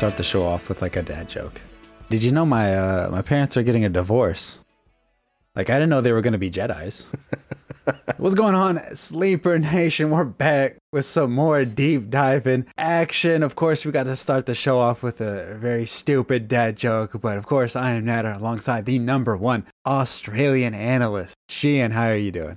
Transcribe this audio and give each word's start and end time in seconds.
start 0.00 0.16
the 0.16 0.22
show 0.22 0.46
off 0.46 0.70
with 0.70 0.80
like 0.80 0.96
a 0.96 1.02
dad 1.02 1.28
joke. 1.28 1.60
Did 2.08 2.22
you 2.22 2.32
know 2.32 2.46
my 2.46 2.74
uh, 2.74 3.10
my 3.12 3.20
parents 3.20 3.58
are 3.58 3.62
getting 3.62 3.84
a 3.84 3.90
divorce? 3.90 4.58
Like 5.54 5.68
I 5.68 5.74
didn't 5.74 5.90
know 5.90 6.00
they 6.00 6.12
were 6.12 6.22
gonna 6.22 6.38
be 6.38 6.50
Jedi's. 6.50 7.04
What's 8.16 8.34
going 8.34 8.54
on, 8.54 8.80
Sleeper 8.96 9.58
Nation? 9.58 10.08
We're 10.08 10.24
back 10.24 10.78
with 10.90 11.04
some 11.04 11.34
more 11.34 11.66
deep 11.66 12.08
diving 12.08 12.64
action. 12.78 13.42
Of 13.42 13.56
course, 13.56 13.84
we 13.84 13.92
got 13.92 14.04
to 14.04 14.16
start 14.16 14.46
the 14.46 14.54
show 14.54 14.78
off 14.78 15.02
with 15.02 15.20
a 15.20 15.58
very 15.60 15.84
stupid 15.84 16.48
dad 16.48 16.78
joke, 16.78 17.20
but 17.20 17.36
of 17.36 17.44
course, 17.44 17.76
I 17.76 17.90
am 17.90 18.06
Natter 18.06 18.30
alongside 18.30 18.86
the 18.86 18.98
number 18.98 19.36
one 19.36 19.66
Australian 19.84 20.72
analyst. 20.72 21.36
Sheehan, 21.50 21.90
how 21.90 22.04
are 22.04 22.16
you 22.16 22.32
doing? 22.32 22.56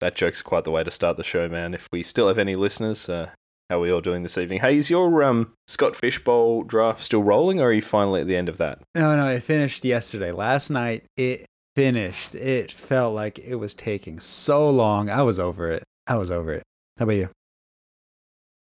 That 0.00 0.16
joke's 0.16 0.42
quite 0.42 0.64
the 0.64 0.70
way 0.70 0.84
to 0.84 0.90
start 0.90 1.16
the 1.16 1.24
show, 1.24 1.48
man. 1.48 1.72
If 1.72 1.88
we 1.90 2.02
still 2.02 2.28
have 2.28 2.36
any 2.36 2.56
listeners, 2.56 3.08
uh, 3.08 3.30
how 3.70 3.76
are 3.76 3.80
we 3.80 3.90
all 3.90 4.00
doing 4.00 4.22
this 4.22 4.36
evening? 4.36 4.60
Hey, 4.60 4.76
is 4.76 4.90
your 4.90 5.22
um, 5.22 5.52
Scott 5.66 5.96
Fishbowl 5.96 6.62
draft 6.62 7.02
still 7.02 7.22
rolling, 7.22 7.60
or 7.60 7.68
are 7.68 7.72
you 7.72 7.82
finally 7.82 8.20
at 8.20 8.26
the 8.26 8.36
end 8.36 8.48
of 8.48 8.58
that? 8.58 8.80
No, 8.94 9.16
no, 9.16 9.28
it 9.28 9.42
finished 9.42 9.84
yesterday. 9.84 10.32
Last 10.32 10.70
night, 10.70 11.04
it 11.16 11.46
finished. 11.74 12.34
It 12.34 12.70
felt 12.70 13.14
like 13.14 13.38
it 13.38 13.56
was 13.56 13.74
taking 13.74 14.20
so 14.20 14.68
long. 14.68 15.08
I 15.08 15.22
was 15.22 15.38
over 15.38 15.70
it. 15.70 15.82
I 16.06 16.16
was 16.16 16.30
over 16.30 16.52
it. 16.52 16.62
How 16.98 17.04
about 17.04 17.16
you? 17.16 17.30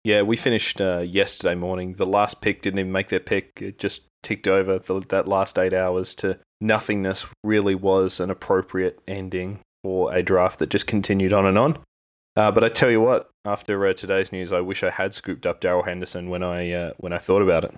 Yeah, 0.03 0.23
we 0.23 0.35
finished 0.35 0.81
uh, 0.81 0.99
yesterday 0.99 1.55
morning. 1.55 1.93
The 1.93 2.05
last 2.05 2.41
pick 2.41 2.61
didn't 2.61 2.79
even 2.79 2.91
make 2.91 3.09
their 3.09 3.19
pick. 3.19 3.59
It 3.61 3.77
just 3.77 4.03
ticked 4.23 4.47
over 4.47 4.79
the, 4.79 4.99
that 5.09 5.27
last 5.27 5.57
eight 5.57 5.73
hours 5.73 6.15
to 6.15 6.39
nothingness. 6.59 7.27
Really 7.43 7.75
was 7.75 8.19
an 8.19 8.29
appropriate 8.29 8.99
ending 9.07 9.59
for 9.83 10.13
a 10.13 10.21
draft 10.21 10.59
that 10.59 10.69
just 10.69 10.87
continued 10.87 11.33
on 11.33 11.45
and 11.45 11.57
on. 11.57 11.79
Uh, 12.35 12.51
but 12.51 12.63
I 12.63 12.69
tell 12.69 12.89
you 12.89 13.01
what, 13.01 13.29
after 13.45 13.85
uh, 13.85 13.93
today's 13.93 14.31
news, 14.31 14.53
I 14.53 14.61
wish 14.61 14.83
I 14.83 14.89
had 14.89 15.13
scooped 15.13 15.45
up 15.45 15.59
Darrell 15.59 15.83
Henderson 15.83 16.29
when 16.29 16.43
I 16.43 16.71
uh, 16.71 16.93
when 16.97 17.13
I 17.13 17.17
thought 17.17 17.41
about 17.41 17.65
it. 17.65 17.75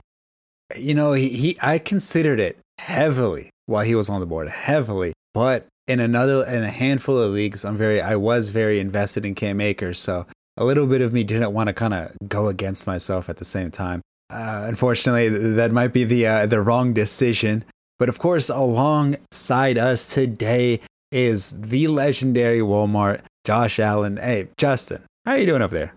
You 0.77 0.93
know, 0.93 1.13
he, 1.13 1.29
he 1.29 1.57
I 1.61 1.79
considered 1.79 2.39
it 2.39 2.57
heavily 2.79 3.49
while 3.65 3.83
he 3.83 3.95
was 3.95 4.09
on 4.09 4.19
the 4.19 4.25
board, 4.25 4.49
heavily. 4.49 5.13
But 5.33 5.67
in 5.87 5.99
another 5.99 6.45
in 6.45 6.63
a 6.63 6.69
handful 6.69 7.19
of 7.19 7.31
leagues, 7.31 7.65
I'm 7.65 7.77
very 7.77 7.99
I 8.01 8.15
was 8.15 8.49
very 8.49 8.79
invested 8.79 9.25
in 9.25 9.35
Cam 9.35 9.59
Akers, 9.59 9.99
so 9.99 10.27
a 10.57 10.65
little 10.65 10.85
bit 10.85 11.01
of 11.01 11.13
me 11.13 11.23
didn't 11.23 11.53
want 11.53 11.67
to 11.67 11.73
kind 11.73 11.93
of 11.93 12.15
go 12.27 12.47
against 12.47 12.85
myself 12.85 13.29
at 13.29 13.37
the 13.37 13.45
same 13.45 13.71
time. 13.71 14.01
Uh, 14.29 14.65
unfortunately, 14.67 15.29
that 15.29 15.71
might 15.71 15.93
be 15.93 16.03
the 16.03 16.27
uh, 16.27 16.45
the 16.45 16.61
wrong 16.61 16.93
decision. 16.93 17.65
But 17.99 18.09
of 18.09 18.19
course, 18.19 18.49
alongside 18.49 19.77
us 19.77 20.13
today 20.13 20.79
is 21.11 21.59
the 21.59 21.87
legendary 21.87 22.59
Walmart 22.59 23.21
Josh 23.43 23.79
Allen. 23.79 24.17
Hey, 24.17 24.47
Justin, 24.57 25.03
how 25.25 25.33
are 25.33 25.37
you 25.37 25.45
doing 25.45 25.61
up 25.61 25.71
there? 25.71 25.93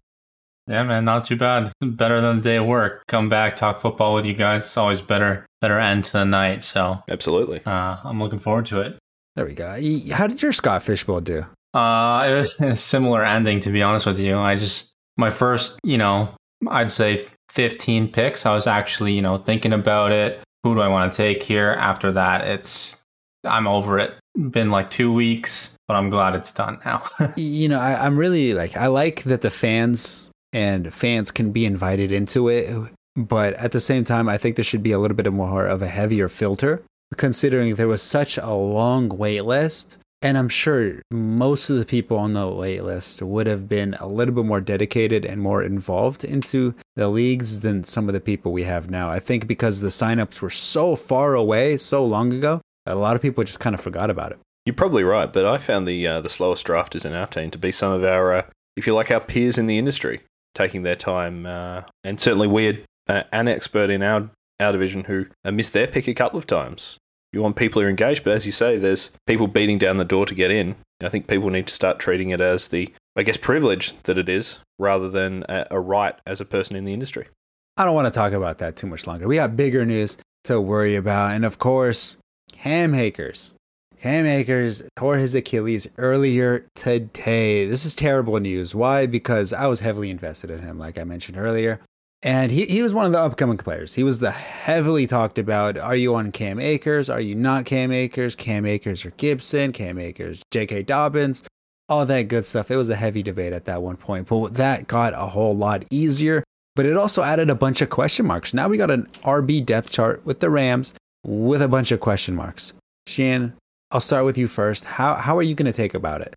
Yeah, 0.69 0.83
man, 0.83 1.05
not 1.05 1.25
too 1.25 1.37
bad. 1.37 1.73
Better 1.81 2.21
than 2.21 2.39
a 2.39 2.41
day 2.41 2.57
of 2.57 2.67
work. 2.67 3.05
Come 3.07 3.29
back, 3.29 3.57
talk 3.57 3.79
football 3.79 4.15
with 4.15 4.25
you 4.25 4.35
guys. 4.35 4.65
It's 4.65 4.77
always 4.77 5.01
better, 5.01 5.47
better 5.61 5.79
end 5.79 6.05
to 6.07 6.13
the 6.15 6.25
night. 6.25 6.65
So 6.65 7.03
absolutely, 7.09 7.63
uh, 7.65 7.99
I'm 8.03 8.21
looking 8.21 8.41
forward 8.41 8.67
to 8.67 8.81
it. 8.81 8.99
There 9.37 9.45
we 9.45 9.55
go. 9.55 9.79
How 10.13 10.27
did 10.27 10.43
your 10.43 10.53
Scott 10.53 10.83
Fishbowl 10.83 11.21
do? 11.21 11.47
Uh, 11.73 12.27
it 12.29 12.35
was 12.35 12.61
a 12.61 12.75
similar 12.75 13.25
ending, 13.25 13.61
to 13.61 13.71
be 13.71 13.83
honest 13.83 14.07
with 14.07 14.19
you. 14.19 14.39
I 14.39 14.57
just 14.57 14.93
my 15.17 15.31
first, 15.31 15.79
you 15.85 15.99
know, 15.99 16.35
I'd 16.69 16.91
say 16.91 17.25
15 17.51 18.09
picks. 18.09 18.45
I 18.45 18.53
was 18.53 18.67
actually, 18.67 19.13
you 19.13 19.23
know, 19.23 19.39
thinking 19.39 19.73
about 19.73 20.11
it. 20.11 20.41
Who 20.65 20.75
do 20.75 20.81
I 20.81 20.89
want 20.89 21.13
to 21.13 21.17
take 21.17 21.45
here? 21.45 21.77
After 21.79 22.11
that, 22.13 22.49
it's 22.49 23.03
I'm 23.45 23.69
over 23.69 24.01
it. 24.01 24.15
Been 24.51 24.71
like 24.71 24.91
two 24.91 25.13
weeks, 25.13 25.76
but 25.89 25.95
I'm 25.95 26.11
glad 26.11 26.35
it's 26.35 26.53
done 26.53 26.81
now. 26.85 27.05
you 27.37 27.69
know, 27.69 27.79
I, 27.79 28.05
I'm 28.05 28.17
really 28.17 28.55
like 28.55 28.77
I 28.77 28.87
like 28.87 29.23
that 29.25 29.43
the 29.43 29.51
fans 29.51 30.31
and 30.53 30.93
fans 30.93 31.31
can 31.31 31.53
be 31.53 31.67
invited 31.67 32.11
into 32.11 32.49
it. 32.49 32.69
But 33.15 33.55
at 33.55 33.73
the 33.73 33.81
same 33.81 34.05
time, 34.05 34.29
I 34.29 34.37
think 34.37 34.57
there 34.57 34.65
should 34.65 34.83
be 34.83 34.93
a 34.93 34.99
little 34.99 35.17
bit 35.17 35.33
more 35.33 35.67
of 35.67 35.81
a 35.81 35.87
heavier 35.87 36.29
filter, 36.29 36.83
considering 37.17 37.75
there 37.75 37.89
was 37.89 38.03
such 38.03 38.37
a 38.37 38.53
long 38.53 39.09
wait 39.09 39.43
list. 39.43 39.99
And 40.23 40.37
I'm 40.37 40.49
sure 40.49 41.03
most 41.11 41.71
of 41.71 41.77
the 41.77 41.85
people 41.85 42.17
on 42.17 42.33
the 42.33 42.49
wait 42.49 42.83
list 42.83 43.23
would 43.23 43.47
have 43.47 43.69
been 43.69 43.95
a 44.01 44.07
little 44.07 44.35
bit 44.35 44.45
more 44.45 44.61
dedicated 44.61 45.25
and 45.25 45.41
more 45.41 45.63
involved 45.63 46.25
into 46.25 46.75
the 46.95 47.09
leagues 47.09 47.61
than 47.61 47.85
some 47.85 48.09
of 48.09 48.15
the 48.15 48.21
people 48.21 48.51
we 48.51 48.65
have 48.65 48.91
now. 48.91 49.11
I 49.11 49.21
think 49.21 49.47
because 49.47 49.81
the 49.81 49.89
signups 49.89 50.41
were 50.41 50.51
so 50.51 50.97
far 50.97 51.35
away 51.35 51.77
so 51.77 52.05
long 52.05 52.33
ago, 52.33 52.61
a 52.87 52.95
lot 52.95 53.15
of 53.15 53.23
people 53.23 53.45
just 53.45 53.61
kind 53.61 53.75
of 53.75 53.81
forgot 53.81 54.11
about 54.11 54.33
it. 54.33 54.39
You're 54.67 54.75
probably 54.75 55.05
right, 55.05 55.33
but 55.33 55.47
I 55.47 55.59
found 55.59 55.87
the 55.87 56.07
uh, 56.07 56.21
the 56.21 56.29
slowest 56.29 56.67
drafters 56.67 57.07
in 57.07 57.15
our 57.15 57.29
team 57.29 57.51
to 57.53 57.59
be 57.59 57.71
some 57.71 57.93
of 57.93 58.03
our, 58.03 58.35
uh, 58.35 58.43
if 58.77 58.87
you 58.87 58.95
like, 58.95 59.13
our 59.13 59.21
peers 59.21 59.59
in 59.59 59.69
the 59.69 59.79
industry 59.79 60.21
taking 60.55 60.83
their 60.83 60.97
time. 60.97 61.47
Uh, 61.47 61.83
and 62.03 62.21
certainly 62.21 62.49
we 62.49 62.65
had 62.65 62.85
uh, 63.09 63.23
an 63.31 63.47
expert 63.47 63.91
in 63.91 64.03
our, 64.03 64.29
our 64.59 64.73
division 64.73 65.05
who 65.05 65.27
uh, 65.45 65.53
missed 65.53 65.73
their 65.73 65.87
pick 65.87 66.09
a 66.09 66.15
couple 66.15 66.39
of 66.39 66.49
times. 66.49 66.99
You 67.33 67.43
want 67.43 67.55
people 67.55 67.81
who 67.81 67.87
are 67.87 67.91
engaged, 67.91 68.25
but 68.25 68.33
as 68.33 68.45
you 68.45 68.53
say, 68.53 68.77
there's 68.77 69.11
people 69.27 69.47
beating 69.47 69.79
down 69.79 69.99
the 69.99 70.05
door 70.05 70.27
to 70.27 70.35
get 70.35 70.51
in. 70.51 70.75
I 71.01 71.11
think 71.11 71.29
people 71.29 71.51
need 71.51 71.67
to 71.69 71.75
start 71.75 71.99
treating 71.99 72.31
it 72.31 72.41
as 72.41 72.69
the, 72.69 72.93
I 73.15 73.23
guess, 73.23 73.37
privilege 73.37 73.97
that 74.05 74.19
it 74.19 74.29
is 74.29 74.59
rather 74.79 75.09
than 75.09 75.45
a, 75.49 75.67
a 75.71 75.79
right 75.79 76.19
as 76.27 76.41
a 76.41 76.45
person 76.45 76.75
in 76.75 76.85
the 76.85 76.95
industry. 76.95 77.29
I 77.77 77.85
don't 77.85 77.95
want 77.95 78.13
to 78.13 78.19
talk 78.19 78.33
about 78.33 78.59
that 78.59 78.75
too 78.75 78.87
much 78.87 79.07
longer. 79.07 79.29
We 79.29 79.37
got 79.37 79.57
bigger 79.57 79.85
news 79.85 80.17
to 80.45 80.61
worry 80.61 80.97
about. 80.97 81.33
And 81.33 81.45
of 81.45 81.59
course, 81.59 82.17
Cam 82.53 82.95
Akers. 82.95 83.53
Cam 84.01 84.27
Akers 84.27 84.83
tore 84.97 85.17
his 85.17 85.35
Achilles 85.35 85.89
earlier 85.99 86.67
today. 86.75 87.67
This 87.67 87.85
is 87.85 87.95
terrible 87.95 88.39
news. 88.39 88.75
Why? 88.75 89.07
Because 89.07 89.53
I 89.53 89.67
was 89.67 89.81
heavily 89.81 90.11
invested 90.11 90.51
in 90.51 90.61
him, 90.61 90.79
like 90.79 90.99
I 90.99 91.05
mentioned 91.05 91.39
earlier. 91.39 91.81
And 92.23 92.51
he, 92.51 92.65
he 92.67 92.83
was 92.83 92.95
one 92.95 93.07
of 93.07 93.13
the 93.13 93.21
upcoming 93.21 93.59
players. 93.59 93.95
He 93.95 94.03
was 94.03 94.19
the 94.19 94.31
heavily 94.31 95.07
talked 95.07 95.39
about. 95.39 95.79
Are 95.79 95.97
you 95.97 96.15
on 96.15 96.33
Cam 96.33 96.59
Akers? 96.59 97.09
Are 97.09 97.21
you 97.21 97.35
not 97.35 97.67
Cam 97.67 97.93
Akers? 97.93 98.35
Cam 98.35 98.67
Akers 98.67 99.05
or 99.05 99.11
Gibson? 99.11 99.73
Cam 99.73 99.99
Akers, 99.99 100.43
J.K. 100.51 100.83
Dobbins? 100.83 101.45
All 101.89 102.05
that 102.07 102.23
good 102.29 102.45
stuff. 102.45 102.71
It 102.71 102.77
was 102.77 102.89
a 102.89 102.97
heavy 102.97 103.23
debate 103.23 103.53
at 103.53 103.65
that 103.67 103.83
one 103.83 103.97
point, 103.97 104.29
but 104.29 104.55
that 104.55 104.89
got 104.89 105.15
a 105.15 105.27
whole 105.27 105.57
lot 105.57 105.85
easier. 105.91 106.43
But 106.75 106.87
it 106.87 106.97
also 106.97 107.23
added 107.23 107.49
a 107.49 107.55
bunch 107.55 107.81
of 107.81 107.91
question 107.91 108.27
marks. 108.27 108.53
Now 108.53 108.69
we 108.69 108.77
got 108.77 108.91
an 108.91 109.07
RB 109.23 109.65
depth 109.65 109.91
chart 109.91 110.25
with 110.27 110.41
the 110.41 110.51
Rams 110.51 110.95
with 111.25 111.63
a 111.63 111.69
bunch 111.69 111.93
of 111.93 112.01
question 112.01 112.35
marks. 112.35 112.73
Shan, 113.07 113.55
I'll 113.91 114.01
start 114.01 114.25
with 114.25 114.37
you 114.37 114.49
first. 114.49 114.85
How 114.85 115.15
how 115.15 115.37
are 115.39 115.43
you 115.43 115.55
going 115.55 115.71
to 115.71 115.77
take 115.77 115.95
about 115.95 116.21
it? 116.21 116.35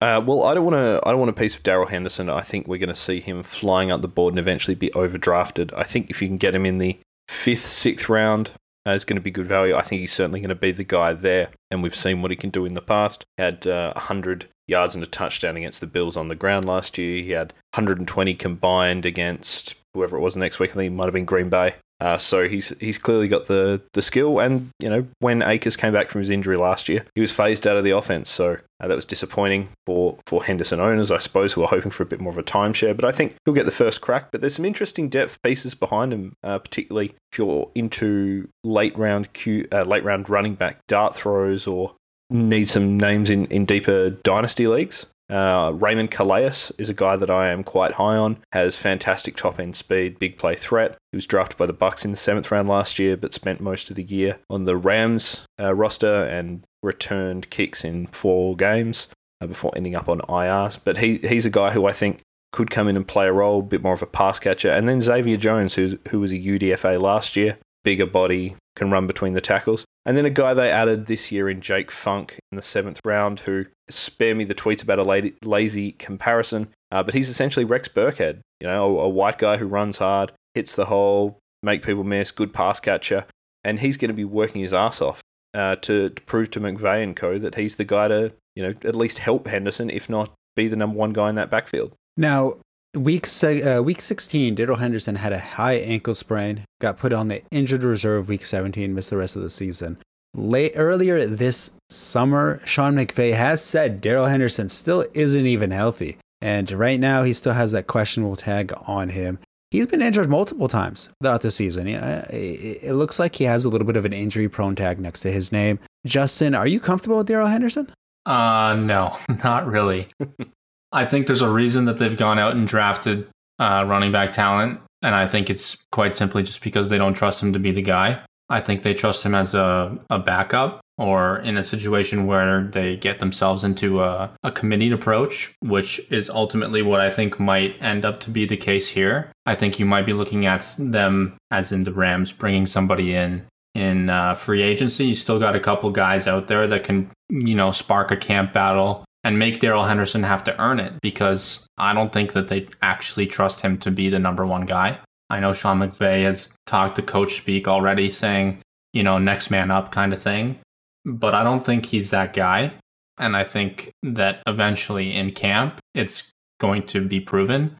Uh, 0.00 0.20
well, 0.24 0.44
I 0.44 0.54
don't 0.54 0.64
want 0.64 0.74
to. 0.74 1.00
I 1.04 1.10
don't 1.10 1.20
want 1.20 1.30
a 1.30 1.34
piece 1.34 1.54
of 1.54 1.62
Darrell 1.62 1.86
Henderson. 1.86 2.28
I 2.28 2.40
think 2.40 2.66
we're 2.66 2.78
going 2.78 2.88
to 2.88 2.94
see 2.94 3.20
him 3.20 3.42
flying 3.42 3.90
up 3.90 4.02
the 4.02 4.08
board 4.08 4.32
and 4.32 4.38
eventually 4.38 4.74
be 4.74 4.90
overdrafted. 4.90 5.72
I 5.76 5.84
think 5.84 6.10
if 6.10 6.20
you 6.20 6.28
can 6.28 6.36
get 6.36 6.54
him 6.54 6.66
in 6.66 6.78
the 6.78 6.98
fifth, 7.28 7.66
sixth 7.66 8.08
round, 8.08 8.50
uh, 8.86 8.92
going 9.06 9.16
to 9.16 9.20
be 9.20 9.30
good 9.30 9.46
value. 9.46 9.74
I 9.74 9.82
think 9.82 10.00
he's 10.00 10.12
certainly 10.12 10.40
going 10.40 10.50
to 10.50 10.54
be 10.54 10.72
the 10.72 10.84
guy 10.84 11.12
there, 11.12 11.50
and 11.70 11.82
we've 11.82 11.96
seen 11.96 12.20
what 12.20 12.30
he 12.30 12.36
can 12.36 12.50
do 12.50 12.66
in 12.66 12.74
the 12.74 12.82
past. 12.82 13.24
He 13.36 13.42
had 13.42 13.66
uh, 13.66 13.92
100 13.94 14.46
yards 14.66 14.94
and 14.94 15.02
a 15.02 15.06
touchdown 15.06 15.56
against 15.56 15.80
the 15.80 15.86
Bills 15.86 16.16
on 16.16 16.28
the 16.28 16.34
ground 16.34 16.64
last 16.64 16.98
year. 16.98 17.22
He 17.22 17.30
had 17.30 17.52
120 17.74 18.34
combined 18.34 19.06
against 19.06 19.74
whoever 19.94 20.16
it 20.16 20.20
was 20.20 20.36
next 20.36 20.58
week. 20.58 20.70
I 20.72 20.74
think 20.74 20.92
it 20.92 20.94
might 20.94 21.06
have 21.06 21.14
been 21.14 21.24
Green 21.24 21.48
Bay. 21.48 21.76
Uh, 22.00 22.18
so 22.18 22.48
he's 22.48 22.72
he's 22.80 22.98
clearly 22.98 23.28
got 23.28 23.46
the 23.46 23.80
the 23.92 24.02
skill, 24.02 24.40
and 24.40 24.70
you 24.80 24.90
know 24.90 25.06
when 25.20 25.42
Akers 25.42 25.76
came 25.76 25.92
back 25.92 26.08
from 26.08 26.20
his 26.20 26.30
injury 26.30 26.56
last 26.56 26.88
year, 26.88 27.04
he 27.14 27.20
was 27.20 27.30
phased 27.30 27.66
out 27.66 27.76
of 27.76 27.84
the 27.84 27.92
offense. 27.92 28.28
So 28.28 28.58
uh, 28.80 28.88
that 28.88 28.94
was 28.94 29.06
disappointing 29.06 29.68
for 29.86 30.18
for 30.26 30.44
Henderson 30.44 30.80
owners, 30.80 31.10
I 31.10 31.18
suppose, 31.18 31.52
who 31.52 31.62
are 31.62 31.68
hoping 31.68 31.92
for 31.92 32.02
a 32.02 32.06
bit 32.06 32.20
more 32.20 32.32
of 32.32 32.38
a 32.38 32.42
timeshare. 32.42 32.96
But 32.96 33.04
I 33.04 33.12
think 33.12 33.36
he'll 33.44 33.54
get 33.54 33.64
the 33.64 33.70
first 33.70 34.00
crack. 34.00 34.32
But 34.32 34.40
there's 34.40 34.56
some 34.56 34.64
interesting 34.64 35.08
depth 35.08 35.40
pieces 35.42 35.74
behind 35.74 36.12
him, 36.12 36.34
uh, 36.42 36.58
particularly 36.58 37.14
if 37.30 37.38
you're 37.38 37.70
into 37.74 38.48
late 38.64 38.96
round 38.98 39.32
Q, 39.32 39.68
uh, 39.70 39.82
late 39.82 40.04
round 40.04 40.28
running 40.28 40.56
back 40.56 40.80
dart 40.88 41.14
throws 41.14 41.66
or 41.66 41.94
need 42.30 42.68
some 42.68 42.98
names 42.98 43.30
in, 43.30 43.46
in 43.46 43.64
deeper 43.64 44.10
dynasty 44.10 44.66
leagues. 44.66 45.06
Uh, 45.30 45.72
Raymond 45.74 46.10
Calais 46.10 46.70
is 46.78 46.88
a 46.88 46.94
guy 46.94 47.16
that 47.16 47.30
I 47.30 47.48
am 47.48 47.64
quite 47.64 47.92
high 47.92 48.16
on. 48.16 48.38
Has 48.52 48.76
fantastic 48.76 49.36
top 49.36 49.58
end 49.58 49.76
speed, 49.76 50.18
big 50.18 50.38
play 50.38 50.56
threat. 50.56 50.96
He 51.12 51.16
was 51.16 51.26
drafted 51.26 51.56
by 51.56 51.66
the 51.66 51.74
Bucs 51.74 52.04
in 52.04 52.10
the 52.10 52.16
seventh 52.16 52.50
round 52.50 52.68
last 52.68 52.98
year, 52.98 53.16
but 53.16 53.34
spent 53.34 53.60
most 53.60 53.90
of 53.90 53.96
the 53.96 54.02
year 54.02 54.38
on 54.50 54.64
the 54.64 54.76
Rams 54.76 55.46
uh, 55.58 55.74
roster 55.74 56.24
and 56.24 56.64
returned 56.82 57.50
kicks 57.50 57.84
in 57.84 58.06
four 58.08 58.54
games 58.56 59.08
uh, 59.40 59.46
before 59.46 59.72
ending 59.74 59.96
up 59.96 60.08
on 60.08 60.20
IRs. 60.20 60.78
But 60.82 60.98
he 60.98 61.18
he's 61.18 61.46
a 61.46 61.50
guy 61.50 61.70
who 61.70 61.86
I 61.86 61.92
think 61.92 62.20
could 62.52 62.70
come 62.70 62.86
in 62.86 62.96
and 62.96 63.08
play 63.08 63.26
a 63.26 63.32
role, 63.32 63.60
a 63.60 63.62
bit 63.62 63.82
more 63.82 63.94
of 63.94 64.02
a 64.02 64.06
pass 64.06 64.38
catcher. 64.38 64.70
And 64.70 64.86
then 64.88 65.00
Xavier 65.00 65.36
Jones, 65.36 65.74
who's, 65.74 65.96
who 66.10 66.20
was 66.20 66.32
a 66.32 66.38
UDFA 66.38 67.00
last 67.00 67.34
year, 67.34 67.58
bigger 67.82 68.06
body, 68.06 68.54
can 68.76 68.92
run 68.92 69.08
between 69.08 69.32
the 69.32 69.40
tackles. 69.40 69.84
And 70.06 70.16
then 70.16 70.24
a 70.24 70.30
guy 70.30 70.54
they 70.54 70.70
added 70.70 71.06
this 71.06 71.32
year 71.32 71.48
in 71.48 71.60
Jake 71.60 71.90
Funk 71.90 72.38
in 72.52 72.56
the 72.56 72.62
seventh 72.62 73.00
round, 73.04 73.40
who 73.40 73.66
spare 73.88 74.34
me 74.34 74.44
the 74.44 74.54
tweets 74.54 74.82
about 74.82 74.98
a 74.98 75.32
lazy 75.42 75.92
comparison, 75.92 76.68
uh, 76.90 77.02
but 77.02 77.14
he's 77.14 77.28
essentially 77.28 77.64
Rex 77.64 77.88
Burkhead, 77.88 78.40
you 78.60 78.66
know, 78.66 78.98
a, 78.98 79.04
a, 79.04 79.08
white 79.08 79.38
guy 79.38 79.56
who 79.56 79.66
runs 79.66 79.98
hard, 79.98 80.32
hits 80.54 80.74
the 80.74 80.86
hole, 80.86 81.38
make 81.62 81.82
people 81.82 82.04
miss, 82.04 82.30
good 82.30 82.52
pass 82.52 82.80
catcher. 82.80 83.26
and 83.62 83.80
he's 83.80 83.96
going 83.96 84.08
to 84.08 84.14
be 84.14 84.24
working 84.24 84.60
his 84.62 84.74
ass 84.74 85.00
off 85.00 85.20
uh, 85.54 85.76
to, 85.76 86.10
to 86.10 86.22
prove 86.22 86.50
to 86.50 86.60
McVay 86.60 87.02
and 87.02 87.16
co 87.16 87.38
that 87.38 87.54
he's 87.54 87.76
the 87.76 87.84
guy 87.84 88.08
to 88.08 88.32
you 88.54 88.62
know 88.62 88.74
at 88.84 88.96
least 88.96 89.18
help 89.18 89.46
Henderson, 89.46 89.90
if 89.90 90.08
not 90.08 90.32
be 90.56 90.68
the 90.68 90.76
number 90.76 90.96
one 90.96 91.12
guy 91.12 91.28
in 91.28 91.34
that 91.34 91.50
backfield. 91.50 91.92
Now, 92.16 92.54
week 92.94 93.26
se- 93.26 93.62
uh, 93.62 93.82
week 93.82 94.00
16, 94.00 94.54
Darrell 94.54 94.76
Henderson 94.76 95.16
had 95.16 95.32
a 95.32 95.38
high 95.38 95.74
ankle 95.74 96.14
sprain, 96.14 96.64
got 96.80 96.98
put 96.98 97.12
on 97.12 97.28
the 97.28 97.42
injured 97.50 97.82
reserve 97.82 98.28
week 98.28 98.44
17, 98.44 98.94
missed 98.94 99.10
the 99.10 99.16
rest 99.16 99.36
of 99.36 99.42
the 99.42 99.50
season. 99.50 99.98
Late 100.36 100.72
earlier 100.74 101.26
this 101.26 101.70
summer, 101.90 102.60
Sean 102.64 102.96
McVay 102.96 103.34
has 103.34 103.62
said 103.62 104.00
Darrell 104.00 104.26
Henderson 104.26 104.68
still 104.68 105.04
isn't 105.14 105.46
even 105.46 105.70
healthy, 105.70 106.16
and 106.40 106.68
right 106.72 106.98
now 106.98 107.22
he 107.22 107.32
still 107.32 107.52
has 107.52 107.70
that 107.70 107.86
questionable 107.86 108.34
tag 108.34 108.72
on 108.88 109.10
him. 109.10 109.38
He's 109.70 109.86
been 109.86 110.02
injured 110.02 110.28
multiple 110.28 110.66
times 110.66 111.08
throughout 111.22 111.42
the 111.42 111.52
season. 111.52 111.86
You 111.86 112.00
know, 112.00 112.24
it, 112.30 112.94
looks 112.94 113.20
like 113.20 113.36
he 113.36 113.44
has 113.44 113.64
a 113.64 113.68
little 113.68 113.86
bit 113.86 113.96
of 113.96 114.04
an 114.04 114.12
injury-prone 114.12 114.74
tag 114.74 114.98
next 114.98 115.20
to 115.20 115.30
his 115.30 115.52
name. 115.52 115.78
Justin, 116.04 116.54
are 116.54 116.66
you 116.66 116.80
comfortable 116.80 117.18
with 117.18 117.28
Darrell 117.28 117.46
Henderson? 117.46 117.92
Uh, 118.26 118.74
no, 118.74 119.16
not 119.44 119.68
really. 119.68 120.08
I 120.92 121.06
think 121.06 121.28
there's 121.28 121.42
a 121.42 121.48
reason 121.48 121.84
that 121.84 121.98
they've 121.98 122.16
gone 122.16 122.40
out 122.40 122.56
and 122.56 122.66
drafted 122.66 123.28
uh, 123.60 123.84
running 123.86 124.10
back 124.10 124.32
talent, 124.32 124.80
and 125.00 125.14
I 125.14 125.28
think 125.28 125.48
it's 125.48 125.76
quite 125.92 126.12
simply 126.12 126.42
just 126.42 126.60
because 126.60 126.88
they 126.88 126.98
don't 126.98 127.14
trust 127.14 127.40
him 127.40 127.52
to 127.52 127.60
be 127.60 127.70
the 127.70 127.82
guy. 127.82 128.20
I 128.48 128.60
think 128.60 128.82
they 128.82 128.94
trust 128.94 129.24
him 129.24 129.34
as 129.34 129.54
a, 129.54 129.98
a 130.10 130.18
backup 130.18 130.80
or 130.96 131.38
in 131.38 131.56
a 131.56 131.64
situation 131.64 132.26
where 132.26 132.64
they 132.64 132.96
get 132.96 133.18
themselves 133.18 133.64
into 133.64 134.02
a, 134.02 134.30
a 134.44 134.52
committed 134.52 134.92
approach, 134.92 135.52
which 135.60 136.00
is 136.10 136.30
ultimately 136.30 136.82
what 136.82 137.00
I 137.00 137.10
think 137.10 137.40
might 137.40 137.82
end 137.82 138.04
up 138.04 138.20
to 138.20 138.30
be 138.30 138.46
the 138.46 138.56
case 138.56 138.88
here. 138.88 139.32
I 139.44 139.54
think 139.54 139.78
you 139.78 139.86
might 139.86 140.06
be 140.06 140.12
looking 140.12 140.46
at 140.46 140.74
them, 140.78 141.36
as 141.50 141.72
in 141.72 141.84
the 141.84 141.92
Rams, 141.92 142.32
bringing 142.32 142.66
somebody 142.66 143.14
in 143.14 143.46
in 143.74 144.08
uh, 144.08 144.34
free 144.34 144.62
agency. 144.62 145.06
You 145.06 145.14
still 145.16 145.40
got 145.40 145.56
a 145.56 145.60
couple 145.60 145.90
guys 145.90 146.28
out 146.28 146.46
there 146.46 146.68
that 146.68 146.84
can, 146.84 147.10
you 147.28 147.56
know, 147.56 147.72
spark 147.72 148.12
a 148.12 148.16
camp 148.16 148.52
battle 148.52 149.04
and 149.24 149.38
make 149.38 149.58
Darrell 149.58 149.86
Henderson 149.86 150.22
have 150.22 150.44
to 150.44 150.60
earn 150.60 150.78
it 150.78 150.92
because 151.02 151.66
I 151.76 151.92
don't 151.92 152.12
think 152.12 152.34
that 152.34 152.48
they 152.48 152.68
actually 152.82 153.26
trust 153.26 153.62
him 153.62 153.78
to 153.78 153.90
be 153.90 154.10
the 154.10 154.18
number 154.18 154.46
one 154.46 154.66
guy. 154.66 154.98
I 155.30 155.40
know 155.40 155.52
Sean 155.52 155.78
McVay 155.78 156.24
has 156.24 156.54
talked 156.66 156.96
to 156.96 157.02
coach 157.02 157.36
speak 157.36 157.66
already 157.66 158.10
saying, 158.10 158.60
you 158.92 159.02
know, 159.02 159.18
next 159.18 159.50
man 159.50 159.70
up 159.70 159.92
kind 159.92 160.12
of 160.12 160.22
thing. 160.22 160.58
But 161.04 161.34
I 161.34 161.42
don't 161.42 161.64
think 161.64 161.86
he's 161.86 162.10
that 162.10 162.32
guy. 162.32 162.72
And 163.18 163.36
I 163.36 163.44
think 163.44 163.90
that 164.02 164.42
eventually 164.46 165.14
in 165.14 165.32
camp, 165.32 165.80
it's 165.94 166.30
going 166.60 166.84
to 166.88 167.06
be 167.06 167.20
proven. 167.20 167.76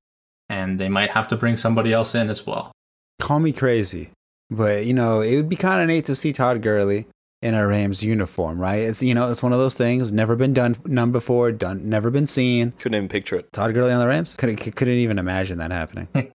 And 0.49 0.79
they 0.79 0.89
might 0.89 1.11
have 1.11 1.29
to 1.29 1.37
bring 1.37 1.57
somebody 1.57 1.93
else 1.93 2.15
in 2.15 2.31
as 2.31 2.47
well. 2.47 2.71
Call 3.21 3.41
me 3.41 3.53
crazy, 3.53 4.11
but 4.51 4.85
you 4.85 4.93
know, 4.93 5.21
it 5.21 5.37
would 5.37 5.49
be 5.49 5.57
kind 5.57 5.81
of 5.81 5.89
neat 5.89 6.05
to 6.07 6.17
see 6.17 6.33
Todd 6.33 6.63
Gurley 6.63 7.07
in 7.41 7.55
a 7.55 7.67
Rams 7.67 8.03
uniform, 8.03 8.59
right? 8.59 8.81
It's 8.81 9.03
you 9.03 9.15
know, 9.15 9.31
it's 9.31 9.43
one 9.43 9.53
of 9.53 9.59
those 9.59 9.75
things 9.75 10.13
never 10.13 10.35
been 10.37 10.53
done, 10.53 10.77
none 10.85 11.13
before, 11.13 11.53
done, 11.53 11.89
never 11.89 12.11
been 12.11 12.27
seen. 12.27 12.73
Couldn't 12.79 12.97
even 12.97 13.09
picture 13.09 13.37
it. 13.37 13.53
Todd 13.53 13.73
Gurley 13.73 13.93
on 13.93 14.01
the 14.01 14.09
Rams 14.09 14.35
couldn't 14.37 14.57
couldn't 14.57 14.95
even 14.95 15.19
imagine 15.19 15.59
that 15.59 15.71
happening. 15.71 16.09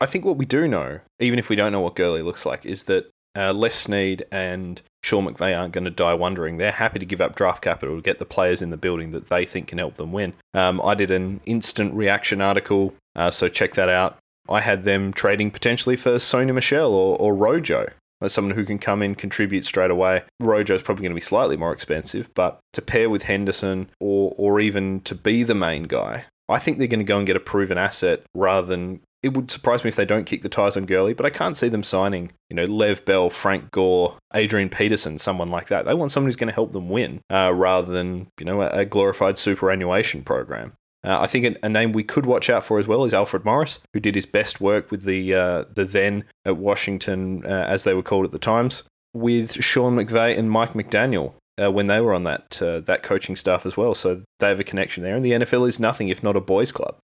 I 0.00 0.06
think 0.06 0.24
what 0.24 0.36
we 0.36 0.44
do 0.44 0.66
know, 0.66 1.00
even 1.20 1.38
if 1.38 1.48
we 1.48 1.56
don't 1.56 1.72
know 1.72 1.80
what 1.80 1.96
Gurley 1.96 2.22
looks 2.22 2.46
like, 2.46 2.64
is 2.64 2.84
that 2.84 3.10
uh, 3.36 3.52
Les 3.52 3.74
Snead 3.74 4.24
and 4.30 4.80
Sean 5.02 5.26
McVay 5.26 5.58
aren't 5.58 5.72
going 5.72 5.84
to 5.84 5.90
die 5.90 6.14
wondering. 6.14 6.56
They're 6.56 6.70
happy 6.70 6.98
to 6.98 7.06
give 7.06 7.20
up 7.20 7.34
draft 7.34 7.62
capital 7.62 7.96
to 7.96 8.02
get 8.02 8.18
the 8.18 8.24
players 8.24 8.62
in 8.62 8.70
the 8.70 8.76
building 8.76 9.10
that 9.12 9.28
they 9.28 9.44
think 9.46 9.68
can 9.68 9.78
help 9.78 9.96
them 9.96 10.12
win. 10.12 10.34
Um, 10.54 10.80
I 10.82 10.94
did 10.94 11.10
an 11.10 11.40
instant 11.46 11.94
reaction 11.94 12.40
article, 12.40 12.94
uh, 13.16 13.30
so 13.30 13.48
check 13.48 13.74
that 13.74 13.88
out. 13.88 14.18
I 14.48 14.60
had 14.60 14.84
them 14.84 15.12
trading 15.12 15.50
potentially 15.50 15.96
for 15.96 16.16
Sony 16.16 16.54
Michel 16.54 16.92
or, 16.92 17.16
or 17.16 17.34
Rojo 17.34 17.86
as 18.22 18.32
someone 18.32 18.54
who 18.54 18.64
can 18.64 18.78
come 18.78 19.02
in, 19.02 19.14
contribute 19.14 19.64
straight 19.64 19.90
away. 19.90 20.22
Rojo 20.40 20.74
is 20.74 20.82
probably 20.82 21.02
going 21.02 21.10
to 21.10 21.16
be 21.16 21.20
slightly 21.20 21.56
more 21.56 21.72
expensive, 21.72 22.32
but 22.34 22.60
to 22.72 22.80
pair 22.80 23.10
with 23.10 23.24
Henderson 23.24 23.90
or 24.00 24.32
or 24.38 24.60
even 24.60 25.00
to 25.00 25.14
be 25.14 25.42
the 25.42 25.54
main 25.54 25.84
guy, 25.84 26.26
I 26.52 26.58
think 26.58 26.78
they're 26.78 26.86
going 26.86 27.00
to 27.00 27.04
go 27.04 27.18
and 27.18 27.26
get 27.26 27.36
a 27.36 27.40
proven 27.40 27.78
asset 27.78 28.22
rather 28.34 28.66
than. 28.66 29.00
It 29.22 29.36
would 29.36 29.52
surprise 29.52 29.84
me 29.84 29.88
if 29.88 29.94
they 29.94 30.04
don't 30.04 30.24
kick 30.24 30.42
the 30.42 30.48
tires 30.48 30.76
on 30.76 30.84
Gurley, 30.84 31.14
but 31.14 31.24
I 31.24 31.30
can't 31.30 31.56
see 31.56 31.68
them 31.68 31.84
signing, 31.84 32.32
you 32.50 32.56
know, 32.56 32.64
Lev 32.64 33.04
Bell, 33.04 33.30
Frank 33.30 33.70
Gore, 33.70 34.16
Adrian 34.34 34.68
Peterson, 34.68 35.16
someone 35.16 35.48
like 35.48 35.68
that. 35.68 35.84
They 35.84 35.94
want 35.94 36.10
someone 36.10 36.26
who's 36.26 36.34
going 36.34 36.48
to 36.48 36.54
help 36.54 36.72
them 36.72 36.88
win 36.88 37.20
uh, 37.30 37.52
rather 37.54 37.92
than, 37.92 38.26
you 38.40 38.44
know, 38.44 38.62
a, 38.62 38.84
glorified 38.84 39.38
superannuation 39.38 40.24
program. 40.24 40.72
Uh, 41.04 41.20
I 41.20 41.28
think 41.28 41.44
a, 41.44 41.66
a, 41.66 41.68
name 41.68 41.92
we 41.92 42.02
could 42.02 42.26
watch 42.26 42.50
out 42.50 42.64
for 42.64 42.80
as 42.80 42.88
well 42.88 43.04
is 43.04 43.14
Alfred 43.14 43.44
Morris, 43.44 43.78
who 43.94 44.00
did 44.00 44.16
his 44.16 44.26
best 44.26 44.60
work 44.60 44.90
with 44.90 45.04
the 45.04 45.32
uh, 45.32 45.64
the 45.72 45.84
then 45.84 46.24
at 46.44 46.56
Washington, 46.56 47.46
uh, 47.46 47.48
as 47.48 47.84
they 47.84 47.94
were 47.94 48.02
called 48.02 48.24
at 48.24 48.32
the 48.32 48.40
times, 48.40 48.82
with 49.14 49.62
Sean 49.62 49.94
McVay 49.94 50.36
and 50.36 50.50
Mike 50.50 50.72
McDaniel 50.72 51.34
uh, 51.60 51.70
when 51.70 51.86
they 51.86 52.00
were 52.00 52.14
on 52.14 52.22
that 52.24 52.60
uh, 52.62 52.80
that 52.80 53.02
coaching 53.02 53.36
staff 53.36 53.66
as 53.66 53.76
well. 53.76 53.94
So 53.94 54.22
they 54.38 54.48
have 54.48 54.60
a 54.60 54.64
connection 54.64 55.02
there, 55.02 55.16
and 55.16 55.24
the 55.24 55.32
NFL 55.32 55.68
is 55.68 55.80
nothing 55.80 56.08
if 56.08 56.22
not 56.22 56.36
a 56.36 56.40
boys' 56.40 56.72
club. 56.72 56.98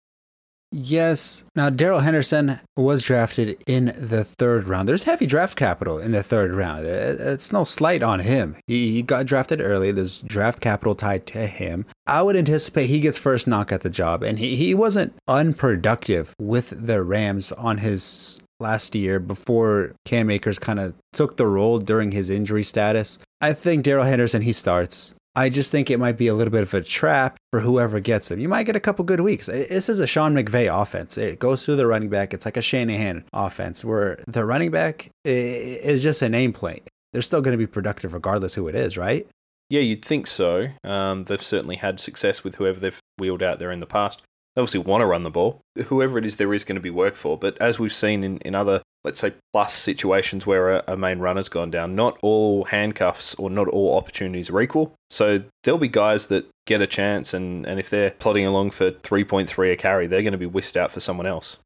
Yes. 0.70 1.44
Now, 1.56 1.70
Darrell 1.70 2.00
Henderson 2.00 2.60
was 2.76 3.02
drafted 3.02 3.62
in 3.66 3.86
the 3.96 4.24
third 4.24 4.68
round. 4.68 4.88
There's 4.88 5.04
heavy 5.04 5.26
draft 5.26 5.56
capital 5.56 5.98
in 5.98 6.12
the 6.12 6.22
third 6.22 6.52
round. 6.52 6.86
Uh, 6.86 7.16
it's 7.18 7.52
no 7.52 7.64
slight 7.64 8.02
on 8.02 8.20
him. 8.20 8.56
He, 8.66 9.02
got 9.02 9.26
drafted 9.26 9.60
early. 9.60 9.90
There's 9.92 10.20
draft 10.22 10.60
capital 10.60 10.94
tied 10.94 11.26
to 11.28 11.46
him. 11.46 11.86
I 12.06 12.22
would 12.22 12.36
anticipate 12.36 12.86
he 12.86 13.00
gets 13.00 13.16
first 13.16 13.46
knock 13.46 13.72
at 13.72 13.80
the 13.80 13.90
job. 13.90 14.22
And 14.22 14.38
he, 14.38 14.56
he 14.56 14.74
wasn't 14.74 15.14
unproductive 15.26 16.34
with 16.38 16.86
the 16.86 17.02
Rams 17.02 17.50
on 17.52 17.78
his 17.78 18.40
last 18.60 18.94
year 18.94 19.20
before 19.20 19.94
Cam 20.04 20.30
Akers 20.30 20.58
kind 20.58 20.80
of 20.80 20.94
took 21.12 21.36
the 21.36 21.46
role 21.46 21.78
during 21.78 22.12
his 22.12 22.28
injury 22.28 22.64
status. 22.64 23.18
I 23.40 23.52
think 23.52 23.84
Darrell 23.84 24.04
Henderson, 24.04 24.42
he 24.42 24.52
starts. 24.52 25.14
I 25.38 25.50
just 25.50 25.70
think 25.70 25.88
it 25.88 26.00
might 26.00 26.16
be 26.16 26.26
a 26.26 26.34
little 26.34 26.50
bit 26.50 26.64
of 26.64 26.74
a 26.74 26.82
trap 26.82 27.36
for 27.52 27.60
whoever 27.60 28.00
gets 28.00 28.28
him. 28.28 28.40
You 28.40 28.48
might 28.48 28.64
get 28.64 28.74
a 28.74 28.80
couple 28.80 29.04
good 29.04 29.20
weeks. 29.20 29.46
This 29.46 29.88
is 29.88 30.00
a 30.00 30.06
Sean 30.08 30.34
McVay 30.34 30.66
offense. 30.68 31.16
It 31.16 31.38
goes 31.38 31.64
through 31.64 31.76
the 31.76 31.86
running 31.86 32.08
back. 32.08 32.34
It's 32.34 32.44
like 32.44 32.56
a 32.56 32.62
Shanahan 32.62 33.22
offense 33.32 33.84
where 33.84 34.18
the 34.26 34.44
running 34.44 34.72
back 34.72 35.10
is 35.24 36.02
just 36.02 36.22
a 36.22 36.26
nameplate. 36.26 36.88
They're 37.12 37.22
still 37.22 37.40
going 37.40 37.52
to 37.52 37.58
be 37.58 37.68
productive 37.68 38.14
regardless 38.14 38.54
who 38.54 38.66
it 38.66 38.74
is, 38.74 38.98
right? 38.98 39.28
Yeah, 39.70 39.82
you'd 39.82 40.04
think 40.04 40.26
so. 40.26 40.70
Um, 40.82 41.22
they've 41.24 41.40
certainly 41.40 41.76
had 41.76 42.00
success 42.00 42.42
with 42.42 42.56
whoever 42.56 42.80
they've 42.80 42.98
wheeled 43.16 43.42
out 43.42 43.60
there 43.60 43.70
in 43.70 43.78
the 43.78 43.86
past. 43.86 44.22
Obviously 44.58 44.80
want 44.80 45.00
to 45.00 45.06
run 45.06 45.22
the 45.22 45.30
ball. 45.30 45.60
Whoever 45.86 46.18
it 46.18 46.26
is, 46.26 46.36
there 46.36 46.52
is 46.52 46.64
going 46.64 46.76
to 46.76 46.82
be 46.82 46.90
work 46.90 47.14
for. 47.14 47.38
But 47.38 47.56
as 47.58 47.78
we've 47.78 47.92
seen 47.92 48.24
in, 48.24 48.38
in 48.38 48.54
other 48.54 48.82
let's 49.04 49.20
say, 49.20 49.32
plus 49.52 49.72
situations 49.72 50.46
where 50.46 50.76
a, 50.76 50.84
a, 50.88 50.96
main 50.96 51.18
runner's 51.18 51.48
gone 51.48 51.70
down. 51.70 51.94
Not 51.94 52.18
all 52.22 52.64
handcuffs 52.64 53.34
or 53.36 53.48
not 53.48 53.68
all 53.68 53.96
opportunities 53.96 54.50
are 54.50 54.60
equal. 54.60 54.94
So 55.10 55.44
there'll 55.62 55.78
be 55.78 55.88
guys 55.88 56.26
that 56.26 56.46
get 56.66 56.80
a 56.80 56.86
chance, 56.86 57.32
and, 57.32 57.66
and 57.66 57.78
if 57.80 57.88
they're 57.88 58.10
plodding 58.10 58.44
along 58.44 58.70
for 58.70 58.90
3.3 58.90 59.72
a 59.72 59.76
carry, 59.76 60.06
they're 60.06 60.22
going 60.22 60.32
to 60.32 60.38
be 60.38 60.46
whisked 60.46 60.76
out 60.76 60.90
for 60.90 61.00
someone 61.00 61.26
else. 61.26 61.58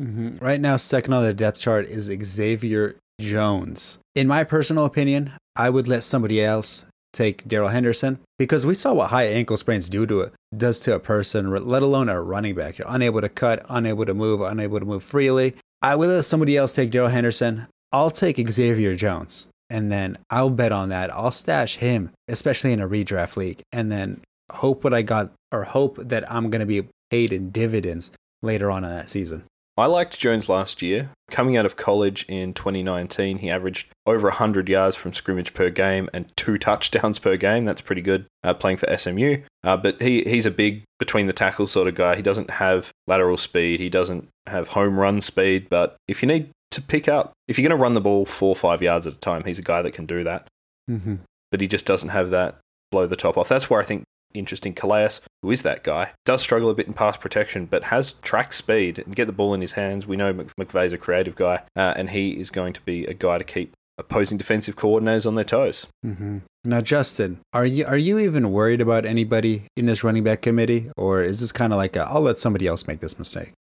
Mm-hmm. 0.00 0.36
Right 0.36 0.60
now, 0.60 0.76
second 0.76 1.12
on 1.12 1.24
the 1.24 1.34
depth 1.34 1.58
chart 1.58 1.86
is 1.86 2.10
Xavier 2.24 2.96
Jones. 3.20 3.98
In 4.14 4.26
my 4.26 4.44
personal 4.44 4.84
opinion, 4.84 5.32
I 5.54 5.70
would 5.70 5.88
let 5.88 6.04
somebody 6.04 6.42
else 6.42 6.84
take 7.16 7.46
Darrell 7.48 7.68
Henderson 7.68 8.18
because 8.38 8.66
we 8.66 8.74
saw 8.74 8.92
what 8.92 9.10
high 9.10 9.26
ankle 9.26 9.56
sprains 9.56 9.88
do 9.88 10.06
to 10.06 10.20
it 10.20 10.32
does 10.56 10.80
to 10.80 10.94
a 10.94 11.00
person, 11.00 11.50
let 11.50 11.82
alone 11.82 12.08
a 12.08 12.20
running 12.20 12.54
back. 12.54 12.78
You're 12.78 12.88
unable 12.90 13.20
to 13.20 13.28
cut, 13.28 13.64
unable 13.68 14.04
to 14.04 14.14
move, 14.14 14.40
unable 14.40 14.78
to 14.78 14.86
move 14.86 15.02
freely. 15.02 15.56
I 15.82 15.96
will 15.96 16.08
let 16.08 16.24
somebody 16.24 16.56
else 16.56 16.74
take 16.74 16.90
Darrell 16.90 17.08
Henderson. 17.08 17.66
I'll 17.92 18.10
take 18.10 18.48
Xavier 18.48 18.94
Jones. 18.96 19.48
And 19.68 19.90
then 19.90 20.18
I'll 20.30 20.50
bet 20.50 20.72
on 20.72 20.90
that. 20.90 21.12
I'll 21.12 21.32
stash 21.32 21.76
him, 21.76 22.10
especially 22.28 22.72
in 22.72 22.80
a 22.80 22.88
redraft 22.88 23.36
league, 23.36 23.62
and 23.72 23.90
then 23.90 24.20
hope 24.52 24.84
what 24.84 24.94
I 24.94 25.02
got 25.02 25.32
or 25.50 25.64
hope 25.64 25.96
that 25.96 26.30
I'm 26.30 26.50
going 26.50 26.60
to 26.60 26.66
be 26.66 26.88
paid 27.10 27.32
in 27.32 27.50
dividends 27.50 28.12
later 28.42 28.70
on 28.70 28.84
in 28.84 28.90
that 28.90 29.08
season. 29.08 29.44
I 29.78 29.86
liked 29.86 30.18
Jones 30.18 30.48
last 30.48 30.80
year. 30.80 31.10
Coming 31.30 31.56
out 31.56 31.66
of 31.66 31.76
college 31.76 32.24
in 32.28 32.54
2019, 32.54 33.38
he 33.38 33.50
averaged 33.50 33.88
over 34.06 34.28
100 34.28 34.68
yards 34.68 34.96
from 34.96 35.12
scrimmage 35.12 35.52
per 35.52 35.68
game 35.68 36.08
and 36.14 36.34
two 36.36 36.56
touchdowns 36.58 37.18
per 37.18 37.36
game. 37.36 37.66
That's 37.66 37.82
pretty 37.82 38.00
good 38.00 38.26
uh, 38.42 38.54
playing 38.54 38.78
for 38.78 38.96
SMU. 38.96 39.42
Uh, 39.62 39.76
but 39.76 40.00
he, 40.00 40.22
he's 40.24 40.46
a 40.46 40.50
big 40.50 40.84
between 40.98 41.26
the 41.26 41.34
tackles 41.34 41.72
sort 41.72 41.88
of 41.88 41.94
guy. 41.94 42.16
He 42.16 42.22
doesn't 42.22 42.52
have 42.52 42.90
lateral 43.06 43.36
speed, 43.36 43.80
he 43.80 43.90
doesn't 43.90 44.28
have 44.46 44.68
home 44.68 44.98
run 44.98 45.20
speed. 45.20 45.68
But 45.68 45.96
if 46.08 46.22
you 46.22 46.28
need 46.28 46.50
to 46.70 46.80
pick 46.80 47.06
up, 47.06 47.32
if 47.46 47.58
you're 47.58 47.68
going 47.68 47.78
to 47.78 47.82
run 47.82 47.94
the 47.94 48.00
ball 48.00 48.24
four 48.24 48.50
or 48.50 48.56
five 48.56 48.80
yards 48.80 49.06
at 49.06 49.14
a 49.14 49.18
time, 49.18 49.44
he's 49.44 49.58
a 49.58 49.62
guy 49.62 49.82
that 49.82 49.92
can 49.92 50.06
do 50.06 50.22
that. 50.22 50.46
Mm-hmm. 50.90 51.16
But 51.50 51.60
he 51.60 51.68
just 51.68 51.84
doesn't 51.84 52.10
have 52.10 52.30
that 52.30 52.56
blow 52.90 53.06
the 53.06 53.16
top 53.16 53.36
off. 53.36 53.48
That's 53.48 53.68
where 53.68 53.80
I 53.80 53.84
think 53.84 54.04
interesting. 54.34 54.74
Calais, 54.74 55.18
who 55.46 55.52
is 55.52 55.62
that 55.62 55.84
guy, 55.84 56.10
does 56.24 56.42
struggle 56.42 56.70
a 56.70 56.74
bit 56.74 56.88
in 56.88 56.92
pass 56.92 57.16
protection, 57.16 57.66
but 57.66 57.84
has 57.84 58.14
track 58.14 58.52
speed 58.52 58.98
and 58.98 59.14
get 59.14 59.26
the 59.26 59.32
ball 59.32 59.54
in 59.54 59.60
his 59.60 59.72
hands. 59.72 60.04
We 60.04 60.16
know 60.16 60.34
McVay's 60.34 60.92
a 60.92 60.98
creative 60.98 61.36
guy, 61.36 61.62
uh, 61.76 61.94
and 61.96 62.10
he 62.10 62.30
is 62.30 62.50
going 62.50 62.72
to 62.72 62.80
be 62.80 63.06
a 63.06 63.14
guy 63.14 63.38
to 63.38 63.44
keep 63.44 63.72
opposing 63.96 64.38
defensive 64.38 64.74
coordinators 64.74 65.24
on 65.24 65.36
their 65.36 65.44
toes. 65.44 65.86
Mm-hmm. 66.04 66.38
Now, 66.64 66.80
Justin, 66.80 67.38
are 67.52 67.64
you 67.64 67.86
are 67.86 67.96
you 67.96 68.18
even 68.18 68.50
worried 68.50 68.80
about 68.80 69.06
anybody 69.06 69.62
in 69.76 69.86
this 69.86 70.02
running 70.02 70.24
back 70.24 70.42
committee, 70.42 70.90
or 70.96 71.22
is 71.22 71.38
this 71.38 71.52
kind 71.52 71.72
of 71.72 71.76
like 71.76 71.96
i 71.96 72.12
will 72.12 72.22
let 72.22 72.40
somebody 72.40 72.66
else 72.66 72.88
make 72.88 72.98
this 72.98 73.16
mistake? 73.16 73.52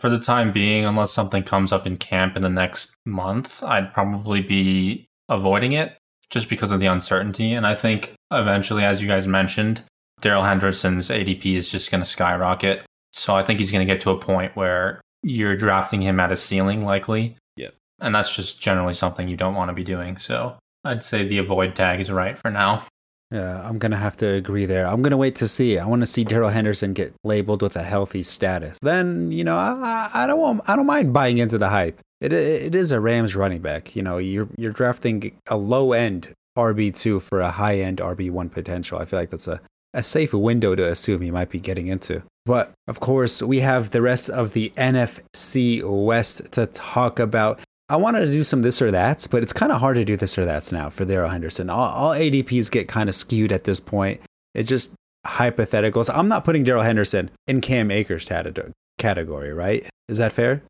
For 0.00 0.10
the 0.10 0.18
time 0.18 0.52
being, 0.52 0.84
unless 0.84 1.12
something 1.12 1.44
comes 1.44 1.72
up 1.72 1.86
in 1.86 1.96
camp 1.96 2.36
in 2.36 2.42
the 2.42 2.50
next 2.50 2.94
month, 3.06 3.62
I'd 3.62 3.94
probably 3.94 4.42
be 4.42 5.06
avoiding 5.30 5.72
it 5.72 5.96
just 6.28 6.50
because 6.50 6.70
of 6.70 6.80
the 6.80 6.86
uncertainty. 6.86 7.54
And 7.54 7.66
I 7.66 7.74
think 7.74 8.12
eventually, 8.30 8.84
as 8.84 9.00
you 9.00 9.08
guys 9.08 9.26
mentioned, 9.26 9.82
Darrell 10.22 10.44
Henderson's 10.44 11.08
ADP 11.08 11.54
is 11.54 11.68
just 11.68 11.90
going 11.90 12.02
to 12.02 12.08
skyrocket. 12.08 12.84
So 13.12 13.34
I 13.34 13.42
think 13.42 13.60
he's 13.60 13.70
going 13.70 13.86
to 13.86 13.92
get 13.92 14.00
to 14.02 14.10
a 14.10 14.18
point 14.18 14.56
where 14.56 15.00
you're 15.22 15.56
drafting 15.56 16.00
him 16.00 16.18
at 16.18 16.32
a 16.32 16.36
ceiling, 16.36 16.84
likely. 16.84 17.36
Yeah. 17.56 17.70
And 18.00 18.14
that's 18.14 18.34
just 18.34 18.60
generally 18.60 18.94
something 18.94 19.28
you 19.28 19.36
don't 19.36 19.54
want 19.54 19.68
to 19.68 19.74
be 19.74 19.84
doing. 19.84 20.16
So 20.16 20.56
I'd 20.84 21.04
say 21.04 21.26
the 21.26 21.38
avoid 21.38 21.74
tag 21.74 22.00
is 22.00 22.10
right 22.10 22.38
for 22.38 22.50
now. 22.50 22.86
Yeah, 23.30 23.66
I'm 23.66 23.78
gonna 23.78 23.96
have 23.96 24.18
to 24.18 24.26
agree 24.26 24.66
there. 24.66 24.86
I'm 24.86 25.00
gonna 25.00 25.16
wait 25.16 25.36
to 25.36 25.48
see. 25.48 25.78
I 25.78 25.86
want 25.86 26.02
to 26.02 26.06
see 26.06 26.22
Darrell 26.22 26.50
Henderson 26.50 26.92
get 26.92 27.14
labeled 27.24 27.62
with 27.62 27.76
a 27.76 27.82
healthy 27.82 28.22
status. 28.22 28.78
Then 28.82 29.32
you 29.32 29.42
know, 29.42 29.56
I, 29.56 30.10
I 30.12 30.26
don't 30.26 30.38
want, 30.38 30.60
I 30.68 30.76
don't 30.76 30.84
mind 30.84 31.14
buying 31.14 31.38
into 31.38 31.56
the 31.56 31.70
hype. 31.70 31.98
It 32.20 32.34
it 32.34 32.74
is 32.74 32.92
a 32.92 33.00
Rams 33.00 33.34
running 33.34 33.62
back. 33.62 33.96
You 33.96 34.02
know, 34.02 34.18
you're 34.18 34.48
you're 34.58 34.72
drafting 34.72 35.34
a 35.48 35.56
low 35.56 35.92
end 35.92 36.34
RB 36.58 36.94
two 36.94 37.20
for 37.20 37.40
a 37.40 37.52
high 37.52 37.78
end 37.78 37.98
RB 37.98 38.30
one 38.30 38.50
potential. 38.50 38.98
I 38.98 39.06
feel 39.06 39.18
like 39.18 39.30
that's 39.30 39.48
a 39.48 39.62
a 39.94 40.02
safe 40.02 40.32
window 40.32 40.74
to 40.74 40.88
assume 40.88 41.20
he 41.20 41.30
might 41.30 41.50
be 41.50 41.60
getting 41.60 41.86
into. 41.86 42.22
But 42.44 42.72
of 42.88 43.00
course, 43.00 43.42
we 43.42 43.60
have 43.60 43.90
the 43.90 44.02
rest 44.02 44.28
of 44.28 44.52
the 44.52 44.70
NFC 44.76 45.82
West 45.84 46.52
to 46.52 46.66
talk 46.66 47.18
about. 47.18 47.60
I 47.88 47.96
wanted 47.96 48.20
to 48.20 48.32
do 48.32 48.42
some 48.42 48.62
this 48.62 48.80
or 48.80 48.90
that's, 48.90 49.26
but 49.26 49.42
it's 49.42 49.52
kind 49.52 49.70
of 49.70 49.80
hard 49.80 49.96
to 49.96 50.04
do 50.04 50.16
this 50.16 50.38
or 50.38 50.44
that's 50.44 50.72
now 50.72 50.88
for 50.90 51.04
Darrell 51.04 51.30
Henderson. 51.30 51.70
All, 51.70 51.88
all 51.88 52.14
ADPs 52.14 52.70
get 52.70 52.88
kind 52.88 53.08
of 53.08 53.14
skewed 53.14 53.52
at 53.52 53.64
this 53.64 53.80
point. 53.80 54.20
It's 54.54 54.68
just 54.68 54.92
hypotheticals. 55.26 56.10
I'm 56.12 56.28
not 56.28 56.44
putting 56.44 56.64
Darrell 56.64 56.82
Henderson 56.82 57.30
in 57.46 57.60
Cam 57.60 57.90
Akers 57.90 58.30
category, 58.98 59.52
right? 59.52 59.88
Is 60.08 60.18
that 60.18 60.32
fair? 60.32 60.62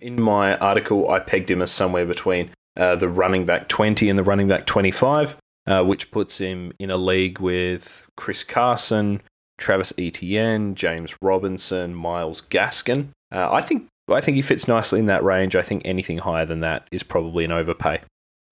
In 0.00 0.20
my 0.20 0.56
article, 0.58 1.10
I 1.10 1.20
pegged 1.20 1.50
him 1.50 1.60
as 1.60 1.70
somewhere 1.70 2.06
between 2.06 2.50
uh, 2.76 2.94
the 2.94 3.08
running 3.08 3.44
back 3.44 3.68
20 3.68 4.08
and 4.08 4.18
the 4.18 4.22
running 4.22 4.48
back 4.48 4.66
25, 4.66 5.36
uh, 5.68 5.84
which 5.84 6.10
puts 6.10 6.38
him 6.38 6.72
in 6.78 6.90
a 6.90 6.96
league 6.96 7.38
with 7.38 8.06
Chris 8.16 8.42
Carson, 8.42 9.20
Travis 9.58 9.92
Etienne, 9.98 10.74
James 10.74 11.14
Robinson, 11.20 11.94
Myles 11.94 12.40
Gaskin. 12.40 13.08
Uh, 13.30 13.52
I 13.52 13.60
think 13.60 13.86
I 14.10 14.20
think 14.20 14.36
he 14.36 14.42
fits 14.42 14.66
nicely 14.66 14.98
in 14.98 15.06
that 15.06 15.22
range. 15.22 15.54
I 15.54 15.62
think 15.62 15.82
anything 15.84 16.18
higher 16.18 16.46
than 16.46 16.60
that 16.60 16.88
is 16.90 17.02
probably 17.02 17.44
an 17.44 17.52
overpay. 17.52 18.00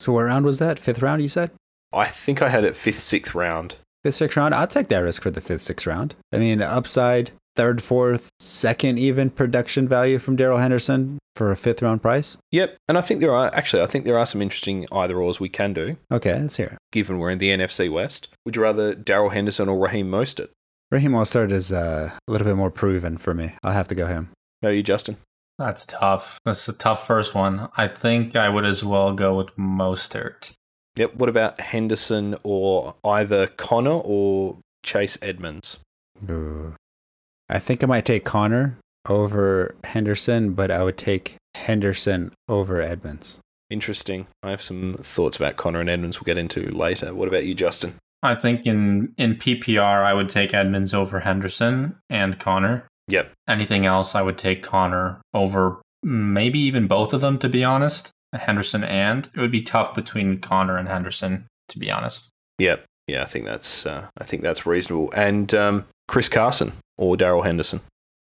So 0.01 0.13
what 0.13 0.23
round 0.23 0.45
was 0.45 0.59
that? 0.59 0.79
Fifth 0.79 1.01
round, 1.01 1.23
you 1.23 1.31
said? 1.31 1.51
I 1.93 2.07
think 2.07 2.43
I 2.43 2.51
had 2.51 2.65
it 2.65 2.77
fifth, 2.77 2.99
sixth 2.99 3.35
round. 3.35 3.77
Fifth, 4.05 4.17
sixth 4.17 4.37
round. 4.37 4.55
I'll 4.55 4.67
take 4.67 4.89
that 4.89 4.99
risk 4.99 5.23
for 5.23 5.31
the 5.31 5.41
fifth, 5.41 5.63
sixth 5.63 5.87
round. 5.87 6.15
I 6.33 6.39
mean, 6.39 6.61
upside, 6.61 7.31
third, 7.57 7.83
fourth, 7.83 8.29
second, 8.39 8.99
even 8.99 9.31
production 9.31 9.89
value 9.89 10.19
from 10.19 10.37
Darrell 10.37 10.59
Henderson 10.59 11.19
for 11.35 11.51
a 11.51 11.57
fifth 11.57 11.83
round 11.83 12.03
price. 12.03 12.37
Yep, 12.53 12.77
and 12.89 12.97
I 12.97 13.01
think 13.01 13.21
there 13.21 13.35
are 13.35 13.53
actually 13.55 13.83
I 13.83 13.87
think 13.87 14.05
there 14.05 14.19
are 14.19 14.27
some 14.27 14.43
interesting 14.43 14.87
either 14.93 15.17
ors 15.21 15.41
we 15.41 15.49
can 15.49 15.73
do. 15.73 15.97
Okay, 16.13 16.41
let's 16.41 16.57
hear 16.57 16.67
it. 16.67 16.79
Given 16.93 17.19
we're 17.19 17.31
in 17.31 17.39
the 17.39 17.51
NFC 17.51 17.91
West, 17.91 18.29
would 18.45 18.57
you 18.57 18.63
rather 18.63 18.95
Darrell 18.95 19.31
Henderson 19.31 19.69
or 19.69 19.79
Raheem 19.79 20.11
Mostert? 20.11 20.51
Raheem 20.91 21.13
Mostert 21.13 21.51
is 21.51 21.73
uh, 21.73 22.11
a 22.29 22.31
little 22.31 22.47
bit 22.47 22.57
more 22.57 22.71
proven 22.71 23.19
for 23.19 23.35
me. 23.35 23.55
I'll 23.65 23.73
have 23.73 23.89
to 23.89 23.95
go 23.95 24.07
him. 24.07 24.31
How 24.63 24.69
you, 24.69 24.85
Justin? 24.85 25.17
That's 25.59 25.85
tough. 25.85 26.39
That's 26.45 26.69
a 26.69 26.73
tough 26.73 27.07
first 27.07 27.35
one. 27.35 27.69
I 27.77 27.89
think 27.89 28.37
I 28.37 28.49
would 28.49 28.65
as 28.65 28.85
well 28.85 29.13
go 29.13 29.37
with 29.37 29.57
Mostert. 29.57 30.53
Yep. 30.97 31.17
What 31.17 31.29
about 31.29 31.61
Henderson 31.61 32.37
or 32.43 32.95
either 33.05 33.49
Conner 33.49 33.91
or 33.91 34.59
Chase 34.85 35.19
Edmonds? 35.21 35.79
Ooh. 36.31 36.75
I 37.49 37.59
think 37.59 37.83
I 37.83 37.87
might 37.87 38.05
take 38.05 38.25
Conner 38.25 38.79
over 39.09 39.75
Henderson, 39.85 40.53
but 40.53 40.71
I 40.71 40.83
would 40.83 40.99
take 40.99 41.37
Henderson 41.55 42.33
over 42.49 42.81
Edmonds. 42.81 43.41
Interesting. 43.71 44.27
I 44.43 44.51
have 44.51 44.63
some 44.63 44.95
thoughts 45.01 45.37
about 45.37 45.57
Conner 45.57 45.81
and 45.81 45.91
Edmonds 45.91 46.21
we'll 46.21 46.27
get 46.27 46.39
into 46.39 46.71
later. 46.71 47.15
What 47.15 47.29
about 47.29 47.45
you, 47.47 47.55
Justin? 47.55 47.95
I 48.23 48.35
think 48.35 48.67
in, 48.67 49.15
in 49.17 49.37
PPR, 49.37 50.05
I 50.05 50.15
would 50.15 50.29
take 50.29 50.55
Edmonds 50.55 50.95
over 50.95 51.21
Henderson 51.21 51.97
and 52.09 52.39
Conner. 52.39 52.87
Yep. 53.09 53.33
Anything 53.49 53.87
else, 53.87 54.15
I 54.15 54.23
would 54.23 54.39
take 54.39 54.63
Conner 54.63 55.21
over 55.33 55.81
maybe 56.03 56.59
even 56.59 56.87
both 56.87 57.13
of 57.13 57.21
them, 57.21 57.39
to 57.39 57.49
be 57.49 57.63
honest. 57.63 58.11
Henderson 58.33 58.85
and 58.85 59.31
it 59.35 59.41
would 59.41 59.53
be 59.53 59.63
tough 59.63 59.95
between 59.95 60.41
Conner 60.41 60.77
and 60.77 60.89
Henderson, 60.89 61.47
to 61.69 61.79
be 61.79 61.91
honest. 61.91 62.29
Yep. 62.59 62.85
Yeah, 63.07 63.23
I 63.23 63.27
think 63.27 63.45
that's 63.45 63.87
uh, 63.87 64.09
I 64.19 64.25
think 64.25 64.43
that's 64.43 64.67
reasonable. 64.67 65.13
And 65.15 65.55
um, 65.55 65.85
Chris 66.09 66.29
Carson 66.29 66.73
or 66.99 67.17
Darrell 67.17 67.43
Henderson. 67.43 67.81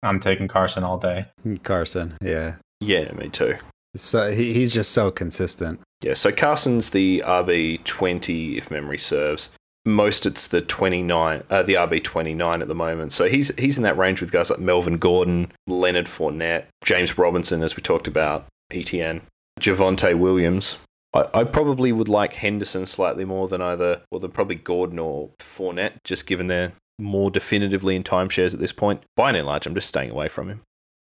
I'm 0.03 0.19
taking 0.19 0.47
Carson 0.47 0.83
all 0.83 0.97
day. 0.97 1.25
Carson, 1.63 2.17
yeah. 2.21 2.55
Yeah, 2.79 3.11
me 3.13 3.29
too. 3.29 3.57
So 3.95 4.31
he, 4.31 4.53
he's 4.53 4.73
just 4.73 4.91
so 4.91 5.11
consistent. 5.11 5.81
Yeah, 6.01 6.13
so 6.13 6.31
Carson's 6.31 6.91
the 6.91 7.21
RB 7.25 7.83
twenty, 7.83 8.57
if 8.57 8.71
memory 8.71 8.97
serves 8.97 9.49
most 9.85 10.25
it's 10.25 10.47
the 10.47 10.61
29 10.61 11.43
uh, 11.49 11.63
the 11.63 11.73
RB29 11.73 12.61
at 12.61 12.67
the 12.67 12.75
moment. 12.75 13.11
So 13.11 13.27
he's 13.27 13.51
he's 13.57 13.77
in 13.77 13.83
that 13.83 13.97
range 13.97 14.21
with 14.21 14.31
guys 14.31 14.49
like 14.49 14.59
Melvin 14.59 14.97
Gordon, 14.97 15.51
Leonard 15.67 16.05
Fournette, 16.05 16.65
James 16.83 17.17
Robinson 17.17 17.63
as 17.63 17.75
we 17.75 17.81
talked 17.81 18.07
about, 18.07 18.45
ETN, 18.71 19.21
Javonte 19.59 20.17
Williams. 20.17 20.77
I, 21.13 21.25
I 21.33 21.43
probably 21.43 21.91
would 21.91 22.09
like 22.09 22.33
Henderson 22.33 22.85
slightly 22.85 23.25
more 23.25 23.47
than 23.47 23.61
either 23.61 24.01
or 24.11 24.19
than 24.19 24.31
probably 24.31 24.55
Gordon 24.55 24.99
or 24.99 25.31
Fournette, 25.39 26.03
just 26.03 26.27
given 26.27 26.47
they're 26.47 26.73
more 26.99 27.31
definitively 27.31 27.95
in 27.95 28.03
timeshares 28.03 28.53
at 28.53 28.59
this 28.59 28.71
point. 28.71 29.01
By 29.15 29.31
and 29.31 29.47
large, 29.47 29.65
I'm 29.65 29.75
just 29.75 29.87
staying 29.87 30.11
away 30.11 30.27
from 30.27 30.49
him. 30.49 30.61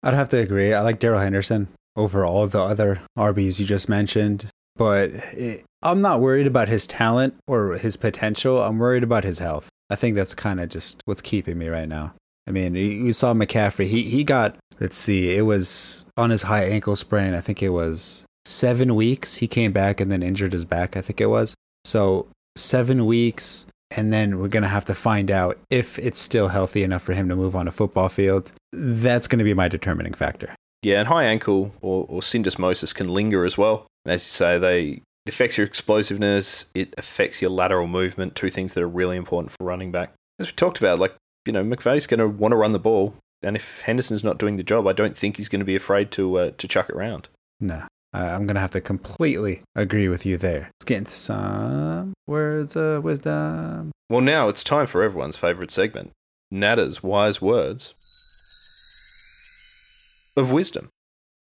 I'd 0.03 0.15
have 0.15 0.29
to 0.31 0.39
agree. 0.39 0.73
I 0.73 0.81
like 0.83 0.99
Darrell 0.99 1.21
Henderson 1.21 1.69
over 1.97 2.25
all 2.25 2.47
the 2.47 2.61
other 2.61 3.03
RBs 3.19 3.59
you 3.59 3.67
just 3.67 3.89
mentioned 3.89 4.51
but 4.81 5.11
it, 5.35 5.63
I'm 5.83 6.01
not 6.01 6.23
worried 6.23 6.47
about 6.47 6.69
his 6.69 6.87
talent 6.87 7.35
or 7.47 7.75
his 7.75 7.99
potential. 7.99 8.63
I'm 8.63 8.79
worried 8.79 9.03
about 9.03 9.25
his 9.25 9.39
health. 9.39 9.69
I 9.91 9.95
think 9.95 10.17
that's 10.17 10.33
kind 10.33 10.59
of 10.59 10.71
just 10.71 11.03
what's 11.05 11.21
keeping 11.21 11.59
me 11.59 11.69
right 11.69 11.87
now. 11.87 12.15
I 12.47 12.51
mean, 12.51 12.75
you 12.75 13.13
saw 13.13 13.35
McCaffrey. 13.35 13.85
He 13.85 14.05
he 14.05 14.25
got 14.25 14.57
let's 14.81 14.97
see, 14.97 15.37
it 15.37 15.43
was 15.43 16.07
on 16.17 16.31
his 16.31 16.43
high 16.43 16.65
ankle 16.65 16.97
sprain. 16.97 17.35
I 17.35 17.43
think 17.43 17.63
it 17.63 17.69
was 17.69 18.25
seven 18.47 18.95
weeks. 18.95 19.37
He 19.37 19.47
came 19.47 19.73
back 19.73 20.01
and 20.01 20.11
then 20.11 20.23
injured 20.23 20.55
his 20.55 20.65
back. 20.65 20.97
I 20.97 21.03
think 21.03 21.21
it 21.21 21.27
was 21.27 21.55
so 21.85 22.29
seven 22.57 23.05
weeks, 23.05 23.67
and 23.97 24.13
then 24.13 24.39
we're 24.39 24.49
gonna 24.49 24.69
have 24.69 24.85
to 24.87 24.95
find 24.95 25.31
out 25.31 25.59
if 25.71 25.99
it's 25.99 26.21
still 26.21 26.49
healthy 26.49 26.83
enough 26.83 27.03
for 27.03 27.13
him 27.13 27.29
to 27.29 27.37
move 27.37 27.57
on 27.57 27.69
a 27.69 27.73
football 27.73 28.09
field. 28.09 28.53
That's 28.73 29.29
gonna 29.29 29.45
be 29.45 29.55
my 29.55 29.69
determining 29.69 30.15
factor. 30.15 30.55
Yeah, 30.83 31.01
and 31.01 31.09
high 31.09 31.25
ankle 31.25 31.73
or, 31.83 32.07
or 32.09 32.21
syndesmosis 32.21 32.95
can 32.95 33.09
linger 33.09 33.45
as 33.45 33.59
well. 33.59 33.87
And 34.05 34.15
as 34.15 34.25
you 34.25 34.31
say, 34.31 34.59
they 34.59 35.03
it 35.27 35.35
affects 35.35 35.59
your 35.59 35.67
explosiveness, 35.67 36.67
it 36.75 36.95
affects 36.97 37.43
your 37.43 37.51
lateral 37.51 37.87
movement, 37.87 38.35
two 38.35 38.51
things 38.51 38.75
that 38.75 38.83
are 38.83 38.89
really 38.89 39.17
important 39.17 39.53
for 39.53 39.65
running 39.65 39.93
back. 39.93 40.15
As 40.39 40.47
we 40.47 40.53
talked 40.53 40.79
about, 40.79 40.99
like, 40.99 41.15
you 41.45 41.53
know, 41.53 41.63
McVay's 41.63 42.07
going 42.07 42.21
to 42.21 42.29
want 42.29 42.53
to 42.53 42.57
run 42.57 42.73
the 42.73 42.79
ball. 42.79 43.15
And 43.43 43.57
if 43.57 43.83
Henderson's 43.83 44.25
not 44.25 44.39
doing 44.39 44.57
the 44.57 44.63
job, 44.63 44.87
I 44.87 44.93
don't 44.93 45.17
think 45.17 45.37
he's 45.37 45.49
going 45.49 45.61
to 45.61 45.67
be 45.67 45.77
afraid 45.77 46.11
to 46.13 46.37
uh, 46.37 46.51
to 46.57 46.69
chuck 46.69 46.89
it 46.89 46.95
around. 46.95 47.29
No, 47.61 47.87
Uh, 48.12 48.19
I'm 48.19 48.47
going 48.47 48.57
to 48.57 48.61
have 48.61 48.73
to 48.73 48.81
completely 48.81 49.62
agree 49.76 50.09
with 50.09 50.26
you 50.26 50.37
there. 50.37 50.71
Let's 50.75 50.85
get 50.85 50.99
into 50.99 51.12
some 51.12 52.12
words 52.26 52.75
of 52.76 53.05
wisdom. 53.05 53.93
Well, 54.09 54.21
now 54.21 54.49
it's 54.49 54.64
time 54.64 54.87
for 54.87 55.02
everyone's 55.02 55.37
favorite 55.37 55.71
segment 55.71 56.11
Nada's 56.50 57.02
Wise 57.02 57.40
Words 57.40 57.95
of 60.37 60.50
Wisdom. 60.50 60.88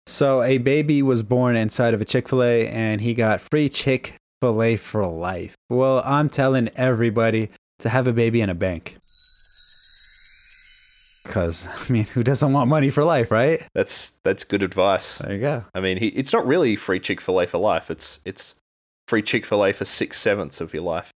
So 0.08 0.42
a 0.44 0.60
baby 0.60 1.02
was 1.02 1.24
born 1.24 1.56
inside 1.56 1.94
of 1.94 2.02
a 2.02 2.06
Chick-fil-A 2.06 2.68
and 2.70 3.02
he 3.02 3.14
got 3.14 3.42
free 3.42 3.68
Chick-fil-A 3.68 4.78
for 4.78 5.06
life. 5.06 5.56
Well, 5.70 6.02
I'm 6.06 6.30
telling 6.30 6.70
everybody 6.76 7.50
to 7.80 7.90
have 7.90 8.08
a 8.08 8.14
baby 8.14 8.40
in 8.40 8.50
a 8.50 8.56
bank. 8.56 8.98
Cuz 11.26 11.68
I 11.90 11.92
mean, 11.92 12.06
who 12.06 12.24
doesn't 12.24 12.54
want 12.54 12.70
money 12.70 12.90
for 12.90 13.04
life, 13.04 13.32
right? 13.32 13.66
That's 13.74 14.14
that's 14.24 14.44
good 14.44 14.64
advice. 14.64 15.18
There 15.20 15.34
you 15.34 15.42
go. 15.42 15.66
I 15.74 15.80
mean, 15.80 15.98
he, 15.98 16.08
it's 16.08 16.34
not 16.34 16.46
really 16.46 16.76
free 16.76 17.00
Chick-fil-A 17.00 17.48
for 17.48 17.58
life. 17.58 17.92
It's 17.92 18.20
it's 18.26 18.56
free 19.08 19.22
Chick-fil-A 19.22 19.74
for 19.74 19.86
6 19.86 20.18
sevenths 20.18 20.62
of 20.62 20.74
your 20.74 20.84
life. 20.84 21.12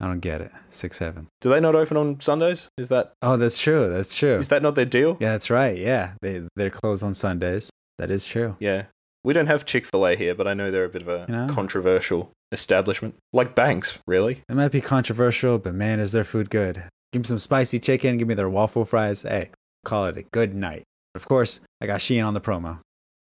I 0.00 0.06
don't 0.06 0.20
get 0.20 0.40
it. 0.40 0.50
Six 0.70 0.98
seven. 0.98 1.28
Do 1.40 1.50
they 1.50 1.60
not 1.60 1.74
open 1.74 1.96
on 1.96 2.20
Sundays? 2.20 2.68
Is 2.76 2.88
that? 2.88 3.14
Oh, 3.22 3.36
that's 3.36 3.58
true. 3.58 3.88
That's 3.88 4.14
true. 4.14 4.38
Is 4.38 4.48
that 4.48 4.62
not 4.62 4.74
their 4.74 4.84
deal? 4.84 5.16
Yeah, 5.20 5.32
that's 5.32 5.50
right. 5.50 5.78
Yeah, 5.78 6.14
they 6.20 6.42
they're 6.56 6.70
closed 6.70 7.02
on 7.02 7.14
Sundays. 7.14 7.70
That 7.98 8.10
is 8.10 8.26
true. 8.26 8.56
Yeah, 8.58 8.86
we 9.22 9.32
don't 9.32 9.46
have 9.46 9.64
Chick 9.64 9.86
Fil 9.86 10.06
A 10.06 10.16
here, 10.16 10.34
but 10.34 10.48
I 10.48 10.54
know 10.54 10.70
they're 10.70 10.84
a 10.84 10.88
bit 10.88 11.02
of 11.02 11.08
a 11.08 11.24
you 11.28 11.34
know? 11.34 11.46
controversial 11.48 12.32
establishment, 12.52 13.14
like 13.32 13.54
Banks, 13.54 13.98
really. 14.06 14.42
It 14.48 14.54
might 14.54 14.72
be 14.72 14.80
controversial, 14.80 15.58
but 15.58 15.74
man, 15.74 16.00
is 16.00 16.12
their 16.12 16.24
food 16.24 16.50
good? 16.50 16.84
Give 17.14 17.22
me 17.22 17.28
some 17.28 17.38
spicy 17.38 17.78
chicken. 17.78 18.16
Give 18.16 18.26
me 18.26 18.34
their 18.34 18.48
waffle 18.48 18.84
fries. 18.84 19.22
Hey, 19.22 19.50
call 19.84 20.06
it 20.06 20.18
a 20.18 20.22
good 20.22 20.52
night. 20.52 20.82
Of 21.14 21.28
course, 21.28 21.60
I 21.80 21.86
got 21.86 22.00
Shein 22.00 22.26
on 22.26 22.34
the 22.34 22.40
promo. 22.40 22.80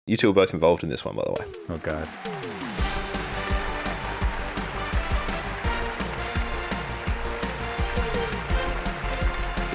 You 0.08 0.16
two 0.16 0.30
are 0.30 0.34
both 0.34 0.54
involved 0.54 0.82
in 0.84 0.88
this 0.88 1.04
one, 1.04 1.18
by 1.18 1.26
the 1.26 1.32
way. 1.32 1.46
Oh 1.68 1.78
God. 1.78 2.08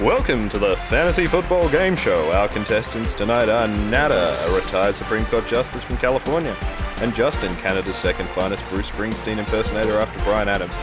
Welcome 0.03 0.49
to 0.49 0.57
the 0.57 0.75
Fantasy 0.77 1.27
Football 1.27 1.69
Game 1.69 1.95
Show. 1.95 2.31
Our 2.31 2.47
contestants 2.47 3.13
tonight 3.13 3.49
are 3.49 3.67
Nada, 3.67 4.43
a 4.47 4.55
retired 4.55 4.95
Supreme 4.95 5.25
Court 5.25 5.45
Justice 5.45 5.83
from 5.83 5.97
California, 5.97 6.55
And 7.01 7.13
Justin, 7.13 7.55
Canada's 7.57 7.95
second 7.95 8.27
finest 8.29 8.67
Bruce 8.69 8.89
Springsteen 8.89 9.37
impersonator 9.37 9.99
after 9.99 10.19
Bryan 10.23 10.47
Adams. 10.47 10.75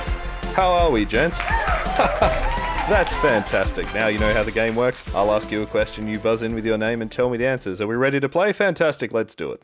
How 0.55 0.71
are 0.71 0.93
we, 0.93 1.05
gents? 1.05 1.41
That's 2.87 3.15
fantastic. 3.15 3.87
Now 3.95 4.09
you 4.09 4.19
know 4.19 4.35
how 4.35 4.43
the 4.43 4.53
game 4.53 4.77
works. 4.77 5.03
I'll 5.15 5.33
ask 5.33 5.51
you 5.51 5.63
a 5.63 5.67
question, 5.67 6.07
you 6.07 6.19
buzz 6.19 6.43
in 6.43 6.55
with 6.55 6.67
your 6.67 6.77
name 6.77 7.01
and 7.01 7.11
tell 7.11 7.31
me 7.31 7.39
the 7.39 7.47
answers. 7.47 7.81
Are 7.81 7.87
we 7.87 7.95
ready 7.95 8.21
to 8.21 8.29
play? 8.29 8.53
Fantastic, 8.53 9.15
let's 9.15 9.35
do 9.35 9.53
it. 9.53 9.63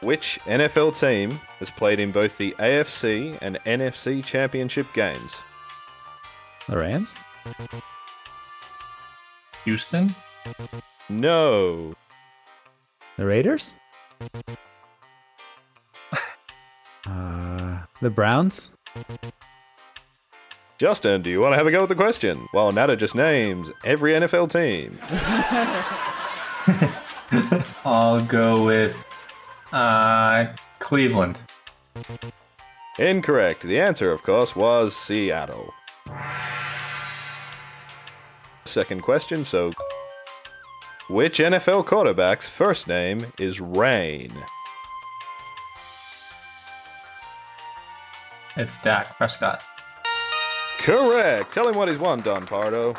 Which 0.00 0.40
NFL 0.46 0.98
team 0.98 1.38
has 1.58 1.70
played 1.70 2.00
in 2.00 2.10
both 2.10 2.38
the 2.38 2.52
AFC 2.58 3.36
and 3.42 3.58
NFC 3.66 4.24
championship 4.24 4.86
games? 4.94 5.36
The 6.66 6.78
Rams? 6.78 7.18
Houston? 9.64 10.16
No. 11.10 11.94
The 13.18 13.26
Raiders? 13.26 13.74
uh, 17.06 17.80
the 18.00 18.10
Browns? 18.10 18.70
Justin, 20.78 21.22
do 21.22 21.30
you 21.30 21.40
want 21.40 21.54
to 21.54 21.56
have 21.56 21.66
a 21.66 21.72
go 21.72 21.82
at 21.82 21.88
the 21.88 21.96
question? 21.96 22.46
While 22.52 22.70
Nada 22.70 22.94
just 22.94 23.16
names 23.16 23.72
every 23.84 24.12
NFL 24.12 24.52
team. 24.52 24.96
I'll 27.84 28.24
go 28.24 28.64
with 28.64 29.04
uh, 29.72 30.46
Cleveland. 30.78 31.40
Incorrect. 32.96 33.62
The 33.62 33.80
answer, 33.80 34.12
of 34.12 34.22
course, 34.22 34.54
was 34.54 34.94
Seattle. 34.94 35.74
Second 38.64 39.02
question, 39.02 39.44
so. 39.44 39.72
Which 41.10 41.40
NFL 41.40 41.86
quarterback's 41.86 42.46
first 42.46 42.86
name 42.86 43.32
is 43.36 43.60
Rain? 43.60 44.32
It's 48.56 48.80
Dak 48.80 49.16
Prescott. 49.16 49.60
Correct. 50.88 51.52
Tell 51.52 51.68
him 51.68 51.76
what 51.76 51.88
he's 51.88 51.98
won, 51.98 52.20
Don 52.20 52.46
Pardo. 52.46 52.94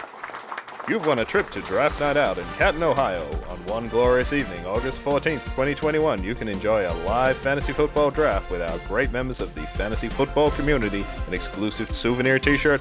You've 0.88 1.08
won 1.08 1.18
a 1.18 1.26
trip 1.26 1.50
to 1.50 1.62
Draft 1.62 2.00
Night 2.00 2.18
Out 2.18 2.38
in 2.38 2.46
Canton, 2.50 2.84
Ohio. 2.84 3.24
On 3.50 3.58
one 3.66 3.88
glorious 3.88 4.32
evening, 4.32 4.64
August 4.68 5.04
14th, 5.04 5.44
2021, 5.56 6.24
you 6.24 6.36
can 6.36 6.48
enjoy 6.48 6.88
a 6.88 6.94
live 7.06 7.36
fantasy 7.36 7.74
football 7.74 8.12
draft 8.12 8.52
with 8.52 8.62
our 8.62 8.78
great 8.88 9.12
members 9.12 9.42
of 9.42 9.56
the 9.56 9.62
fantasy 9.62 10.08
football 10.08 10.52
community, 10.52 11.04
an 11.26 11.34
exclusive 11.34 11.92
souvenir 11.92 12.38
t 12.38 12.58
shirt, 12.58 12.80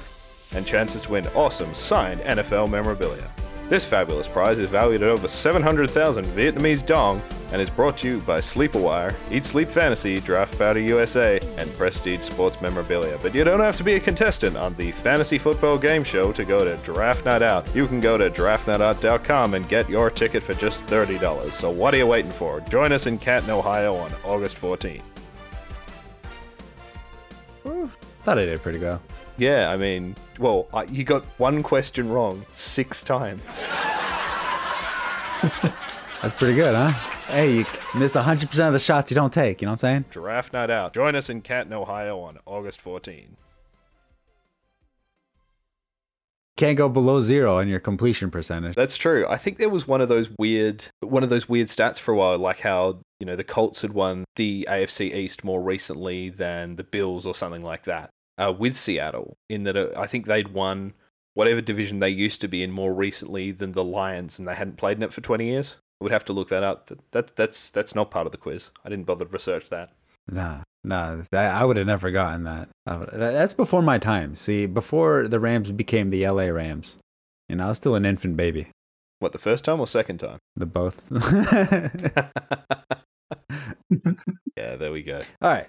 and 0.51 0.63
chances 0.63 1.01
to 1.01 1.11
win 1.13 1.27
awesome 1.29 1.73
signed 1.73 2.21
NFL 2.21 2.69
memorabilia. 2.69 3.31
This 3.69 3.85
fabulous 3.85 4.27
prize 4.27 4.57
is 4.57 4.67
valued 4.67 5.03
at 5.03 5.09
over 5.09 5.27
700,000 5.27 6.25
Vietnamese 6.25 6.83
dong 6.83 7.21
and 7.51 7.61
is 7.61 7.69
brought 7.69 7.97
to 7.97 8.07
you 8.07 8.19
by 8.21 8.39
Sleepawire, 8.39 9.13
Eat 9.29 9.45
Sleep 9.45 9.67
Fantasy, 9.67 10.19
Draft 10.19 10.57
Powder 10.57 10.79
USA, 10.79 11.39
and 11.59 11.71
Prestige 11.77 12.21
Sports 12.21 12.61
Memorabilia. 12.61 13.19
But 13.21 13.35
you 13.35 13.43
don't 13.43 13.59
have 13.59 13.77
to 13.77 13.83
be 13.83 13.93
a 13.93 13.99
contestant 13.99 14.57
on 14.57 14.73
the 14.73 14.91
Fantasy 14.91 15.37
Football 15.37 15.77
Game 15.77 16.03
Show 16.03 16.31
to 16.31 16.45
go 16.45 16.65
to 16.65 16.77
Draft 16.83 17.25
Night 17.25 17.43
Out. 17.43 17.67
You 17.75 17.87
can 17.87 17.99
go 17.99 18.17
to 18.17 18.31
draftnightout.com 18.31 19.53
and 19.53 19.69
get 19.69 19.87
your 19.87 20.09
ticket 20.09 20.41
for 20.41 20.55
just 20.55 20.87
$30. 20.87 21.51
So 21.51 21.69
what 21.69 21.93
are 21.93 21.97
you 21.97 22.07
waiting 22.07 22.31
for? 22.31 22.61
Join 22.61 22.91
us 22.91 23.05
in 23.05 23.19
Canton, 23.19 23.51
Ohio 23.51 23.95
on 23.95 24.11
August 24.25 24.59
14th. 24.59 25.03
Thought 28.23 28.39
I 28.39 28.45
did 28.45 28.61
pretty 28.63 28.79
well. 28.79 28.99
Yeah, 29.39 29.71
I 29.71 29.77
mean, 29.77 30.15
well, 30.37 30.67
I, 30.73 30.83
you 30.83 31.05
got 31.05 31.23
one 31.39 31.63
question 31.63 32.09
wrong 32.09 32.45
six 32.53 33.01
times. 33.01 33.41
That's 36.21 36.33
pretty 36.33 36.55
good, 36.55 36.75
huh? 36.75 36.91
Hey, 37.27 37.59
you 37.59 37.65
miss 37.95 38.17
100% 38.17 38.67
of 38.67 38.73
the 38.73 38.79
shots 38.79 39.09
you 39.09 39.15
don't 39.15 39.31
take, 39.31 39.61
you 39.61 39.65
know 39.65 39.71
what 39.71 39.83
I'm 39.83 40.03
saying? 40.03 40.05
Draft 40.09 40.51
Night 40.51 40.69
Out. 40.69 40.93
Join 40.93 41.15
us 41.15 41.29
in 41.29 41.39
Canton, 41.39 41.71
Ohio 41.71 42.19
on 42.19 42.39
August 42.45 42.81
14. 42.81 43.37
Can't 46.57 46.77
go 46.77 46.89
below 46.89 47.21
zero 47.21 47.59
on 47.59 47.69
your 47.69 47.79
completion 47.79 48.29
percentage. 48.29 48.75
That's 48.75 48.97
true. 48.97 49.25
I 49.29 49.37
think 49.37 49.57
there 49.57 49.69
was 49.69 49.87
one 49.87 50.01
of 50.01 50.09
those 50.09 50.29
weird 50.37 50.83
one 50.99 51.23
of 51.23 51.29
those 51.29 51.47
weird 51.47 51.67
stats 51.67 51.97
for 51.97 52.13
a 52.13 52.17
while, 52.17 52.37
like 52.37 52.59
how, 52.59 52.99
you 53.21 53.25
know, 53.25 53.37
the 53.37 53.45
Colts 53.45 53.81
had 53.81 53.93
won 53.93 54.25
the 54.35 54.67
AFC 54.69 55.13
East 55.13 55.45
more 55.45 55.61
recently 55.61 56.27
than 56.27 56.75
the 56.75 56.83
Bills 56.83 57.25
or 57.25 57.33
something 57.33 57.63
like 57.63 57.85
that. 57.85 58.09
Uh, 58.39 58.53
with 58.57 58.75
Seattle, 58.75 59.35
in 59.49 59.63
that 59.65 59.75
uh, 59.75 59.89
I 59.97 60.07
think 60.07 60.25
they'd 60.25 60.53
won 60.53 60.93
whatever 61.33 61.59
division 61.61 61.99
they 61.99 62.09
used 62.09 62.39
to 62.41 62.47
be 62.47 62.63
in 62.63 62.71
more 62.71 62.93
recently 62.93 63.51
than 63.51 63.73
the 63.73 63.83
Lions, 63.83 64.39
and 64.39 64.47
they 64.47 64.55
hadn't 64.55 64.77
played 64.77 64.97
in 64.97 65.03
it 65.03 65.11
for 65.13 65.19
20 65.21 65.45
years. 65.45 65.75
I 65.99 66.05
would 66.05 66.11
have 66.13 66.25
to 66.25 66.33
look 66.33 66.47
that 66.49 66.63
up. 66.63 66.87
That, 66.87 67.11
that 67.11 67.35
that's 67.35 67.69
that's 67.69 67.93
not 67.93 68.09
part 68.11 68.25
of 68.25 68.31
the 68.31 68.37
quiz. 68.37 68.71
I 68.85 68.89
didn't 68.89 69.05
bother 69.05 69.25
to 69.25 69.31
research 69.31 69.69
that. 69.69 69.91
Nah, 70.31 70.59
nah, 70.85 71.23
I, 71.33 71.37
I 71.37 71.65
would 71.65 71.75
have 71.75 71.87
never 71.87 72.09
gotten 72.11 72.45
that. 72.45 72.69
Would- 72.87 73.09
That's 73.11 73.53
before 73.53 73.81
my 73.81 73.97
time. 73.97 74.33
See, 74.35 74.65
before 74.65 75.27
the 75.27 75.39
Rams 75.39 75.73
became 75.73 76.09
the 76.09 76.25
LA 76.25 76.45
Rams. 76.45 76.97
and 77.49 77.61
I 77.61 77.67
was 77.67 77.77
still 77.77 77.95
an 77.95 78.05
infant 78.05 78.37
baby. 78.37 78.67
What 79.19 79.33
the 79.33 79.37
first 79.39 79.65
time 79.65 79.81
or 79.81 79.87
second 79.87 80.19
time? 80.19 80.37
The 80.55 80.65
both. 80.65 81.11
yeah, 84.55 84.75
there 84.77 84.91
we 84.91 85.03
go. 85.03 85.19
All 85.41 85.51
right. 85.51 85.67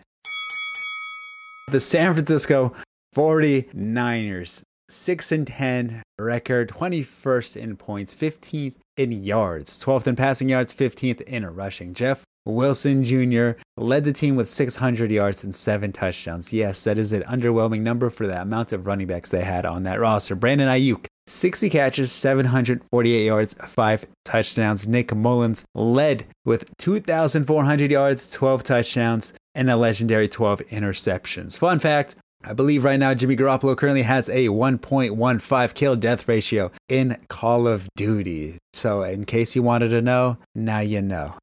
The 1.70 1.78
San 1.78 2.14
Francisco 2.14 2.72
49ers, 3.14 4.62
6 4.88 5.32
and 5.32 5.46
10 5.46 6.02
record, 6.18 6.68
21st 6.70 7.56
in 7.56 7.76
points, 7.76 8.12
15th 8.12 8.74
in 8.96 9.12
yards, 9.12 9.84
12th 9.84 10.08
in 10.08 10.16
passing 10.16 10.48
yards, 10.48 10.74
15th 10.74 11.20
in 11.22 11.46
rushing. 11.46 11.94
Jeff 11.94 12.24
Wilson 12.44 13.04
Jr. 13.04 13.52
led 13.76 14.04
the 14.04 14.12
team 14.12 14.34
with 14.34 14.48
600 14.48 15.12
yards 15.12 15.44
and 15.44 15.54
7 15.54 15.92
touchdowns. 15.92 16.52
Yes, 16.52 16.82
that 16.82 16.98
is 16.98 17.12
an 17.12 17.22
underwhelming 17.22 17.82
number 17.82 18.10
for 18.10 18.26
the 18.26 18.42
amount 18.42 18.72
of 18.72 18.86
running 18.86 19.06
backs 19.06 19.30
they 19.30 19.44
had 19.44 19.64
on 19.64 19.84
that 19.84 20.00
roster. 20.00 20.34
Brandon 20.34 20.66
Aiyuk 20.66 21.06
60 21.30 21.70
catches, 21.70 22.10
748 22.10 23.24
yards, 23.24 23.54
5 23.54 24.08
touchdowns. 24.24 24.88
Nick 24.88 25.14
Mullens 25.14 25.64
led 25.76 26.26
with 26.44 26.68
2,400 26.78 27.90
yards, 27.92 28.32
12 28.32 28.64
touchdowns, 28.64 29.32
and 29.54 29.70
a 29.70 29.76
legendary 29.76 30.28
12 30.28 30.60
interceptions. 30.68 31.56
Fun 31.56 31.78
fact 31.78 32.14
I 32.42 32.54
believe 32.54 32.84
right 32.84 32.98
now 32.98 33.12
Jimmy 33.12 33.36
Garoppolo 33.36 33.76
currently 33.76 34.02
has 34.02 34.28
a 34.28 34.48
1.15 34.48 35.74
kill 35.74 35.96
death 35.96 36.26
ratio 36.26 36.70
in 36.88 37.18
Call 37.28 37.66
of 37.66 37.88
Duty. 37.96 38.56
So, 38.72 39.02
in 39.02 39.26
case 39.26 39.54
you 39.54 39.62
wanted 39.62 39.90
to 39.90 40.00
know, 40.00 40.38
now 40.54 40.80
you 40.80 41.02
know. 41.02 41.34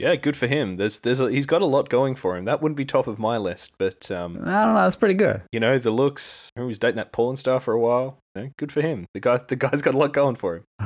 Yeah, 0.00 0.16
good 0.16 0.36
for 0.36 0.48
him. 0.48 0.74
There's 0.74 0.98
there's 0.98 1.20
a, 1.20 1.30
he's 1.30 1.46
got 1.46 1.62
a 1.62 1.66
lot 1.66 1.88
going 1.88 2.16
for 2.16 2.36
him. 2.36 2.46
That 2.46 2.60
wouldn't 2.60 2.76
be 2.76 2.84
top 2.84 3.06
of 3.06 3.20
my 3.20 3.38
list, 3.38 3.74
but 3.78 4.10
um, 4.10 4.32
I 4.32 4.64
don't 4.64 4.74
know, 4.74 4.74
that's 4.74 4.96
pretty 4.96 5.14
good. 5.14 5.42
you 5.52 5.60
know 5.60 5.78
the 5.78 5.92
looks. 5.92 6.50
He 6.56 6.62
was 6.62 6.80
dating 6.80 6.96
that 6.96 7.12
porn 7.12 7.36
star 7.36 7.60
for 7.60 7.74
a 7.74 7.78
while. 7.78 8.18
You 8.34 8.42
know, 8.42 8.50
good 8.58 8.72
for 8.72 8.80
him. 8.80 9.06
The 9.14 9.20
guy 9.20 9.36
the 9.36 9.54
guy's 9.54 9.82
got 9.82 9.94
a 9.94 9.98
lot 9.98 10.12
going 10.12 10.34
for 10.34 10.56
him. 10.56 10.64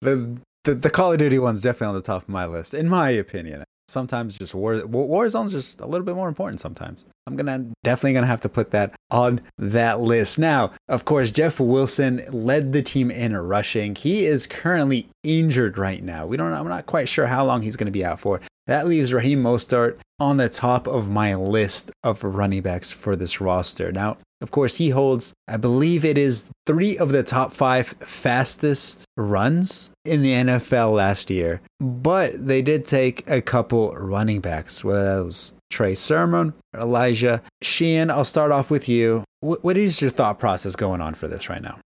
the, 0.00 0.38
the 0.64 0.74
the 0.74 0.90
Call 0.90 1.12
of 1.12 1.18
Duty 1.18 1.38
one's 1.38 1.62
definitely 1.62 1.86
on 1.86 1.94
the 1.94 2.02
top 2.02 2.22
of 2.22 2.28
my 2.28 2.46
list, 2.46 2.74
in 2.74 2.88
my 2.88 3.10
opinion. 3.10 3.62
Sometimes 3.88 4.36
just 4.36 4.54
war 4.54 4.74
Warzone's 4.74 5.52
just 5.52 5.80
a 5.80 5.86
little 5.86 6.04
bit 6.04 6.16
more 6.16 6.28
important. 6.28 6.60
Sometimes 6.60 7.04
I'm 7.26 7.36
gonna 7.36 7.66
definitely 7.84 8.14
gonna 8.14 8.26
have 8.26 8.40
to 8.42 8.48
put 8.48 8.72
that 8.72 8.94
on 9.10 9.40
that 9.58 10.00
list. 10.00 10.38
Now, 10.38 10.72
of 10.88 11.04
course, 11.04 11.30
Jeff 11.30 11.60
Wilson 11.60 12.22
led 12.30 12.72
the 12.72 12.82
team 12.82 13.10
in 13.10 13.36
rushing. 13.36 13.94
He 13.94 14.24
is 14.24 14.46
currently 14.46 15.08
injured 15.22 15.78
right 15.78 16.02
now. 16.02 16.26
We 16.26 16.36
don't. 16.36 16.52
I'm 16.52 16.68
not 16.68 16.86
quite 16.86 17.08
sure 17.08 17.26
how 17.26 17.44
long 17.44 17.62
he's 17.62 17.76
gonna 17.76 17.90
be 17.90 18.04
out 18.04 18.20
for. 18.20 18.40
That 18.66 18.88
leaves 18.88 19.12
Raheem 19.12 19.42
Mostert 19.42 19.98
on 20.18 20.38
the 20.38 20.48
top 20.48 20.88
of 20.88 21.08
my 21.08 21.36
list 21.36 21.92
of 22.02 22.24
running 22.24 22.62
backs 22.62 22.90
for 22.90 23.14
this 23.14 23.40
roster. 23.40 23.92
Now, 23.92 24.18
of 24.40 24.50
course, 24.50 24.76
he 24.76 24.90
holds, 24.90 25.32
I 25.46 25.56
believe 25.56 26.04
it 26.04 26.18
is 26.18 26.50
three 26.66 26.98
of 26.98 27.12
the 27.12 27.22
top 27.22 27.52
five 27.52 27.86
fastest 27.86 29.04
runs 29.16 29.90
in 30.06 30.22
the 30.22 30.32
NFL 30.32 30.94
last 30.94 31.30
year. 31.30 31.60
But 31.80 32.46
they 32.46 32.62
did 32.62 32.84
take 32.84 33.28
a 33.28 33.40
couple 33.40 33.92
running 33.92 34.40
backs, 34.40 34.84
whether 34.84 35.16
that 35.16 35.24
was 35.24 35.54
Trey 35.70 35.94
Sermon, 35.94 36.54
Elijah 36.74 37.42
Sheehan. 37.62 38.10
I'll 38.10 38.24
start 38.24 38.52
off 38.52 38.70
with 38.70 38.88
you. 38.88 39.24
What 39.40 39.76
is 39.76 40.00
your 40.00 40.10
thought 40.10 40.38
process 40.38 40.76
going 40.76 41.00
on 41.00 41.14
for 41.14 41.28
this 41.28 41.48
right 41.48 41.62
now? 41.62 41.78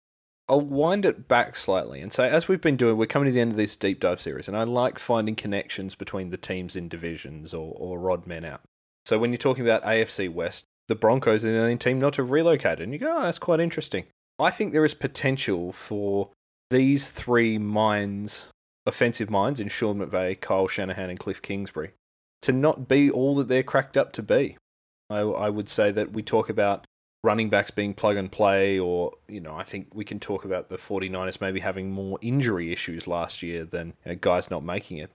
I'll 0.48 0.60
wind 0.60 1.04
it 1.04 1.28
back 1.28 1.54
slightly 1.54 2.00
and 2.00 2.12
say, 2.12 2.28
as 2.28 2.48
we've 2.48 2.60
been 2.60 2.76
doing, 2.76 2.96
we're 2.96 3.06
coming 3.06 3.26
to 3.26 3.32
the 3.32 3.40
end 3.40 3.52
of 3.52 3.56
this 3.56 3.76
deep 3.76 4.00
dive 4.00 4.20
series, 4.20 4.48
and 4.48 4.56
I 4.56 4.64
like 4.64 4.98
finding 4.98 5.36
connections 5.36 5.94
between 5.94 6.30
the 6.30 6.36
teams 6.36 6.74
in 6.74 6.88
divisions 6.88 7.54
or, 7.54 7.72
or 7.76 8.22
men 8.26 8.44
out. 8.44 8.62
So 9.06 9.16
when 9.18 9.30
you're 9.30 9.38
talking 9.38 9.64
about 9.64 9.84
AFC 9.84 10.28
West, 10.28 10.66
the 10.88 10.96
Broncos 10.96 11.44
are 11.44 11.52
the 11.52 11.58
only 11.58 11.76
team 11.76 12.00
not 12.00 12.14
to 12.14 12.22
have 12.22 12.32
relocated, 12.32 12.80
and 12.80 12.92
you 12.92 12.98
go, 12.98 13.16
oh, 13.16 13.22
that's 13.22 13.38
quite 13.38 13.60
interesting. 13.60 14.06
I 14.40 14.50
think 14.50 14.72
there 14.72 14.84
is 14.84 14.94
potential 14.94 15.70
for 15.72 16.30
these 16.70 17.10
three 17.10 17.58
minds, 17.58 18.48
offensive 18.86 19.28
minds 19.30 19.60
in 19.60 19.68
Sean 19.68 19.98
McVay, 19.98 20.40
Kyle 20.40 20.68
Shanahan, 20.68 21.10
and 21.10 21.18
Cliff 21.18 21.42
Kingsbury, 21.42 21.90
to 22.42 22.52
not 22.52 22.88
be 22.88 23.10
all 23.10 23.34
that 23.36 23.48
they're 23.48 23.62
cracked 23.62 23.96
up 23.96 24.12
to 24.12 24.22
be. 24.22 24.56
I, 25.10 25.20
I 25.20 25.50
would 25.50 25.68
say 25.68 25.90
that 25.90 26.12
we 26.12 26.22
talk 26.22 26.48
about 26.48 26.86
running 27.22 27.50
backs 27.50 27.70
being 27.70 27.92
plug 27.92 28.16
and 28.16 28.32
play, 28.32 28.78
or, 28.78 29.12
you 29.28 29.40
know, 29.40 29.54
I 29.54 29.64
think 29.64 29.88
we 29.92 30.04
can 30.04 30.20
talk 30.20 30.44
about 30.44 30.68
the 30.68 30.76
49ers 30.76 31.40
maybe 31.40 31.60
having 31.60 31.90
more 31.90 32.18
injury 32.22 32.72
issues 32.72 33.06
last 33.06 33.42
year 33.42 33.64
than 33.64 33.88
you 34.06 34.12
know, 34.12 34.18
guys 34.18 34.50
not 34.50 34.64
making 34.64 34.98
it. 34.98 35.10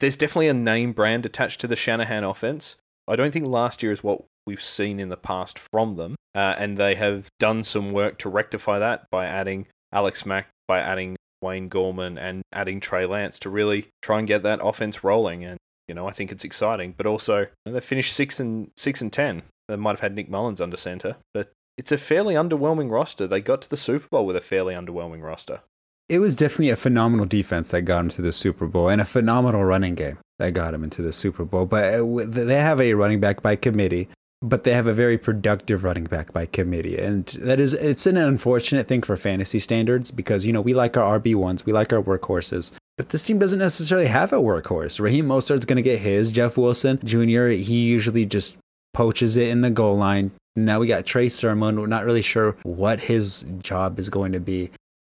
there's 0.00 0.16
definitely 0.16 0.48
a 0.48 0.54
name 0.54 0.92
brand 0.92 1.24
attached 1.24 1.60
to 1.60 1.66
the 1.66 1.76
Shanahan 1.76 2.24
offense. 2.24 2.76
I 3.06 3.16
don't 3.16 3.32
think 3.32 3.46
last 3.46 3.82
year 3.82 3.92
is 3.92 4.04
what 4.04 4.24
we've 4.46 4.62
seen 4.62 5.00
in 5.00 5.08
the 5.08 5.16
past 5.16 5.58
from 5.58 5.96
them, 5.96 6.16
uh, 6.34 6.54
and 6.58 6.76
they 6.76 6.94
have 6.96 7.28
done 7.38 7.62
some 7.62 7.92
work 7.92 8.18
to 8.18 8.28
rectify 8.28 8.78
that 8.78 9.06
by 9.10 9.24
adding 9.26 9.66
Alex 9.92 10.26
Mack, 10.26 10.48
by 10.68 10.78
adding 10.78 11.16
Wayne 11.42 11.68
Gallman 11.68 12.18
and 12.20 12.42
adding 12.52 12.78
Trey 12.78 13.06
Lance 13.06 13.38
to 13.40 13.50
really 13.50 13.88
try 14.02 14.18
and 14.18 14.28
get 14.28 14.42
that 14.44 14.60
offense 14.62 15.02
rolling. 15.02 15.44
And 15.44 15.58
you 15.88 15.94
know, 15.94 16.06
I 16.06 16.12
think 16.12 16.30
it's 16.30 16.44
exciting, 16.44 16.94
but 16.96 17.06
also 17.06 17.46
they 17.64 17.80
finished 17.80 18.12
six 18.12 18.38
and 18.38 18.70
six 18.76 19.00
and 19.00 19.12
ten. 19.12 19.42
They 19.68 19.76
might 19.76 19.92
have 19.92 20.00
had 20.00 20.14
Nick 20.14 20.30
Mullens 20.30 20.60
under 20.60 20.76
center, 20.76 21.16
but 21.34 21.50
it's 21.76 21.92
a 21.92 21.98
fairly 21.98 22.34
underwhelming 22.34 22.90
roster. 22.90 23.26
They 23.26 23.40
got 23.40 23.62
to 23.62 23.70
the 23.70 23.76
Super 23.76 24.06
Bowl 24.10 24.26
with 24.26 24.36
a 24.36 24.40
fairly 24.40 24.74
underwhelming 24.74 25.22
roster. 25.22 25.60
It 26.08 26.20
was 26.20 26.36
definitely 26.36 26.70
a 26.70 26.76
phenomenal 26.76 27.26
defense 27.26 27.70
that 27.70 27.82
got 27.82 27.98
them 27.98 28.08
to 28.10 28.22
the 28.22 28.32
Super 28.32 28.66
Bowl 28.66 28.88
and 28.88 29.00
a 29.00 29.04
phenomenal 29.04 29.64
running 29.64 29.94
game 29.94 30.18
that 30.38 30.52
got 30.52 30.72
them 30.72 30.82
into 30.82 31.02
the 31.02 31.12
Super 31.12 31.44
Bowl. 31.44 31.66
But 31.66 32.00
uh, 32.00 32.24
they 32.26 32.56
have 32.56 32.80
a 32.80 32.94
running 32.94 33.20
back 33.20 33.42
by 33.42 33.56
committee, 33.56 34.08
but 34.40 34.64
they 34.64 34.72
have 34.72 34.86
a 34.86 34.94
very 34.94 35.18
productive 35.18 35.84
running 35.84 36.04
back 36.04 36.32
by 36.32 36.46
committee. 36.46 36.96
And 36.96 37.26
that 37.40 37.58
is, 37.58 37.72
it's 37.72 38.06
an 38.06 38.16
unfortunate 38.16 38.86
thing 38.86 39.02
for 39.02 39.16
fantasy 39.16 39.58
standards 39.58 40.10
because, 40.10 40.44
you 40.44 40.52
know, 40.52 40.60
we 40.60 40.74
like 40.74 40.96
our 40.96 41.18
RB1s, 41.18 41.64
we 41.64 41.72
like 41.72 41.92
our 41.92 42.02
workhorses. 42.02 42.72
But 42.96 43.10
this 43.10 43.24
team 43.24 43.38
doesn't 43.38 43.58
necessarily 43.58 44.08
have 44.08 44.32
a 44.32 44.36
workhorse. 44.36 45.00
Raheem 45.00 45.26
Mostert's 45.26 45.64
going 45.64 45.76
to 45.76 45.82
get 45.82 46.00
his. 46.00 46.32
Jeff 46.32 46.56
Wilson 46.56 46.98
Jr., 47.04 47.48
he 47.48 47.86
usually 47.86 48.26
just 48.26 48.56
poaches 48.94 49.36
it 49.36 49.48
in 49.48 49.60
the 49.60 49.70
goal 49.70 49.96
line. 49.96 50.32
Now 50.56 50.80
we 50.80 50.88
got 50.88 51.06
Trey 51.06 51.28
Sermon. 51.28 51.80
We're 51.80 51.86
not 51.86 52.04
really 52.04 52.22
sure 52.22 52.56
what 52.62 53.00
his 53.00 53.44
job 53.60 54.00
is 54.00 54.08
going 54.08 54.32
to 54.32 54.40
be 54.40 54.70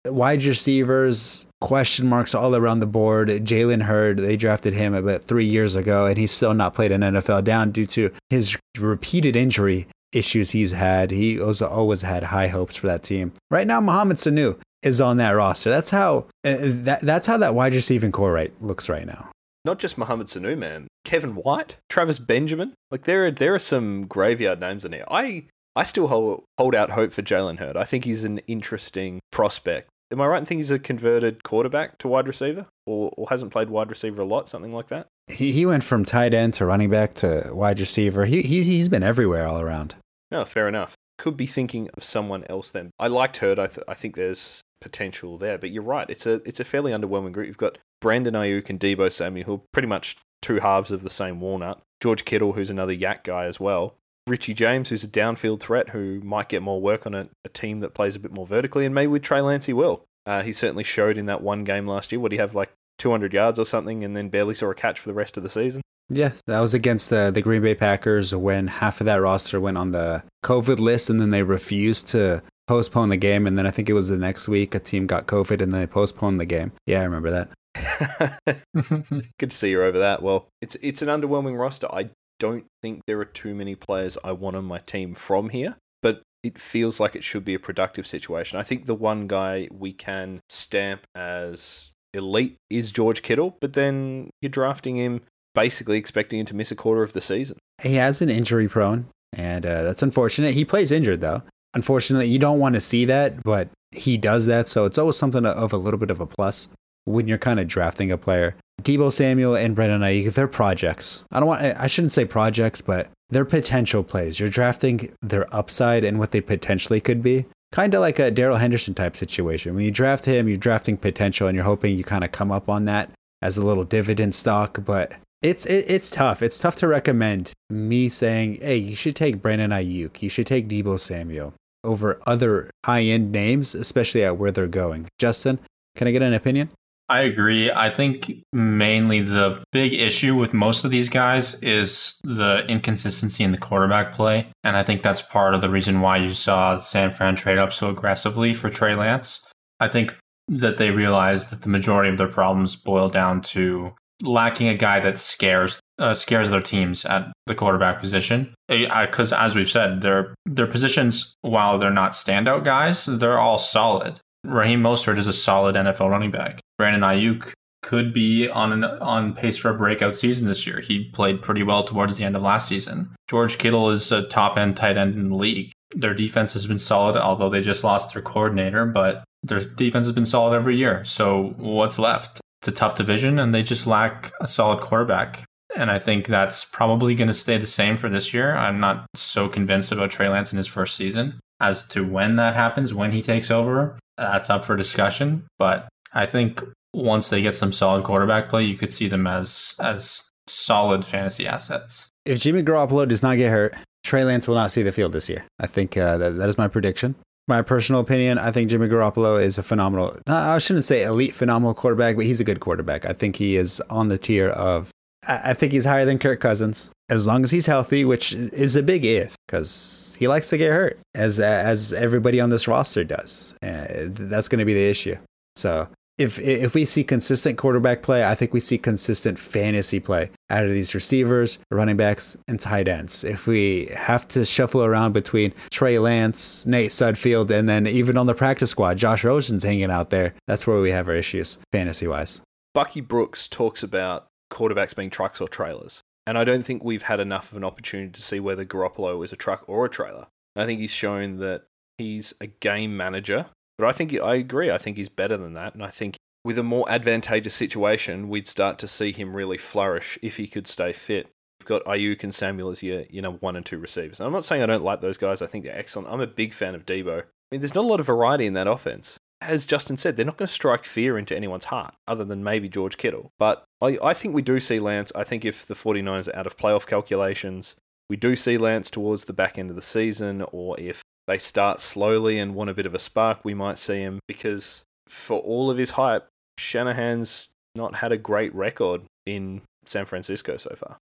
wide 0.06 0.44
receivers, 0.44 1.46
question 1.64 2.06
marks 2.06 2.34
all 2.34 2.54
around 2.54 2.80
the 2.80 2.86
board. 2.86 3.28
Jalen 3.30 3.84
Hurd, 3.84 4.18
they 4.18 4.36
drafted 4.36 4.74
him 4.74 4.92
about 4.92 5.24
three 5.24 5.46
years 5.46 5.74
ago, 5.74 6.04
and 6.04 6.18
he's 6.18 6.30
still 6.30 6.52
not 6.52 6.74
played 6.74 6.92
an 6.92 7.00
NFL 7.00 7.42
down 7.44 7.72
due 7.72 7.86
to 7.86 8.10
his 8.28 8.54
repeated 8.78 9.34
injury 9.34 9.88
issues 10.12 10.50
he's 10.50 10.72
had. 10.72 11.10
He 11.10 11.40
also 11.40 11.66
always 11.66 12.02
had 12.02 12.24
high 12.24 12.48
hopes 12.48 12.76
for 12.76 12.86
that 12.88 13.02
team. 13.02 13.32
Right 13.50 13.66
now, 13.66 13.80
Mohamed 13.80 14.18
Sanu 14.18 14.58
is 14.82 15.00
on 15.00 15.16
that 15.16 15.30
roster. 15.30 15.70
That's 15.70 15.88
how 15.88 16.26
uh, 16.44 16.56
that, 16.60 17.00
that's 17.00 17.26
how 17.26 17.38
that 17.38 17.54
wide 17.54 17.72
receiving 17.72 18.12
core 18.12 18.32
right 18.32 18.52
looks 18.60 18.90
right 18.90 19.06
now. 19.06 19.30
Not 19.64 19.78
just 19.78 19.96
Mohamed 19.96 20.26
Sanu, 20.26 20.58
man. 20.58 20.86
Kevin 21.06 21.34
White, 21.34 21.78
Travis 21.88 22.18
Benjamin. 22.18 22.74
Like 22.90 23.04
there 23.04 23.26
are 23.26 23.30
there 23.30 23.54
are 23.54 23.58
some 23.58 24.06
graveyard 24.06 24.60
names 24.60 24.84
in 24.84 24.92
here. 24.92 25.06
I 25.10 25.46
I 25.74 25.84
still 25.84 26.08
hold 26.08 26.44
hold 26.58 26.74
out 26.74 26.90
hope 26.90 27.12
for 27.12 27.22
Jalen 27.22 27.58
Hurd. 27.58 27.78
I 27.78 27.84
think 27.84 28.04
he's 28.04 28.24
an 28.24 28.38
interesting 28.46 29.20
prospect 29.32 29.88
Am 30.14 30.20
I 30.20 30.26
right 30.28 30.38
in 30.38 30.44
thinking 30.44 30.60
he's 30.60 30.70
a 30.70 30.78
converted 30.78 31.42
quarterback 31.42 31.98
to 31.98 32.06
wide 32.06 32.28
receiver, 32.28 32.66
or, 32.86 33.12
or 33.16 33.26
hasn't 33.30 33.50
played 33.50 33.68
wide 33.68 33.90
receiver 33.90 34.22
a 34.22 34.24
lot, 34.24 34.48
something 34.48 34.72
like 34.72 34.86
that? 34.86 35.08
He 35.26 35.50
he 35.50 35.66
went 35.66 35.82
from 35.82 36.04
tight 36.04 36.32
end 36.32 36.54
to 36.54 36.66
running 36.66 36.88
back 36.88 37.14
to 37.14 37.50
wide 37.52 37.80
receiver. 37.80 38.24
He 38.24 38.40
he 38.40 38.62
he's 38.62 38.88
been 38.88 39.02
everywhere 39.02 39.44
all 39.44 39.60
around. 39.60 39.96
No, 40.30 40.44
fair 40.44 40.68
enough. 40.68 40.94
Could 41.18 41.36
be 41.36 41.46
thinking 41.46 41.90
of 41.96 42.04
someone 42.04 42.44
else 42.48 42.70
then. 42.70 42.92
I 42.96 43.08
liked 43.08 43.38
Hurd. 43.38 43.58
I 43.58 43.66
th- 43.66 43.84
I 43.88 43.94
think 43.94 44.14
there's 44.14 44.60
potential 44.80 45.36
there, 45.36 45.58
but 45.58 45.72
you're 45.72 45.82
right. 45.82 46.08
It's 46.08 46.26
a 46.26 46.34
it's 46.46 46.60
a 46.60 46.64
fairly 46.64 46.92
underwhelming 46.92 47.32
group. 47.32 47.48
You've 47.48 47.56
got 47.56 47.78
Brandon 48.00 48.34
Aiyuk 48.34 48.70
and 48.70 48.78
Deebo 48.78 49.10
Samuel, 49.10 49.46
who 49.46 49.54
are 49.54 49.62
pretty 49.72 49.88
much 49.88 50.16
two 50.42 50.60
halves 50.60 50.92
of 50.92 51.02
the 51.02 51.10
same 51.10 51.40
walnut. 51.40 51.80
George 52.00 52.24
Kittle, 52.24 52.52
who's 52.52 52.70
another 52.70 52.94
YAC 52.94 53.24
guy 53.24 53.46
as 53.46 53.58
well. 53.58 53.96
Richie 54.26 54.54
James, 54.54 54.88
who's 54.88 55.04
a 55.04 55.08
downfield 55.08 55.60
threat 55.60 55.90
who 55.90 56.20
might 56.20 56.48
get 56.48 56.62
more 56.62 56.80
work 56.80 57.06
on 57.06 57.14
a, 57.14 57.26
a 57.44 57.48
team 57.48 57.80
that 57.80 57.94
plays 57.94 58.16
a 58.16 58.20
bit 58.20 58.32
more 58.32 58.46
vertically, 58.46 58.86
and 58.86 58.94
maybe 58.94 59.08
with 59.08 59.22
Trey 59.22 59.40
Lance 59.40 59.66
he 59.66 59.72
will. 59.72 60.04
Uh, 60.26 60.42
he 60.42 60.52
certainly 60.52 60.84
showed 60.84 61.18
in 61.18 61.26
that 61.26 61.42
one 61.42 61.64
game 61.64 61.86
last 61.86 62.10
year. 62.10 62.20
What 62.20 62.30
do 62.30 62.36
you 62.36 62.40
have 62.40 62.54
like 62.54 62.72
200 62.98 63.32
yards 63.32 63.58
or 63.58 63.66
something, 63.66 64.02
and 64.02 64.16
then 64.16 64.30
barely 64.30 64.54
saw 64.54 64.70
a 64.70 64.74
catch 64.74 64.98
for 64.98 65.08
the 65.08 65.14
rest 65.14 65.36
of 65.36 65.42
the 65.42 65.48
season? 65.48 65.82
Yeah, 66.08 66.32
that 66.46 66.60
was 66.60 66.74
against 66.74 67.10
the 67.10 67.30
the 67.30 67.42
Green 67.42 67.62
Bay 67.62 67.74
Packers 67.74 68.34
when 68.34 68.66
half 68.66 69.00
of 69.00 69.06
that 69.06 69.16
roster 69.16 69.60
went 69.60 69.78
on 69.78 69.92
the 69.92 70.22
COVID 70.44 70.78
list, 70.78 71.10
and 71.10 71.20
then 71.20 71.30
they 71.30 71.42
refused 71.42 72.08
to 72.08 72.42
postpone 72.66 73.10
the 73.10 73.16
game. 73.16 73.46
And 73.46 73.58
then 73.58 73.66
I 73.66 73.70
think 73.70 73.88
it 73.88 73.94
was 73.94 74.08
the 74.08 74.16
next 74.16 74.48
week 74.48 74.74
a 74.74 74.78
team 74.78 75.06
got 75.06 75.26
COVID, 75.26 75.60
and 75.60 75.72
they 75.72 75.86
postponed 75.86 76.40
the 76.40 76.46
game. 76.46 76.72
Yeah, 76.86 77.00
I 77.00 77.04
remember 77.04 77.30
that. 77.30 77.50
Good 79.38 79.50
to 79.50 79.56
see 79.56 79.70
you 79.70 79.82
over 79.82 79.98
that. 79.98 80.22
Well, 80.22 80.48
it's 80.60 80.76
it's 80.82 81.02
an 81.02 81.08
underwhelming 81.08 81.58
roster. 81.58 81.88
I 81.92 82.10
don't 82.38 82.66
think 82.82 83.02
there 83.06 83.20
are 83.20 83.24
too 83.24 83.54
many 83.54 83.74
players 83.74 84.18
I 84.24 84.32
want 84.32 84.56
on 84.56 84.64
my 84.64 84.78
team 84.78 85.14
from 85.14 85.50
here, 85.50 85.76
but 86.02 86.22
it 86.42 86.58
feels 86.58 87.00
like 87.00 87.16
it 87.16 87.24
should 87.24 87.44
be 87.44 87.54
a 87.54 87.58
productive 87.58 88.06
situation. 88.06 88.58
I 88.58 88.62
think 88.62 88.86
the 88.86 88.94
one 88.94 89.26
guy 89.26 89.68
we 89.72 89.92
can 89.92 90.40
stamp 90.48 91.06
as 91.14 91.92
elite 92.12 92.56
is 92.70 92.92
George 92.92 93.22
Kittle, 93.22 93.56
but 93.60 93.72
then 93.72 94.30
you're 94.40 94.50
drafting 94.50 94.96
him 94.96 95.22
basically 95.54 95.96
expecting 95.96 96.40
him 96.40 96.46
to 96.46 96.54
miss 96.54 96.70
a 96.70 96.76
quarter 96.76 97.02
of 97.02 97.12
the 97.12 97.20
season. 97.20 97.56
He 97.82 97.94
has 97.94 98.18
been 98.18 98.28
injury 98.28 98.68
prone, 98.68 99.06
and 99.32 99.64
uh, 99.64 99.82
that's 99.82 100.02
unfortunate. 100.02 100.54
He 100.54 100.64
plays 100.64 100.90
injured 100.90 101.20
though. 101.20 101.42
Unfortunately, 101.74 102.26
you 102.26 102.38
don't 102.38 102.60
want 102.60 102.74
to 102.76 102.80
see 102.80 103.04
that, 103.06 103.42
but 103.42 103.68
he 103.90 104.16
does 104.16 104.46
that, 104.46 104.68
so 104.68 104.84
it's 104.84 104.98
always 104.98 105.16
something 105.16 105.44
of 105.44 105.72
a 105.72 105.76
little 105.76 105.98
bit 105.98 106.10
of 106.10 106.20
a 106.20 106.26
plus 106.26 106.68
when 107.04 107.26
you're 107.26 107.38
kind 107.38 107.58
of 107.58 107.68
drafting 107.68 108.10
a 108.12 108.18
player. 108.18 108.54
Deebo 108.84 109.10
Samuel 109.10 109.56
and 109.56 109.74
Brandon 109.74 110.02
Aiyuk, 110.02 110.34
they're 110.34 110.46
projects. 110.46 111.24
I 111.32 111.40
don't 111.40 111.48
want 111.48 111.62
I 111.62 111.86
shouldn't 111.86 112.12
say 112.12 112.24
projects, 112.24 112.80
but 112.80 113.10
they're 113.30 113.44
potential 113.44 114.04
plays. 114.04 114.38
You're 114.38 114.48
drafting 114.48 115.12
their 115.22 115.52
upside 115.54 116.04
and 116.04 116.18
what 116.18 116.30
they 116.32 116.40
potentially 116.40 117.00
could 117.00 117.22
be. 117.22 117.46
Kind 117.72 117.94
of 117.94 118.00
like 118.00 118.18
a 118.20 118.30
Darrell 118.30 118.58
Henderson 118.58 118.94
type 118.94 119.16
situation. 119.16 119.74
When 119.74 119.84
you 119.84 119.90
draft 119.90 120.26
him, 120.26 120.46
you're 120.46 120.56
drafting 120.56 120.96
potential 120.96 121.48
and 121.48 121.56
you're 121.56 121.64
hoping 121.64 121.98
you 121.98 122.04
kind 122.04 122.22
of 122.22 122.30
come 122.30 122.52
up 122.52 122.68
on 122.68 122.84
that 122.84 123.10
as 123.42 123.56
a 123.56 123.64
little 123.64 123.84
dividend 123.84 124.34
stock, 124.34 124.84
but 124.84 125.16
it's 125.42 125.66
it, 125.66 125.84
it's 125.88 126.08
tough. 126.10 126.42
It's 126.42 126.58
tough 126.58 126.76
to 126.76 126.88
recommend 126.88 127.52
me 127.68 128.08
saying, 128.08 128.58
"Hey, 128.62 128.76
you 128.76 128.96
should 128.96 129.16
take 129.16 129.42
Brandon 129.42 129.70
Aiyuk. 129.70 130.22
You 130.22 130.30
should 130.30 130.46
take 130.46 130.68
Deebo 130.68 130.98
Samuel 130.98 131.52
over 131.82 132.20
other 132.26 132.70
high-end 132.86 133.30
names, 133.30 133.74
especially 133.74 134.24
at 134.24 134.38
where 134.38 134.50
they're 134.50 134.66
going." 134.66 135.08
Justin, 135.18 135.58
can 135.96 136.08
I 136.08 136.12
get 136.12 136.22
an 136.22 136.32
opinion? 136.32 136.70
I 137.08 137.20
agree. 137.20 137.70
I 137.70 137.90
think 137.90 138.32
mainly 138.52 139.20
the 139.20 139.62
big 139.72 139.92
issue 139.92 140.34
with 140.34 140.54
most 140.54 140.84
of 140.84 140.90
these 140.90 141.10
guys 141.10 141.54
is 141.62 142.18
the 142.24 142.64
inconsistency 142.66 143.44
in 143.44 143.52
the 143.52 143.58
quarterback 143.58 144.12
play. 144.12 144.48
And 144.62 144.76
I 144.76 144.82
think 144.82 145.02
that's 145.02 145.20
part 145.20 145.54
of 145.54 145.60
the 145.60 145.68
reason 145.68 146.00
why 146.00 146.16
you 146.16 146.32
saw 146.32 146.76
San 146.76 147.12
Fran 147.12 147.36
trade 147.36 147.58
up 147.58 147.72
so 147.72 147.90
aggressively 147.90 148.54
for 148.54 148.70
Trey 148.70 148.94
Lance. 148.94 149.40
I 149.80 149.88
think 149.88 150.14
that 150.48 150.78
they 150.78 150.90
realized 150.90 151.50
that 151.50 151.62
the 151.62 151.68
majority 151.68 152.10
of 152.10 152.16
their 152.16 152.28
problems 152.28 152.76
boil 152.76 153.08
down 153.10 153.42
to 153.42 153.92
lacking 154.22 154.68
a 154.68 154.76
guy 154.76 155.00
that 155.00 155.18
scares 155.18 155.80
uh, 155.98 156.14
scares 156.14 156.50
their 156.50 156.60
teams 156.60 157.04
at 157.04 157.32
the 157.46 157.54
quarterback 157.54 158.00
position. 158.00 158.52
Because 158.68 159.32
as 159.32 159.54
we've 159.54 159.70
said, 159.70 160.00
their 160.00 160.34
their 160.46 160.66
positions, 160.66 161.36
while 161.42 161.78
they're 161.78 161.90
not 161.90 162.12
standout 162.12 162.64
guys, 162.64 163.04
they're 163.04 163.38
all 163.38 163.58
solid. 163.58 164.20
Raheem 164.44 164.82
Mostert 164.82 165.18
is 165.18 165.26
a 165.26 165.32
solid 165.32 165.74
NFL 165.74 166.10
running 166.10 166.30
back. 166.30 166.60
Brandon 166.76 167.02
Aiyuk 167.02 167.52
could 167.82 168.12
be 168.12 168.48
on 168.48 168.72
an, 168.72 168.84
on 168.84 169.34
pace 169.34 169.56
for 169.56 169.70
a 169.70 169.76
breakout 169.76 170.16
season 170.16 170.46
this 170.46 170.66
year. 170.66 170.80
He 170.80 171.10
played 171.10 171.42
pretty 171.42 171.62
well 171.62 171.84
towards 171.84 172.16
the 172.16 172.24
end 172.24 172.36
of 172.36 172.42
last 172.42 172.68
season. 172.68 173.14
George 173.28 173.58
Kittle 173.58 173.90
is 173.90 174.10
a 174.12 174.22
top 174.22 174.56
end 174.56 174.76
tight 174.76 174.96
end 174.96 175.14
in 175.14 175.30
the 175.30 175.36
league. 175.36 175.72
Their 175.94 176.14
defense 176.14 176.52
has 176.54 176.66
been 176.66 176.78
solid, 176.78 177.16
although 177.16 177.48
they 177.48 177.60
just 177.60 177.84
lost 177.84 178.12
their 178.12 178.22
coordinator, 178.22 178.84
but 178.86 179.24
their 179.42 179.60
defense 179.60 180.06
has 180.06 180.14
been 180.14 180.24
solid 180.24 180.54
every 180.54 180.76
year. 180.76 181.04
So 181.04 181.54
what's 181.56 181.98
left? 181.98 182.40
It's 182.60 182.68
a 182.68 182.72
tough 182.72 182.96
division, 182.96 183.38
and 183.38 183.54
they 183.54 183.62
just 183.62 183.86
lack 183.86 184.32
a 184.40 184.46
solid 184.46 184.80
quarterback. 184.80 185.44
And 185.76 185.90
I 185.90 185.98
think 185.98 186.26
that's 186.26 186.64
probably 186.64 187.14
going 187.14 187.28
to 187.28 187.34
stay 187.34 187.58
the 187.58 187.66
same 187.66 187.96
for 187.96 188.08
this 188.08 188.32
year. 188.32 188.54
I'm 188.54 188.80
not 188.80 189.06
so 189.14 189.48
convinced 189.48 189.92
about 189.92 190.10
Trey 190.10 190.28
Lance 190.28 190.52
in 190.52 190.56
his 190.56 190.66
first 190.66 190.96
season. 190.96 191.38
As 191.60 191.86
to 191.88 192.04
when 192.04 192.36
that 192.36 192.54
happens, 192.54 192.94
when 192.94 193.12
he 193.12 193.22
takes 193.22 193.50
over, 193.50 193.98
that's 194.16 194.50
up 194.50 194.64
for 194.64 194.76
discussion. 194.76 195.46
But 195.58 195.88
I 196.12 196.26
think 196.26 196.62
once 196.92 197.28
they 197.28 197.42
get 197.42 197.54
some 197.54 197.72
solid 197.72 198.04
quarterback 198.04 198.48
play, 198.48 198.64
you 198.64 198.76
could 198.76 198.92
see 198.92 199.08
them 199.08 199.26
as 199.26 199.74
as 199.80 200.22
solid 200.46 201.04
fantasy 201.04 201.46
assets. 201.46 202.08
If 202.24 202.40
Jimmy 202.40 202.62
Garoppolo 202.62 203.08
does 203.08 203.22
not 203.22 203.36
get 203.36 203.50
hurt, 203.50 203.74
Trey 204.04 204.24
Lance 204.24 204.46
will 204.46 204.54
not 204.54 204.70
see 204.70 204.82
the 204.82 204.92
field 204.92 205.12
this 205.12 205.28
year. 205.28 205.44
I 205.58 205.66
think 205.66 205.96
uh, 205.96 206.18
that, 206.18 206.36
that 206.36 206.48
is 206.48 206.58
my 206.58 206.68
prediction. 206.68 207.14
My 207.46 207.60
personal 207.60 208.00
opinion, 208.00 208.38
I 208.38 208.50
think 208.50 208.70
Jimmy 208.70 208.88
Garoppolo 208.88 209.42
is 209.42 209.58
a 209.58 209.62
phenomenal, 209.62 210.18
I 210.26 210.56
shouldn't 210.58 210.86
say 210.86 211.02
elite 211.02 211.34
phenomenal 211.34 211.74
quarterback, 211.74 212.16
but 212.16 212.24
he's 212.24 212.40
a 212.40 212.44
good 212.44 212.60
quarterback. 212.60 213.04
I 213.04 213.12
think 213.12 213.36
he 213.36 213.56
is 213.56 213.80
on 213.90 214.08
the 214.08 214.16
tier 214.16 214.48
of, 214.48 214.90
I 215.26 215.54
think 215.54 215.72
he's 215.72 215.84
higher 215.84 216.04
than 216.04 216.18
Kirk 216.18 216.40
Cousins 216.40 216.90
as 217.08 217.26
long 217.26 217.44
as 217.44 217.50
he's 217.50 217.66
healthy, 217.66 218.04
which 218.04 218.32
is 218.32 218.76
a 218.76 218.82
big 218.82 219.04
if 219.04 219.36
because 219.46 220.16
he 220.18 220.28
likes 220.28 220.48
to 220.50 220.58
get 220.58 220.72
hurt, 220.72 220.98
as 221.14 221.38
as 221.38 221.92
everybody 221.92 222.40
on 222.40 222.50
this 222.50 222.66
roster 222.66 223.04
does. 223.04 223.54
Uh, 223.62 224.08
that's 224.08 224.48
going 224.48 224.58
to 224.58 224.64
be 224.64 224.74
the 224.74 224.90
issue. 224.90 225.16
So 225.56 225.88
if 226.16 226.38
if 226.38 226.74
we 226.74 226.84
see 226.84 227.04
consistent 227.04 227.58
quarterback 227.58 228.02
play, 228.02 228.24
I 228.24 228.34
think 228.34 228.52
we 228.52 228.60
see 228.60 228.78
consistent 228.78 229.38
fantasy 229.38 230.00
play 230.00 230.30
out 230.48 230.64
of 230.64 230.70
these 230.70 230.94
receivers, 230.94 231.58
running 231.70 231.96
backs, 231.96 232.36
and 232.48 232.58
tight 232.58 232.88
ends. 232.88 233.24
If 233.24 233.46
we 233.46 233.88
have 233.96 234.26
to 234.28 234.46
shuffle 234.46 234.84
around 234.84 235.12
between 235.12 235.52
Trey 235.70 235.98
Lance, 235.98 236.64
Nate 236.66 236.90
Sudfeld, 236.90 237.50
and 237.50 237.68
then 237.68 237.86
even 237.86 238.16
on 238.16 238.26
the 238.26 238.34
practice 238.34 238.70
squad, 238.70 238.96
Josh 238.96 239.24
Rosen's 239.24 239.64
hanging 239.64 239.90
out 239.90 240.10
there, 240.10 240.34
that's 240.46 240.66
where 240.66 240.80
we 240.80 240.90
have 240.90 241.08
our 241.08 241.16
issues 241.16 241.58
fantasy 241.72 242.06
wise. 242.06 242.40
Bucky 242.72 243.00
Brooks 243.00 243.46
talks 243.46 243.82
about 243.82 244.26
quarterbacks 244.54 244.96
being 244.96 245.10
trucks 245.10 245.40
or 245.40 245.48
trailers. 245.48 246.02
And 246.26 246.38
I 246.38 246.44
don't 246.44 246.64
think 246.64 246.82
we've 246.82 247.02
had 247.02 247.20
enough 247.20 247.50
of 247.50 247.58
an 247.58 247.64
opportunity 247.64 248.10
to 248.10 248.22
see 248.22 248.40
whether 248.40 248.64
Garoppolo 248.64 249.22
is 249.24 249.32
a 249.32 249.36
truck 249.36 249.64
or 249.66 249.84
a 249.84 249.90
trailer. 249.90 250.26
I 250.56 250.64
think 250.64 250.80
he's 250.80 250.90
shown 250.90 251.38
that 251.38 251.64
he's 251.98 252.32
a 252.40 252.46
game 252.46 252.96
manager, 252.96 253.46
but 253.76 253.86
I 253.86 253.92
think 253.92 254.14
I 254.18 254.36
agree. 254.36 254.70
I 254.70 254.78
think 254.78 254.96
he's 254.96 255.08
better 255.08 255.36
than 255.36 255.54
that. 255.54 255.74
And 255.74 255.84
I 255.84 255.88
think 255.88 256.16
with 256.44 256.58
a 256.58 256.62
more 256.62 256.88
advantageous 256.88 257.54
situation, 257.54 258.28
we'd 258.28 258.46
start 258.46 258.78
to 258.78 258.88
see 258.88 259.12
him 259.12 259.36
really 259.36 259.58
flourish 259.58 260.18
if 260.22 260.36
he 260.36 260.46
could 260.46 260.66
stay 260.66 260.92
fit. 260.92 261.28
You've 261.60 261.68
got 261.68 261.84
Aiyuk 261.84 262.22
and 262.22 262.34
Samuel 262.34 262.70
as 262.70 262.82
your, 262.82 263.04
you 263.10 263.20
know, 263.20 263.32
one 263.32 263.56
and 263.56 263.66
two 263.66 263.78
receivers. 263.78 264.20
And 264.20 264.26
I'm 264.26 264.32
not 264.32 264.44
saying 264.44 264.62
I 264.62 264.66
don't 264.66 264.84
like 264.84 265.00
those 265.00 265.18
guys. 265.18 265.42
I 265.42 265.46
think 265.46 265.64
they're 265.64 265.78
excellent. 265.78 266.08
I'm 266.08 266.20
a 266.20 266.26
big 266.26 266.54
fan 266.54 266.74
of 266.74 266.86
Deebo. 266.86 267.22
I 267.22 267.24
mean, 267.50 267.60
there's 267.60 267.74
not 267.74 267.84
a 267.84 267.88
lot 267.88 268.00
of 268.00 268.06
variety 268.06 268.46
in 268.46 268.54
that 268.54 268.66
offense 268.66 269.18
as 269.40 269.64
Justin 269.64 269.96
said, 269.96 270.16
they're 270.16 270.24
not 270.24 270.36
going 270.36 270.46
to 270.46 270.52
strike 270.52 270.84
fear 270.84 271.18
into 271.18 271.36
anyone's 271.36 271.66
heart, 271.66 271.94
other 272.08 272.24
than 272.24 272.42
maybe 272.42 272.68
George 272.68 272.96
Kittle. 272.96 273.32
But 273.38 273.64
I, 273.80 273.98
I 274.02 274.14
think 274.14 274.34
we 274.34 274.42
do 274.42 274.60
see 274.60 274.80
Lance. 274.80 275.12
I 275.14 275.24
think 275.24 275.44
if 275.44 275.66
the 275.66 275.74
49ers 275.74 276.28
are 276.28 276.36
out 276.36 276.46
of 276.46 276.56
playoff 276.56 276.86
calculations, 276.86 277.76
we 278.08 278.16
do 278.16 278.36
see 278.36 278.58
Lance 278.58 278.90
towards 278.90 279.24
the 279.24 279.32
back 279.32 279.58
end 279.58 279.70
of 279.70 279.76
the 279.76 279.82
season, 279.82 280.44
or 280.52 280.78
if 280.78 281.02
they 281.26 281.38
start 281.38 281.80
slowly 281.80 282.38
and 282.38 282.54
want 282.54 282.70
a 282.70 282.74
bit 282.74 282.86
of 282.86 282.94
a 282.94 282.98
spark, 282.98 283.44
we 283.44 283.54
might 283.54 283.78
see 283.78 283.98
him 283.98 284.20
because 284.28 284.84
for 285.06 285.38
all 285.38 285.70
of 285.70 285.78
his 285.78 285.92
hype, 285.92 286.26
Shanahan's 286.58 287.48
not 287.74 287.96
had 287.96 288.12
a 288.12 288.16
great 288.16 288.54
record 288.54 289.02
in 289.26 289.62
San 289.86 290.04
Francisco 290.04 290.56
so 290.56 290.74
far. 290.76 290.98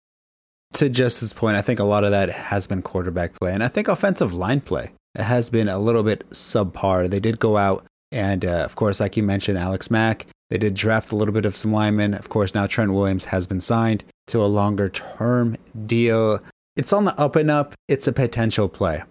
To 0.75 0.89
Justin's 0.89 1.33
point, 1.33 1.57
I 1.57 1.63
think 1.63 1.81
a 1.81 1.85
lot 1.85 2.05
of 2.05 2.13
that 2.13 2.31
has 2.31 2.67
been 2.67 2.83
quarterback 2.83 3.35
play, 3.35 3.53
and 3.53 3.63
I 3.63 3.69
think 3.69 3.89
offensive 3.89 4.33
line 4.33 4.61
play. 4.61 4.93
Has 5.17 5.51
been 5.51 5.67
a 5.67 5.81
little 5.81 6.05
bit 6.05 6.29
subpar. 6.31 7.11
They 7.11 7.19
did 7.19 7.41
go 7.41 7.57
out 7.57 7.85
and 8.13 8.45
uh, 8.45 8.65
of 8.65 8.77
course, 8.77 9.01
like 9.01 9.17
you 9.17 9.23
mentioned, 9.23 9.59
Alex 9.59 9.91
Mack, 9.91 10.27
they 10.49 10.59
did 10.59 10.75
draft 10.75 11.13
a 11.13 11.17
little 11.17 11.35
bit 11.35 11.45
of 11.45 11.57
some 11.57 11.73
linemen. 11.73 12.15
Of 12.15 12.29
course, 12.29 12.55
now 12.55 12.67
Trent 12.67 12.93
Williams 12.93 13.27
has 13.27 13.47
been 13.47 13.61
signed 13.61 14.05
to 14.29 14.43
a 14.43 14.47
longer 14.47 14.89
term 14.89 15.57
deal. 15.87 16.41
It's 16.77 16.93
on 16.93 17.05
the 17.05 17.19
up 17.21 17.37
and 17.37 17.51
up. 17.51 17.75
It's 17.89 18.07
a 18.07 18.13
potential 18.13 18.69
play. 18.69 19.03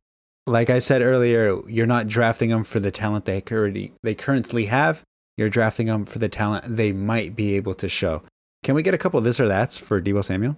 Like 0.45 0.69
I 0.69 0.79
said 0.79 1.01
earlier, 1.01 1.61
you're 1.67 1.85
not 1.85 2.07
drafting 2.07 2.49
them 2.49 2.63
for 2.63 2.79
the 2.79 2.91
talent 2.91 3.25
they 3.25 3.41
currently, 3.41 3.93
they 4.03 4.15
currently 4.15 4.65
have. 4.65 5.03
You're 5.37 5.49
drafting 5.49 5.87
them 5.87 6.05
for 6.05 6.19
the 6.19 6.27
talent 6.27 6.65
they 6.67 6.91
might 6.91 7.35
be 7.35 7.55
able 7.55 7.73
to 7.75 7.87
show. 7.87 8.23
Can 8.63 8.75
we 8.75 8.83
get 8.83 8.93
a 8.93 8.97
couple 8.97 9.17
of 9.17 9.23
this 9.23 9.39
or 9.39 9.47
that's 9.47 9.77
for 9.77 10.01
Deebo 10.01 10.25
Samuel? 10.25 10.57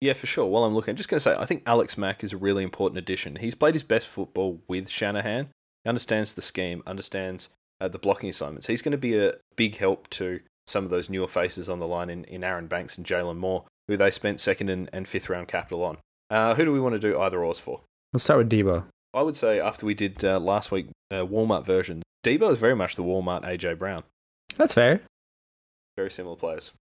Yeah, 0.00 0.12
for 0.12 0.26
sure. 0.26 0.46
While 0.46 0.64
I'm 0.64 0.74
looking, 0.74 0.92
I'm 0.92 0.96
just 0.96 1.08
going 1.08 1.16
to 1.18 1.22
say, 1.22 1.34
I 1.38 1.44
think 1.44 1.62
Alex 1.66 1.98
Mack 1.98 2.22
is 2.22 2.32
a 2.32 2.36
really 2.36 2.62
important 2.62 2.98
addition. 2.98 3.36
He's 3.36 3.54
played 3.54 3.74
his 3.74 3.82
best 3.82 4.06
football 4.06 4.60
with 4.68 4.88
Shanahan. 4.88 5.48
He 5.84 5.88
understands 5.88 6.34
the 6.34 6.42
scheme, 6.42 6.82
understands 6.86 7.50
uh, 7.80 7.88
the 7.88 7.98
blocking 7.98 8.30
assignments. 8.30 8.66
He's 8.66 8.82
going 8.82 8.92
to 8.92 8.98
be 8.98 9.18
a 9.18 9.34
big 9.56 9.76
help 9.76 10.08
to 10.10 10.40
some 10.66 10.84
of 10.84 10.90
those 10.90 11.08
newer 11.08 11.28
faces 11.28 11.68
on 11.68 11.78
the 11.78 11.86
line 11.86 12.10
in, 12.10 12.24
in 12.24 12.42
Aaron 12.42 12.66
Banks 12.66 12.96
and 12.96 13.06
Jaylon 13.06 13.36
Moore, 13.36 13.64
who 13.88 13.96
they 13.96 14.10
spent 14.10 14.40
second 14.40 14.68
and, 14.68 14.90
and 14.92 15.06
fifth 15.06 15.28
round 15.28 15.48
capital 15.48 15.84
on. 15.84 15.98
Uh, 16.28 16.54
who 16.54 16.64
do 16.64 16.72
we 16.72 16.80
want 16.80 16.94
to 16.94 16.98
do 16.98 17.18
either 17.20 17.44
ors 17.44 17.60
for? 17.60 17.82
Let's 18.12 18.24
start 18.24 18.38
with 18.38 18.50
Deebo. 18.50 18.86
I 19.14 19.22
would 19.22 19.36
say 19.36 19.60
after 19.60 19.86
we 19.86 19.94
did 19.94 20.24
uh, 20.24 20.40
last 20.40 20.70
week 20.70 20.88
uh, 21.10 21.24
Walmart 21.24 21.64
version, 21.64 22.02
Deebo 22.24 22.50
is 22.52 22.58
very 22.58 22.74
much 22.74 22.96
the 22.96 23.04
Walmart 23.04 23.44
AJ 23.44 23.78
Brown. 23.78 24.02
That's 24.56 24.74
fair. 24.74 25.02
Very 25.96 26.10
similar 26.10 26.36
players. 26.36 26.72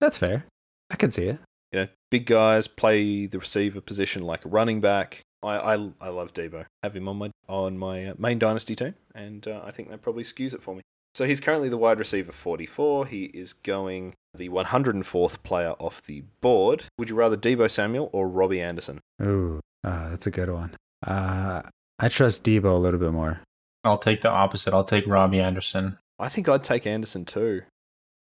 That's 0.00 0.18
fair. 0.18 0.46
I 0.90 0.96
can 0.96 1.10
see 1.10 1.26
it. 1.26 1.38
You 1.72 1.80
know, 1.80 1.88
big 2.10 2.26
guys 2.26 2.66
play 2.66 3.26
the 3.26 3.38
receiver 3.38 3.80
position 3.80 4.22
like 4.22 4.44
a 4.44 4.48
running 4.48 4.80
back. 4.80 5.22
I, 5.42 5.74
I, 5.74 5.90
I 6.00 6.08
love 6.08 6.32
Deebo. 6.32 6.66
Have 6.82 6.94
him 6.94 7.08
on 7.08 7.16
my 7.16 7.30
on 7.48 7.78
my 7.78 8.06
uh, 8.06 8.14
main 8.18 8.38
dynasty 8.38 8.76
team, 8.76 8.94
and 9.14 9.46
uh, 9.48 9.62
I 9.64 9.70
think 9.70 9.90
that 9.90 10.02
probably 10.02 10.22
skews 10.22 10.54
it 10.54 10.62
for 10.62 10.74
me. 10.74 10.82
So 11.14 11.24
he's 11.24 11.40
currently 11.40 11.68
the 11.68 11.76
wide 11.76 11.98
receiver 11.98 12.30
44. 12.30 13.06
He 13.06 13.24
is 13.24 13.52
going 13.52 14.14
the 14.32 14.48
104th 14.48 15.42
player 15.42 15.72
off 15.80 16.02
the 16.02 16.22
board. 16.40 16.84
Would 16.98 17.10
you 17.10 17.16
rather 17.16 17.36
Deebo 17.36 17.68
Samuel 17.68 18.10
or 18.12 18.28
Robbie 18.28 18.60
Anderson? 18.60 19.00
Ooh, 19.20 19.60
uh, 19.82 20.10
that's 20.10 20.26
a 20.28 20.30
good 20.30 20.50
one. 20.50 20.76
Uh, 21.04 21.62
I 21.98 22.08
trust 22.08 22.44
Deebo 22.44 22.66
a 22.66 22.78
little 22.78 23.00
bit 23.00 23.12
more. 23.12 23.40
I'll 23.82 23.98
take 23.98 24.20
the 24.20 24.30
opposite. 24.30 24.72
I'll 24.72 24.84
take 24.84 25.06
Robbie 25.06 25.40
Anderson. 25.40 25.98
I 26.18 26.28
think 26.28 26.48
I'd 26.48 26.62
take 26.62 26.86
Anderson 26.86 27.24
too. 27.24 27.62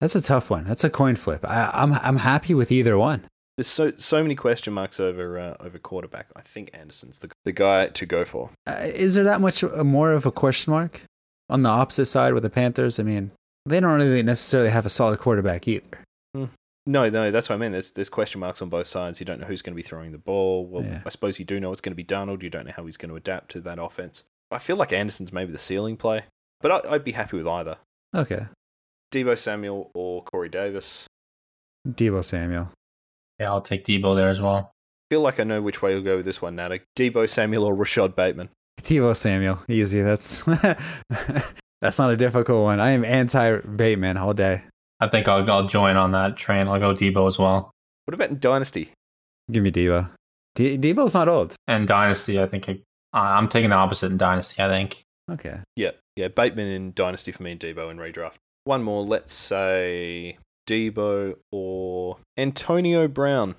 That's 0.01 0.15
a 0.15 0.23
tough 0.23 0.49
one. 0.49 0.65
That's 0.65 0.85
a 0.85 0.91
coin 0.91 1.17
flip. 1.17 1.45
I, 1.45 1.71
I'm 1.75 1.93
I'm 1.95 2.19
happy 2.19 2.55
with 2.55 2.71
either 2.71 2.97
one 2.97 3.25
there's 3.59 3.67
so 3.67 3.93
so 3.97 4.23
many 4.23 4.37
question 4.37 4.73
marks 4.73 5.01
over 5.01 5.37
uh, 5.37 5.57
over 5.59 5.81
quarterback. 5.81 6.29
I 6.37 6.43
think 6.43 6.71
Anderson's 6.73 7.19
the 7.19 7.29
the 7.45 7.51
guy 7.51 7.89
to 7.89 8.07
go 8.07 8.25
for. 8.25 8.51
Uh, 8.69 8.77
is 8.85 9.17
there 9.17 9.25
that 9.25 9.41
much 9.41 9.65
uh, 9.65 9.83
more 9.83 10.13
of 10.13 10.25
a 10.25 10.31
question 10.31 10.71
mark 10.71 11.03
on 11.51 11.65
the 11.65 11.69
opposite 11.69 12.07
side 12.07 12.35
with 12.35 12.45
the 12.45 12.51
Panthers? 12.51 13.01
I 13.01 13.03
mean, 13.03 13.33
they 13.67 13.81
don't 13.81 13.99
really 13.99 14.23
necessarily 14.23 14.71
have 14.71 14.87
a 14.87 14.89
solid 14.89 15.19
quarterback 15.19 15.67
either. 15.67 16.05
Mm. 16.37 16.51
No, 16.87 17.11
no, 17.11 17.33
that's 17.33 17.49
what 17.49 17.57
I 17.57 17.59
mean. 17.59 17.73
There's 17.73 17.91
there's 17.91 18.09
question 18.09 18.39
marks 18.39 18.63
on 18.63 18.69
both 18.69 18.87
sides. 18.87 19.19
You 19.19 19.27
don't 19.27 19.41
know 19.41 19.47
who's 19.49 19.61
going 19.61 19.75
to 19.75 19.77
be 19.77 19.83
throwing 19.83 20.13
the 20.13 20.19
ball. 20.19 20.65
Well, 20.65 20.85
yeah. 20.85 21.03
I 21.05 21.09
suppose 21.09 21.41
you 21.41 21.45
do 21.45 21.59
know 21.59 21.73
it's 21.73 21.81
going 21.81 21.91
to 21.91 21.97
be 21.97 22.05
Darnold. 22.05 22.45
You 22.45 22.51
don't 22.51 22.65
know 22.65 22.73
how 22.77 22.87
he's 22.87 22.97
going 22.97 23.11
to 23.11 23.17
adapt 23.17 23.51
to 23.53 23.61
that 23.63 23.83
offense. 23.83 24.23
I 24.53 24.59
feel 24.59 24.77
like 24.77 24.93
Anderson's 24.93 25.33
maybe 25.33 25.51
the 25.51 25.59
ceiling 25.59 25.97
play, 25.97 26.27
but 26.61 26.71
I, 26.71 26.95
I'd 26.95 27.03
be 27.03 27.13
happy 27.13 27.37
with 27.37 27.49
either. 27.49 27.79
Okay. 28.15 28.47
Deebo 29.13 29.37
Samuel 29.37 29.91
or 29.95 30.23
Corey 30.23 30.49
Davis. 30.49 31.09
Deebo 31.89 32.25
Samuel. 32.25 32.71
Yeah, 33.39 33.51
I'll 33.51 33.61
take 33.61 33.85
Deebo 33.85 34.17
there 34.17 34.29
as 34.29 34.41
well. 34.41 34.73
I 35.11 35.15
feel 35.15 35.21
like 35.21 35.41
I 35.41 35.45
know 35.45 35.63
which 35.63 35.81
way 35.81 35.93
you'll 35.93 36.03
go 36.03 36.17
with 36.17 36.25
this 36.25 36.43
one, 36.43 36.57
Nata. 36.57 36.81
Deebo 36.97 37.29
Samuel 37.29 37.65
or 37.65 37.75
Rashod 37.75 38.15
Bateman? 38.15 38.51
Deebo 38.83 39.17
Samuel, 39.17 39.63
easy. 39.69 40.03
That's 40.03 40.43
that's 41.81 41.99
not 41.99 42.11
a 42.11 42.17
difficult 42.17 42.63
one. 42.63 42.81
I 42.81 42.91
am 42.91 43.05
anti 43.05 43.59
Bateman 43.61 44.17
all 44.17 44.35
day. 44.35 44.63
I 45.01 45.09
think 45.09 45.29
I'll, 45.29 45.49
I'll 45.51 45.67
join 45.67 45.97
on 45.97 46.13
that 46.13 46.37
train. 46.37 46.67
I'll 46.67 46.81
go 46.81 46.93
Deebo 46.93 47.27
as 47.29 47.39
well. 47.39 47.71
What 48.05 48.15
about 48.15 48.31
in 48.31 48.39
Dynasty? 48.39 48.93
Give 49.51 49.63
me 49.63 49.71
Deebo. 49.71 50.11
D- 50.55 50.77
Deebo's 50.77 51.15
not 51.15 51.29
old. 51.29 51.55
And 51.67 51.87
Dynasty, 51.87 52.41
I 52.41 52.47
think 52.47 52.69
I, 52.69 52.81
I'm 53.13 53.49
taking 53.49 53.71
the 53.71 53.77
opposite 53.77 54.11
in 54.11 54.19
Dynasty. 54.19 54.63
I 54.63 54.69
think. 54.69 55.03
Okay. 55.31 55.61
Yeah, 55.77 55.93
yeah. 56.17 56.29
Bateman 56.29 56.69
in 56.69 56.93
Dynasty 56.93 57.33
for 57.33 57.43
me 57.43 57.53
and 57.53 57.61
Deebo 57.61 57.91
in 57.91 57.99
redraft. 57.99 58.37
One 58.65 58.83
more. 58.83 59.05
Let's 59.05 59.33
say 59.33 60.39
Deebo 60.69 61.35
or 61.51 62.19
Antonio 62.37 63.09
Brown? 63.09 63.55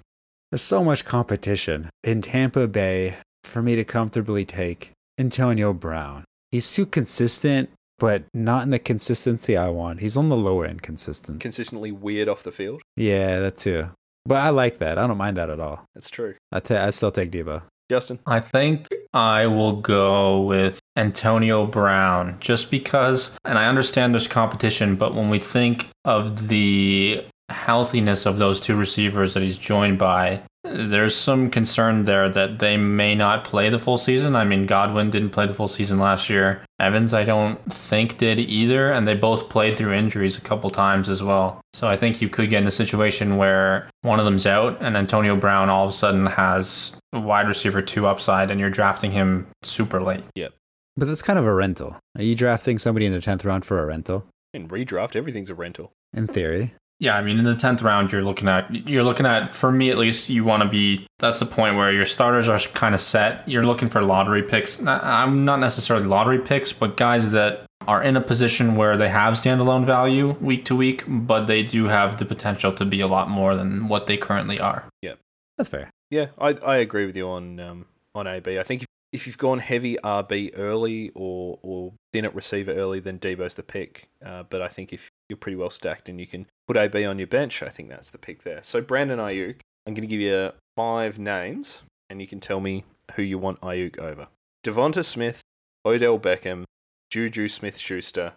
There's 0.52 0.62
so 0.62 0.84
much 0.84 1.06
competition 1.06 1.90
in 2.04 2.22
Tampa 2.22 2.68
Bay 2.68 3.18
for 3.44 3.64
me 3.64 3.76
to 3.76 3.84
comfortably 3.84 4.46
take 4.46 4.92
Antonio 5.18 5.74
Brown. 5.74 6.24
He's 6.52 6.72
too 6.72 6.86
consistent, 6.86 7.72
but 7.98 8.24
not 8.34 8.64
in 8.64 8.70
the 8.70 8.80
consistency 8.80 9.58
I 9.58 9.70
want. 9.70 10.02
He's 10.02 10.16
on 10.16 10.30
the 10.30 10.38
lower 10.38 10.66
end 10.66 10.84
consistent. 10.84 11.42
Consistently 11.42 11.92
weird 11.92 12.30
off 12.30 12.44
the 12.44 12.52
field? 12.52 12.82
Yeah, 12.96 13.40
that 13.40 13.58
too. 13.58 13.90
But 14.26 14.38
I 14.44 14.50
like 14.50 14.78
that. 14.78 15.00
I 15.00 15.08
don't 15.08 15.18
mind 15.18 15.38
that 15.38 15.50
at 15.50 15.60
all. 15.60 15.86
That's 15.96 16.10
true. 16.12 16.36
I, 16.52 16.60
t- 16.60 16.76
I 16.76 16.92
still 16.92 17.12
take 17.12 17.32
Deebo. 17.32 17.64
Justin? 17.90 18.20
I 18.26 18.40
think 18.40 18.88
I 19.14 19.48
will 19.48 19.78
go 19.78 20.42
with 20.42 20.80
Antonio 20.96 21.66
Brown 21.66 22.38
just 22.40 22.70
because, 22.70 23.32
and 23.44 23.58
I 23.58 23.68
understand 23.68 24.14
there's 24.14 24.28
competition, 24.28 24.96
but 24.96 25.16
when 25.16 25.30
we 25.30 25.40
think 25.40 25.90
of 26.06 26.48
the 26.50 27.26
healthiness 27.50 28.26
of 28.26 28.38
those 28.38 28.62
two 28.62 28.76
receivers 28.76 29.34
that 29.34 29.44
he's 29.44 29.58
joined 29.58 29.98
by, 29.98 30.42
there's 30.64 31.16
some 31.16 31.50
concern 31.50 32.04
there 32.06 32.28
that 32.28 32.60
they 32.60 32.76
may 32.76 33.16
not 33.16 33.44
play 33.44 33.70
the 33.70 33.80
full 33.80 33.98
season. 33.98 34.36
I 34.36 34.44
mean, 34.44 34.66
Godwin 34.66 35.10
didn't 35.10 35.30
play 35.30 35.48
the 35.48 35.54
full 35.54 35.68
season 35.68 36.00
last 36.00 36.30
year. 36.30 36.62
Evans, 36.80 37.14
I 37.14 37.24
don't 37.24 37.58
think 37.72 38.18
did 38.18 38.40
either, 38.40 38.92
and 38.92 39.08
they 39.08 39.16
both 39.16 39.50
played 39.50 39.78
through 39.78 39.94
injuries 39.94 40.38
a 40.38 40.42
couple 40.42 40.70
times 40.70 41.08
as 41.08 41.24
well. 41.24 41.62
So 41.74 41.88
I 41.88 41.96
think 41.96 42.22
you 42.22 42.30
could 42.30 42.50
get 42.50 42.62
in 42.62 42.68
a 42.68 42.72
situation 42.72 43.38
where 43.38 43.90
one 44.02 44.20
of 44.20 44.26
them's 44.26 44.46
out 44.46 44.82
and 44.82 44.98
Antonio 44.98 45.36
Brown 45.36 45.70
all 45.70 45.86
of 45.86 45.92
a 45.92 45.94
sudden 45.94 46.26
has 46.26 46.98
wide 47.14 47.48
receiver 47.48 47.82
two 47.82 48.06
upside 48.06 48.52
and 48.52 48.60
you're 48.60 48.70
drafting 48.70 49.12
him 49.12 49.48
super 49.64 50.02
late. 50.02 50.24
Yep. 50.36 50.54
But 50.98 51.08
that's 51.08 51.22
kind 51.22 51.40
of 51.40 51.46
a 51.46 51.54
rental. 51.54 51.98
Are 52.18 52.24
you 52.24 52.36
drafting 52.36 52.80
somebody 52.80 53.06
in 53.06 53.14
the 53.14 53.20
10th 53.20 53.46
round 53.46 53.64
for 53.64 53.82
a 53.82 53.86
rental? 53.86 54.26
In 54.54 54.68
redraft, 54.68 55.16
everything's 55.16 55.50
a 55.50 55.56
rental. 55.56 55.94
In 56.14 56.28
theory. 56.28 56.74
Yeah, 57.00 57.16
I 57.16 57.22
mean, 57.22 57.38
in 57.38 57.46
the 57.46 57.56
tenth 57.56 57.82
round, 57.82 58.12
you're 58.12 58.24
looking 58.24 58.50
at 58.50 58.88
you're 58.88 59.04
looking 59.04 59.26
at 59.26 59.56
for 59.56 59.72
me 59.72 59.90
at 59.90 59.98
least, 59.98 60.30
you 60.30 60.44
want 60.44 60.64
to 60.64 60.70
be. 60.70 61.08
That's 61.20 61.40
the 61.40 61.46
point 61.46 61.78
where 61.78 61.92
your 61.92 62.06
starters 62.06 62.50
are 62.50 62.60
kind 62.60 62.94
of 62.94 63.00
set. 63.00 63.48
You're 63.48 63.64
looking 63.64 63.90
for 63.90 64.02
lottery 64.02 64.44
picks. 64.44 64.86
I'm 64.86 65.46
not 65.46 65.60
necessarily 65.60 66.06
lottery 66.06 66.40
picks, 66.40 66.74
but 66.74 66.98
guys 66.98 67.32
that 67.32 67.66
are 67.88 68.04
in 68.04 68.18
a 68.18 68.22
position 68.22 68.76
where 68.76 68.98
they 68.98 69.10
have 69.10 69.36
standalone 69.36 69.86
value 69.86 70.32
week 70.42 70.66
to 70.66 70.76
week, 70.76 71.04
but 71.08 71.46
they 71.46 71.64
do 71.64 71.86
have 71.86 72.20
the 72.20 72.26
potential 72.26 72.74
to 72.74 72.86
be 72.86 73.00
a 73.00 73.08
lot 73.08 73.30
more 73.30 73.56
than 73.56 73.88
what 73.88 74.06
they 74.06 74.18
currently 74.18 74.60
are. 74.60 74.86
Yeah, 75.02 75.14
that's 75.58 75.70
fair. 75.70 75.90
Yeah, 76.12 76.28
I 76.38 76.50
I 76.50 76.78
agree 76.78 77.06
with 77.06 77.16
you 77.16 77.30
on 77.30 77.60
um, 77.62 77.86
on 78.14 78.28
AB. 78.28 78.60
I 78.60 78.64
think 78.64 78.82
if, 78.82 78.88
if 79.14 79.26
you've 79.26 79.38
gone 79.38 79.60
heavy 79.60 79.96
RB 80.04 80.52
early 80.58 81.12
or 81.16 81.60
or 81.62 81.94
at 82.14 82.36
receiver 82.36 82.74
early, 82.74 83.00
then 83.00 83.20
Deebo's 83.20 83.56
the 83.56 83.64
pick. 83.64 84.10
Uh, 84.26 84.44
but 84.44 84.62
I 84.62 84.68
think 84.68 84.92
if 84.92 85.10
you're 85.30 85.38
pretty 85.38 85.56
well 85.56 85.70
stacked 85.70 86.10
and 86.10 86.20
you 86.20 86.28
can 86.28 86.48
put 86.68 86.76
AB 86.78 87.06
on 87.06 87.18
your 87.20 87.28
bench, 87.28 87.62
I 87.64 87.70
think 87.70 87.90
that's 87.90 88.10
the 88.10 88.18
pick 88.18 88.44
there. 88.44 88.62
So 88.64 88.82
Brandon 88.82 89.20
Aiyuk, 89.20 89.60
I'm 89.86 89.94
going 89.94 90.08
to 90.08 90.08
give 90.08 90.20
you 90.22 90.52
five 90.76 91.18
names, 91.20 91.84
and 92.10 92.20
you 92.22 92.28
can 92.28 92.40
tell 92.40 92.60
me 92.60 92.84
who 93.16 93.22
you 93.22 93.38
want 93.38 93.62
Aiyuk 93.62 93.98
over. 94.00 94.28
Devonta 94.66 95.06
Smith, 95.06 95.42
Odell 95.86 96.20
Beckham, 96.20 96.64
Juju 97.12 97.48
Smith-Schuster, 97.48 98.34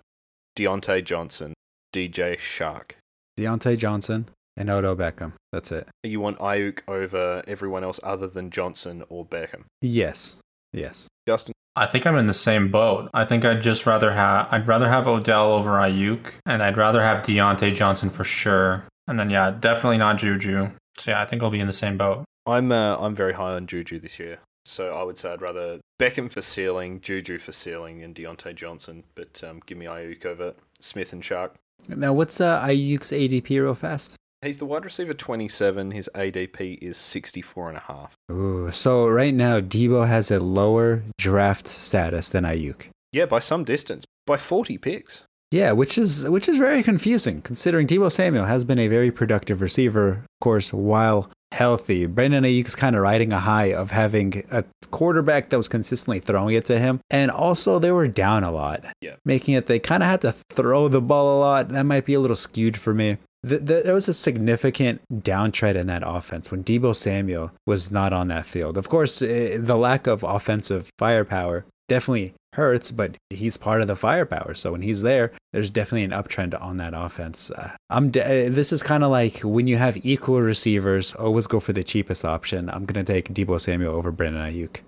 Diontae 0.56 1.04
Johnson, 1.04 1.54
DJ 1.94 2.36
Chark. 2.38 2.92
Diontae 3.38 3.76
Johnson. 3.78 4.28
and 4.56 4.68
Odell 4.68 4.94
Beckham. 4.96 5.32
That's 5.50 5.72
it. 5.72 5.88
You 6.02 6.20
want 6.20 6.38
Aiyuk 6.38 6.80
over 6.86 7.42
everyone 7.46 7.84
else 7.84 7.98
other 8.02 8.26
than 8.26 8.50
Johnson 8.50 9.02
or 9.08 9.24
Beckham. 9.24 9.64
Yes. 9.80 10.36
Yes. 10.72 11.08
Justin, 11.26 11.54
I 11.74 11.86
think 11.86 12.06
I'm 12.06 12.16
in 12.16 12.26
the 12.26 12.34
same 12.34 12.70
boat. 12.70 13.08
I 13.14 13.24
think 13.24 13.44
I'd 13.44 13.62
just 13.62 13.86
rather 13.86 14.12
have 14.12 14.48
I'd 14.50 14.68
rather 14.68 14.88
have 14.88 15.06
Odell 15.06 15.52
over 15.52 15.70
Aiyuk, 15.72 16.32
and 16.44 16.62
I'd 16.62 16.76
rather 16.76 17.02
have 17.02 17.24
Diontae 17.24 17.74
Johnson 17.74 18.10
for 18.10 18.24
sure. 18.24 18.84
And 19.06 19.18
then 19.18 19.30
yeah, 19.30 19.50
definitely 19.50 19.98
not 19.98 20.18
Juju. 20.18 20.70
So 20.98 21.10
yeah, 21.10 21.22
I 21.22 21.26
think 21.26 21.42
I'll 21.42 21.50
be 21.50 21.60
in 21.60 21.66
the 21.66 21.72
same 21.72 21.96
boat. 21.96 22.24
I'm 22.46 22.72
uh, 22.72 22.96
I'm 22.98 23.14
very 23.14 23.32
high 23.32 23.54
on 23.54 23.66
Juju 23.66 24.00
this 24.00 24.18
year. 24.18 24.38
So 24.64 24.94
I 24.94 25.02
would 25.02 25.18
say 25.18 25.32
I'd 25.32 25.42
rather 25.42 25.80
Beckham 25.98 26.30
for 26.30 26.42
ceiling, 26.42 27.00
Juju 27.00 27.38
for 27.38 27.52
ceiling, 27.52 28.02
and 28.02 28.14
Diontae 28.14 28.54
Johnson. 28.54 29.04
But 29.14 29.42
um, 29.42 29.60
give 29.66 29.78
me 29.78 29.86
Aiyuk 29.86 30.26
over 30.26 30.54
Smith 30.80 31.12
and 31.12 31.22
Chark. 31.22 31.52
Now, 31.88 32.12
what's 32.12 32.40
uh, 32.40 32.60
Aiyuk's 32.64 33.10
ADP 33.10 33.50
real 33.50 33.74
fast? 33.74 34.14
He's 34.42 34.58
the 34.58 34.66
wide 34.66 34.84
receiver 34.84 35.14
27. 35.14 35.92
His 35.92 36.10
ADP 36.16 36.78
is 36.82 36.96
64 36.96 37.68
and 37.68 37.78
a 37.78 37.80
half. 37.82 38.16
Ooh, 38.30 38.72
so 38.72 39.06
right 39.06 39.32
now 39.32 39.60
Deebo 39.60 40.08
has 40.08 40.32
a 40.32 40.40
lower 40.40 41.04
draft 41.16 41.68
status 41.68 42.28
than 42.28 42.42
Aiyuk. 42.42 42.86
Yeah, 43.12 43.26
by 43.26 43.38
some 43.38 43.62
distance, 43.62 44.04
by 44.26 44.36
40 44.36 44.78
picks. 44.78 45.22
Yeah, 45.52 45.72
which 45.72 45.96
is 45.96 46.28
which 46.28 46.48
is 46.48 46.56
very 46.56 46.82
confusing 46.82 47.40
considering 47.42 47.86
Deebo 47.86 48.10
Samuel 48.10 48.46
has 48.46 48.64
been 48.64 48.80
a 48.80 48.88
very 48.88 49.12
productive 49.12 49.60
receiver, 49.60 50.08
of 50.08 50.26
course, 50.40 50.72
while 50.72 51.30
healthy. 51.52 52.06
Brandon 52.06 52.42
Aiyuk 52.42 52.66
is 52.66 52.74
kind 52.74 52.96
of 52.96 53.02
riding 53.02 53.32
a 53.32 53.38
high 53.38 53.72
of 53.72 53.92
having 53.92 54.42
a 54.50 54.64
quarterback 54.90 55.50
that 55.50 55.56
was 55.56 55.68
consistently 55.68 56.18
throwing 56.18 56.56
it 56.56 56.64
to 56.64 56.80
him. 56.80 56.98
And 57.10 57.30
also 57.30 57.78
they 57.78 57.92
were 57.92 58.08
down 58.08 58.42
a 58.42 58.50
lot. 58.50 58.84
Yeah. 59.00 59.16
Making 59.24 59.54
it 59.54 59.66
they 59.66 59.78
kind 59.78 60.02
of 60.02 60.08
had 60.08 60.22
to 60.22 60.34
throw 60.50 60.88
the 60.88 61.00
ball 61.00 61.38
a 61.38 61.38
lot. 61.38 61.68
That 61.68 61.84
might 61.84 62.06
be 62.06 62.14
a 62.14 62.20
little 62.20 62.34
skewed 62.34 62.76
for 62.76 62.92
me. 62.92 63.18
The, 63.42 63.58
the, 63.58 63.82
there 63.84 63.94
was 63.94 64.08
a 64.08 64.14
significant 64.14 65.00
downtrend 65.12 65.74
in 65.74 65.88
that 65.88 66.04
offense 66.06 66.50
when 66.50 66.62
Deebo 66.62 66.94
Samuel 66.94 67.52
was 67.66 67.90
not 67.90 68.12
on 68.12 68.28
that 68.28 68.46
field. 68.46 68.76
Of 68.76 68.88
course, 68.88 69.20
eh, 69.20 69.56
the 69.58 69.76
lack 69.76 70.06
of 70.06 70.22
offensive 70.22 70.90
firepower 70.96 71.64
definitely 71.88 72.34
hurts, 72.54 72.90
but 72.90 73.16
he's 73.30 73.56
part 73.56 73.80
of 73.80 73.88
the 73.88 73.96
firepower. 73.96 74.54
So 74.54 74.72
when 74.72 74.82
he's 74.82 75.02
there, 75.02 75.32
there's 75.52 75.70
definitely 75.70 76.04
an 76.04 76.10
uptrend 76.10 76.60
on 76.60 76.76
that 76.76 76.92
offense. 76.94 77.50
Uh, 77.50 77.72
I'm 77.90 78.10
de- 78.10 78.46
uh, 78.46 78.50
this 78.50 78.72
is 78.72 78.82
kind 78.82 79.02
of 79.02 79.10
like 79.10 79.40
when 79.40 79.66
you 79.66 79.76
have 79.76 80.04
equal 80.04 80.40
receivers, 80.40 81.14
always 81.14 81.46
go 81.46 81.60
for 81.60 81.72
the 81.72 81.82
cheapest 81.84 82.24
option. 82.24 82.68
I'm 82.70 82.84
gonna 82.84 83.04
take 83.04 83.32
Deebo 83.32 83.60
Samuel 83.60 83.94
over 83.94 84.12
Brandon 84.12 84.42
Aiyuk. 84.42 84.80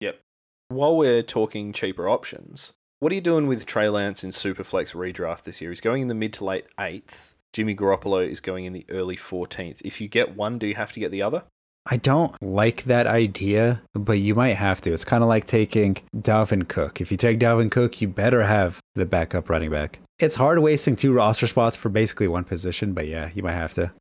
Yep. 0.00 0.18
While 0.68 0.96
we're 0.96 1.22
talking 1.22 1.72
cheaper 1.72 2.08
options, 2.08 2.72
what 2.98 3.12
are 3.12 3.14
you 3.14 3.20
doing 3.20 3.46
with 3.46 3.66
Trey 3.66 3.88
Lance 3.88 4.24
in 4.24 4.30
Superflex 4.30 4.94
redraft 4.94 5.42
this 5.42 5.60
year? 5.60 5.70
He's 5.70 5.80
going 5.80 6.02
in 6.02 6.08
the 6.08 6.14
mid 6.14 6.32
to 6.34 6.44
late 6.44 6.66
eighth. 6.80 7.36
Jimmy 7.52 7.74
Garoppolo 7.76 8.26
is 8.26 8.40
going 8.40 8.64
in 8.64 8.72
the 8.72 8.86
early 8.88 9.16
14th. 9.16 9.82
If 9.84 10.00
you 10.00 10.08
get 10.08 10.36
one, 10.36 10.58
do 10.58 10.66
you 10.66 10.74
have 10.74 10.92
to 10.92 11.00
get 11.00 11.10
the 11.10 11.22
other? 11.22 11.44
I 11.84 11.96
don't 11.96 12.40
like 12.40 12.84
that 12.84 13.06
idea, 13.06 13.82
but 13.92 14.14
you 14.14 14.34
might 14.34 14.56
have 14.56 14.80
to. 14.82 14.92
It's 14.92 15.04
kind 15.04 15.22
of 15.22 15.28
like 15.28 15.46
taking 15.46 15.96
Dalvin 16.16 16.68
Cook. 16.68 17.00
If 17.00 17.10
you 17.10 17.16
take 17.16 17.40
Dalvin 17.40 17.70
Cook, 17.70 18.00
you 18.00 18.08
better 18.08 18.44
have 18.44 18.80
the 18.94 19.04
backup 19.04 19.50
running 19.50 19.70
back. 19.70 19.98
It's 20.18 20.36
hard 20.36 20.60
wasting 20.60 20.94
two 20.94 21.12
roster 21.12 21.48
spots 21.48 21.76
for 21.76 21.88
basically 21.88 22.28
one 22.28 22.44
position, 22.44 22.92
but 22.94 23.08
yeah, 23.08 23.30
you 23.34 23.42
might 23.42 23.52
have 23.52 23.74
to. 23.74 23.92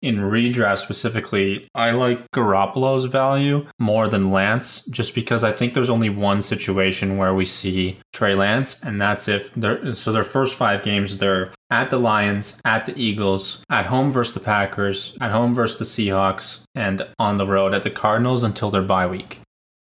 In 0.00 0.18
redraft 0.18 0.78
specifically, 0.78 1.66
I 1.74 1.90
like 1.90 2.30
Garoppolo's 2.30 3.06
value 3.06 3.66
more 3.80 4.06
than 4.06 4.30
Lance 4.30 4.84
just 4.86 5.12
because 5.12 5.42
I 5.42 5.50
think 5.50 5.74
there's 5.74 5.90
only 5.90 6.08
one 6.08 6.40
situation 6.40 7.16
where 7.16 7.34
we 7.34 7.44
see 7.44 7.98
Trey 8.12 8.36
Lance, 8.36 8.80
and 8.84 9.00
that's 9.00 9.26
if 9.26 9.52
they're 9.54 9.92
so 9.94 10.12
their 10.12 10.22
first 10.22 10.54
five 10.54 10.84
games 10.84 11.18
they're 11.18 11.52
at 11.70 11.90
the 11.90 11.98
Lions, 11.98 12.60
at 12.64 12.84
the 12.84 12.96
Eagles, 12.96 13.64
at 13.68 13.86
home 13.86 14.12
versus 14.12 14.34
the 14.34 14.40
Packers, 14.40 15.16
at 15.20 15.32
home 15.32 15.52
versus 15.52 15.78
the 15.78 15.84
Seahawks, 15.84 16.62
and 16.76 17.04
on 17.18 17.36
the 17.36 17.46
road 17.46 17.74
at 17.74 17.82
the 17.82 17.90
Cardinals 17.90 18.44
until 18.44 18.70
their 18.70 18.82
bye 18.82 19.06
week. 19.06 19.40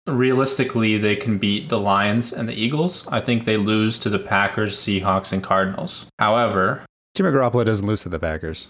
Realistically, 0.07 0.97
they 0.97 1.15
can 1.15 1.37
beat 1.37 1.69
the 1.69 1.77
Lions 1.77 2.33
and 2.33 2.49
the 2.49 2.59
Eagles. 2.59 3.07
I 3.09 3.21
think 3.21 3.45
they 3.45 3.57
lose 3.57 3.99
to 3.99 4.09
the 4.09 4.17
Packers, 4.17 4.75
Seahawks, 4.75 5.31
and 5.31 5.43
Cardinals. 5.43 6.07
However, 6.17 6.83
Jimmy 7.15 7.29
Garoppolo 7.29 7.63
doesn't 7.63 7.85
lose 7.85 8.01
to 8.01 8.09
the 8.09 8.17
Packers. 8.17 8.69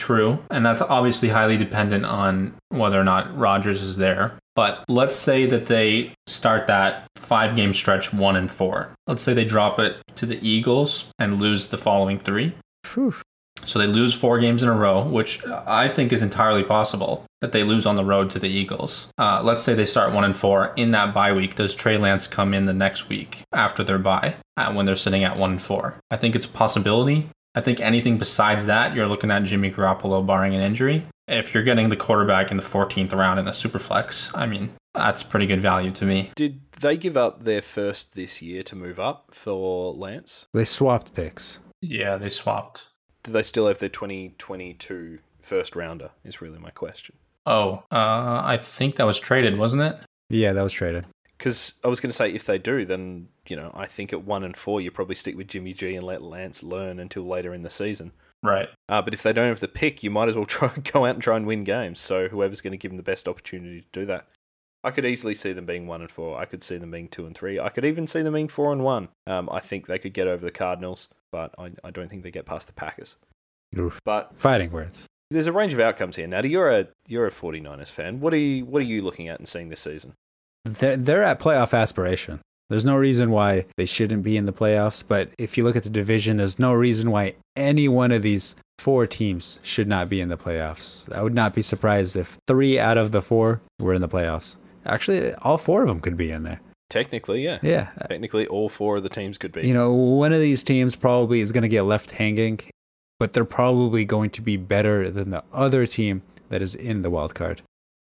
True, 0.00 0.38
and 0.50 0.64
that's 0.64 0.80
obviously 0.80 1.28
highly 1.28 1.58
dependent 1.58 2.06
on 2.06 2.54
whether 2.70 2.98
or 2.98 3.04
not 3.04 3.36
Rodgers 3.36 3.82
is 3.82 3.98
there. 3.98 4.38
But 4.56 4.82
let's 4.88 5.14
say 5.14 5.44
that 5.44 5.66
they 5.66 6.14
start 6.26 6.66
that 6.68 7.06
five 7.16 7.54
game 7.54 7.74
stretch 7.74 8.10
one 8.10 8.34
and 8.34 8.50
four. 8.50 8.94
Let's 9.06 9.22
say 9.22 9.34
they 9.34 9.44
drop 9.44 9.78
it 9.78 9.98
to 10.16 10.24
the 10.24 10.40
Eagles 10.40 11.10
and 11.18 11.38
lose 11.38 11.66
the 11.66 11.76
following 11.76 12.18
three. 12.18 12.54
Whew. 12.94 13.14
So 13.66 13.78
they 13.78 13.86
lose 13.86 14.14
four 14.14 14.38
games 14.38 14.62
in 14.62 14.70
a 14.70 14.74
row, 14.74 15.04
which 15.04 15.44
I 15.46 15.90
think 15.90 16.14
is 16.14 16.22
entirely 16.22 16.64
possible 16.64 17.26
that 17.42 17.52
they 17.52 17.62
lose 17.62 17.84
on 17.84 17.96
the 17.96 18.04
road 18.04 18.30
to 18.30 18.38
the 18.38 18.48
Eagles. 18.48 19.08
Uh, 19.18 19.42
let's 19.44 19.62
say 19.62 19.74
they 19.74 19.84
start 19.84 20.14
one 20.14 20.24
and 20.24 20.34
four 20.34 20.72
in 20.76 20.92
that 20.92 21.12
bye 21.12 21.34
week. 21.34 21.56
Does 21.56 21.74
Trey 21.74 21.98
Lance 21.98 22.26
come 22.26 22.54
in 22.54 22.64
the 22.64 22.72
next 22.72 23.10
week 23.10 23.42
after 23.52 23.84
their 23.84 23.98
bye 23.98 24.36
uh, 24.56 24.72
when 24.72 24.86
they're 24.86 24.96
sitting 24.96 25.24
at 25.24 25.36
one 25.36 25.50
and 25.50 25.62
four? 25.62 25.96
I 26.10 26.16
think 26.16 26.34
it's 26.34 26.46
a 26.46 26.48
possibility. 26.48 27.28
I 27.54 27.60
think 27.60 27.80
anything 27.80 28.18
besides 28.18 28.66
that, 28.66 28.94
you're 28.94 29.08
looking 29.08 29.30
at 29.30 29.42
Jimmy 29.44 29.70
Garoppolo 29.70 30.24
barring 30.24 30.54
an 30.54 30.60
injury. 30.60 31.06
If 31.26 31.52
you're 31.52 31.64
getting 31.64 31.88
the 31.88 31.96
quarterback 31.96 32.50
in 32.50 32.56
the 32.56 32.62
14th 32.62 33.12
round 33.14 33.40
in 33.40 33.48
a 33.48 33.54
super 33.54 33.78
flex, 33.78 34.30
I 34.34 34.46
mean, 34.46 34.70
that's 34.94 35.22
pretty 35.22 35.46
good 35.46 35.62
value 35.62 35.90
to 35.92 36.04
me. 36.04 36.30
Did 36.36 36.60
they 36.80 36.96
give 36.96 37.16
up 37.16 37.42
their 37.42 37.62
first 37.62 38.14
this 38.14 38.40
year 38.40 38.62
to 38.64 38.76
move 38.76 39.00
up 39.00 39.32
for 39.32 39.92
Lance? 39.92 40.46
They 40.52 40.64
swapped 40.64 41.14
picks. 41.14 41.58
Yeah, 41.80 42.16
they 42.16 42.28
swapped. 42.28 42.86
Do 43.22 43.32
they 43.32 43.42
still 43.42 43.66
have 43.66 43.78
their 43.78 43.88
2022 43.88 45.18
first 45.40 45.74
rounder? 45.76 46.10
Is 46.24 46.40
really 46.40 46.58
my 46.58 46.70
question. 46.70 47.16
Oh, 47.46 47.84
uh, 47.90 48.42
I 48.44 48.58
think 48.60 48.96
that 48.96 49.06
was 49.06 49.18
traded, 49.18 49.58
wasn't 49.58 49.82
it? 49.82 49.98
Yeah, 50.28 50.52
that 50.52 50.62
was 50.62 50.72
traded. 50.72 51.06
Because 51.40 51.72
I 51.82 51.88
was 51.88 52.00
going 52.00 52.10
to 52.10 52.14
say, 52.16 52.30
if 52.30 52.44
they 52.44 52.58
do, 52.58 52.84
then 52.84 53.28
you 53.48 53.56
know, 53.56 53.70
I 53.72 53.86
think 53.86 54.12
at 54.12 54.26
one 54.26 54.44
and 54.44 54.54
four, 54.54 54.82
you 54.82 54.90
probably 54.90 55.14
stick 55.14 55.38
with 55.38 55.48
Jimmy 55.48 55.72
G 55.72 55.94
and 55.94 56.04
let 56.04 56.20
Lance 56.20 56.62
learn 56.62 57.00
until 57.00 57.22
later 57.22 57.54
in 57.54 57.62
the 57.62 57.70
season. 57.70 58.12
Right. 58.42 58.68
Uh, 58.90 59.00
but 59.00 59.14
if 59.14 59.22
they 59.22 59.32
don't 59.32 59.48
have 59.48 59.60
the 59.60 59.66
pick, 59.66 60.02
you 60.02 60.10
might 60.10 60.28
as 60.28 60.36
well 60.36 60.44
try 60.46 60.70
go 60.92 61.06
out 61.06 61.14
and 61.14 61.22
try 61.22 61.38
and 61.38 61.46
win 61.46 61.64
games. 61.64 61.98
So 61.98 62.28
whoever's 62.28 62.60
going 62.60 62.72
to 62.72 62.76
give 62.76 62.90
them 62.90 62.98
the 62.98 63.02
best 63.02 63.26
opportunity 63.26 63.80
to 63.80 63.86
do 63.90 64.04
that. 64.04 64.26
I 64.84 64.90
could 64.90 65.06
easily 65.06 65.34
see 65.34 65.54
them 65.54 65.64
being 65.64 65.86
one 65.86 66.02
and 66.02 66.10
four. 66.10 66.38
I 66.38 66.44
could 66.44 66.62
see 66.62 66.76
them 66.76 66.90
being 66.90 67.08
two 67.08 67.24
and 67.24 67.34
three. 67.34 67.58
I 67.58 67.70
could 67.70 67.86
even 67.86 68.06
see 68.06 68.20
them 68.20 68.34
being 68.34 68.48
four 68.48 68.70
and 68.70 68.84
one. 68.84 69.08
Um, 69.26 69.48
I 69.50 69.60
think 69.60 69.86
they 69.86 69.98
could 69.98 70.12
get 70.12 70.28
over 70.28 70.44
the 70.44 70.50
Cardinals, 70.50 71.08
but 71.32 71.54
I, 71.58 71.70
I 71.82 71.90
don't 71.90 72.10
think 72.10 72.22
they 72.22 72.30
get 72.30 72.44
past 72.44 72.66
the 72.66 72.74
Packers. 72.74 73.16
Oof. 73.78 73.98
But 74.04 74.32
Fighting 74.36 74.72
words. 74.72 75.06
there's 75.30 75.46
a 75.46 75.52
range 75.52 75.72
of 75.72 75.80
outcomes 75.80 76.16
here. 76.16 76.26
Natty, 76.26 76.50
you're 76.50 76.70
a 76.70 76.88
you're 77.08 77.26
a 77.26 77.30
49ers 77.30 77.90
fan. 77.90 78.20
What 78.20 78.34
are 78.34 78.38
you 78.38 78.66
what 78.66 78.80
are 78.82 78.86
you 78.86 79.00
looking 79.00 79.28
at 79.28 79.38
and 79.38 79.48
seeing 79.48 79.70
this 79.70 79.80
season? 79.80 80.14
They're, 80.64 80.96
they're 80.96 81.22
at 81.22 81.40
playoff 81.40 81.76
aspiration. 81.76 82.40
There's 82.68 82.84
no 82.84 82.96
reason 82.96 83.30
why 83.32 83.66
they 83.76 83.86
shouldn't 83.86 84.22
be 84.22 84.36
in 84.36 84.46
the 84.46 84.52
playoffs, 84.52 85.02
but 85.06 85.30
if 85.38 85.58
you 85.58 85.64
look 85.64 85.74
at 85.74 85.82
the 85.82 85.90
division, 85.90 86.36
there's 86.36 86.58
no 86.58 86.72
reason 86.72 87.10
why 87.10 87.34
any 87.56 87.88
one 87.88 88.12
of 88.12 88.22
these 88.22 88.54
four 88.78 89.06
teams 89.08 89.58
should 89.62 89.88
not 89.88 90.08
be 90.08 90.20
in 90.20 90.28
the 90.28 90.36
playoffs. 90.36 91.12
I 91.12 91.22
would 91.22 91.34
not 91.34 91.52
be 91.52 91.62
surprised 91.62 92.14
if 92.14 92.38
three 92.46 92.78
out 92.78 92.96
of 92.96 93.10
the 93.10 93.22
four 93.22 93.60
were 93.80 93.92
in 93.92 94.00
the 94.00 94.08
playoffs. 94.08 94.56
Actually, 94.86 95.34
all 95.42 95.58
four 95.58 95.82
of 95.82 95.88
them 95.88 96.00
could 96.00 96.16
be 96.16 96.30
in 96.30 96.44
there. 96.44 96.60
Technically, 96.88 97.42
yeah. 97.42 97.58
Yeah. 97.62 97.90
Technically, 98.08 98.46
all 98.46 98.68
four 98.68 98.98
of 98.98 99.02
the 99.02 99.08
teams 99.08 99.36
could 99.36 99.52
be. 99.52 99.66
You 99.66 99.74
know, 99.74 99.92
one 99.92 100.32
of 100.32 100.40
these 100.40 100.62
teams 100.62 100.94
probably 100.96 101.40
is 101.40 101.52
going 101.52 101.62
to 101.62 101.68
get 101.68 101.82
left 101.82 102.12
hanging, 102.12 102.60
but 103.18 103.32
they're 103.32 103.44
probably 103.44 104.04
going 104.04 104.30
to 104.30 104.42
be 104.42 104.56
better 104.56 105.10
than 105.10 105.30
the 105.30 105.44
other 105.52 105.86
team 105.86 106.22
that 106.48 106.62
is 106.62 106.74
in 106.74 107.02
the 107.02 107.10
wild 107.10 107.34
card. 107.34 107.62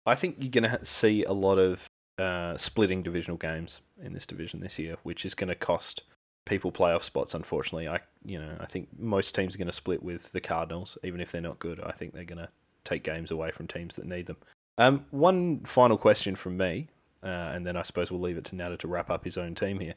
I 0.06 0.16
think 0.16 0.38
you're 0.40 0.50
going 0.50 0.70
to 0.70 0.86
see 0.86 1.24
a 1.24 1.34
lot 1.34 1.58
of 1.58 1.88
uh, 2.18 2.58
splitting 2.58 3.04
divisional 3.04 3.38
games 3.38 3.82
in 4.02 4.14
this 4.14 4.26
division 4.26 4.60
this 4.60 4.80
year, 4.80 4.98
which 5.04 5.26
is 5.26 5.36
going 5.36 5.50
to 5.50 5.56
cost 5.56 6.04
people 6.46 6.72
playoff 6.72 7.04
spots. 7.04 7.34
Unfortunately, 7.34 7.88
I 7.88 8.00
you 8.24 8.40
know 8.40 8.56
I 8.60 8.66
think 8.66 8.90
most 8.98 9.36
teams 9.36 9.56
are 9.56 9.58
going 9.58 9.68
to 9.68 9.74
split 9.74 10.04
with 10.04 10.32
the 10.32 10.42
Cardinals, 10.42 10.98
even 11.04 11.20
if 11.20 11.32
they're 11.32 11.42
not 11.42 11.60
good. 11.60 11.82
I 11.82 11.92
think 11.92 12.14
they're 12.14 12.24
going 12.24 12.40
to 12.40 12.50
take 12.84 13.04
games 13.04 13.32
away 13.32 13.52
from 13.52 13.68
teams 13.68 13.96
that 13.96 14.06
need 14.06 14.28
them. 14.28 14.38
Um, 14.78 15.06
one 15.12 15.62
final 15.62 15.98
question 15.98 16.36
from 16.36 16.58
me, 16.58 16.90
uh, 17.24 17.28
and 17.28 17.66
then 17.66 17.76
I 17.76 17.82
suppose 17.82 18.12
we'll 18.12 18.22
leave 18.22 18.38
it 18.38 18.46
to 18.46 18.56
Nada 18.56 18.78
to 18.78 18.88
wrap 18.88 19.10
up 19.10 19.24
his 19.24 19.38
own 19.38 19.56
team 19.56 19.80
here. 19.80 19.96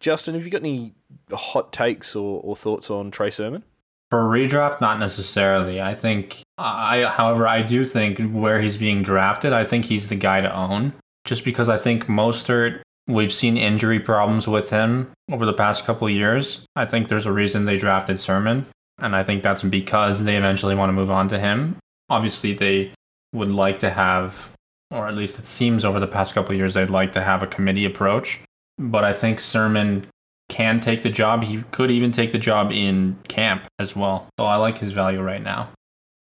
Justin, 0.00 0.34
have 0.34 0.44
you 0.44 0.50
got 0.50 0.60
any 0.60 0.92
hot 1.32 1.72
takes 1.72 2.16
or, 2.16 2.40
or 2.42 2.56
thoughts 2.56 2.90
on 2.90 3.10
Trey 3.10 3.30
Sermon? 3.30 3.62
For 4.10 4.24
redraft, 4.24 4.80
not 4.80 4.98
necessarily. 4.98 5.80
I 5.80 5.94
think 5.94 6.42
I, 6.58 7.04
however, 7.04 7.48
I 7.48 7.62
do 7.62 7.84
think 7.84 8.20
where 8.32 8.60
he's 8.60 8.76
being 8.76 9.02
drafted, 9.02 9.52
I 9.52 9.64
think 9.64 9.86
he's 9.86 10.08
the 10.08 10.16
guy 10.16 10.40
to 10.40 10.54
own. 10.54 10.92
Just 11.24 11.44
because 11.44 11.68
I 11.68 11.78
think 11.78 12.06
Mostert, 12.06 12.82
we've 13.06 13.32
seen 13.32 13.56
injury 13.56 14.00
problems 14.00 14.46
with 14.46 14.70
him 14.70 15.10
over 15.30 15.46
the 15.46 15.52
past 15.52 15.84
couple 15.84 16.06
of 16.06 16.12
years. 16.12 16.66
I 16.76 16.84
think 16.84 17.08
there's 17.08 17.26
a 17.26 17.32
reason 17.32 17.64
they 17.64 17.78
drafted 17.78 18.20
Sermon, 18.20 18.66
and 18.98 19.16
I 19.16 19.24
think 19.24 19.42
that's 19.42 19.62
because 19.62 20.24
they 20.24 20.36
eventually 20.36 20.74
want 20.74 20.90
to 20.90 20.94
move 20.94 21.10
on 21.10 21.28
to 21.28 21.38
him. 21.38 21.76
Obviously, 22.10 22.52
they 22.52 22.92
would 23.32 23.50
like 23.50 23.78
to 23.80 23.90
have, 23.90 24.52
or 24.90 25.06
at 25.08 25.14
least 25.14 25.38
it 25.38 25.46
seems 25.46 25.84
over 25.84 25.98
the 25.98 26.06
past 26.06 26.34
couple 26.34 26.52
of 26.52 26.58
years, 26.58 26.74
they'd 26.74 26.90
like 26.90 27.12
to 27.12 27.22
have 27.22 27.42
a 27.42 27.46
committee 27.46 27.84
approach. 27.84 28.40
But 28.78 29.04
I 29.04 29.12
think 29.12 29.40
Sermon 29.40 30.06
can 30.48 30.80
take 30.80 31.02
the 31.02 31.10
job. 31.10 31.44
He 31.44 31.62
could 31.70 31.90
even 31.90 32.12
take 32.12 32.32
the 32.32 32.38
job 32.38 32.70
in 32.70 33.18
camp 33.28 33.66
as 33.78 33.96
well. 33.96 34.26
So 34.38 34.44
I 34.44 34.56
like 34.56 34.78
his 34.78 34.92
value 34.92 35.22
right 35.22 35.42
now. 35.42 35.70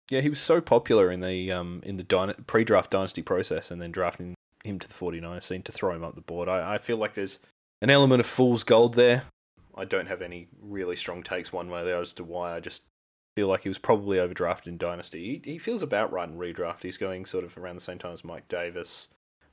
Yeah, 0.09 0.19
he 0.19 0.29
was 0.29 0.41
so 0.41 0.59
popular 0.59 1.09
in 1.09 1.21
the 1.21 1.51
um 1.53 1.81
in 1.85 1.95
the 1.95 2.03
dyna- 2.03 2.35
pre-draft 2.45 2.91
dynasty 2.91 3.21
process, 3.21 3.71
and 3.71 3.81
then 3.81 3.91
drafting 3.91 4.35
him 4.63 4.79
to 4.79 4.87
the 4.87 4.93
49ers 4.93 5.43
seemed 5.43 5.65
to 5.65 5.71
throw 5.71 5.95
him 5.95 6.03
up 6.03 6.15
the 6.15 6.21
board. 6.21 6.49
I, 6.49 6.75
I 6.75 6.77
feel 6.77 6.97
like 6.97 7.13
there's 7.13 7.39
an 7.81 7.89
element 7.89 8.19
of 8.19 8.25
fool's 8.25 8.63
gold 8.63 8.95
there. 8.95 9.23
I 9.75 9.85
don't 9.85 10.07
have 10.07 10.21
any 10.21 10.47
really 10.61 10.95
strong 10.95 11.23
takes 11.23 11.53
one 11.53 11.69
way 11.69 11.81
or 11.81 11.85
the 11.85 11.91
other 11.93 12.01
as 12.01 12.13
to 12.13 12.23
why. 12.23 12.55
I 12.55 12.59
just 12.59 12.83
feel 13.35 13.47
like 13.47 13.63
he 13.63 13.69
was 13.69 13.77
probably 13.77 14.17
overdrafted 14.17 14.67
in 14.67 14.77
dynasty. 14.77 15.41
He, 15.43 15.53
he 15.53 15.57
feels 15.57 15.81
about 15.81 16.11
right 16.11 16.27
in 16.27 16.37
redraft. 16.37 16.83
He's 16.83 16.97
going 16.97 17.25
sort 17.25 17.45
of 17.45 17.57
around 17.57 17.75
the 17.75 17.81
same 17.81 17.97
time 17.97 18.13
as 18.13 18.23
Mike 18.23 18.47
Davis, 18.47 19.07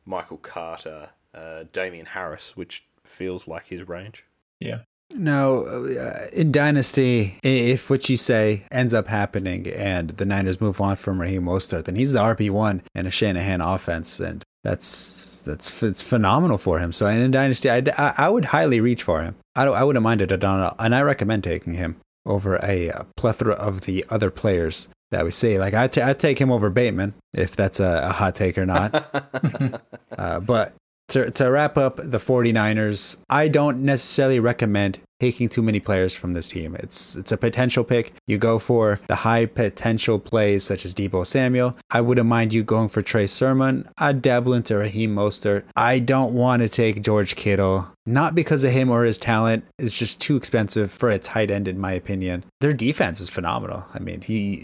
Michael 0.04 0.38
Carter, 0.38 1.10
uh, 1.34 1.64
Damien 1.72 2.06
Harris, 2.06 2.56
which 2.56 2.84
feels 3.04 3.46
like 3.46 3.68
his 3.68 3.88
range. 3.88 4.24
Yeah. 4.60 4.80
Now, 5.14 5.62
uh, 5.64 6.26
in 6.32 6.52
Dynasty, 6.52 7.38
if 7.42 7.88
what 7.88 8.08
you 8.08 8.16
say 8.16 8.64
ends 8.70 8.92
up 8.92 9.08
happening 9.08 9.66
and 9.68 10.10
the 10.10 10.26
Niners 10.26 10.60
move 10.60 10.80
on 10.80 10.96
from 10.96 11.20
Raheem 11.20 11.44
Mostert, 11.44 11.84
then 11.84 11.96
he's 11.96 12.12
the 12.12 12.20
RB 12.20 12.50
one 12.50 12.82
in 12.94 13.06
a 13.06 13.10
Shanahan 13.10 13.60
offense, 13.60 14.20
and 14.20 14.44
that's 14.62 15.42
that's 15.46 15.82
it's 15.82 16.02
phenomenal 16.02 16.58
for 16.58 16.78
him. 16.78 16.92
So, 16.92 17.06
in 17.06 17.30
Dynasty, 17.30 17.70
I'd, 17.70 17.88
I 17.90 18.14
I 18.18 18.28
would 18.28 18.46
highly 18.46 18.80
reach 18.80 19.02
for 19.02 19.22
him. 19.22 19.36
I 19.56 19.64
don't, 19.64 19.76
I 19.76 19.82
wouldn't 19.82 20.02
mind 20.02 20.20
it 20.20 20.30
at 20.30 20.44
all, 20.44 20.74
and 20.78 20.94
I 20.94 21.00
recommend 21.00 21.42
taking 21.42 21.74
him 21.74 21.96
over 22.26 22.60
a, 22.62 22.90
uh 22.90 23.04
plethora 23.16 23.54
of 23.54 23.82
the 23.82 24.04
other 24.10 24.30
players 24.30 24.88
that 25.10 25.24
we 25.24 25.30
see. 25.30 25.58
Like 25.58 25.72
I 25.74 25.84
I'd 25.84 26.18
take 26.18 26.38
him 26.38 26.52
over 26.52 26.68
Bateman 26.68 27.14
if 27.32 27.56
that's 27.56 27.80
a, 27.80 28.08
a 28.10 28.12
hot 28.12 28.34
take 28.34 28.58
or 28.58 28.66
not. 28.66 29.82
Uh, 30.18 30.40
but 30.40 30.74
to, 31.08 31.30
to 31.30 31.50
wrap 31.50 31.76
up 31.76 31.96
the 31.96 32.18
49ers, 32.18 33.16
I 33.28 33.48
don't 33.48 33.82
necessarily 33.82 34.40
recommend 34.40 35.00
taking 35.20 35.48
too 35.48 35.62
many 35.62 35.80
players 35.80 36.14
from 36.14 36.34
this 36.34 36.48
team. 36.48 36.76
It's 36.76 37.16
it's 37.16 37.32
a 37.32 37.36
potential 37.36 37.82
pick. 37.84 38.12
You 38.26 38.38
go 38.38 38.58
for 38.58 39.00
the 39.08 39.16
high 39.16 39.46
potential 39.46 40.18
plays 40.18 40.64
such 40.64 40.84
as 40.84 40.94
Deebo 40.94 41.26
Samuel. 41.26 41.76
I 41.90 42.00
wouldn't 42.00 42.28
mind 42.28 42.52
you 42.52 42.62
going 42.62 42.88
for 42.88 43.02
Trey 43.02 43.26
Sermon. 43.26 43.88
I'd 43.98 44.22
dabble 44.22 44.54
into 44.54 44.76
Raheem 44.76 45.14
Mostert. 45.14 45.64
I 45.76 45.98
don't 45.98 46.34
want 46.34 46.62
to 46.62 46.68
take 46.68 47.02
George 47.02 47.36
Kittle. 47.36 47.88
Not 48.06 48.34
because 48.34 48.64
of 48.64 48.72
him 48.72 48.90
or 48.90 49.04
his 49.04 49.18
talent. 49.18 49.64
It's 49.78 49.94
just 49.94 50.20
too 50.20 50.36
expensive 50.36 50.90
for 50.90 51.10
a 51.10 51.18
tight 51.18 51.50
end, 51.50 51.68
in 51.68 51.78
my 51.78 51.92
opinion. 51.92 52.44
Their 52.60 52.72
defense 52.72 53.20
is 53.20 53.28
phenomenal. 53.28 53.86
I 53.92 53.98
mean, 53.98 54.22
he 54.22 54.62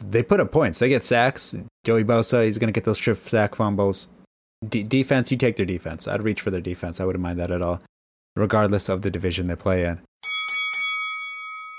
they 0.00 0.22
put 0.22 0.40
up 0.40 0.50
points. 0.50 0.78
They 0.78 0.88
get 0.88 1.04
sacks. 1.04 1.54
Joey 1.84 2.04
Bosa, 2.04 2.46
he's 2.46 2.58
going 2.58 2.68
to 2.68 2.72
get 2.72 2.84
those 2.84 2.96
strip 2.96 3.28
sack 3.28 3.54
fumbles. 3.54 4.08
D- 4.66 4.82
defense, 4.82 5.30
you 5.30 5.36
take 5.36 5.56
their 5.56 5.66
defense. 5.66 6.06
I'd 6.06 6.22
reach 6.22 6.40
for 6.40 6.50
their 6.50 6.60
defense. 6.60 7.00
I 7.00 7.04
wouldn't 7.04 7.22
mind 7.22 7.38
that 7.38 7.50
at 7.50 7.62
all, 7.62 7.80
regardless 8.36 8.88
of 8.88 9.02
the 9.02 9.10
division 9.10 9.46
they 9.46 9.56
play 9.56 9.84
in. 9.84 10.00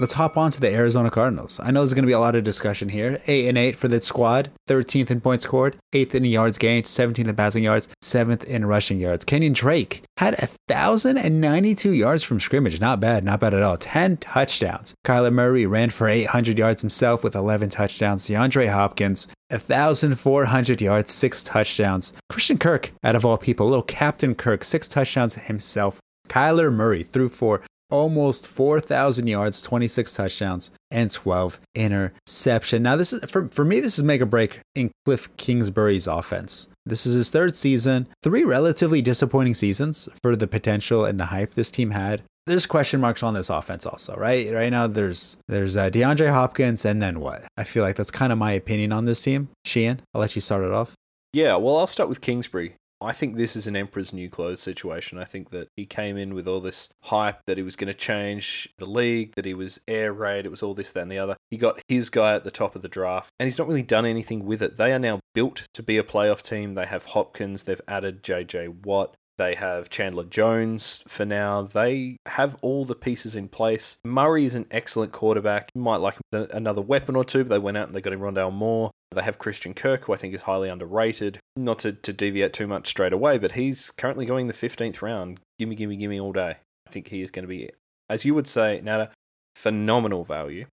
Let's 0.02 0.14
hop 0.14 0.36
on 0.36 0.50
to 0.50 0.60
the 0.60 0.74
Arizona 0.74 1.12
Cardinals. 1.12 1.60
I 1.62 1.70
know 1.70 1.82
there's 1.82 1.94
going 1.94 2.02
to 2.02 2.08
be 2.08 2.14
a 2.14 2.20
lot 2.20 2.34
of 2.34 2.44
discussion 2.44 2.90
here. 2.90 3.22
8 3.28 3.50
and 3.50 3.56
8 3.56 3.76
for 3.76 3.88
that 3.90 4.04
squad, 4.04 4.50
13th 4.68 5.12
in 5.12 5.22
points 5.22 5.44
scored, 5.44 5.78
8th 5.94 6.16
in 6.16 6.26
yards 6.26 6.58
gained, 6.58 6.86
17th 6.86 7.28
in 7.28 7.36
passing 7.36 7.64
yards, 7.64 7.88
7th 8.04 8.44
in 8.46 8.66
rushing 8.66 8.98
yards. 8.98 9.24
Kenyan 9.24 9.54
Drake 9.54 10.02
had 10.18 10.40
1,092 10.66 11.92
yards 11.92 12.24
from 12.24 12.40
scrimmage. 12.40 12.82
Not 12.82 13.00
bad, 13.00 13.24
not 13.24 13.42
bad 13.42 13.54
at 13.54 13.62
all. 13.62 13.78
10 13.78 14.18
touchdowns. 14.18 14.96
Kyler 15.06 15.32
Murray 15.32 15.68
ran 15.68 15.92
for 15.92 16.08
800 16.08 16.58
yards 16.58 16.82
himself 16.82 17.24
with 17.24 17.36
11 17.36 17.70
touchdowns. 17.70 18.28
DeAndre 18.28 18.74
Hopkins, 18.74 19.28
1,400 19.52 20.82
yards, 20.82 21.12
6 21.12 21.44
touchdowns. 21.44 22.12
Christian 22.28 22.58
Kirk, 22.58 22.92
out 23.04 23.16
of 23.16 23.24
all 23.24 23.38
people, 23.38 23.68
little 23.68 23.84
Captain 23.84 24.34
Kirk, 24.34 24.64
6 24.64 24.88
touchdowns 24.88 25.36
himself. 25.36 26.00
Kyler 26.28 26.74
Murray 26.74 27.04
threw 27.04 27.30
for 27.30 27.62
almost 27.92 28.48
4,000 28.48 29.28
yards, 29.28 29.62
26 29.62 30.14
touchdowns, 30.14 30.72
and 30.90 31.12
12 31.12 31.60
interception. 31.76 32.84
Now, 32.84 32.96
this 32.96 33.14
is 33.14 33.30
for, 33.30 33.48
for 33.50 33.64
me, 33.64 33.80
this 33.80 33.98
is 33.98 34.04
make 34.04 34.22
or 34.22 34.26
break 34.26 34.60
in 34.76 34.92
Cliff 35.06 35.30
Kingsbury's 35.38 36.08
offense. 36.08 36.68
This 36.86 37.06
is 37.06 37.14
his 37.14 37.30
third 37.30 37.56
season, 37.56 38.08
three 38.24 38.44
relatively 38.44 39.02
disappointing 39.02 39.54
seasons 39.54 40.10
for 40.24 40.36
the 40.36 40.48
potential 40.48 41.06
and 41.06 41.20
the 41.20 41.26
hype 41.26 41.54
this 41.54 41.70
team 41.70 41.92
had. 41.92 42.24
There's 42.48 42.66
question 42.66 43.00
marks 43.00 43.22
on 43.22 43.36
this 43.36 43.52
offense 43.52 43.86
also, 43.86 44.16
right? 44.16 44.52
Right 44.52 44.72
now, 44.72 44.88
there's 44.88 45.38
there's 45.48 45.78
uh, 45.78 45.92
DeAndre 45.92 46.32
Hopkins, 46.32 46.84
and 46.86 47.00
then 47.02 47.20
what? 47.20 47.46
I 47.56 47.64
feel 47.64 47.84
like 47.84 47.98
that's 47.98 48.10
kind 48.10 48.32
of 48.32 48.40
my 48.40 48.54
opinion 48.54 48.92
on 48.92 49.06
this 49.06 49.22
team. 49.22 49.50
Sheehan, 49.64 50.02
I'll 50.14 50.22
let 50.22 50.36
you 50.36 50.42
start 50.42 50.64
it 50.64 50.72
off. 50.72 50.94
Yeah, 51.34 51.56
well, 51.56 51.78
I'll 51.78 51.88
start 51.88 52.10
with 52.10 52.20
Kingsbury. 52.20 52.76
I 53.02 53.14
think 53.14 53.36
this 53.36 53.56
is 53.56 53.66
an 53.66 53.76
Emperor's 53.76 54.14
New 54.14 54.30
Clothes 54.30 54.62
situation. 54.62 55.18
I 55.18 55.24
think 55.24 55.50
that 55.50 55.70
he 55.76 55.86
came 55.86 56.18
in 56.18 56.36
with 56.36 56.48
all 56.48 56.60
this 56.60 56.88
hype 57.02 57.42
that 57.48 57.58
he 57.58 57.64
was 57.64 57.76
going 57.76 57.88
to 57.88 57.98
change 57.98 58.70
the 58.78 58.86
league, 58.86 59.34
that 59.36 59.46
he 59.46 59.56
was 59.56 59.82
air 59.88 60.14
raid, 60.14 60.46
it 60.46 60.52
was 60.52 60.62
all 60.62 60.76
this, 60.76 60.92
that, 60.92 61.02
and 61.02 61.12
the 61.12 61.18
other. 61.18 61.36
He 61.50 61.58
got 61.58 61.82
his 61.88 62.12
guy 62.12 62.36
at 62.36 62.44
the 62.44 62.52
top 62.52 62.76
of 62.76 62.84
the 62.84 62.88
draft, 62.88 63.32
and 63.40 63.48
he's 63.48 63.58
not 63.58 63.68
really 63.68 63.82
done 63.82 64.06
anything 64.06 64.46
with 64.46 64.62
it. 64.62 64.78
They 64.78 64.94
are 64.94 65.00
now 65.00 65.20
built 65.34 65.64
to 65.74 65.82
be 65.82 65.98
a 65.98 66.04
playoff 66.04 66.44
team. 66.44 66.76
They 66.76 66.86
have 66.86 67.06
Hopkins, 67.06 67.64
they've 67.64 67.82
added 67.88 68.24
JJ 68.24 68.86
Watt. 68.86 69.16
They 69.38 69.56
have 69.56 69.90
Chandler 69.90 70.26
Jones 70.26 71.04
for 71.08 71.26
now. 71.26 71.64
They 71.64 72.18
have 72.28 72.58
all 72.62 72.86
the 72.86 72.94
pieces 72.94 73.36
in 73.36 73.48
place. 73.48 73.98
Murray 74.06 74.46
is 74.46 74.54
an 74.54 74.68
excellent 74.70 75.14
quarterback. 75.14 75.72
You 75.74 75.82
might 75.82 75.96
like 75.96 76.18
another 76.32 76.82
weapon 76.82 77.16
or 77.16 77.26
two, 77.26 77.44
but 77.46 77.50
they 77.50 77.58
went 77.58 77.76
out 77.76 77.88
and 77.88 77.96
they 77.96 78.02
got 78.02 78.14
him 78.14 78.20
Rondale 78.20 78.54
Moore. 78.54 78.92
They 79.14 79.24
have 79.24 79.40
Christian 79.40 79.74
Kirk, 79.74 80.06
who 80.06 80.14
I 80.14 80.18
think 80.18 80.34
is 80.34 80.44
highly 80.44 80.70
underrated. 80.70 81.40
Not 81.58 81.80
to, 81.80 81.92
to 81.92 82.14
deviate 82.14 82.54
too 82.54 82.68
much 82.68 82.88
straight 82.88 83.12
away, 83.14 83.38
but 83.38 83.54
he's 83.54 83.92
currently 83.92 84.26
going 84.26 84.48
the 84.48 84.54
15th 84.54 85.02
round. 85.02 85.40
Gimme, 85.60 85.76
gimme, 85.76 85.98
gimme 85.98 86.20
all 86.20 86.32
day. 86.32 86.58
I 86.88 86.90
think 86.92 87.10
he 87.10 87.22
is 87.22 87.32
going 87.32 87.44
to 87.44 87.48
be, 87.48 87.70
as 88.10 88.24
you 88.24 88.34
would 88.34 88.48
say, 88.48 88.80
Nada, 88.82 89.12
phenomenal 89.56 90.24
value. 90.24 90.66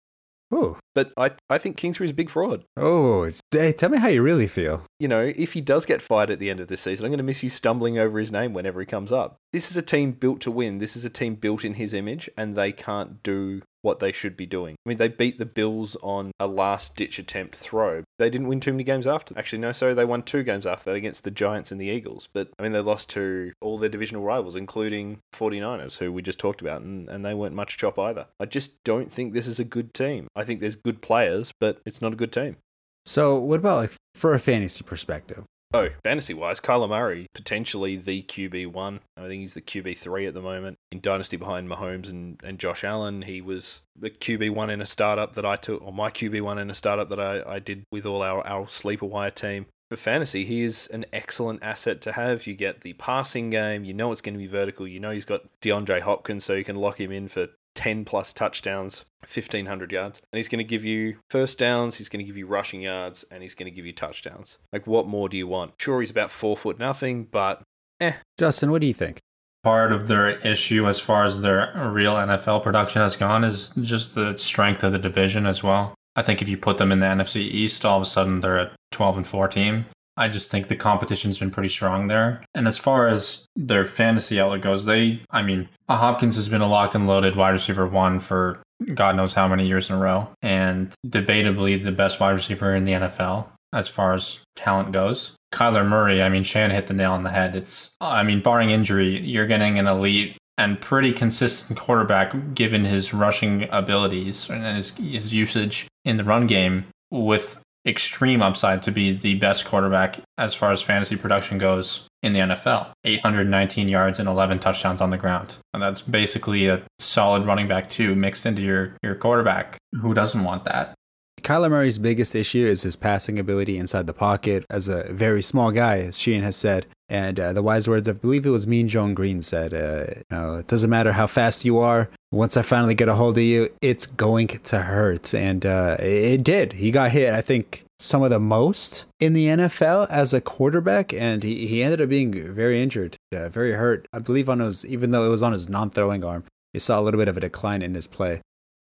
Oh, 0.49 0.77
But 0.95 1.11
I, 1.17 1.31
I 1.49 1.57
think 1.57 1.75
Kingsbury's 1.75 2.11
a 2.11 2.13
big 2.13 2.29
fraud. 2.29 2.63
oh, 2.77 3.29
hey, 3.51 3.73
tell 3.73 3.89
me 3.89 3.97
how 3.97 4.07
you 4.07 4.21
really 4.21 4.47
feel. 4.47 4.83
You 4.97 5.09
know, 5.09 5.33
if 5.35 5.51
he 5.53 5.59
does 5.59 5.85
get 5.85 6.01
fired 6.01 6.29
at 6.29 6.39
the 6.39 6.49
end 6.49 6.61
of 6.61 6.69
this 6.69 6.79
season, 6.81 7.05
I'm 7.05 7.11
going 7.11 7.17
to 7.17 7.23
miss 7.23 7.43
you 7.43 7.49
stumbling 7.49 7.97
over 7.99 8.17
his 8.17 8.31
name 8.31 8.53
whenever 8.53 8.79
he 8.79 8.85
comes 8.85 9.11
up. 9.11 9.35
This 9.51 9.69
is 9.69 9.75
a 9.75 9.81
team 9.81 10.13
built 10.13 10.39
to 10.41 10.51
win. 10.51 10.77
This 10.77 10.95
is 10.95 11.03
a 11.03 11.09
team 11.09 11.35
built 11.35 11.65
in 11.65 11.73
his 11.73 11.93
image, 11.93 12.29
and 12.37 12.55
they 12.55 12.71
can't 12.71 13.21
do 13.23 13.61
what 13.87 13.99
they 13.99 14.11
should 14.11 14.35
be 14.35 14.45
doing. 14.45 14.75
I 14.85 14.89
mean, 14.89 14.97
they 14.97 15.07
beat 15.07 15.37
the 15.37 15.45
Bills 15.45 15.95
on 16.03 16.31
a 16.41 16.45
last 16.45 16.97
ditch 16.97 17.19
attempt 17.19 17.55
throw. 17.55 18.03
They 18.19 18.29
didn't 18.29 18.49
win 18.49 18.59
too 18.59 18.73
many 18.73 18.83
games 18.83 19.07
after. 19.07 19.33
Actually, 19.39 19.59
no, 19.59 19.71
sorry, 19.71 19.93
they 19.93 20.03
won 20.03 20.23
two 20.23 20.43
games 20.43 20.67
after 20.67 20.89
that 20.91 20.97
against 20.97 21.23
the 21.23 21.31
Giants 21.31 21.71
and 21.71 21.79
the 21.79 21.87
Eagles. 21.87 22.27
But, 22.33 22.49
I 22.59 22.63
mean, 22.63 22.73
they 22.73 22.81
lost 22.81 23.09
to 23.11 23.53
all 23.61 23.77
their 23.77 23.87
divisional 23.87 24.23
rivals, 24.23 24.57
including 24.57 25.19
49ers, 25.33 25.99
who 25.99 26.11
we 26.11 26.21
just 26.21 26.37
talked 26.37 26.59
about, 26.59 26.81
and, 26.81 27.07
and 27.07 27.23
they 27.23 27.33
weren't 27.33 27.55
much 27.55 27.77
chop 27.77 27.97
either. 27.97 28.27
I 28.41 28.45
just 28.45 28.83
don't 28.83 29.09
think 29.09 29.33
this 29.33 29.47
is 29.47 29.57
a 29.57 29.63
good 29.63 29.93
team. 29.93 30.27
I 30.35 30.43
think 30.43 30.59
there's 30.59 30.75
good 30.75 31.01
players, 31.01 31.53
but 31.57 31.79
it's 31.85 32.01
not 32.01 32.11
a 32.11 32.17
good 32.17 32.33
team. 32.33 32.57
So, 33.05 33.39
what 33.39 33.59
about 33.59 33.77
like 33.77 33.93
for 34.15 34.33
a 34.33 34.39
fantasy 34.39 34.83
perspective? 34.83 35.45
Oh, 35.73 35.89
fantasy 36.01 36.33
wise, 36.33 36.61
Kyler 36.61 36.87
Murray, 36.87 37.27
potentially 37.33 37.97
the 37.97 38.23
QB1. 38.23 38.99
I 39.17 39.21
think 39.21 39.41
he's 39.41 39.53
the 39.53 39.61
QB3 39.61 40.29
at 40.29 40.33
the 40.33 40.41
moment. 40.41 40.77
In 40.93 41.01
Dynasty 41.01 41.35
behind 41.35 41.69
Mahomes 41.69 42.09
and, 42.09 42.39
and 42.41 42.57
Josh 42.57 42.85
Allen, 42.85 43.23
he 43.23 43.41
was 43.41 43.81
the 43.93 44.09
QB1 44.09 44.69
in 44.69 44.79
a 44.79 44.85
startup 44.85 45.35
that 45.35 45.45
I 45.45 45.57
took, 45.57 45.81
or 45.81 45.91
my 45.91 46.09
QB1 46.09 46.61
in 46.61 46.69
a 46.69 46.73
startup 46.73 47.09
that 47.09 47.19
I, 47.19 47.43
I 47.45 47.59
did 47.59 47.83
with 47.91 48.05
all 48.05 48.21
our, 48.21 48.47
our 48.47 48.69
sleeper 48.69 49.05
wire 49.05 49.29
team. 49.29 49.65
For 49.89 49.97
fantasy, 49.97 50.45
he 50.45 50.63
is 50.63 50.87
an 50.87 51.05
excellent 51.11 51.61
asset 51.61 52.01
to 52.01 52.13
have. 52.13 52.47
You 52.47 52.55
get 52.55 52.81
the 52.81 52.93
passing 52.93 53.49
game, 53.49 53.83
you 53.83 53.93
know 53.93 54.11
it's 54.13 54.21
going 54.21 54.35
to 54.35 54.39
be 54.39 54.47
vertical, 54.47 54.87
you 54.87 55.01
know 55.01 55.11
he's 55.11 55.25
got 55.25 55.43
DeAndre 55.61 56.01
Hopkins, 56.01 56.45
so 56.45 56.53
you 56.53 56.63
can 56.63 56.75
lock 56.77 56.99
him 56.99 57.11
in 57.11 57.27
for 57.27 57.47
10 57.77 58.05
plus 58.05 58.33
touchdowns, 58.33 59.05
1500 59.21 59.91
yards. 59.91 60.19
And 60.33 60.37
he's 60.37 60.49
going 60.49 60.57
to 60.57 60.63
give 60.63 60.83
you 60.83 61.17
first 61.29 61.59
downs, 61.59 61.95
he's 61.95 62.09
going 62.09 62.19
to 62.19 62.25
give 62.25 62.35
you 62.35 62.47
rushing 62.47 62.81
yards, 62.81 63.23
and 63.29 63.43
he's 63.43 63.53
going 63.53 63.71
to 63.71 63.75
give 63.75 63.85
you 63.85 63.93
touchdowns. 63.93 64.57
Like, 64.73 64.87
what 64.87 65.07
more 65.07 65.29
do 65.29 65.37
you 65.37 65.47
want? 65.47 65.73
Sure, 65.79 66.01
he's 66.01 66.09
about 66.09 66.31
four 66.31 66.57
foot 66.57 66.79
nothing, 66.79 67.25
but 67.25 67.61
eh. 68.01 68.13
Justin, 68.39 68.71
what 68.71 68.81
do 68.81 68.87
you 68.87 68.95
think? 68.95 69.19
Part 69.63 69.91
of 69.91 70.07
their 70.07 70.39
issue 70.39 70.87
as 70.87 70.99
far 70.99 71.23
as 71.23 71.41
their 71.41 71.71
real 71.91 72.15
NFL 72.15 72.63
production 72.63 73.01
has 73.03 73.15
gone 73.15 73.43
is 73.43 73.69
just 73.81 74.15
the 74.15 74.35
strength 74.37 74.83
of 74.83 74.91
the 74.91 74.99
division 74.99 75.45
as 75.45 75.61
well. 75.61 75.93
I 76.15 76.23
think 76.23 76.41
if 76.41 76.49
you 76.49 76.57
put 76.57 76.79
them 76.79 76.91
in 76.91 76.99
the 76.99 77.05
NFC 77.05 77.41
East, 77.41 77.85
all 77.85 77.97
of 77.97 78.01
a 78.01 78.07
sudden 78.07 78.41
they're 78.41 78.57
a 78.57 78.71
12 78.91 79.17
and 79.17 79.27
4 79.27 79.47
team. 79.49 79.85
I 80.17 80.27
just 80.27 80.49
think 80.49 80.67
the 80.67 80.75
competition's 80.75 81.37
been 81.37 81.51
pretty 81.51 81.69
strong 81.69 82.07
there. 82.07 82.43
And 82.55 82.67
as 82.67 82.77
far 82.77 83.07
as 83.07 83.47
their 83.55 83.83
fantasy 83.85 84.39
outlook 84.39 84.61
goes, 84.61 84.85
they, 84.85 85.21
I 85.29 85.43
mean, 85.43 85.69
uh, 85.87 85.97
Hopkins 85.97 86.35
has 86.35 86.49
been 86.49 86.61
a 86.61 86.67
locked 86.67 86.95
and 86.95 87.07
loaded 87.07 87.35
wide 87.35 87.51
receiver 87.51 87.87
one 87.87 88.19
for 88.19 88.61
God 88.93 89.15
knows 89.15 89.33
how 89.33 89.47
many 89.47 89.67
years 89.67 89.89
in 89.89 89.95
a 89.95 89.99
row, 89.99 90.29
and 90.41 90.93
debatably 91.05 91.83
the 91.83 91.91
best 91.91 92.19
wide 92.19 92.31
receiver 92.31 92.75
in 92.75 92.85
the 92.85 92.91
NFL 92.93 93.47
as 93.73 93.87
far 93.87 94.13
as 94.13 94.39
talent 94.55 94.91
goes. 94.91 95.33
Kyler 95.53 95.87
Murray, 95.87 96.21
I 96.21 96.29
mean, 96.29 96.43
Shan 96.43 96.71
hit 96.71 96.87
the 96.87 96.93
nail 96.93 97.13
on 97.13 97.23
the 97.23 97.31
head. 97.31 97.55
It's, 97.55 97.95
I 98.01 98.23
mean, 98.23 98.41
barring 98.41 98.69
injury, 98.69 99.19
you're 99.19 99.47
getting 99.47 99.79
an 99.79 99.87
elite 99.87 100.37
and 100.57 100.81
pretty 100.81 101.13
consistent 101.13 101.79
quarterback 101.79 102.53
given 102.53 102.85
his 102.85 103.13
rushing 103.13 103.67
abilities 103.71 104.49
and 104.49 104.63
his, 104.63 104.91
his 104.91 105.33
usage 105.33 105.87
in 106.03 106.17
the 106.17 106.23
run 106.23 106.47
game 106.47 106.85
with 107.11 107.61
extreme 107.87 108.41
upside 108.41 108.83
to 108.83 108.91
be 108.91 109.13
the 109.13 109.35
best 109.35 109.65
quarterback 109.65 110.19
as 110.37 110.53
far 110.53 110.71
as 110.71 110.81
fantasy 110.81 111.15
production 111.15 111.57
goes 111.57 112.07
in 112.21 112.33
the 112.33 112.39
NFL. 112.39 112.91
819 113.05 113.87
yards 113.87 114.19
and 114.19 114.27
11 114.27 114.59
touchdowns 114.59 115.01
on 115.01 115.09
the 115.09 115.17
ground. 115.17 115.55
And 115.73 115.81
that's 115.81 116.01
basically 116.01 116.67
a 116.67 116.83
solid 116.99 117.45
running 117.45 117.67
back 117.67 117.89
too 117.89 118.15
mixed 118.15 118.45
into 118.45 118.61
your 118.61 118.95
your 119.01 119.15
quarterback. 119.15 119.77
Who 120.01 120.13
doesn't 120.13 120.43
want 120.43 120.65
that? 120.65 120.93
Kyler 121.41 121.69
Murray's 121.69 121.99
biggest 121.99 122.35
issue 122.35 122.65
is 122.65 122.81
his 122.81 122.95
passing 122.95 123.39
ability 123.39 123.77
inside 123.77 124.07
the 124.07 124.13
pocket 124.13 124.65
as 124.69 124.87
a 124.87 125.03
very 125.13 125.41
small 125.41 125.71
guy, 125.71 125.99
as 125.99 126.17
Sheehan 126.17 126.43
has 126.43 126.55
said. 126.57 126.87
And 127.09 127.39
uh, 127.39 127.53
the 127.53 127.63
wise 127.63 127.87
words, 127.87 128.09
I 128.09 128.13
believe 128.13 128.45
it 128.45 128.49
was 128.49 128.67
Mean 128.67 128.89
Joe 128.89 129.13
Greene 129.13 129.41
said, 129.41 129.73
uh, 129.73 130.13
you 130.17 130.23
know, 130.29 130.55
it 130.55 130.67
doesn't 130.67 130.89
matter 130.89 131.13
how 131.13 131.27
fast 131.27 131.63
you 131.63 131.77
are. 131.77 132.09
Once 132.31 132.57
I 132.57 132.61
finally 132.61 132.93
get 132.93 133.07
a 133.07 133.15
hold 133.15 133.37
of 133.37 133.43
you, 133.43 133.69
it's 133.81 134.05
going 134.05 134.47
to 134.47 134.79
hurt. 134.79 135.33
And 135.33 135.65
uh, 135.65 135.95
it 135.99 136.43
did. 136.43 136.73
He 136.73 136.91
got 136.91 137.11
hit, 137.11 137.33
I 137.33 137.41
think, 137.41 137.85
some 137.99 138.21
of 138.21 138.29
the 138.29 138.39
most 138.39 139.05
in 139.19 139.33
the 139.33 139.47
NFL 139.47 140.09
as 140.09 140.33
a 140.33 140.41
quarterback. 140.41 141.13
And 141.13 141.41
he, 141.43 141.67
he 141.67 141.81
ended 141.81 142.01
up 142.01 142.09
being 142.09 142.33
very 142.53 142.81
injured, 142.81 143.15
uh, 143.33 143.47
very 143.47 143.73
hurt. 143.73 144.07
I 144.11 144.19
believe 144.19 144.49
on 144.49 144.59
his, 144.59 144.85
even 144.85 145.11
though 145.11 145.25
it 145.25 145.29
was 145.29 145.41
on 145.41 145.53
his 145.53 145.69
non 145.69 145.89
throwing 145.89 146.23
arm, 146.23 146.43
he 146.73 146.79
saw 146.79 146.99
a 146.99 147.01
little 147.01 147.17
bit 147.17 147.29
of 147.29 147.37
a 147.37 147.41
decline 147.41 147.81
in 147.81 147.95
his 147.95 148.07
play, 148.07 148.41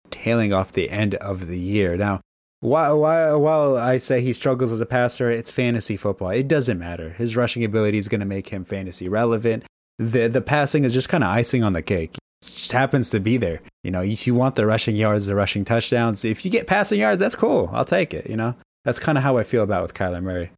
tailing 0.10 0.52
off 0.52 0.74
the 0.74 0.90
end 0.90 1.14
of 1.16 1.46
the 1.46 1.60
year. 1.60 1.98
Now, 1.98 2.22
while, 2.62 3.00
while, 3.00 3.40
while 3.40 3.78
I 3.78 3.98
say 3.98 4.22
he 4.22 4.34
struggles 4.34 4.72
as 4.72 4.82
a 4.82 4.88
passer, 4.88 5.30
it's 5.30 5.52
fantasy 5.52 5.98
football. 5.98 6.30
It 6.30 6.48
doesn't 6.48 6.80
matter. 6.80 7.12
His 7.12 7.36
rushing 7.36 7.64
ability 7.64 8.00
is 8.00 8.08
going 8.08 8.22
to 8.22 8.26
make 8.26 8.50
him 8.50 8.66
fantasy 8.66 9.08
relevant. 9.08 9.66
The 10.00 10.28
the 10.28 10.42
passing 10.42 10.84
is 10.84 10.94
just 10.94 11.08
kind 11.08 11.24
of 11.24 11.30
icing 11.30 11.64
on 11.64 11.74
the 11.74 11.82
cake. 11.82 12.18
Just 12.52 12.72
happens 12.72 13.10
to 13.12 13.20
be 13.20 13.38
there. 13.38 13.62
You 13.84 13.92
know, 13.92 14.02
if 14.02 14.28
you 14.28 14.36
want 14.36 14.56
the 14.56 14.66
rushing 14.66 14.96
yards, 14.96 15.26
the 15.26 15.36
rushing 15.36 15.66
touchdowns, 15.66 16.26
if 16.26 16.46
you 16.46 16.52
get 16.52 16.68
passing 16.68 17.00
yards, 17.00 17.20
that's 17.20 17.36
cool. 17.36 17.70
I'll 17.72 17.86
take 17.86 18.14
it. 18.14 18.30
You 18.30 18.38
know, 18.38 18.56
that's 18.84 19.00
kind 19.00 19.18
of 19.18 19.24
how 19.24 19.38
I 19.38 19.44
feel 19.44 19.64
about 19.64 19.84
with 19.84 19.94
Kyler 19.94 20.22
Murray. 20.22 20.52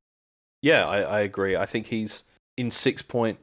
Yeah, 0.61 0.87
I, 0.87 1.01
I 1.01 1.19
agree. 1.21 1.55
I 1.55 1.65
think 1.65 1.87
he's 1.87 2.23
in 2.57 2.71
six 2.71 3.01
point 3.01 3.39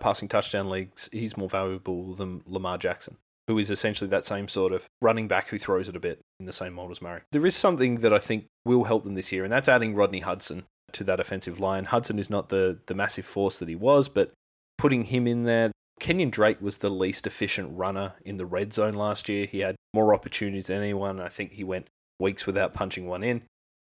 passing 0.00 0.28
touchdown 0.28 0.68
leagues. 0.68 1.08
He's 1.12 1.36
more 1.36 1.48
valuable 1.48 2.14
than 2.14 2.42
Lamar 2.46 2.78
Jackson 2.78 3.16
who 3.48 3.58
is 3.58 3.70
essentially 3.70 4.08
that 4.10 4.26
same 4.26 4.46
sort 4.46 4.72
of 4.72 4.88
running 5.00 5.26
back 5.26 5.48
who 5.48 5.58
throws 5.58 5.88
it 5.88 5.96
a 5.96 6.00
bit 6.00 6.20
in 6.38 6.44
the 6.44 6.52
same 6.52 6.74
mold 6.74 6.90
as 6.90 7.00
Murray. 7.00 7.22
There 7.32 7.46
is 7.46 7.56
something 7.56 7.96
that 7.96 8.12
I 8.12 8.18
think 8.18 8.44
will 8.66 8.84
help 8.84 9.04
them 9.04 9.14
this 9.14 9.32
year, 9.32 9.42
and 9.42 9.50
that's 9.50 9.70
adding 9.70 9.94
Rodney 9.94 10.20
Hudson 10.20 10.64
to 10.92 11.04
that 11.04 11.18
offensive 11.18 11.58
line. 11.58 11.86
Hudson 11.86 12.18
is 12.18 12.28
not 12.28 12.50
the, 12.50 12.78
the 12.86 12.94
massive 12.94 13.24
force 13.24 13.58
that 13.58 13.68
he 13.68 13.74
was, 13.74 14.08
but 14.08 14.32
putting 14.76 15.04
him 15.04 15.26
in 15.26 15.44
there, 15.44 15.72
Kenyan 16.00 16.30
Drake 16.30 16.60
was 16.60 16.78
the 16.78 16.90
least 16.90 17.26
efficient 17.26 17.76
runner 17.76 18.14
in 18.24 18.36
the 18.36 18.46
red 18.46 18.72
zone 18.72 18.94
last 18.94 19.28
year. 19.28 19.46
He 19.46 19.60
had 19.60 19.76
more 19.94 20.14
opportunities 20.14 20.66
than 20.66 20.82
anyone. 20.82 21.20
I 21.20 21.28
think 21.28 21.52
he 21.52 21.64
went 21.64 21.88
weeks 22.20 22.46
without 22.46 22.74
punching 22.74 23.06
one 23.06 23.22
in. 23.22 23.42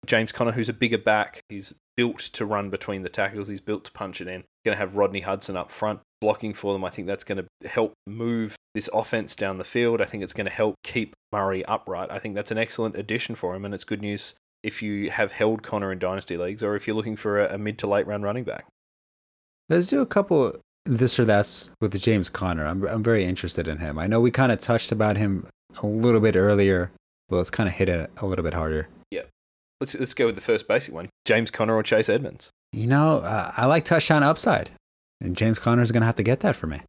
James 0.06 0.32
Conner, 0.32 0.54
who's 0.54 0.70
a 0.70 0.74
bigger 0.74 0.98
back, 0.98 1.42
he's 1.50 1.74
built 1.98 2.20
to 2.20 2.46
run 2.46 2.70
between 2.70 3.04
the 3.04 3.10
tackles. 3.10 3.50
He's 3.50 3.60
built 3.60 3.84
to 3.86 3.92
punch 3.92 4.22
it 4.22 4.28
in. 4.28 4.44
Going 4.64 4.76
to 4.76 4.80
have 4.80 4.96
Rodney 4.96 5.22
Hudson 5.22 5.58
up 5.58 5.72
front 5.72 6.00
blocking 6.22 6.54
for 6.54 6.74
them. 6.74 6.84
I 6.84 6.90
think 6.90 7.08
that's 7.08 7.24
going 7.24 7.44
to 7.44 7.70
help 7.70 7.94
move 8.08 8.56
this 8.74 8.90
offense 8.94 9.36
down 9.36 9.58
the 9.58 9.64
field. 9.64 10.02
I 10.02 10.06
think 10.06 10.24
it's 10.24 10.34
going 10.34 10.48
to 10.48 10.52
help 10.52 10.76
keep 10.84 11.14
Murray 11.32 11.66
upright. 11.66 12.12
I 12.12 12.20
think 12.20 12.36
that's 12.36 12.52
an 12.52 12.58
excellent 12.58 12.96
addition 12.96 13.36
for 13.36 13.56
him, 13.56 13.66
and 13.66 13.74
it's 13.74 13.84
good 13.84 14.02
news 14.02 14.36
if 14.64 14.82
you 14.82 15.10
have 15.10 15.32
held 15.32 15.64
Conner 15.64 15.92
in 15.92 16.00
dynasty 16.00 16.38
leagues 16.38 16.64
or 16.64 16.76
if 16.76 16.86
you're 16.86 16.96
looking 16.96 17.16
for 17.16 17.46
a, 17.46 17.58
mid 17.58 17.78
to 17.80 17.88
late 17.88 18.08
round 18.08 18.24
running 18.24 18.44
back. 18.44 18.66
Let's 19.70 19.88
do 19.88 20.02
a 20.02 20.06
couple 20.06 20.60
this 20.86 21.20
or 21.20 21.26
that's 21.26 21.70
with 21.82 22.00
James 22.00 22.30
Conner. 22.30 22.66
I'm 22.66 22.86
I'm 22.88 23.04
very 23.04 23.24
interested 23.26 23.68
in 23.68 23.78
him. 23.78 24.00
I 24.00 24.08
know 24.08 24.20
we 24.20 24.32
kind 24.32 24.52
of 24.52 24.60
touched 24.60 24.92
about 24.92 25.18
him 25.18 25.48
a 25.82 25.88
little 25.88 26.22
bit 26.22 26.36
earlier, 26.36 26.92
but 27.28 27.38
let's 27.38 27.50
kind 27.50 27.70
of 27.70 27.76
hit 27.76 27.90
it 27.90 28.10
a 28.18 28.26
little 28.26 28.44
bit 28.44 28.54
harder. 28.54 28.88
Yeah, 29.12 29.24
let's 29.80 29.96
let's 29.96 30.14
go 30.14 30.26
with 30.26 30.36
the 30.36 30.42
first 30.42 30.68
basic 30.68 30.94
one: 30.94 31.10
James 31.26 31.52
Conner 31.52 31.76
or 31.76 31.84
Chase 31.84 32.10
Edmonds. 32.10 32.50
You 32.72 32.88
know, 32.88 33.22
uh, 33.24 33.52
I 33.58 33.66
like 33.66 33.86
touchdown 33.86 34.24
upside, 34.24 34.72
and 35.22 35.36
James 35.36 35.60
Conner 35.60 35.82
is 35.82 35.92
going 35.92 36.02
to 36.02 36.08
have 36.08 36.16
to 36.16 36.24
get 36.24 36.42
that 36.42 36.56
for 36.56 36.68
me. 36.68 36.82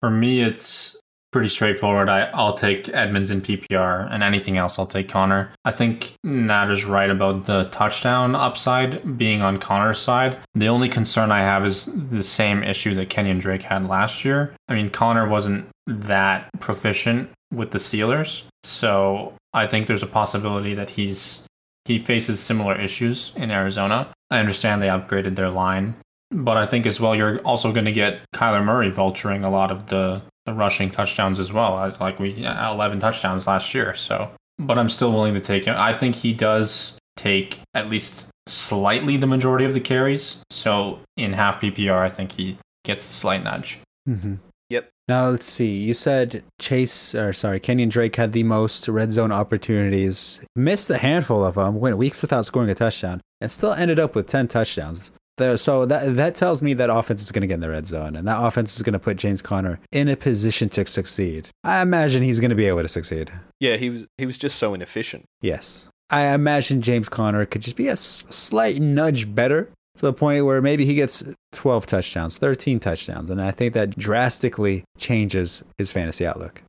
For 0.00 0.10
me, 0.10 0.40
it's 0.40 0.98
pretty 1.36 1.50
straightforward. 1.50 2.08
I, 2.08 2.30
I'll 2.32 2.54
take 2.54 2.88
Edmonds 2.88 3.30
in 3.30 3.42
PPR, 3.42 4.10
and 4.10 4.22
anything 4.22 4.56
else, 4.56 4.78
I'll 4.78 4.86
take 4.86 5.10
Conner. 5.10 5.52
I 5.66 5.70
think 5.70 6.14
Nat 6.24 6.72
is 6.72 6.86
right 6.86 7.10
about 7.10 7.44
the 7.44 7.64
touchdown 7.64 8.34
upside 8.34 9.18
being 9.18 9.42
on 9.42 9.58
Conner's 9.58 9.98
side. 9.98 10.38
The 10.54 10.68
only 10.68 10.88
concern 10.88 11.30
I 11.30 11.40
have 11.40 11.66
is 11.66 11.90
the 11.92 12.22
same 12.22 12.62
issue 12.62 12.94
that 12.94 13.10
Kenyan 13.10 13.38
Drake 13.38 13.64
had 13.64 13.86
last 13.86 14.24
year. 14.24 14.54
I 14.66 14.72
mean, 14.72 14.88
Conner 14.88 15.28
wasn't 15.28 15.68
that 15.86 16.48
proficient 16.58 17.28
with 17.52 17.72
the 17.72 17.78
Steelers, 17.78 18.44
so 18.62 19.34
I 19.52 19.66
think 19.66 19.88
there's 19.88 20.02
a 20.02 20.06
possibility 20.06 20.74
that 20.74 20.88
he's 20.88 21.44
he 21.84 21.98
faces 21.98 22.40
similar 22.40 22.80
issues 22.80 23.32
in 23.36 23.50
Arizona. 23.50 24.08
I 24.30 24.38
understand 24.38 24.80
they 24.80 24.86
upgraded 24.86 25.36
their 25.36 25.50
line, 25.50 25.96
but 26.30 26.56
I 26.56 26.66
think 26.66 26.86
as 26.86 26.98
well 26.98 27.14
you're 27.14 27.40
also 27.40 27.72
going 27.72 27.84
to 27.84 27.92
get 27.92 28.22
Kyler 28.34 28.64
Murray 28.64 28.90
vulturing 28.90 29.44
a 29.44 29.50
lot 29.50 29.70
of 29.70 29.88
the 29.88 30.22
the 30.46 30.54
rushing 30.54 30.90
touchdowns 30.90 31.38
as 31.38 31.52
well. 31.52 31.94
Like 32.00 32.18
we 32.18 32.44
11 32.44 33.00
touchdowns 33.00 33.46
last 33.46 33.74
year. 33.74 33.94
So, 33.94 34.30
but 34.58 34.78
I'm 34.78 34.88
still 34.88 35.12
willing 35.12 35.34
to 35.34 35.40
take 35.40 35.66
him. 35.66 35.74
I 35.76 35.92
think 35.92 36.16
he 36.16 36.32
does 36.32 36.98
take 37.16 37.60
at 37.74 37.88
least 37.88 38.28
slightly 38.46 39.16
the 39.16 39.26
majority 39.26 39.64
of 39.64 39.74
the 39.74 39.80
carries. 39.80 40.36
So 40.50 41.00
in 41.16 41.32
half 41.34 41.60
PPR, 41.60 41.98
I 41.98 42.08
think 42.08 42.32
he 42.32 42.58
gets 42.84 43.06
the 43.06 43.14
slight 43.14 43.42
nudge. 43.42 43.80
Mm-hmm. 44.08 44.34
Yep. 44.68 44.88
Now 45.08 45.28
let's 45.28 45.46
see. 45.46 45.76
You 45.78 45.94
said 45.94 46.42
Chase, 46.60 47.14
or 47.14 47.32
sorry, 47.32 47.60
Kenyan 47.60 47.90
Drake 47.90 48.16
had 48.16 48.32
the 48.32 48.42
most 48.42 48.88
red 48.88 49.12
zone 49.12 49.32
opportunities. 49.32 50.40
Missed 50.56 50.90
a 50.90 50.98
handful 50.98 51.44
of 51.44 51.54
them. 51.54 51.78
Went 51.78 51.98
weeks 51.98 52.22
without 52.22 52.46
scoring 52.46 52.70
a 52.70 52.74
touchdown, 52.74 53.20
and 53.40 53.50
still 53.50 53.72
ended 53.72 53.98
up 53.98 54.14
with 54.14 54.26
ten 54.26 54.48
touchdowns. 54.48 55.12
There, 55.38 55.56
so 55.58 55.84
that 55.84 56.16
that 56.16 56.34
tells 56.34 56.62
me 56.62 56.72
that 56.74 56.88
offense 56.88 57.22
is 57.22 57.30
going 57.30 57.42
to 57.42 57.46
get 57.46 57.54
in 57.54 57.60
the 57.60 57.68
red 57.68 57.86
zone, 57.86 58.16
and 58.16 58.26
that 58.26 58.42
offense 58.42 58.74
is 58.76 58.82
going 58.82 58.94
to 58.94 58.98
put 58.98 59.18
James 59.18 59.42
Conner 59.42 59.78
in 59.92 60.08
a 60.08 60.16
position 60.16 60.68
to 60.70 60.86
succeed. 60.86 61.48
I 61.62 61.82
imagine 61.82 62.22
he's 62.22 62.40
going 62.40 62.50
to 62.50 62.56
be 62.56 62.66
able 62.66 62.82
to 62.82 62.88
succeed. 62.88 63.30
Yeah, 63.60 63.76
he 63.76 63.90
was 63.90 64.06
he 64.16 64.24
was 64.24 64.38
just 64.38 64.56
so 64.58 64.72
inefficient. 64.72 65.26
Yes, 65.42 65.90
I 66.10 66.32
imagine 66.34 66.80
James 66.80 67.08
Conner 67.08 67.44
could 67.44 67.62
just 67.62 67.76
be 67.76 67.88
a 67.88 67.96
slight 67.96 68.80
nudge 68.80 69.34
better 69.34 69.70
to 69.96 70.02
the 70.02 70.12
point 70.12 70.44
where 70.44 70.62
maybe 70.62 70.84
he 70.84 70.94
gets 70.94 71.22
12 71.52 71.86
touchdowns, 71.86 72.38
13 72.38 72.80
touchdowns, 72.80 73.30
and 73.30 73.40
I 73.40 73.50
think 73.50 73.74
that 73.74 73.98
drastically 73.98 74.84
changes 74.98 75.62
his 75.78 75.90
fantasy 75.90 76.26
outlook. 76.26 76.62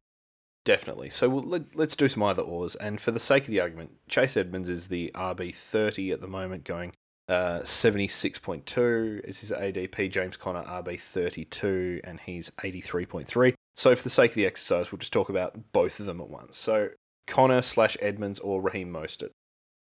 Definitely. 0.66 1.10
So 1.10 1.30
we'll, 1.30 1.44
let, 1.44 1.80
us 1.80 1.96
do 1.96 2.10
some 2.10 2.24
either 2.24 2.42
ors. 2.42 2.76
And 2.76 3.00
for 3.00 3.12
the 3.12 3.20
sake 3.20 3.44
of 3.44 3.50
the 3.50 3.62
argument, 3.62 3.92
Chase 4.10 4.36
Edmonds 4.36 4.68
is 4.68 4.90
the 4.90 5.12
RB30 5.16 6.12
at 6.12 6.20
the 6.20 6.28
moment, 6.28 6.66
going 6.66 6.92
uh, 7.28 7.60
76.2 7.60 9.26
is 9.26 9.40
his 9.40 9.52
ADP. 9.52 10.12
James 10.12 10.38
Conner, 10.38 10.64
RB32, 10.64 12.02
and 12.04 12.20
he's 12.22 12.50
83.3. 12.64 13.54
So, 13.76 13.96
for 13.96 14.04
the 14.04 14.10
sake 14.10 14.32
of 14.32 14.36
the 14.36 14.46
exercise, 14.46 14.92
we'll 14.92 15.00
just 15.00 15.14
talk 15.14 15.30
about 15.30 15.72
both 15.72 16.00
of 16.00 16.06
them 16.06 16.22
at 16.22 16.30
once. 16.30 16.58
So, 16.58 16.90
Conner 17.28 17.62
slash 17.62 17.98
Edmonds 18.02 18.40
or 18.40 18.62
Raheem 18.62 18.92
Mostert. 18.92 19.32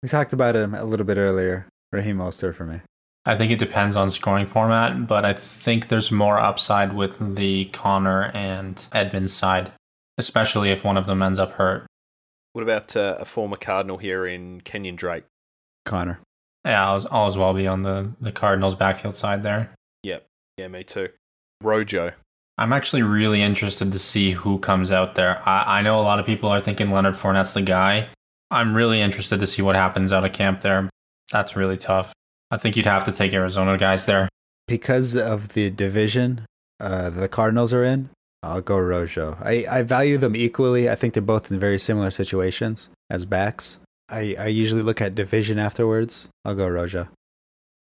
We 0.03 0.09
talked 0.09 0.33
about 0.33 0.57
him 0.57 0.75
a 0.75 0.85
little 0.85 1.07
bit 1.07 1.19
earlier. 1.19 1.69
Raheem 1.93 2.19
Mostert 2.19 2.55
for 2.55 2.67
me. 2.67 2.81
I 3.27 3.37
think 3.37 3.53
it 3.53 3.59
depends 3.59 3.97
on 3.97 4.11
scoring 4.11 4.47
format, 4.47 5.07
but 5.07 5.25
I 5.25 5.33
think 5.33 5.89
there's 5.89 6.11
more 6.11 6.39
upside 6.39 6.95
with 6.95 7.37
the 7.37 7.67
Conner 7.67 8.31
and 8.35 8.87
Edmonds 8.93 9.33
side, 9.33 9.73
especially 10.19 10.71
if 10.71 10.85
one 10.85 10.99
of 10.99 11.07
them 11.07 11.23
ends 11.23 11.39
up 11.39 11.53
hurt. 11.53 11.87
What 12.53 12.63
about 12.63 12.95
uh, 12.97 13.17
a 13.19 13.25
former 13.25 13.57
Cardinal 13.57 13.99
here 13.99 14.27
in 14.27 14.61
Kenyan 14.61 14.97
Drake? 14.97 15.25
Conner. 15.85 16.21
Yeah, 16.65 16.89
I'll, 16.89 17.07
I'll 17.11 17.27
as 17.27 17.37
well 17.37 17.53
be 17.53 17.67
on 17.67 17.83
the, 17.83 18.13
the 18.21 18.33
Cardinals 18.33 18.75
backfield 18.75 19.17
side 19.17 19.43
there. 19.43 19.71
Yep. 20.03 20.27
Yeah, 20.57 20.69
me 20.69 20.85
too. 20.85 21.09
Rojo. 21.63 22.13
I'm 22.57 22.73
actually 22.73 23.03
really 23.03 23.43
interested 23.43 23.91
to 23.91 23.99
see 23.99 24.31
who 24.31 24.59
comes 24.59 24.91
out 24.91 25.17
there. 25.17 25.43
I, 25.47 25.79
I 25.79 25.83
know 25.83 26.01
a 26.01 26.03
lot 26.03 26.21
of 26.21 26.27
people 26.27 26.49
are 26.49 26.61
thinking 26.61 26.91
Leonard 26.91 27.15
Fournette's 27.15 27.53
the 27.53 27.63
guy. 27.63 28.09
I'm 28.51 28.75
really 28.75 29.01
interested 29.01 29.41
to 29.41 29.47
see 29.47 29.63
what 29.63 29.75
happens 29.75 30.13
out 30.13 30.25
of 30.25 30.33
camp 30.33 30.61
there. 30.61 30.89
That's 31.33 31.57
really 31.57 31.77
tough. 31.77 32.13
I 32.51 32.59
think 32.59 32.77
you'd 32.77 32.87
have 32.87 33.05
to 33.05 33.13
take 33.13 33.33
Arizona 33.33 33.77
guys 33.77 34.05
there. 34.05 34.29
Because 34.69 35.17
of 35.17 35.49
the 35.49 35.71
division 35.71 36.47
uh, 36.79 37.11
the 37.11 37.29
Cardinals 37.29 37.73
are 37.73 37.83
in, 37.83 38.11
I'll 38.43 38.61
go 38.61 38.79
Rojo. 38.79 39.37
I, 39.41 39.65
I 39.71 39.83
value 39.83 40.19
them 40.19 40.37
equally. 40.37 40.89
I 40.89 40.95
think 40.95 41.15
they're 41.15 41.23
both 41.23 41.51
in 41.51 41.59
very 41.59 41.79
similar 41.79 42.11
situations 42.11 42.91
as 43.11 43.25
backs. 43.25 43.79
I, 44.09 44.37
I 44.39 44.47
usually 44.49 44.83
look 44.83 45.01
at 45.01 45.15
division 45.15 45.59
afterwards. 45.59 46.29
I'll 46.45 46.55
go 46.55 46.69
Rojo. 46.69 47.09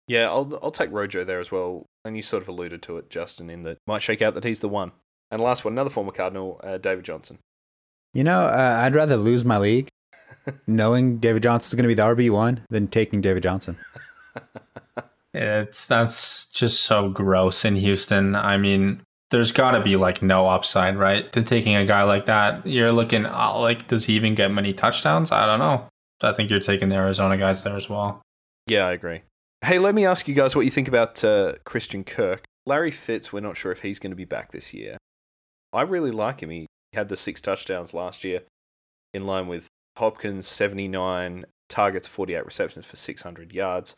Yeah, 0.08 0.28
I'll 0.28 0.60
I'll 0.62 0.72
take 0.72 0.92
Rojo 0.92 1.24
there 1.24 1.40
as 1.40 1.52
well. 1.52 1.86
And 2.04 2.16
you 2.16 2.24
sort 2.24 2.44
of 2.44 2.50
alluded 2.50 2.82
to 2.84 2.98
it, 2.98 3.10
Justin, 3.10 3.50
in 3.50 3.64
that 3.64 3.78
might 3.88 4.02
shake 4.02 4.22
out 4.22 4.34
that 4.34 4.44
he's 4.44 4.60
the 4.60 4.70
one. 4.70 4.92
And 5.30 5.42
last 5.42 5.64
one, 5.64 5.74
another 5.74 5.90
former 5.90 6.12
Cardinal, 6.12 6.60
uh, 6.64 6.78
David 6.78 7.06
Johnson. 7.06 7.40
You 8.14 8.24
know, 8.24 8.42
uh, 8.42 8.82
I'd 8.84 8.96
rather 8.96 9.16
lose 9.16 9.46
my 9.46 9.58
league 9.58 9.88
knowing 10.68 11.20
David 11.20 11.44
Johnson's 11.44 11.76
going 11.76 11.84
to 11.84 11.88
be 11.88 11.94
the 11.94 12.04
RB 12.04 12.30
one 12.30 12.62
than 12.70 12.88
taking 12.88 13.22
David 13.22 13.44
Johnson. 13.44 13.78
it's 15.34 15.86
that's 15.86 16.46
just 16.48 16.84
so 16.84 17.10
gross 17.10 17.64
in 17.64 17.78
Houston. 17.78 18.36
I 18.36 18.58
mean, 18.58 19.02
there's 19.30 19.52
got 19.52 19.72
to 19.72 19.82
be 19.82 19.96
like 19.96 20.22
no 20.22 20.48
upside, 20.48 20.98
right? 20.98 21.32
To 21.32 21.42
taking 21.42 21.76
a 21.76 21.86
guy 21.86 22.04
like 22.04 22.26
that, 22.26 22.66
you're 22.68 22.92
looking 22.92 23.26
uh, 23.26 23.58
like, 23.58 23.88
does 23.88 24.06
he 24.06 24.14
even 24.16 24.36
get 24.36 24.52
many 24.52 24.74
touchdowns? 24.74 25.32
I 25.32 25.46
don't 25.46 25.60
know. 25.60 25.88
I 26.24 26.34
think 26.34 26.50
you're 26.50 26.60
taking 26.60 26.90
the 26.90 26.96
Arizona 26.96 27.38
guys 27.38 27.64
there 27.64 27.76
as 27.76 27.90
well. 27.90 28.22
Yeah, 28.68 28.88
I 28.88 28.94
agree. 28.94 29.22
Hey, 29.66 29.80
let 29.80 29.96
me 29.96 30.06
ask 30.06 30.28
you 30.28 30.34
guys 30.34 30.56
what 30.56 30.66
you 30.66 30.72
think 30.72 30.88
about 30.88 31.24
uh, 31.24 31.54
Christian 31.64 32.04
Kirk. 32.04 32.44
Larry 32.66 32.92
Fitz, 32.92 33.34
we're 33.34 33.40
not 33.40 33.58
sure 33.58 33.72
if 33.72 33.82
he's 33.82 34.00
going 34.00 34.12
to 34.12 34.16
be 34.16 34.26
back 34.26 34.52
this 34.52 34.74
year. 34.74 34.98
I 35.74 35.82
really 35.82 36.12
like 36.12 36.42
him. 36.42 36.50
He 36.50 36.68
had 36.94 37.10
the 37.10 37.16
six 37.16 37.42
touchdowns 37.42 37.94
last 37.94 38.24
year 38.24 38.42
in 39.14 39.26
line 39.26 39.48
with 39.48 39.68
Hopkins, 39.98 40.48
79, 40.48 41.46
targets, 41.70 42.08
48 42.08 42.46
receptions 42.46 42.86
for 42.86 42.96
600 42.96 43.54
yards. 43.54 43.96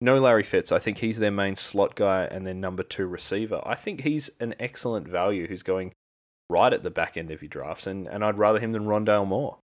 No 0.00 0.18
Larry 0.18 0.42
Fitz. 0.42 0.72
I 0.72 0.78
think 0.78 0.98
he's 0.98 1.18
their 1.18 1.30
main 1.30 1.56
slot 1.56 1.94
guy 1.94 2.24
and 2.24 2.46
their 2.46 2.54
number 2.54 2.82
two 2.82 3.06
receiver. 3.06 3.60
I 3.64 3.74
think 3.74 4.00
he's 4.00 4.30
an 4.40 4.54
excellent 4.58 5.06
value 5.06 5.46
who's 5.46 5.62
going 5.62 5.92
right 6.48 6.72
at 6.72 6.82
the 6.82 6.90
back 6.90 7.16
end 7.16 7.30
of 7.30 7.42
your 7.42 7.48
drafts, 7.48 7.86
and, 7.86 8.06
and 8.08 8.24
I'd 8.24 8.38
rather 8.38 8.58
him 8.58 8.72
than 8.72 8.86
Rondale 8.86 9.26
Moore. 9.26 9.58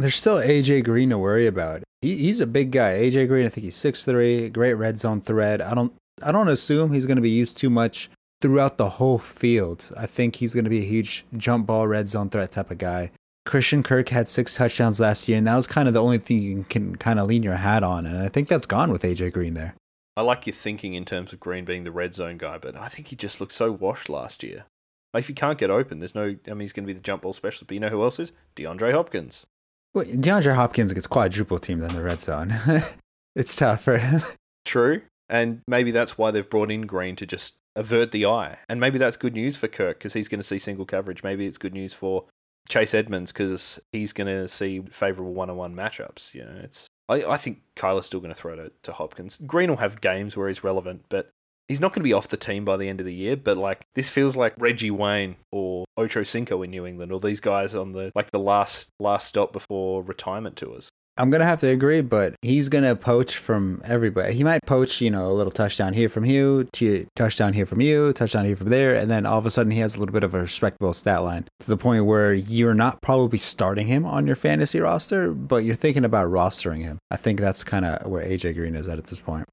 There's 0.00 0.14
still 0.14 0.36
AJ 0.36 0.84
Green 0.84 1.10
to 1.10 1.18
worry 1.18 1.46
about. 1.46 1.82
He, 2.00 2.16
he's 2.16 2.40
a 2.40 2.46
big 2.46 2.70
guy. 2.70 2.94
AJ 2.94 3.28
Green, 3.28 3.44
I 3.44 3.50
think 3.50 3.66
he's 3.66 3.76
six 3.76 4.02
three, 4.02 4.48
great 4.48 4.72
red 4.72 4.98
zone 4.98 5.20
threat. 5.20 5.60
I 5.60 5.74
don't 5.74 5.92
I 6.22 6.32
don't 6.32 6.48
assume 6.48 6.92
he's 6.92 7.04
going 7.04 7.16
to 7.16 7.22
be 7.22 7.28
used 7.28 7.58
too 7.58 7.68
much 7.68 8.08
throughout 8.40 8.78
the 8.78 8.88
whole 8.90 9.18
field. 9.18 9.90
I 9.98 10.06
think 10.06 10.36
he's 10.36 10.54
going 10.54 10.64
to 10.64 10.70
be 10.70 10.78
a 10.78 10.86
huge 10.86 11.26
jump 11.36 11.66
ball 11.66 11.86
red 11.86 12.08
zone 12.08 12.30
threat 12.30 12.52
type 12.52 12.70
of 12.70 12.78
guy. 12.78 13.10
Christian 13.44 13.82
Kirk 13.82 14.08
had 14.08 14.30
six 14.30 14.54
touchdowns 14.54 15.00
last 15.00 15.28
year, 15.28 15.36
and 15.36 15.46
that 15.46 15.56
was 15.56 15.66
kind 15.66 15.86
of 15.86 15.92
the 15.92 16.02
only 16.02 16.18
thing 16.18 16.40
you 16.40 16.64
can 16.70 16.96
kind 16.96 17.18
of 17.18 17.26
lean 17.26 17.42
your 17.42 17.56
hat 17.56 17.82
on. 17.82 18.06
And 18.06 18.18
I 18.18 18.28
think 18.28 18.48
that's 18.48 18.66
gone 18.66 18.90
with 18.90 19.02
AJ 19.02 19.34
Green 19.34 19.52
there. 19.52 19.74
I 20.16 20.22
like 20.22 20.46
your 20.46 20.54
thinking 20.54 20.94
in 20.94 21.04
terms 21.04 21.34
of 21.34 21.40
Green 21.40 21.66
being 21.66 21.84
the 21.84 21.92
red 21.92 22.14
zone 22.14 22.38
guy, 22.38 22.56
but 22.56 22.74
I 22.74 22.88
think 22.88 23.08
he 23.08 23.16
just 23.16 23.38
looked 23.38 23.52
so 23.52 23.70
washed 23.70 24.08
last 24.08 24.42
year. 24.42 24.64
Like 25.12 25.24
if 25.24 25.28
he 25.28 25.34
can't 25.34 25.58
get 25.58 25.70
open, 25.70 25.98
there's 25.98 26.14
no. 26.14 26.36
I 26.46 26.50
mean, 26.50 26.60
he's 26.60 26.72
going 26.72 26.84
to 26.84 26.92
be 26.92 26.94
the 26.94 27.00
jump 27.00 27.20
ball 27.20 27.34
specialist. 27.34 27.66
But 27.66 27.74
you 27.74 27.80
know 27.80 27.88
who 27.90 28.02
else 28.02 28.18
is? 28.18 28.32
DeAndre 28.56 28.92
Hopkins. 28.92 29.44
Well, 29.92 30.04
DeAndre 30.04 30.54
Hopkins 30.54 30.92
gets 30.92 31.06
quadruple 31.06 31.58
teamed 31.58 31.82
in 31.82 31.94
the 31.94 32.02
red 32.02 32.20
zone. 32.20 32.52
it's 33.34 33.56
tough 33.56 33.82
for 33.82 33.98
him. 33.98 34.22
True, 34.64 35.02
and 35.28 35.62
maybe 35.66 35.90
that's 35.90 36.16
why 36.16 36.30
they've 36.30 36.48
brought 36.48 36.70
in 36.70 36.82
Green 36.82 37.16
to 37.16 37.26
just 37.26 37.54
avert 37.74 38.12
the 38.12 38.26
eye. 38.26 38.58
And 38.68 38.80
maybe 38.80 38.98
that's 38.98 39.16
good 39.16 39.34
news 39.34 39.56
for 39.56 39.68
Kirk 39.68 39.98
because 39.98 40.12
he's 40.12 40.28
going 40.28 40.40
to 40.40 40.46
see 40.46 40.58
single 40.58 40.84
coverage. 40.84 41.22
Maybe 41.22 41.46
it's 41.46 41.58
good 41.58 41.74
news 41.74 41.92
for 41.92 42.26
Chase 42.68 42.94
Edmonds 42.94 43.32
because 43.32 43.80
he's 43.92 44.12
going 44.12 44.28
to 44.28 44.48
see 44.48 44.80
favorable 44.90 45.34
one-on-one 45.34 45.74
matchups. 45.74 46.34
You 46.34 46.44
know, 46.44 46.60
it's. 46.62 46.86
I, 47.08 47.36
think 47.38 47.62
Kyler's 47.74 48.06
still 48.06 48.20
going 48.20 48.32
to 48.32 48.40
throw 48.40 48.54
to, 48.54 48.70
to 48.84 48.92
Hopkins. 48.92 49.40
Green 49.44 49.68
will 49.68 49.78
have 49.78 50.00
games 50.00 50.36
where 50.36 50.46
he's 50.46 50.62
relevant, 50.62 51.06
but 51.08 51.32
he's 51.70 51.80
not 51.80 51.92
going 51.92 52.02
to 52.02 52.08
be 52.08 52.12
off 52.12 52.26
the 52.26 52.36
team 52.36 52.64
by 52.64 52.76
the 52.76 52.88
end 52.88 52.98
of 52.98 53.06
the 53.06 53.14
year, 53.14 53.36
but 53.36 53.56
like 53.56 53.86
this 53.94 54.10
feels 54.10 54.36
like 54.36 54.54
Reggie 54.58 54.90
Wayne 54.90 55.36
or 55.52 55.84
Ocho 55.96 56.24
Cinco 56.24 56.62
in 56.62 56.70
New 56.70 56.84
England, 56.84 57.12
or 57.12 57.20
these 57.20 57.40
guys 57.40 57.74
on 57.76 57.92
the 57.92 58.10
like 58.14 58.32
the 58.32 58.40
last 58.40 58.90
last 58.98 59.28
stop 59.28 59.52
before 59.52 60.02
retirement 60.02 60.56
tours. 60.56 60.90
I'm 61.16 61.30
gonna 61.30 61.44
have 61.44 61.60
to 61.60 61.68
agree, 61.68 62.00
but 62.00 62.34
he's 62.42 62.68
gonna 62.68 62.96
poach 62.96 63.36
from 63.36 63.82
everybody. 63.84 64.32
He 64.32 64.42
might 64.42 64.62
poach, 64.66 65.00
you 65.00 65.10
know, 65.10 65.30
a 65.30 65.34
little 65.34 65.52
touchdown 65.52 65.92
here 65.92 66.08
from 66.08 66.24
you, 66.24 66.68
to 66.72 67.06
touchdown 67.14 67.52
here 67.52 67.66
from 67.66 67.80
you, 67.80 68.12
touchdown 68.14 68.46
here 68.46 68.56
from 68.56 68.68
there, 68.68 68.96
and 68.96 69.08
then 69.10 69.24
all 69.24 69.38
of 69.38 69.46
a 69.46 69.50
sudden 69.50 69.70
he 69.70 69.78
has 69.80 69.94
a 69.94 70.00
little 70.00 70.12
bit 70.12 70.24
of 70.24 70.34
a 70.34 70.40
respectable 70.40 70.94
stat 70.94 71.22
line 71.22 71.44
to 71.60 71.66
the 71.68 71.76
point 71.76 72.06
where 72.06 72.32
you're 72.32 72.74
not 72.74 73.00
probably 73.00 73.38
starting 73.38 73.86
him 73.86 74.04
on 74.04 74.26
your 74.26 74.36
fantasy 74.36 74.80
roster, 74.80 75.32
but 75.32 75.62
you're 75.62 75.76
thinking 75.76 76.04
about 76.04 76.30
rostering 76.30 76.82
him. 76.82 76.98
I 77.10 77.16
think 77.16 77.38
that's 77.38 77.62
kind 77.62 77.84
of 77.84 78.10
where 78.10 78.24
AJ 78.24 78.56
Green 78.56 78.74
is 78.74 78.88
at 78.88 78.98
at 78.98 79.06
this 79.06 79.20
point. 79.20 79.46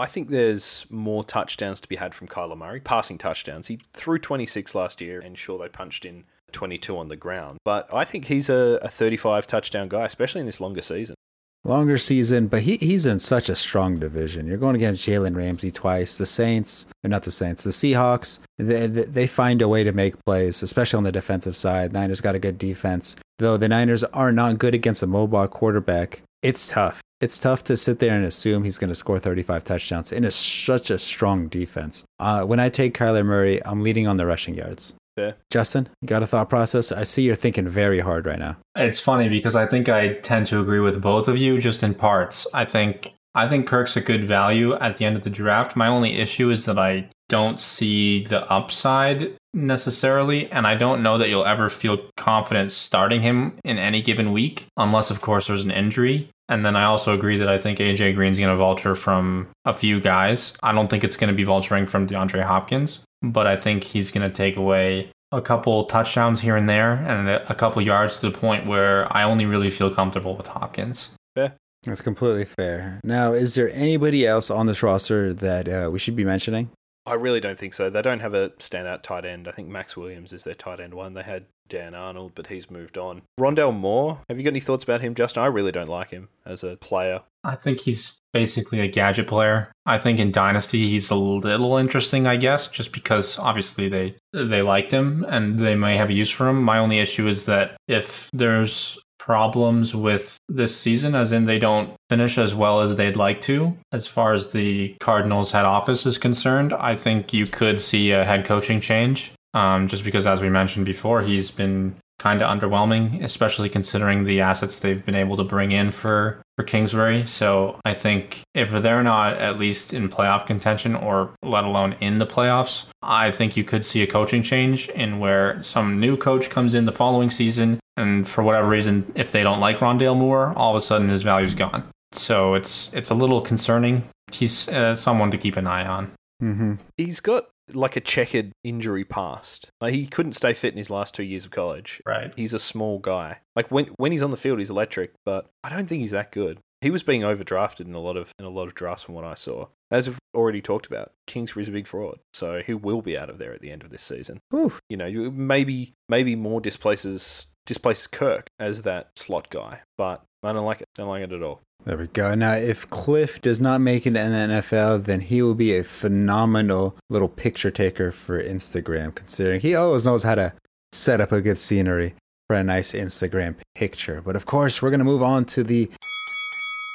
I 0.00 0.06
think 0.06 0.30
there's 0.30 0.86
more 0.88 1.22
touchdowns 1.22 1.78
to 1.82 1.88
be 1.88 1.96
had 1.96 2.14
from 2.14 2.26
Kyler 2.26 2.56
Murray, 2.56 2.80
passing 2.80 3.18
touchdowns. 3.18 3.66
He 3.66 3.78
threw 3.92 4.18
26 4.18 4.74
last 4.74 5.02
year, 5.02 5.20
and 5.20 5.36
sure, 5.36 5.58
they 5.58 5.68
punched 5.68 6.06
in 6.06 6.24
22 6.52 6.96
on 6.96 7.08
the 7.08 7.16
ground. 7.16 7.58
But 7.66 7.92
I 7.92 8.06
think 8.06 8.24
he's 8.24 8.48
a, 8.48 8.78
a 8.80 8.88
35 8.88 9.46
touchdown 9.46 9.90
guy, 9.90 10.06
especially 10.06 10.40
in 10.40 10.46
this 10.46 10.58
longer 10.58 10.80
season. 10.80 11.16
Longer 11.64 11.98
season, 11.98 12.46
but 12.48 12.62
he, 12.62 12.78
he's 12.78 13.04
in 13.04 13.18
such 13.18 13.50
a 13.50 13.54
strong 13.54 13.98
division. 13.98 14.46
You're 14.46 14.56
going 14.56 14.74
against 14.74 15.06
Jalen 15.06 15.36
Ramsey 15.36 15.70
twice. 15.70 16.16
The 16.16 16.24
Saints, 16.24 16.86
not 17.04 17.24
the 17.24 17.30
Saints, 17.30 17.64
the 17.64 17.70
Seahawks, 17.70 18.38
they, 18.56 18.86
they 18.86 19.26
find 19.26 19.60
a 19.60 19.68
way 19.68 19.84
to 19.84 19.92
make 19.92 20.14
plays, 20.24 20.62
especially 20.62 20.96
on 20.96 21.04
the 21.04 21.12
defensive 21.12 21.58
side. 21.58 21.92
Niners 21.92 22.22
got 22.22 22.34
a 22.34 22.38
good 22.38 22.56
defense. 22.56 23.16
Though 23.38 23.58
the 23.58 23.68
Niners 23.68 24.02
are 24.04 24.32
not 24.32 24.58
good 24.58 24.74
against 24.74 25.02
a 25.02 25.06
mobile 25.06 25.46
quarterback, 25.48 26.22
it's 26.40 26.68
tough 26.68 27.02
it's 27.20 27.38
tough 27.38 27.64
to 27.64 27.76
sit 27.76 27.98
there 27.98 28.14
and 28.14 28.24
assume 28.24 28.64
he's 28.64 28.78
going 28.78 28.88
to 28.88 28.94
score 28.94 29.18
35 29.18 29.64
touchdowns 29.64 30.12
in 30.12 30.24
a, 30.24 30.30
such 30.30 30.90
a 30.90 30.98
strong 30.98 31.48
defense. 31.48 32.04
Uh, 32.18 32.44
when 32.44 32.58
I 32.58 32.68
take 32.68 32.96
Kyler 32.96 33.24
Murray, 33.24 33.64
I'm 33.66 33.82
leading 33.82 34.06
on 34.06 34.16
the 34.16 34.26
rushing 34.26 34.54
yards. 34.54 34.94
Fair. 35.16 35.36
Justin, 35.50 35.88
you 36.00 36.06
got 36.06 36.22
a 36.22 36.26
thought 36.26 36.48
process? 36.48 36.92
I 36.92 37.02
see 37.02 37.22
you're 37.22 37.36
thinking 37.36 37.68
very 37.68 38.00
hard 38.00 38.26
right 38.26 38.38
now. 38.38 38.56
It's 38.76 39.00
funny 39.00 39.28
because 39.28 39.54
I 39.54 39.66
think 39.66 39.88
I 39.88 40.14
tend 40.14 40.46
to 40.46 40.60
agree 40.60 40.80
with 40.80 41.00
both 41.00 41.28
of 41.28 41.36
you 41.36 41.58
just 41.58 41.82
in 41.82 41.94
parts. 41.94 42.46
I 42.54 42.64
think 42.64 43.12
I 43.34 43.48
think 43.48 43.66
Kirk's 43.66 43.96
a 43.96 44.00
good 44.00 44.26
value 44.26 44.74
at 44.74 44.96
the 44.96 45.04
end 45.04 45.16
of 45.16 45.22
the 45.22 45.30
draft. 45.30 45.76
My 45.76 45.88
only 45.88 46.16
issue 46.16 46.50
is 46.50 46.64
that 46.64 46.78
I 46.78 47.08
don't 47.28 47.60
see 47.60 48.24
the 48.24 48.50
upside 48.50 49.36
necessarily, 49.54 50.50
and 50.50 50.66
I 50.66 50.74
don't 50.74 51.02
know 51.02 51.18
that 51.18 51.28
you'll 51.28 51.44
ever 51.44 51.68
feel 51.68 51.98
confident 52.16 52.72
starting 52.72 53.22
him 53.22 53.58
in 53.64 53.78
any 53.78 54.02
given 54.02 54.32
week, 54.32 54.66
unless, 54.76 55.10
of 55.10 55.20
course, 55.20 55.46
there's 55.46 55.64
an 55.64 55.70
injury. 55.70 56.30
And 56.48 56.64
then 56.64 56.74
I 56.76 56.84
also 56.84 57.14
agree 57.14 57.38
that 57.38 57.48
I 57.48 57.58
think 57.58 57.78
AJ 57.78 58.16
Green's 58.16 58.38
going 58.38 58.50
to 58.50 58.56
vulture 58.56 58.96
from 58.96 59.48
a 59.64 59.72
few 59.72 60.00
guys. 60.00 60.52
I 60.62 60.72
don't 60.72 60.88
think 60.88 61.04
it's 61.04 61.16
going 61.16 61.30
to 61.30 61.36
be 61.36 61.44
vulturing 61.44 61.88
from 61.88 62.08
DeAndre 62.08 62.42
Hopkins, 62.42 63.00
but 63.22 63.46
I 63.46 63.56
think 63.56 63.84
he's 63.84 64.10
going 64.10 64.28
to 64.28 64.34
take 64.34 64.56
away 64.56 65.10
a 65.32 65.40
couple 65.40 65.84
touchdowns 65.84 66.40
here 66.40 66.56
and 66.56 66.68
there 66.68 66.94
and 66.94 67.28
a 67.28 67.54
couple 67.54 67.80
yards 67.82 68.20
to 68.20 68.30
the 68.30 68.36
point 68.36 68.66
where 68.66 69.10
I 69.16 69.22
only 69.22 69.46
really 69.46 69.70
feel 69.70 69.94
comfortable 69.94 70.36
with 70.36 70.48
Hopkins. 70.48 71.10
Fair. 71.36 71.54
That's 71.84 72.00
completely 72.00 72.44
fair. 72.44 73.00
Now, 73.04 73.32
is 73.32 73.54
there 73.54 73.70
anybody 73.72 74.26
else 74.26 74.50
on 74.50 74.66
this 74.66 74.82
roster 74.82 75.32
that 75.32 75.68
uh, 75.68 75.90
we 75.90 75.98
should 75.98 76.16
be 76.16 76.24
mentioning? 76.24 76.70
I 77.06 77.14
really 77.14 77.40
don't 77.40 77.58
think 77.58 77.74
so. 77.74 77.90
They 77.90 78.02
don't 78.02 78.20
have 78.20 78.34
a 78.34 78.50
standout 78.50 79.02
tight 79.02 79.24
end. 79.24 79.48
I 79.48 79.52
think 79.52 79.68
Maxx 79.68 79.96
Williams 79.96 80.32
is 80.32 80.44
their 80.44 80.54
tight 80.54 80.80
end 80.80 80.94
one. 80.94 81.14
They 81.14 81.22
had 81.22 81.46
Dan 81.68 81.94
Arnold, 81.94 82.32
but 82.34 82.48
he's 82.48 82.70
moved 82.70 82.98
on. 82.98 83.22
Rondale 83.38 83.74
Moore, 83.74 84.20
have 84.28 84.38
you 84.38 84.44
got 84.44 84.50
any 84.50 84.60
thoughts 84.60 84.84
about 84.84 85.00
him, 85.00 85.14
Justin? 85.14 85.42
I 85.42 85.46
really 85.46 85.72
don't 85.72 85.88
like 85.88 86.10
him 86.10 86.28
as 86.44 86.62
a 86.62 86.76
player. 86.76 87.22
I 87.42 87.54
think 87.54 87.80
he's 87.80 88.18
basically 88.32 88.80
a 88.80 88.88
gadget 88.88 89.26
player. 89.26 89.72
I 89.86 89.98
think 89.98 90.18
in 90.18 90.30
Dynasty 90.30 90.88
he's 90.88 91.10
a 91.10 91.14
little 91.14 91.76
interesting, 91.76 92.26
I 92.26 92.36
guess, 92.36 92.68
just 92.68 92.92
because 92.92 93.38
obviously 93.38 93.88
they 93.88 94.16
they 94.32 94.62
liked 94.62 94.92
him 94.92 95.24
and 95.28 95.58
they 95.58 95.74
may 95.74 95.96
have 95.96 96.10
a 96.10 96.14
use 96.14 96.30
for 96.30 96.48
him. 96.48 96.62
My 96.62 96.78
only 96.78 96.98
issue 96.98 97.26
is 97.26 97.46
that 97.46 97.76
if 97.88 98.28
there's 98.32 98.98
problems 99.20 99.94
with 99.94 100.38
this 100.48 100.74
season, 100.74 101.14
as 101.14 101.30
in 101.30 101.44
they 101.44 101.58
don't 101.58 101.92
finish 102.08 102.38
as 102.38 102.54
well 102.54 102.80
as 102.80 102.96
they'd 102.96 103.16
like 103.16 103.40
to. 103.42 103.76
As 103.92 104.06
far 104.06 104.32
as 104.32 104.50
the 104.52 104.96
Cardinals 104.98 105.52
head 105.52 105.66
office 105.66 106.06
is 106.06 106.16
concerned, 106.16 106.72
I 106.72 106.96
think 106.96 107.34
you 107.34 107.46
could 107.46 107.82
see 107.82 108.12
a 108.12 108.24
head 108.24 108.46
coaching 108.46 108.80
change. 108.80 109.32
Um, 109.52 109.88
just 109.88 110.04
because, 110.04 110.26
as 110.26 110.40
we 110.40 110.48
mentioned 110.48 110.86
before, 110.86 111.20
he's 111.20 111.50
been 111.50 111.96
kind 112.18 112.40
of 112.40 112.48
underwhelming, 112.48 113.22
especially 113.22 113.68
considering 113.68 114.24
the 114.24 114.40
assets 114.40 114.80
they've 114.80 115.04
been 115.04 115.14
able 115.14 115.36
to 115.36 115.44
bring 115.44 115.70
in 115.70 115.90
for 115.90 116.42
for 116.56 116.64
Kingsbury. 116.64 117.26
So 117.26 117.78
I 117.84 117.94
think 117.94 118.40
if 118.54 118.70
they're 118.70 119.02
not 119.02 119.38
at 119.38 119.58
least 119.58 119.92
in 119.92 120.08
playoff 120.08 120.46
contention 120.46 120.94
or 120.94 121.34
let 121.42 121.64
alone 121.64 121.94
in 122.00 122.18
the 122.18 122.26
playoffs, 122.26 122.86
I 123.02 123.30
think 123.30 123.56
you 123.56 123.64
could 123.64 123.84
see 123.84 124.02
a 124.02 124.06
coaching 124.06 124.42
change 124.42 124.88
in 124.90 125.18
where 125.18 125.62
some 125.62 126.00
new 126.00 126.16
coach 126.16 126.50
comes 126.50 126.74
in 126.74 126.84
the 126.84 126.92
following 126.92 127.30
season 127.30 127.80
and 128.00 128.28
for 128.28 128.42
whatever 128.42 128.68
reason 128.68 129.10
if 129.14 129.32
they 129.32 129.42
don't 129.42 129.60
like 129.60 129.78
Rondale 129.78 130.16
Moore, 130.16 130.52
all 130.56 130.70
of 130.70 130.76
a 130.76 130.80
sudden 130.80 131.08
his 131.08 131.22
value's 131.22 131.54
gone. 131.54 131.88
So 132.12 132.54
it's 132.54 132.92
it's 132.92 133.10
a 133.10 133.14
little 133.14 133.40
concerning. 133.40 134.08
He's 134.32 134.68
uh, 134.68 134.94
someone 134.94 135.30
to 135.30 135.38
keep 135.38 135.56
an 135.56 135.66
eye 135.66 135.86
on. 135.86 136.12
Mm-hmm. 136.42 136.74
He's 136.96 137.20
got 137.20 137.48
like 137.74 137.96
a 137.96 138.00
checkered 138.00 138.52
injury 138.64 139.04
past. 139.04 139.70
Like 139.80 139.94
he 139.94 140.06
couldn't 140.06 140.32
stay 140.32 140.52
fit 140.52 140.72
in 140.72 140.78
his 140.78 140.90
last 140.90 141.14
two 141.14 141.22
years 141.22 141.44
of 141.44 141.50
college. 141.50 142.02
Right. 142.04 142.32
He's 142.36 142.54
a 142.54 142.58
small 142.58 142.98
guy. 142.98 143.40
Like 143.54 143.70
when 143.70 143.86
when 143.96 144.12
he's 144.12 144.22
on 144.22 144.30
the 144.30 144.36
field, 144.36 144.58
he's 144.58 144.70
electric, 144.70 145.12
but 145.24 145.48
I 145.62 145.68
don't 145.68 145.88
think 145.88 146.00
he's 146.00 146.10
that 146.10 146.32
good. 146.32 146.58
He 146.80 146.90
was 146.90 147.02
being 147.02 147.20
overdrafted 147.20 147.86
in 147.86 147.94
a 147.94 148.00
lot 148.00 148.16
of 148.16 148.32
in 148.38 148.44
a 148.44 148.50
lot 148.50 148.66
of 148.66 148.74
drafts 148.74 149.04
from 149.04 149.14
what 149.14 149.24
I 149.24 149.34
saw. 149.34 149.66
As 149.90 150.08
we've 150.08 150.18
already 150.34 150.62
talked 150.62 150.86
about, 150.86 151.12
Kingsbury's 151.26 151.68
a 151.68 151.72
big 151.72 151.86
fraud, 151.86 152.20
so 152.32 152.62
he 152.64 152.74
will 152.74 153.02
be 153.02 153.18
out 153.18 153.28
of 153.28 153.38
there 153.38 153.52
at 153.52 153.60
the 153.60 153.70
end 153.70 153.82
of 153.82 153.90
this 153.90 154.02
season. 154.02 154.40
Ooh. 154.54 154.72
You 154.88 154.96
know, 154.96 155.30
maybe 155.30 155.92
maybe 156.08 156.36
Moore 156.36 156.60
displaces 156.60 157.48
displaces 157.70 158.08
Kirk 158.08 158.48
as 158.58 158.82
that 158.82 159.10
slot 159.14 159.48
guy, 159.48 159.82
but 159.96 160.24
I 160.42 160.52
don't 160.52 160.64
like 160.64 160.80
it. 160.80 160.88
I 160.98 161.02
Don't 161.02 161.08
like 161.08 161.22
it 161.22 161.32
at 161.32 161.40
all. 161.40 161.60
There 161.84 161.96
we 161.96 162.08
go. 162.08 162.34
Now, 162.34 162.54
if 162.54 162.88
Cliff 162.88 163.40
does 163.40 163.60
not 163.60 163.80
make 163.80 164.06
it 164.06 164.16
in 164.16 164.32
the 164.32 164.54
NFL, 164.54 165.04
then 165.04 165.20
he 165.20 165.40
will 165.40 165.54
be 165.54 165.76
a 165.76 165.84
phenomenal 165.84 166.96
little 167.08 167.28
picture 167.28 167.70
taker 167.70 168.10
for 168.10 168.42
Instagram, 168.42 169.14
considering 169.14 169.60
he 169.60 169.76
always 169.76 170.04
knows 170.04 170.24
how 170.24 170.34
to 170.34 170.52
set 170.92 171.20
up 171.20 171.30
a 171.30 171.40
good 171.40 171.58
scenery 171.58 172.14
for 172.48 172.56
a 172.56 172.64
nice 172.64 172.92
Instagram 172.92 173.54
picture. 173.76 174.20
But 174.20 174.34
of 174.34 174.46
course, 174.46 174.82
we're 174.82 174.90
going 174.90 174.98
to 174.98 175.04
move 175.04 175.22
on 175.22 175.44
to 175.46 175.62
the 175.62 175.88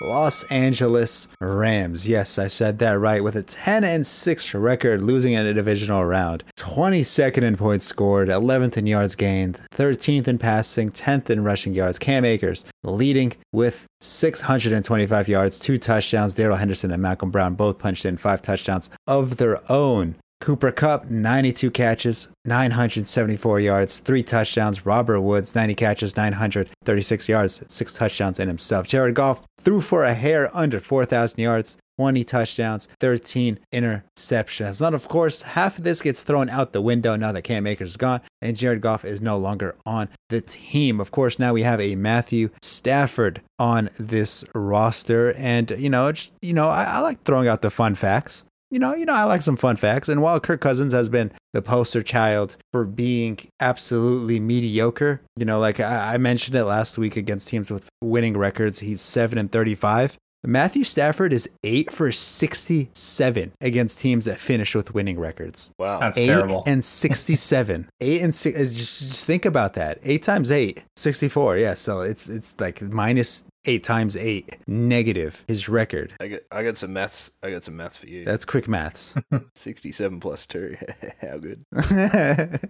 Los 0.02 0.44
Angeles 0.52 1.30
Rams. 1.40 2.08
Yes, 2.08 2.38
I 2.38 2.50
said 2.50 2.80
that 2.80 3.00
right. 3.00 3.24
With 3.24 3.36
a 3.36 3.42
10 3.42 3.86
and 3.86 4.06
6 4.06 4.54
record, 4.54 5.02
losing 5.02 5.34
in 5.34 5.46
a 5.46 5.54
divisional 5.54 6.04
round. 6.04 6.44
22nd 6.58 7.44
in 7.44 7.56
points 7.56 7.86
scored, 7.86 8.28
11th 8.28 8.76
in 8.76 8.88
yards 8.88 9.16
gained, 9.16 9.62
13th 9.72 10.28
in 10.28 10.38
passing, 10.38 10.90
10th 10.90 11.30
in 11.30 11.46
rushing 11.46 11.74
yards. 11.74 11.98
Cam 11.98 12.26
Akers 12.26 12.66
leading 12.84 13.34
with 13.54 13.88
625 14.02 15.30
yards, 15.30 15.60
two 15.60 15.78
touchdowns. 15.78 16.34
Darrell 16.34 16.58
Henderson 16.58 16.92
and 16.92 17.02
Malcolm 17.02 17.32
Brown 17.32 17.56
both 17.56 17.80
punched 17.80 18.06
in 18.06 18.18
five 18.18 18.42
touchdowns 18.42 18.90
of 19.08 19.38
their 19.38 19.60
own. 19.72 20.16
Cooper 20.46 20.72
Kupp, 20.72 21.10
92 21.10 21.72
catches, 21.72 22.28
974 22.46 23.60
yards, 23.62 23.98
three 23.98 24.22
touchdowns. 24.22 24.86
Robert 24.86 25.20
Woods, 25.22 25.56
90 25.56 25.74
catches, 25.74 26.16
936 26.16 27.28
yards, 27.28 27.64
six 27.68 27.96
touchdowns 27.96 28.40
in 28.40 28.48
himself. 28.48 28.86
Jared 28.86 29.16
Goff 29.16 29.42
threw 29.60 29.82
for 29.82 30.04
a 30.04 30.14
hair 30.14 30.56
under 30.56 30.80
4,000 30.80 31.40
yards, 31.40 31.78
20 31.98 32.24
touchdowns, 32.24 32.88
13 33.00 33.58
interceptions. 33.74 34.82
Now, 34.82 34.96
of 34.96 35.08
course, 35.08 35.42
half 35.42 35.80
of 35.80 35.84
this 35.84 36.04
gets 36.04 36.22
thrown 36.22 36.48
out 36.50 36.74
the 36.74 36.82
window 36.82 37.16
now 37.16 37.32
that 37.32 37.42
Cam 37.42 37.66
Akers 37.66 37.90
is 37.90 37.98
gone 37.98 38.22
and 38.40 38.56
Jared 38.56 38.82
Goff 38.82 39.04
is 39.04 39.22
no 39.22 39.40
longer 39.40 39.76
on 39.84 40.10
the 40.30 40.42
team. 40.42 41.02
Of 41.02 41.10
course, 41.10 41.40
now 41.40 41.54
we 41.54 41.64
have 41.64 41.82
a 41.82 41.96
Matthew 41.96 42.52
Stafford 42.62 43.42
on 43.58 43.90
this 43.98 44.46
roster. 44.54 45.34
And, 45.38 45.72
you 45.72 45.90
know, 45.90 46.12
just, 46.12 46.34
you 46.44 46.54
know, 46.54 46.70
I, 46.70 46.84
I 46.84 47.00
like 47.00 47.24
throwing 47.24 47.48
out 47.48 47.64
the 47.64 47.72
fun 47.72 47.96
facts 47.96 48.44
you 48.76 48.80
know, 48.80 48.94
you 48.94 49.06
know, 49.06 49.14
I 49.14 49.24
like 49.24 49.42
some 49.42 49.56
fun 49.56 49.78
facts. 49.78 50.10
And 50.10 50.22
while 50.22 50.38
Kirk 50.42 50.60
Cousins 50.60 50.92
has 50.92 51.08
been 51.08 51.32
the 51.54 51.62
poster 51.62 52.04
child 52.04 52.58
for 52.74 52.84
being 52.84 53.40
absolutely 53.62 54.38
mediocre, 54.38 55.22
you 55.38 55.46
know, 55.46 55.60
like 55.62 55.80
I, 55.80 56.16
I 56.16 56.18
mentioned 56.18 56.58
it 56.58 56.66
last 56.66 56.98
week 56.98 57.16
against 57.16 57.48
teams 57.48 57.72
with 57.72 57.88
winning 58.04 58.36
records, 58.36 58.80
he's 58.80 59.00
seven 59.00 59.38
and 59.38 59.50
thirty-five. 59.50 60.18
Matthew 60.44 60.84
Stafford 60.84 61.32
is 61.32 61.50
eight 61.64 61.92
for 61.92 62.12
67 62.12 63.52
against 63.62 64.00
teams 64.00 64.26
that 64.26 64.40
finish 64.40 64.76
with 64.76 64.94
winning 64.94 65.18
records. 65.20 65.72
Wow. 65.80 66.00
That's 66.00 66.18
eight 66.20 66.28
terrible. 66.28 66.62
and 66.68 66.84
67. 66.84 67.90
eight 68.02 68.22
and 68.22 68.36
six. 68.36 68.56
Just, 68.58 69.00
just 69.00 69.26
think 69.26 69.46
about 69.46 69.74
that. 69.74 69.98
Eight 70.04 70.22
times 70.22 70.52
eight, 70.52 70.84
64. 70.98 71.58
Yeah. 71.58 71.74
So 71.74 72.02
it's, 72.02 72.30
it's 72.30 72.60
like 72.60 72.80
minus 72.82 73.46
eight 73.66 73.84
times 73.84 74.16
eight, 74.16 74.58
negative 74.68 75.44
his 75.48 75.68
record. 75.70 76.14
I 76.20 76.28
got 76.28 76.42
I 76.52 76.64
got 76.64 76.78
some 76.78 76.94
maths. 76.94 77.32
I 77.44 77.52
got 77.52 77.64
some 77.64 77.76
maths 77.78 77.98
for 77.98 78.08
you. 78.08 78.26
That's 78.26 78.46
quick 78.46 78.68
maths. 78.68 79.16
Sixty-seven 79.56 80.20
plus 80.20 80.46
two. 80.46 80.78
How 81.22 81.38
good. 81.38 81.66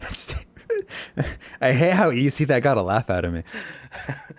That's- 0.00 0.34
I 1.60 1.72
hate 1.72 1.92
how 1.92 2.10
easy 2.10 2.44
that 2.46 2.62
got 2.62 2.78
a 2.78 2.82
laugh 2.82 3.10
out 3.10 3.24
of 3.26 3.32
me. 3.34 3.42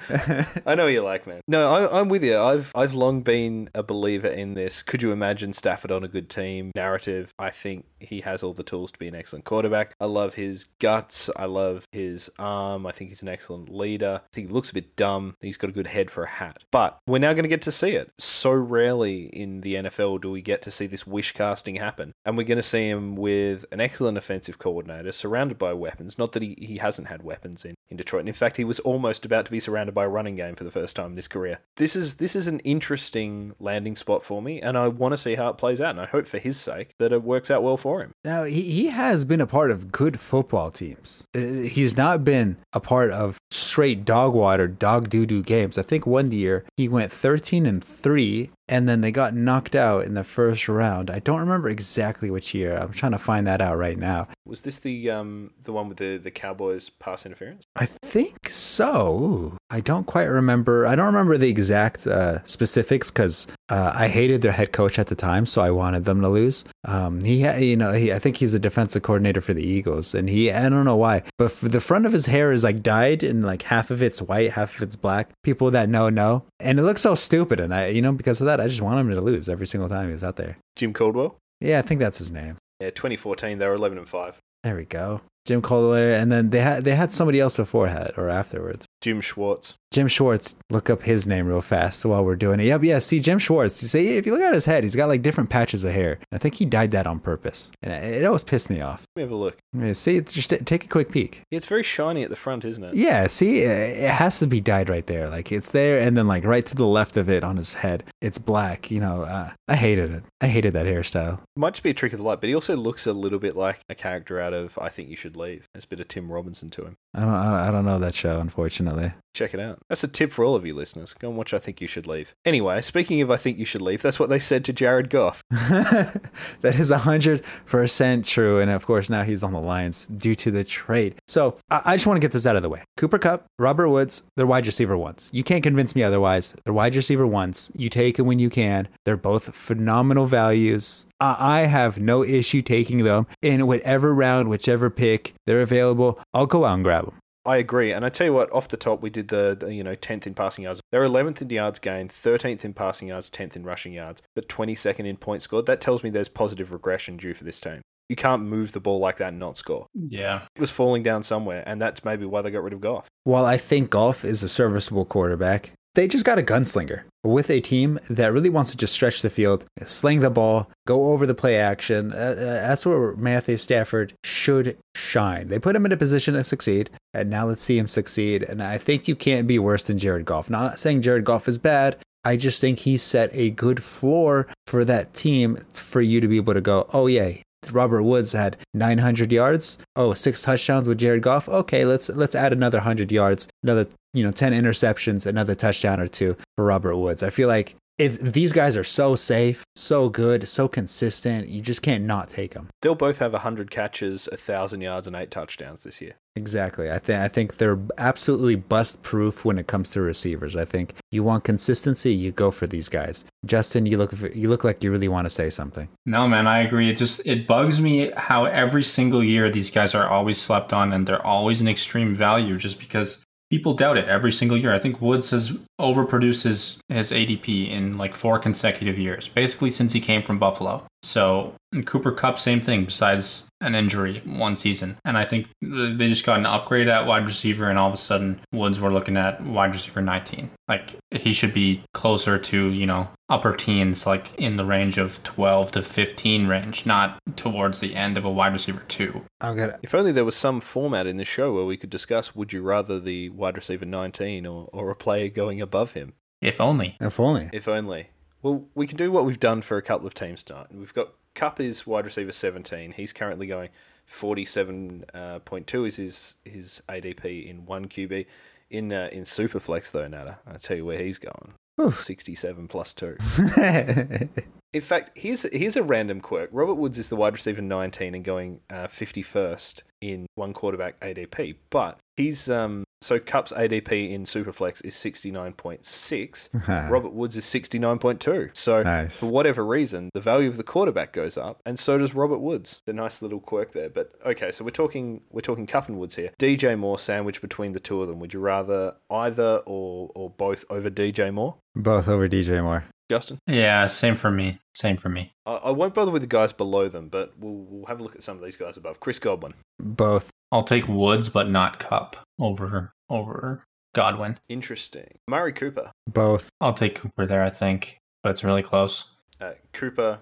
I 0.65 0.75
know 0.75 0.85
what 0.85 0.93
you 0.93 1.01
like, 1.01 1.27
man. 1.27 1.41
No, 1.47 1.73
I, 1.73 1.99
I'm 1.99 2.09
with 2.09 2.23
you. 2.23 2.37
I've 2.37 2.71
I've 2.75 2.93
long 2.93 3.21
been 3.21 3.69
a 3.73 3.83
believer 3.83 4.27
in 4.27 4.53
this. 4.53 4.83
Could 4.83 5.01
you 5.01 5.11
imagine 5.11 5.53
Stafford 5.53 5.91
on 5.91 6.03
a 6.03 6.07
good 6.07 6.29
team 6.29 6.71
narrative? 6.75 7.33
I 7.39 7.49
think 7.49 7.85
he 7.99 8.21
has 8.21 8.43
all 8.43 8.53
the 8.53 8.63
tools 8.63 8.91
to 8.91 8.99
be 8.99 9.07
an 9.07 9.15
excellent 9.15 9.45
quarterback. 9.45 9.95
I 9.99 10.05
love 10.05 10.35
his 10.35 10.65
guts. 10.79 11.29
I 11.35 11.45
love 11.45 11.85
his 11.91 12.29
arm. 12.37 12.85
I 12.85 12.91
think 12.91 13.09
he's 13.09 13.21
an 13.21 13.29
excellent 13.29 13.69
leader. 13.69 14.21
I 14.23 14.27
think 14.33 14.47
he 14.47 14.53
looks 14.53 14.69
a 14.69 14.73
bit 14.73 14.95
dumb. 14.95 15.35
He's 15.41 15.57
got 15.57 15.69
a 15.69 15.73
good 15.73 15.87
head 15.87 16.11
for 16.11 16.23
a 16.23 16.29
hat. 16.29 16.63
But 16.71 16.97
we're 17.07 17.19
now 17.19 17.33
going 17.33 17.43
to 17.43 17.49
get 17.49 17.61
to 17.63 17.71
see 17.71 17.91
it. 17.91 18.11
So 18.19 18.51
rarely 18.51 19.25
in 19.25 19.61
the 19.61 19.75
NFL 19.75 20.21
do 20.21 20.31
we 20.31 20.41
get 20.41 20.61
to 20.63 20.71
see 20.71 20.87
this 20.87 21.07
wish 21.07 21.31
casting 21.31 21.75
happen. 21.75 22.13
And 22.25 22.37
we're 22.37 22.43
going 22.43 22.57
to 22.57 22.63
see 22.63 22.89
him 22.89 23.15
with 23.15 23.65
an 23.71 23.79
excellent 23.79 24.17
offensive 24.17 24.59
coordinator 24.59 25.11
surrounded 25.11 25.57
by 25.57 25.73
weapons. 25.73 26.17
Not 26.17 26.33
that 26.33 26.43
he, 26.43 26.55
he 26.59 26.77
hasn't 26.77 27.07
had 27.07 27.23
weapons 27.23 27.65
in, 27.65 27.75
in 27.89 27.97
Detroit. 27.97 28.21
And 28.21 28.29
in 28.29 28.35
fact, 28.35 28.57
he 28.57 28.63
was 28.63 28.79
almost 28.81 29.25
about 29.25 29.45
to 29.45 29.51
be 29.53 29.59
surrounded 29.59 29.93
by 29.95 30.03
a 30.03 30.09
running 30.09 30.35
game 30.35 30.55
for 30.55 30.63
the 30.65 30.71
first 30.71 30.95
time 30.95 31.11
in 31.11 31.15
his 31.15 31.27
career. 31.29 31.59
This 31.77 31.95
is 31.95 32.15
this 32.15 32.35
is 32.35 32.47
an 32.47 32.59
interesting 32.59 33.53
landing 33.59 33.95
spot 33.95 34.23
for 34.23 34.41
me, 34.41 34.61
and 34.61 34.77
I 34.77 34.87
want 34.89 35.13
to 35.13 35.17
see 35.17 35.35
how 35.35 35.49
it 35.49 35.57
plays 35.57 35.79
out. 35.79 35.91
And 35.91 36.01
I 36.01 36.05
hope 36.05 36.27
for 36.27 36.39
his 36.39 36.59
sake 36.59 36.95
that 36.99 37.13
it 37.13 37.23
works 37.23 37.49
out 37.49 37.63
well 37.63 37.77
for 37.77 38.01
him. 38.01 38.11
Now, 38.25 38.43
he, 38.43 38.61
he 38.61 38.87
has 38.87 39.23
been 39.23 39.39
a 39.41 39.47
part 39.47 39.71
of 39.71 39.91
good 39.91 40.19
football 40.19 40.71
teams. 40.71 41.25
Uh, 41.35 41.39
He's 41.63 41.95
not 41.95 42.23
been 42.23 42.57
a 42.73 42.79
part 42.79 43.11
of 43.11 43.37
straight 43.51 44.03
dog 44.05 44.33
water, 44.33 44.67
dog 44.67 45.09
doo 45.09 45.25
doo 45.25 45.43
games. 45.43 45.77
I 45.77 45.83
think 45.83 46.05
one 46.05 46.31
year 46.31 46.65
he 46.77 46.87
went 46.89 47.11
13 47.11 47.65
and 47.65 47.83
3, 47.83 48.49
and 48.67 48.87
then 48.87 49.01
they 49.01 49.11
got 49.11 49.35
knocked 49.35 49.75
out 49.75 50.05
in 50.05 50.13
the 50.13 50.23
first 50.23 50.67
round. 50.67 51.09
I 51.09 51.19
don't 51.19 51.39
remember 51.39 51.69
exactly 51.69 52.29
which 52.31 52.53
year. 52.53 52.77
I'm 52.77 52.91
trying 52.91 53.11
to 53.11 53.17
find 53.17 53.45
that 53.47 53.61
out 53.61 53.77
right 53.77 53.97
now. 53.97 54.27
Was 54.45 54.63
this 54.63 54.79
the 54.79 55.09
um 55.09 55.51
the 55.61 55.71
one 55.71 55.87
with 55.87 55.97
the 55.97 56.17
the 56.17 56.31
Cowboys 56.31 56.89
pass 56.89 57.25
interference? 57.25 57.63
I 57.75 57.85
think 57.85 58.49
so. 58.49 59.13
Ooh, 59.13 59.57
I 59.69 59.79
don't 59.79 60.05
quite 60.05 60.25
remember. 60.25 60.85
I 60.85 60.95
don't 60.95 61.07
remember 61.07 61.37
the 61.37 61.49
exact 61.49 62.05
uh, 62.05 62.43
specifics 62.45 63.09
because 63.09 63.47
uh, 63.69 63.93
I 63.95 64.07
hated 64.07 64.41
their 64.41 64.51
head 64.51 64.71
coach 64.71 64.99
at 64.99 65.07
the 65.07 65.15
time, 65.15 65.45
so 65.45 65.61
I 65.61 65.71
wanted 65.71 66.05
them 66.05 66.21
to 66.21 66.29
lose. 66.29 66.65
Um, 66.85 67.23
he, 67.23 67.41
ha- 67.41 67.55
you 67.57 67.75
know, 67.77 67.93
he, 67.93 68.11
I 68.13 68.19
think 68.19 68.37
he's 68.37 68.53
a 68.53 68.59
defensive 68.59 69.01
coordinator 69.01 69.41
for 69.41 69.53
the 69.53 69.65
Eagles, 69.65 70.13
and 70.13 70.29
he, 70.29 70.51
I 70.51 70.69
don't 70.69 70.85
know 70.85 70.95
why, 70.97 71.23
but 71.37 71.55
the 71.61 71.81
front 71.81 72.05
of 72.05 72.11
his 72.13 72.27
hair 72.27 72.51
is 72.51 72.63
like 72.63 72.83
dyed, 72.83 73.23
and 73.23 73.45
like 73.45 73.63
half 73.63 73.89
of 73.89 74.01
it's 74.01 74.21
white, 74.21 74.51
half 74.51 74.75
of 74.75 74.83
it's 74.83 74.95
black. 74.95 75.29
People 75.43 75.71
that 75.71 75.89
know 75.89 76.09
know, 76.09 76.43
and 76.59 76.77
it 76.77 76.83
looks 76.83 77.01
so 77.01 77.15
stupid, 77.15 77.59
and 77.59 77.73
I, 77.73 77.87
you 77.87 78.01
know, 78.01 78.11
because 78.11 78.41
of 78.41 78.45
that, 78.45 78.52
I 78.59 78.67
just 78.67 78.81
want 78.81 78.99
him 78.99 79.09
to 79.15 79.21
lose 79.21 79.49
every 79.49 79.67
single 79.67 79.89
time 79.89 80.09
he's 80.09 80.23
out 80.23 80.37
there. 80.37 80.57
Jim 80.75 80.93
Caldwell. 80.93 81.37
Yeah, 81.59 81.79
I 81.79 81.81
think 81.81 81.99
that's 81.99 82.17
his 82.17 82.31
name. 82.31 82.57
Yeah, 82.79 82.89
2014 82.89 83.57
they 83.57 83.67
were 83.67 83.75
11 83.75 83.97
and 83.97 84.07
five. 84.07 84.39
There 84.63 84.75
we 84.75 84.85
go, 84.85 85.21
Jim 85.45 85.61
Caldwell, 85.61 86.19
and 86.19 86.31
then 86.31 86.49
they 86.49 86.59
had 86.61 86.83
they 86.83 86.95
had 86.95 87.13
somebody 87.13 87.39
else 87.39 87.57
before 87.57 87.87
that 87.87 88.17
or 88.17 88.29
afterwards. 88.29 88.85
Jim 89.01 89.21
Schwartz. 89.21 89.75
Jim 89.93 90.07
Schwartz, 90.07 90.55
look 90.71 90.89
up 90.89 91.03
his 91.03 91.27
name 91.27 91.45
real 91.45 91.61
fast 91.61 92.03
while 92.03 92.25
we're 92.25 92.35
doing 92.35 92.59
it. 92.59 92.65
Yep, 92.65 92.83
yeah, 92.83 92.97
see 92.97 93.19
Jim 93.19 93.37
Schwartz. 93.37 93.79
You 93.83 93.87
see, 93.87 94.17
if 94.17 94.25
you 94.25 94.31
look 94.31 94.41
at 94.41 94.51
his 94.51 94.65
head, 94.65 94.83
he's 94.83 94.95
got 94.95 95.07
like 95.07 95.21
different 95.21 95.51
patches 95.51 95.83
of 95.83 95.93
hair. 95.93 96.17
I 96.31 96.39
think 96.39 96.55
he 96.55 96.65
dyed 96.65 96.89
that 96.91 97.05
on 97.05 97.19
purpose, 97.19 97.71
and 97.83 97.93
it 97.93 98.25
always 98.25 98.43
pissed 98.43 98.71
me 98.71 98.81
off. 98.81 99.03
Let 99.15 99.21
me 99.21 99.21
have 99.21 99.31
a 99.31 99.35
look. 99.35 99.57
Yeah, 99.71 99.93
see, 99.93 100.19
just 100.21 100.49
take 100.49 100.85
a 100.85 100.87
quick 100.87 101.11
peek. 101.11 101.43
It's 101.51 101.67
very 101.67 101.83
shiny 101.83 102.23
at 102.23 102.31
the 102.31 102.35
front, 102.35 102.65
isn't 102.65 102.83
it? 102.83 102.95
Yeah, 102.95 103.27
see, 103.27 103.59
it 103.59 104.09
has 104.09 104.39
to 104.39 104.47
be 104.47 104.59
dyed 104.59 104.89
right 104.89 105.05
there. 105.05 105.29
Like 105.29 105.51
it's 105.51 105.69
there, 105.69 105.99
and 105.99 106.17
then 106.17 106.27
like 106.27 106.43
right 106.43 106.65
to 106.65 106.75
the 106.75 106.87
left 106.87 107.15
of 107.15 107.29
it 107.29 107.43
on 107.43 107.57
his 107.57 107.73
head, 107.73 108.03
it's 108.19 108.39
black. 108.39 108.89
You 108.89 108.99
know, 108.99 109.21
uh, 109.21 109.51
I 109.67 109.75
hated 109.75 110.11
it. 110.11 110.23
I 110.41 110.47
hated 110.47 110.73
that 110.73 110.87
hairstyle. 110.87 111.39
Might 111.55 111.75
just 111.75 111.83
be 111.83 111.91
a 111.91 111.93
trick 111.93 112.13
of 112.13 112.19
the 112.19 112.25
light, 112.25 112.41
but 112.41 112.49
he 112.49 112.55
also 112.55 112.75
looks 112.75 113.05
a 113.05 113.13
little 113.13 113.37
bit 113.37 113.55
like 113.55 113.79
a 113.87 113.93
character 113.93 114.41
out 114.41 114.53
of 114.53 114.75
I 114.79 114.89
Think 114.89 115.09
You 115.09 115.15
Should 115.15 115.37
Leave. 115.37 115.67
There's 115.71 115.83
a 115.83 115.87
bit 115.87 115.99
of 115.99 116.07
Tim 116.07 116.31
Robinson 116.31 116.71
to 116.71 116.85
him. 116.85 116.95
I 117.13 117.19
don't, 117.19 117.29
I 117.29 117.71
don't 117.71 117.85
know 117.85 117.99
that 117.99 118.15
show, 118.15 118.39
unfortunately. 118.39 119.13
Check 119.35 119.53
it 119.53 119.59
out. 119.59 119.79
That's 119.89 120.03
a 120.03 120.07
tip 120.07 120.31
for 120.31 120.43
all 120.45 120.55
of 120.55 120.65
you 120.65 120.73
listeners. 120.73 121.13
Go 121.13 121.29
and 121.29 121.37
watch 121.37 121.53
I 121.53 121.59
Think 121.59 121.81
You 121.81 121.87
Should 121.87 122.07
Leave. 122.07 122.35
Anyway, 122.45 122.81
speaking 122.81 123.21
of 123.21 123.29
I 123.29 123.37
Think 123.37 123.57
You 123.57 123.65
Should 123.65 123.81
Leave, 123.81 124.01
that's 124.01 124.19
what 124.19 124.29
they 124.29 124.39
said 124.39 124.65
to 124.65 124.73
Jared 124.73 125.09
Goff. 125.09 125.43
that 125.51 126.21
is 126.63 126.91
100% 126.91 128.27
true. 128.27 128.59
And 128.59 128.71
of 128.71 128.85
course, 128.85 129.09
now 129.09 129.23
he's 129.23 129.43
on 129.43 129.53
the 129.53 129.59
Lions 129.59 130.05
due 130.05 130.35
to 130.35 130.51
the 130.51 130.63
trade. 130.63 131.15
So 131.27 131.57
I, 131.69 131.95
just 131.95 132.07
want 132.07 132.17
to 132.17 132.21
get 132.21 132.31
this 132.31 132.45
out 132.45 132.55
of 132.55 132.61
the 132.61 132.69
way. 132.69 132.83
Cooper 132.97 133.19
Kupp, 133.19 133.45
Robert 133.59 133.89
Woods, 133.89 134.23
they're 134.35 134.47
wide 134.47 134.65
receiver 134.65 134.97
ones. 134.97 135.29
You 135.33 135.43
can't 135.43 135.63
convince 135.63 135.95
me 135.95 136.03
otherwise. 136.03 136.55
They're 136.63 136.73
wide 136.73 136.95
receiver 136.95 137.27
ones. 137.27 137.71
You 137.75 137.89
take 137.89 138.17
them 138.17 138.27
when 138.27 138.39
you 138.39 138.49
can. 138.49 138.87
They're 139.05 139.17
both 139.17 139.55
phenomenal 139.55 140.25
values. 140.25 141.05
I 141.19 141.61
have 141.61 141.99
no 141.99 142.23
issue 142.23 142.61
taking 142.61 143.05
them 143.05 143.27
in 143.41 143.65
whatever 143.65 144.13
round, 144.13 144.49
whichever 144.49 144.89
pick 144.89 145.33
they're 145.45 145.61
available. 145.61 146.19
I'll 146.33 146.47
go 146.47 146.65
out 146.65 146.75
and 146.75 146.83
grab 146.83 147.05
them. 147.05 147.15
I 147.45 147.57
agree, 147.57 147.91
and 147.91 148.05
I 148.05 148.09
tell 148.09 148.25
you 148.25 148.33
what, 148.33 148.51
off 148.53 148.69
the 148.69 148.77
top, 148.77 149.01
we 149.01 149.09
did 149.09 149.27
the, 149.27 149.57
the, 149.59 149.73
you 149.73 149.83
know 149.83 149.95
tenth 149.95 150.25
in 150.25 150.33
passing 150.33 150.63
yards. 150.63 150.81
They're 150.91 151.03
eleventh 151.03 151.41
in 151.41 151.49
yards 151.49 151.79
gained, 151.79 152.11
thirteenth 152.11 152.63
in 152.63 152.73
passing 152.73 153.09
yards, 153.09 153.29
tenth 153.29 153.55
in 153.55 153.63
rushing 153.63 153.93
yards, 153.93 154.21
but 154.35 154.47
twenty 154.47 154.75
second 154.75 155.05
in 155.07 155.17
points 155.17 155.45
scored. 155.45 155.65
That 155.65 155.81
tells 155.81 156.03
me 156.03 156.09
there's 156.09 156.29
positive 156.29 156.71
regression 156.71 157.17
due 157.17 157.33
for 157.33 157.43
this 157.43 157.59
team. 157.59 157.81
You 158.09 158.15
can't 158.15 158.43
move 158.43 158.73
the 158.73 158.79
ball 158.79 158.99
like 158.99 159.17
that 159.17 159.29
and 159.29 159.39
not 159.39 159.57
score. 159.57 159.87
Yeah. 159.93 160.43
It 160.55 160.61
was 160.61 160.71
falling 160.71 161.03
down 161.03 161.23
somewhere, 161.23 161.63
and 161.65 161.81
that's 161.81 162.03
maybe 162.03 162.25
why 162.25 162.41
they 162.41 162.51
got 162.51 162.63
rid 162.63 162.73
of 162.73 162.81
Goff. 162.81 163.07
While 163.23 163.45
I 163.45 163.57
think 163.57 163.89
Goff 163.89 164.25
is 164.25 164.43
a 164.43 164.49
serviceable 164.49 165.05
quarterback, 165.05 165.71
they 165.95 166.07
just 166.07 166.25
got 166.25 166.39
a 166.39 166.43
gunslinger 166.43 167.03
with 167.23 167.49
a 167.49 167.61
team 167.61 167.99
that 168.09 168.33
really 168.33 168.49
wants 168.49 168.71
to 168.71 168.77
just 168.77 168.93
stretch 168.93 169.21
the 169.21 169.29
field, 169.29 169.65
sling 169.85 170.19
the 170.21 170.29
ball, 170.29 170.69
go 170.87 171.11
over 171.11 171.25
the 171.25 171.35
play 171.35 171.57
action. 171.57 172.11
Uh, 172.11 172.15
uh, 172.15 172.35
that's 172.35 172.85
where 172.85 173.15
Matthew 173.15 173.57
Stafford 173.57 174.13
should 174.23 174.77
shine. 174.95 175.47
They 175.47 175.59
put 175.59 175.75
him 175.75 175.85
in 175.85 175.91
a 175.91 175.97
position 175.97 176.33
to 176.33 176.43
succeed, 176.43 176.89
and 177.13 177.29
now 177.29 177.45
let's 177.45 177.63
see 177.63 177.77
him 177.77 177.87
succeed. 177.87 178.43
And 178.43 178.61
I 178.61 178.77
think 178.77 179.07
you 179.07 179.15
can't 179.15 179.47
be 179.47 179.59
worse 179.59 179.83
than 179.83 179.99
Jared 179.99 180.25
Goff. 180.25 180.49
Not 180.49 180.79
saying 180.79 181.03
Jared 181.03 181.25
Goff 181.25 181.47
is 181.47 181.57
bad. 181.57 181.97
I 182.25 182.37
just 182.37 182.61
think 182.61 182.79
he 182.79 182.97
set 182.97 183.29
a 183.33 183.49
good 183.49 183.83
floor 183.83 184.47
for 184.65 184.85
that 184.85 185.13
team 185.13 185.57
for 185.73 186.01
you 186.01 186.21
to 186.21 186.27
be 186.27 186.37
able 186.37 186.53
to 186.53 186.61
go, 186.61 186.87
oh, 186.93 187.07
yeah, 187.07 187.33
Robert 187.71 188.03
Woods 188.03 188.33
had 188.33 188.57
900 188.73 189.31
yards. 189.31 189.77
Oh, 189.95 190.13
six 190.13 190.41
touchdowns 190.41 190.87
with 190.87 190.99
Jared 190.99 191.21
Goff. 191.21 191.47
Okay, 191.47 191.85
let's 191.85 192.09
let's 192.09 192.35
add 192.35 192.53
another 192.53 192.79
100 192.79 193.11
yards, 193.11 193.47
another 193.63 193.87
you 194.13 194.23
know 194.23 194.31
10 194.31 194.53
interceptions, 194.53 195.25
another 195.25 195.55
touchdown 195.55 195.99
or 195.99 196.07
two 196.07 196.35
for 196.55 196.65
Robert 196.65 196.97
Woods. 196.97 197.23
I 197.23 197.29
feel 197.29 197.47
like 197.47 197.75
it's, 197.97 198.17
these 198.17 198.53
guys 198.53 198.75
are 198.75 198.83
so 198.83 199.15
safe, 199.15 199.63
so 199.75 200.09
good, 200.09 200.47
so 200.47 200.67
consistent. 200.67 201.47
You 201.47 201.61
just 201.61 201.81
can't 201.81 202.03
not 202.05 202.29
take 202.29 202.53
them. 202.53 202.69
They'll 202.81 202.95
both 202.95 203.19
have 203.19 203.33
100 203.33 203.69
catches, 203.69 204.27
1,000 204.31 204.81
yards, 204.81 205.05
and 205.05 205.15
8 205.15 205.29
touchdowns 205.29 205.83
this 205.83 206.01
year. 206.01 206.15
Exactly. 206.35 206.89
I 206.89 206.97
think 206.97 207.19
I 207.19 207.27
think 207.27 207.57
they're 207.57 207.79
absolutely 207.99 208.55
bust 208.55 209.03
proof 209.03 209.45
when 209.45 209.59
it 209.59 209.67
comes 209.67 209.91
to 209.91 210.01
receivers. 210.01 210.55
I 210.55 210.65
think 210.65 210.95
you 211.11 211.21
want 211.21 211.43
consistency, 211.43 212.11
you 212.11 212.31
go 212.31 212.49
for 212.49 212.65
these 212.65 212.89
guys. 212.89 213.23
Justin, 213.45 213.85
you 213.85 213.99
look 213.99 214.13
you 214.33 214.49
look 214.49 214.63
like 214.63 214.83
you 214.83 214.91
really 214.91 215.07
want 215.07 215.25
to 215.25 215.29
say 215.29 215.51
something. 215.51 215.89
No, 216.07 216.27
man, 216.27 216.47
I 216.47 216.61
agree. 216.61 216.89
It 216.89 216.97
just 216.97 217.21
it 217.23 217.45
bugs 217.45 217.79
me 217.79 218.11
how 218.17 218.45
every 218.45 218.81
single 218.81 219.23
year 219.23 219.51
these 219.51 219.69
guys 219.69 219.93
are 219.93 220.07
always 220.07 220.41
slept 220.41 220.73
on 220.73 220.91
and 220.91 221.05
they're 221.05 221.23
always 221.23 221.61
an 221.61 221.67
extreme 221.67 222.15
value 222.15 222.57
just 222.57 222.79
because 222.79 223.23
people 223.53 223.75
doubt 223.75 223.99
it 223.99 224.07
every 224.07 224.31
single 224.31 224.57
year. 224.57 224.73
I 224.73 224.79
think 224.79 224.99
Woods 224.99 225.29
has 225.29 225.55
overproduced 225.79 226.41
his, 226.41 226.79
his 226.89 227.11
ADP 227.11 227.69
in 227.69 227.99
like 227.99 228.15
four 228.15 228.39
consecutive 228.39 228.97
years, 228.97 229.27
basically 229.27 229.69
since 229.69 229.93
he 229.93 229.99
came 229.99 230.23
from 230.23 230.39
Buffalo. 230.39 230.87
So, 231.03 231.53
Cooper 231.85 232.11
Kupp, 232.11 232.39
same 232.39 232.61
thing, 232.61 232.85
besides 232.85 233.45
an 233.61 233.75
injury 233.75 234.23
one 234.25 234.55
season. 234.55 234.97
And 235.05 235.19
I 235.19 235.25
think 235.25 235.49
they 235.61 236.07
just 236.07 236.25
got 236.25 236.39
an 236.39 236.47
upgrade 236.47 236.87
at 236.87 237.05
wide 237.05 237.27
receiver, 237.27 237.69
and 237.69 237.77
all 237.77 237.89
of 237.89 237.93
a 237.93 237.97
sudden, 237.97 238.41
Woods 238.51 238.79
were 238.79 238.91
looking 238.91 239.17
at 239.17 239.43
wide 239.43 239.73
receiver 239.73 240.01
19. 240.01 240.49
Like, 240.67 240.95
he 241.11 241.31
should 241.31 241.53
be 241.53 241.83
closer 241.93 242.39
to, 242.39 242.69
you 242.71 242.87
know, 242.87 243.07
upper 243.33 243.55
teens, 243.55 244.05
like 244.05 244.35
in 244.35 244.57
the 244.57 244.63
range 244.63 244.99
of 244.99 245.23
12 245.23 245.71
to 245.71 245.81
15 245.81 246.45
range, 246.45 246.85
not 246.85 247.19
towards 247.35 247.79
the 247.79 247.95
end 247.95 248.15
of 248.15 248.23
a 248.23 248.29
wide 248.29 248.53
receiver 248.53 248.83
two. 248.87 249.25
I'm 249.41 249.57
gonna. 249.57 249.79
If 249.81 249.95
only 249.95 250.11
there 250.11 250.23
was 250.23 250.35
some 250.35 250.61
format 250.61 251.07
in 251.07 251.17
the 251.17 251.25
show 251.25 251.51
where 251.51 251.65
we 251.65 251.75
could 251.75 251.89
discuss 251.89 252.35
would 252.35 252.53
you 252.53 252.61
rather 252.61 252.99
the 252.99 253.29
wide 253.29 253.55
receiver 253.55 253.85
19 253.85 254.45
or, 254.45 254.69
or 254.71 254.91
a 254.91 254.95
player 254.95 255.29
going 255.29 255.61
above 255.61 255.93
him? 255.93 256.13
If 256.41 256.61
only. 256.61 256.95
If 257.01 257.19
only. 257.19 257.49
If 257.51 257.67
only. 257.67 258.09
Well, 258.43 258.67
we 258.75 258.85
can 258.85 258.97
do 258.97 259.11
what 259.11 259.25
we've 259.25 259.39
done 259.39 259.63
for 259.63 259.77
a 259.77 259.81
couple 259.81 260.05
of 260.05 260.13
teams 260.13 260.43
tonight. 260.43 260.67
We've 260.71 260.93
got 260.93 261.13
Kupp 261.33 261.59
is 261.59 261.87
wide 261.87 262.05
receiver 262.05 262.31
17. 262.31 262.91
He's 262.91 263.13
currently 263.13 263.47
going 263.47 263.69
47.2 264.07 265.87
is 265.87 265.95
his 265.95 266.35
his 266.45 266.83
ADP 266.87 267.49
in 267.49 267.65
one 267.65 267.87
QB. 267.87 268.27
In 268.69 268.93
uh, 268.93 269.09
in 269.11 269.23
Superflex 269.23 269.91
though, 269.91 270.07
Nada, 270.07 270.37
I'll 270.45 270.59
tell 270.59 270.77
you 270.77 270.85
where 270.85 271.01
he's 271.01 271.17
going. 271.17 271.53
Whew. 271.75 271.91
67 271.91 272.67
plus 272.67 272.93
2. 272.93 273.17
In 274.73 274.81
fact, 274.81 275.11
here's 275.15 275.43
here's 275.53 275.75
a 275.75 275.83
random 275.83 276.19
quirk. 276.19 276.49
Robert 276.51 276.75
Woods 276.75 276.97
is 276.97 277.09
the 277.09 277.15
wide 277.15 277.33
receiver 277.33 277.61
19 277.61 278.15
and 278.15 278.23
going 278.23 278.59
uh, 278.71 278.87
51st 278.87 279.83
in 280.01 280.25
one 280.35 280.53
quarterback 280.53 280.99
ADP, 280.99 281.55
but 281.69 281.99
he's 282.17 282.49
um 282.49 282.83
so 283.01 283.19
Kupp's 283.19 283.51
ADP 283.51 284.11
in 284.11 284.23
Superflex 284.23 284.83
is 284.85 284.95
69.6. 284.95 286.89
Robert 286.89 287.11
Woods 287.13 287.35
is 287.35 287.43
69.2. 287.45 288.55
So 288.55 288.81
Nice. 288.81 289.19
for 289.19 289.25
whatever 289.29 289.65
reason, 289.65 290.09
the 290.13 290.21
value 290.21 290.47
of 290.47 290.55
the 290.55 290.63
quarterback 290.63 291.11
goes 291.11 291.37
up, 291.37 291.59
and 291.65 291.77
so 291.77 291.97
does 291.97 292.15
Robert 292.15 292.39
Woods. 292.39 292.81
The 292.85 292.93
nice 292.93 293.21
little 293.21 293.39
quirk 293.41 293.73
there. 293.73 293.89
But 293.89 294.13
okay, 294.25 294.51
so 294.51 294.63
we're 294.63 294.69
talking 294.71 295.21
we're 295.31 295.41
talking 295.41 295.65
Kupp 295.67 295.89
and 295.89 295.99
Woods 295.99 296.15
here. 296.15 296.31
DJ 296.39 296.77
Moore 296.77 296.97
sandwich 296.99 297.41
between 297.41 297.73
the 297.73 297.79
two 297.79 298.01
of 298.01 298.07
them. 298.07 298.19
Would 298.19 298.33
you 298.33 298.39
rather 298.39 298.95
either 299.09 299.57
or 299.65 300.11
or 300.15 300.29
both 300.29 300.65
over 300.69 300.89
DJ 300.89 301.33
Moore? 301.33 301.55
Both 301.75 302.07
over 302.07 302.27
DJ 302.29 302.63
Moore. 302.63 302.85
Justin? 303.09 303.37
Yeah, 303.47 303.85
same 303.87 304.15
for 304.15 304.31
me. 304.31 304.59
Same 304.73 304.95
for 304.95 305.09
me. 305.09 305.33
I, 305.45 305.55
I 305.55 305.69
won't 305.71 305.93
bother 305.93 306.09
with 306.09 306.21
the 306.21 306.27
guys 306.27 306.53
below 306.53 306.87
them, 306.87 307.09
but 307.09 307.33
we'll, 307.37 307.53
we'll 307.53 307.85
have 307.87 307.99
a 307.99 308.03
look 308.03 308.15
at 308.15 308.23
some 308.23 308.37
of 308.37 308.43
these 308.43 308.55
guys 308.55 308.77
above. 308.77 309.01
Chris 309.01 309.19
Godwin. 309.19 309.53
Both. 309.77 310.29
I'll 310.53 310.61
take 310.61 310.87
Woods, 310.87 311.29
but 311.29 311.49
not 311.49 311.79
Kupp 311.79 312.15
over 312.39 312.93
over 313.09 313.63
Godwin. 313.95 314.37
Interesting. 314.47 315.17
Amari 315.27 315.51
Cooper. 315.51 315.91
Both. 316.07 316.49
I'll 316.61 316.75
take 316.75 316.93
Cooper 316.93 317.25
there, 317.25 317.43
I 317.43 317.49
think, 317.49 317.97
but 318.21 318.29
it's 318.29 318.43
really 318.43 318.61
close. 318.61 319.05
Uh, 319.41 319.53
Cooper, 319.73 320.19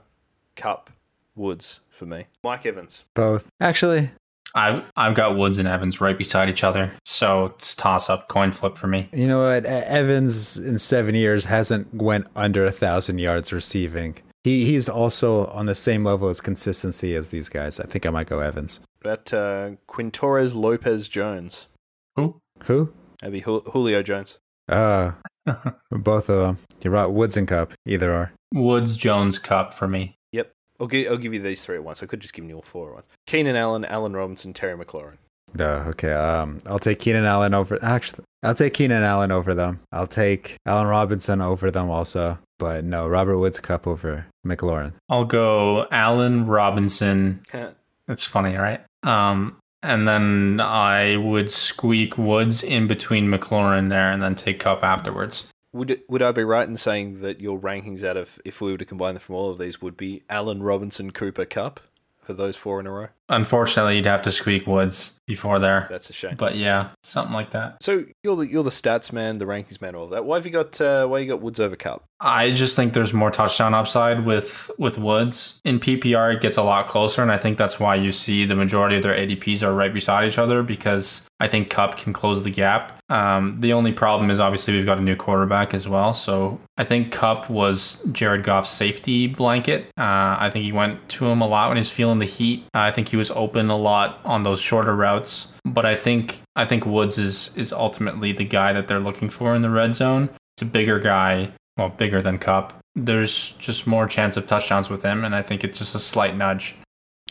Kupp, 0.56 0.90
Woods 1.36 1.82
for 1.90 2.06
me. 2.06 2.28
Mike 2.46 2.66
Evans. 2.66 3.04
Both. 3.14 3.50
Actually, 3.60 4.12
I've 4.56 4.90
I've 4.96 5.16
got 5.16 5.36
Woods 5.36 5.58
and 5.58 5.68
Evans 5.68 6.00
right 6.00 6.18
beside 6.18 6.48
each 6.48 6.64
other, 6.64 6.94
so 7.04 7.48
it's 7.48 7.76
toss 7.76 8.10
up, 8.10 8.30
coin 8.30 8.54
flip 8.54 8.78
for 8.78 8.88
me. 8.88 9.10
you 9.12 9.28
know 9.28 9.44
what? 9.44 9.66
Evans 9.66 10.58
in 10.58 10.80
seven 10.80 11.14
years 11.14 11.44
hasn't 11.44 11.94
went 11.94 12.28
under 12.38 12.64
a 12.64 12.72
thousand 12.72 13.20
yards 13.20 13.52
receiving. 13.52 14.16
He 14.46 14.64
he's 14.64 14.88
also 14.88 15.48
on 15.48 15.66
the 15.66 15.76
same 15.76 16.06
level 16.06 16.30
as 16.30 16.40
consistency 16.40 17.16
as 17.16 17.30
these 17.30 17.50
guys. 17.50 17.82
I 17.82 17.86
think 17.86 18.06
I 18.06 18.12
might 18.12 18.28
go 18.28 18.40
Evans. 18.40 18.80
That 19.04 19.34
uh, 19.34 19.72
Quintores 19.88 20.54
Lopez 20.54 21.10
Jones. 21.10 21.68
Who? 22.16 22.40
Who? 22.66 22.94
Maybe 23.24 23.42
Jul- 23.42 23.64
Julio 23.72 24.04
Jones. 24.04 24.38
Uh, 24.70 25.12
both 25.92 26.30
of 26.30 26.38
them. 26.40 26.58
You're 26.82 26.94
right. 26.94 27.08
Woods 27.08 27.38
and 27.38 27.48
Kupp. 27.48 27.74
Either 27.86 28.14
are. 28.14 28.32
Woods, 28.54 28.98
Jones, 28.98 29.40
Kupp 29.40 29.74
for 29.74 29.88
me. 29.88 30.16
Yep. 30.32 30.52
I'll 30.80 30.88
give, 30.88 31.12
I'll 31.12 31.18
give 31.18 31.34
you 31.34 31.42
these 31.42 31.66
three 31.66 31.78
at 31.78 31.84
once. 31.84 32.04
I 32.04 32.06
could 32.06 32.20
just 32.20 32.34
give 32.34 32.46
you 32.46 32.56
all 32.56 32.62
four 32.62 32.90
at 32.90 32.94
once. 32.96 33.06
Keenan 33.28 33.56
Allen, 33.56 33.86
Allen 33.86 34.14
Robinson, 34.14 34.54
Terry 34.54 34.78
McLaurin. 34.78 35.18
No, 35.54 35.84
okay. 35.88 36.14
Um, 36.14 36.60
I'll 36.66 36.80
take 36.80 37.00
Keenan 37.00 37.26
Allen 37.26 37.54
over. 37.54 37.78
Actually, 37.84 38.24
I'll 38.44 38.56
take 38.56 38.74
Keenan 38.74 39.04
Allen 39.04 39.32
over 39.32 39.54
them. 39.54 39.82
I'll 39.92 40.08
take 40.08 40.56
Allen 40.66 40.88
Robinson 40.88 41.42
over 41.42 41.72
them 41.72 41.90
also. 41.90 42.40
But 42.58 42.86
no, 42.86 43.08
Robert 43.08 43.38
Woods 43.38 43.60
Kupp 43.60 43.88
over 43.88 44.28
McLaurin. 44.46 44.94
I'll 45.10 45.26
go 45.26 45.88
Allen 45.92 46.46
Robinson. 46.46 47.42
That's 48.08 48.24
funny, 48.24 48.56
right? 48.56 48.82
Um, 49.04 49.58
and 49.84 50.08
then 50.08 50.60
I 50.60 51.18
would 51.18 51.50
squeak 51.50 52.18
Woods 52.18 52.64
in 52.64 52.88
between 52.88 53.28
McLaurin 53.28 53.90
there, 53.90 54.12
and 54.12 54.22
then 54.22 54.36
take 54.36 54.60
Kupp 54.60 54.84
afterwards. 54.84 55.48
Would 55.74 56.02
would 56.08 56.22
I 56.22 56.32
be 56.32 56.44
right 56.44 56.68
in 56.68 56.78
saying 56.78 57.22
that 57.22 57.40
your 57.40 57.60
rankings 57.60 58.04
out 58.04 58.18
of 58.18 58.40
if 58.44 58.62
we 58.62 58.72
were 58.72 58.78
to 58.78 58.86
combine 58.86 59.16
them 59.16 59.22
from 59.22 59.36
all 59.36 59.50
of 59.50 59.58
these 59.58 59.82
would 59.82 59.98
be 59.98 60.24
Allen 60.30 60.62
Robinson 60.62 61.12
Cooper 61.12 61.46
Kupp 61.46 61.80
for 62.20 62.34
those 62.34 62.58
four 62.58 62.80
in 62.80 62.88
a 62.88 62.92
row? 62.92 63.08
Unfortunately, 63.32 63.96
you'd 63.96 64.06
have 64.06 64.22
to 64.24 64.32
squeak 64.32 64.68
Woods 64.68 65.18
before 65.26 65.60
there, 65.60 65.88
That's 65.90 66.10
a 66.10 66.14
shame. 66.14 66.36
but 66.38 66.56
yeah, 66.58 66.90
something 67.04 67.34
like 67.34 67.52
that. 67.52 67.82
So 67.82 68.04
you're 68.24 68.36
the 68.36 68.48
you're 68.48 68.64
the 68.66 68.70
stats 68.70 69.14
man, 69.14 69.38
the 69.38 69.46
rankings 69.46 69.80
man, 69.82 69.96
all 69.96 70.04
of 70.06 70.12
that. 70.12 70.26
Why 70.26 70.36
have 70.36 70.46
you 70.46 70.52
got 70.52 70.80
uh, 70.82 71.08
why 71.08 71.20
you 71.20 71.28
got 71.28 71.42
Woods 71.42 71.60
over 71.60 71.76
Kupp? 71.78 72.04
I 72.20 72.52
just 72.52 72.76
think 72.76 72.94
there's 72.94 73.14
more 73.14 73.32
touchdown 73.32 73.74
upside 73.74 74.26
with 74.26 74.70
with 74.78 74.98
Woods. 74.98 75.60
In 75.64 75.80
PPR, 75.80 76.36
it 76.36 76.42
gets 76.42 76.58
a 76.58 76.64
lot 76.64 76.88
closer, 76.88 77.22
and 77.22 77.32
I 77.32 77.38
think 77.38 77.58
that's 77.58 77.80
why 77.80 77.96
you 77.96 78.12
see 78.12 78.46
the 78.46 78.56
majority 78.56 78.98
of 78.98 79.04
their 79.04 79.16
ADPs 79.16 79.64
are 79.64 79.74
right 79.74 79.94
beside 79.94 80.28
each 80.28 80.38
other 80.38 80.62
because 80.64 81.26
I 81.40 81.48
think 81.48 81.70
Kupp 81.70 81.98
can 81.98 82.12
close 82.14 82.44
the 82.44 82.52
gap. 82.52 83.00
Um, 83.10 83.58
the 83.62 83.74
only 83.74 83.92
problem 83.94 84.30
is 84.30 84.40
obviously 84.40 84.76
we've 84.76 84.86
got 84.86 84.98
a 84.98 85.02
new 85.02 85.16
quarterback 85.16 85.74
as 85.74 85.88
well, 85.88 86.14
so 86.14 86.60
I 86.78 86.84
think 86.84 87.12
Kupp 87.14 87.50
was 87.50 88.04
Jared 88.12 88.44
Goff's 88.44 88.70
safety 88.70 89.28
blanket. 89.28 89.86
Uh, 89.98 90.36
I 90.40 90.50
think 90.52 90.66
he 90.66 90.72
went 90.74 91.08
to 91.10 91.28
him 91.28 91.42
a 91.42 91.48
lot 91.48 91.70
when 91.70 91.78
he's 91.78 91.90
feeling 91.90 92.20
the 92.20 92.26
heat. 92.26 92.66
I 92.74 92.92
think 92.92 93.10
he 93.10 93.18
was 93.22 93.30
open 93.32 93.70
a 93.70 93.78
lot 93.78 94.20
on 94.26 94.42
those 94.42 94.60
shorter 94.60 94.96
routes. 94.96 95.48
But 95.64 95.86
I 95.86 95.96
think 95.96 96.42
I 96.56 96.66
think 96.66 96.88
Woods 96.88 97.20
is 97.20 97.56
is 97.56 97.72
ultimately 97.72 98.32
the 98.32 98.46
guy 98.46 98.74
that 98.74 98.88
they're 98.88 99.08
looking 99.08 99.30
for 99.30 99.54
in 99.56 99.62
the 99.62 99.70
red 99.70 99.94
zone. 99.94 100.30
It's 100.56 100.64
a 100.64 100.66
bigger 100.66 101.00
guy 101.00 101.52
well, 101.78 101.90
bigger 101.90 102.22
than 102.22 102.38
Kupp. 102.38 102.74
There's 102.96 103.52
just 103.52 103.88
more 103.88 104.08
chance 104.08 104.36
of 104.38 104.46
touchdowns 104.46 104.90
with 104.90 105.04
him, 105.04 105.24
and 105.24 105.36
I 105.36 105.42
think 105.42 105.64
it's 105.64 105.80
just 105.80 105.96
a 105.96 106.00
slight 106.00 106.36
nudge. 106.36 106.76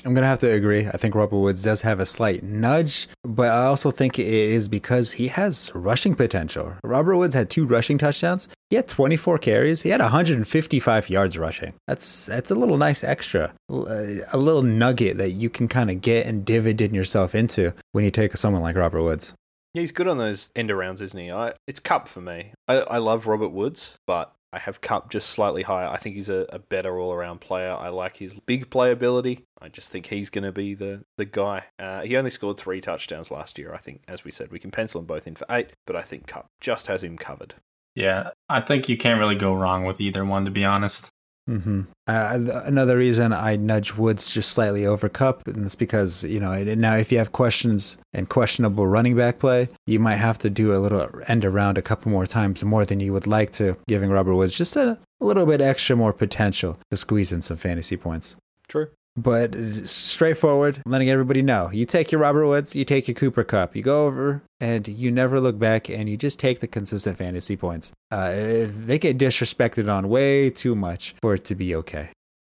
I'm 0.04 0.14
gonna 0.14 0.26
have 0.26 0.38
to 0.40 0.50
agree. 0.50 0.86
I 0.86 0.96
think 0.96 1.14
Robert 1.14 1.38
Woods 1.38 1.62
does 1.62 1.82
have 1.82 2.00
a 2.00 2.06
slight 2.06 2.42
nudge, 2.42 3.08
but 3.22 3.48
I 3.50 3.66
also 3.66 3.90
think 3.90 4.18
it 4.18 4.26
is 4.26 4.68
because 4.68 5.12
he 5.12 5.28
has 5.28 5.70
rushing 5.74 6.14
potential. 6.14 6.74
Robert 6.82 7.16
Woods 7.16 7.34
had 7.34 7.50
two 7.50 7.66
rushing 7.66 7.98
touchdowns. 7.98 8.48
He 8.70 8.76
had 8.76 8.88
24 8.88 9.38
carries. 9.38 9.82
He 9.82 9.90
had 9.90 10.00
155 10.00 11.10
yards 11.10 11.36
rushing. 11.36 11.74
That's 11.86 12.26
that's 12.26 12.50
a 12.50 12.54
little 12.54 12.78
nice 12.78 13.04
extra, 13.04 13.52
a 13.68 14.36
little 14.38 14.62
nugget 14.62 15.18
that 15.18 15.30
you 15.30 15.50
can 15.50 15.68
kind 15.68 15.90
of 15.90 16.00
get 16.00 16.26
and 16.26 16.44
dividend 16.44 16.94
yourself 16.94 17.34
into 17.34 17.74
when 17.92 18.04
you 18.04 18.10
take 18.10 18.36
someone 18.36 18.62
like 18.62 18.76
Robert 18.76 19.02
Woods. 19.02 19.34
Yeah, 19.74 19.80
he's 19.80 19.92
good 19.92 20.08
on 20.08 20.18
those 20.18 20.50
end 20.56 20.70
arounds, 20.70 21.00
isn't 21.00 21.18
he? 21.18 21.30
I, 21.30 21.52
it's 21.68 21.78
Kupp 21.78 22.08
for 22.08 22.20
me. 22.20 22.52
I, 22.66 22.78
I 22.78 22.98
love 22.98 23.26
Robert 23.26 23.50
Woods, 23.50 23.98
but 24.06 24.34
I 24.52 24.58
have 24.58 24.80
Kupp 24.80 25.10
just 25.10 25.30
slightly 25.30 25.62
higher. 25.62 25.86
I 25.86 25.96
think 25.96 26.16
he's 26.16 26.28
a, 26.28 26.46
a 26.50 26.58
better 26.58 26.98
all 26.98 27.12
around 27.12 27.40
player. 27.40 27.70
I 27.70 27.88
like 27.88 28.16
his 28.16 28.38
big 28.40 28.68
playability. 28.68 29.44
I 29.60 29.68
just 29.68 29.92
think 29.92 30.06
he's 30.06 30.30
going 30.30 30.44
to 30.44 30.52
be 30.52 30.74
the, 30.74 31.04
the 31.16 31.24
guy. 31.24 31.66
Uh, 31.78 32.02
he 32.02 32.16
only 32.16 32.30
scored 32.30 32.56
three 32.56 32.80
touchdowns 32.80 33.30
last 33.30 33.58
year. 33.58 33.72
I 33.72 33.78
think, 33.78 34.02
as 34.08 34.24
we 34.24 34.30
said, 34.30 34.50
we 34.50 34.58
can 34.58 34.70
pencil 34.70 35.00
them 35.00 35.06
both 35.06 35.26
in 35.26 35.36
for 35.36 35.46
eight, 35.50 35.70
but 35.86 35.94
I 35.94 36.02
think 36.02 36.26
Kupp 36.26 36.46
just 36.60 36.88
has 36.88 37.04
him 37.04 37.16
covered. 37.16 37.54
Yeah, 37.94 38.30
I 38.48 38.60
think 38.60 38.88
you 38.88 38.96
can't 38.96 39.20
really 39.20 39.34
go 39.34 39.54
wrong 39.54 39.84
with 39.84 40.00
either 40.00 40.24
one, 40.24 40.44
to 40.44 40.50
be 40.50 40.64
honest. 40.64 41.08
hmm 41.46 41.82
Uh, 42.10 42.62
another 42.64 42.96
reason 42.96 43.32
I 43.32 43.54
nudge 43.54 43.94
Woods 43.94 44.32
just 44.32 44.50
slightly 44.50 44.84
over 44.84 45.08
Kupp, 45.08 45.46
and 45.46 45.64
it's 45.64 45.76
because 45.76 46.24
you 46.24 46.40
know 46.40 46.64
now 46.64 46.96
if 46.96 47.12
you 47.12 47.18
have 47.18 47.30
questions 47.30 47.98
and 48.12 48.28
questionable 48.28 48.86
running 48.86 49.16
back 49.16 49.38
play, 49.38 49.68
you 49.86 50.00
might 50.00 50.16
have 50.16 50.38
to 50.38 50.50
do 50.50 50.74
a 50.74 50.78
little 50.78 51.08
end 51.28 51.44
around 51.44 51.78
a 51.78 51.82
couple 51.82 52.10
more 52.10 52.26
times 52.26 52.64
more 52.64 52.84
than 52.84 52.98
you 52.98 53.12
would 53.12 53.28
like 53.28 53.52
to, 53.52 53.76
giving 53.88 54.10
Robert 54.10 54.34
Woods 54.34 54.54
just 54.54 54.74
a, 54.76 54.98
a 55.20 55.24
little 55.24 55.46
bit 55.46 55.60
extra 55.60 55.94
more 55.94 56.12
potential 56.12 56.78
to 56.90 56.96
squeeze 56.96 57.30
in 57.30 57.42
some 57.42 57.56
fantasy 57.56 57.96
points. 57.96 58.34
True. 58.66 58.88
But 59.20 59.54
straightforward, 59.54 60.80
letting 60.86 61.10
everybody 61.10 61.42
know. 61.42 61.70
You 61.72 61.84
take 61.84 62.10
your 62.10 62.20
Robert 62.20 62.46
Woods, 62.46 62.74
you 62.74 62.84
take 62.84 63.06
your 63.06 63.14
Cooper 63.14 63.44
Kupp, 63.44 63.76
you 63.76 63.82
go 63.82 64.06
over 64.06 64.42
and 64.60 64.88
you 64.88 65.10
never 65.10 65.40
look 65.40 65.58
back 65.58 65.90
and 65.90 66.08
you 66.08 66.16
just 66.16 66.38
take 66.38 66.60
the 66.60 66.66
consistent 66.66 67.18
fantasy 67.18 67.56
points. 67.56 67.92
Uh, 68.10 68.32
they 68.68 68.98
get 68.98 69.18
disrespected 69.18 69.92
on 69.92 70.08
way 70.08 70.48
too 70.48 70.74
much 70.74 71.14
for 71.20 71.34
it 71.34 71.44
to 71.44 71.54
be 71.54 71.74
okay. 71.74 72.10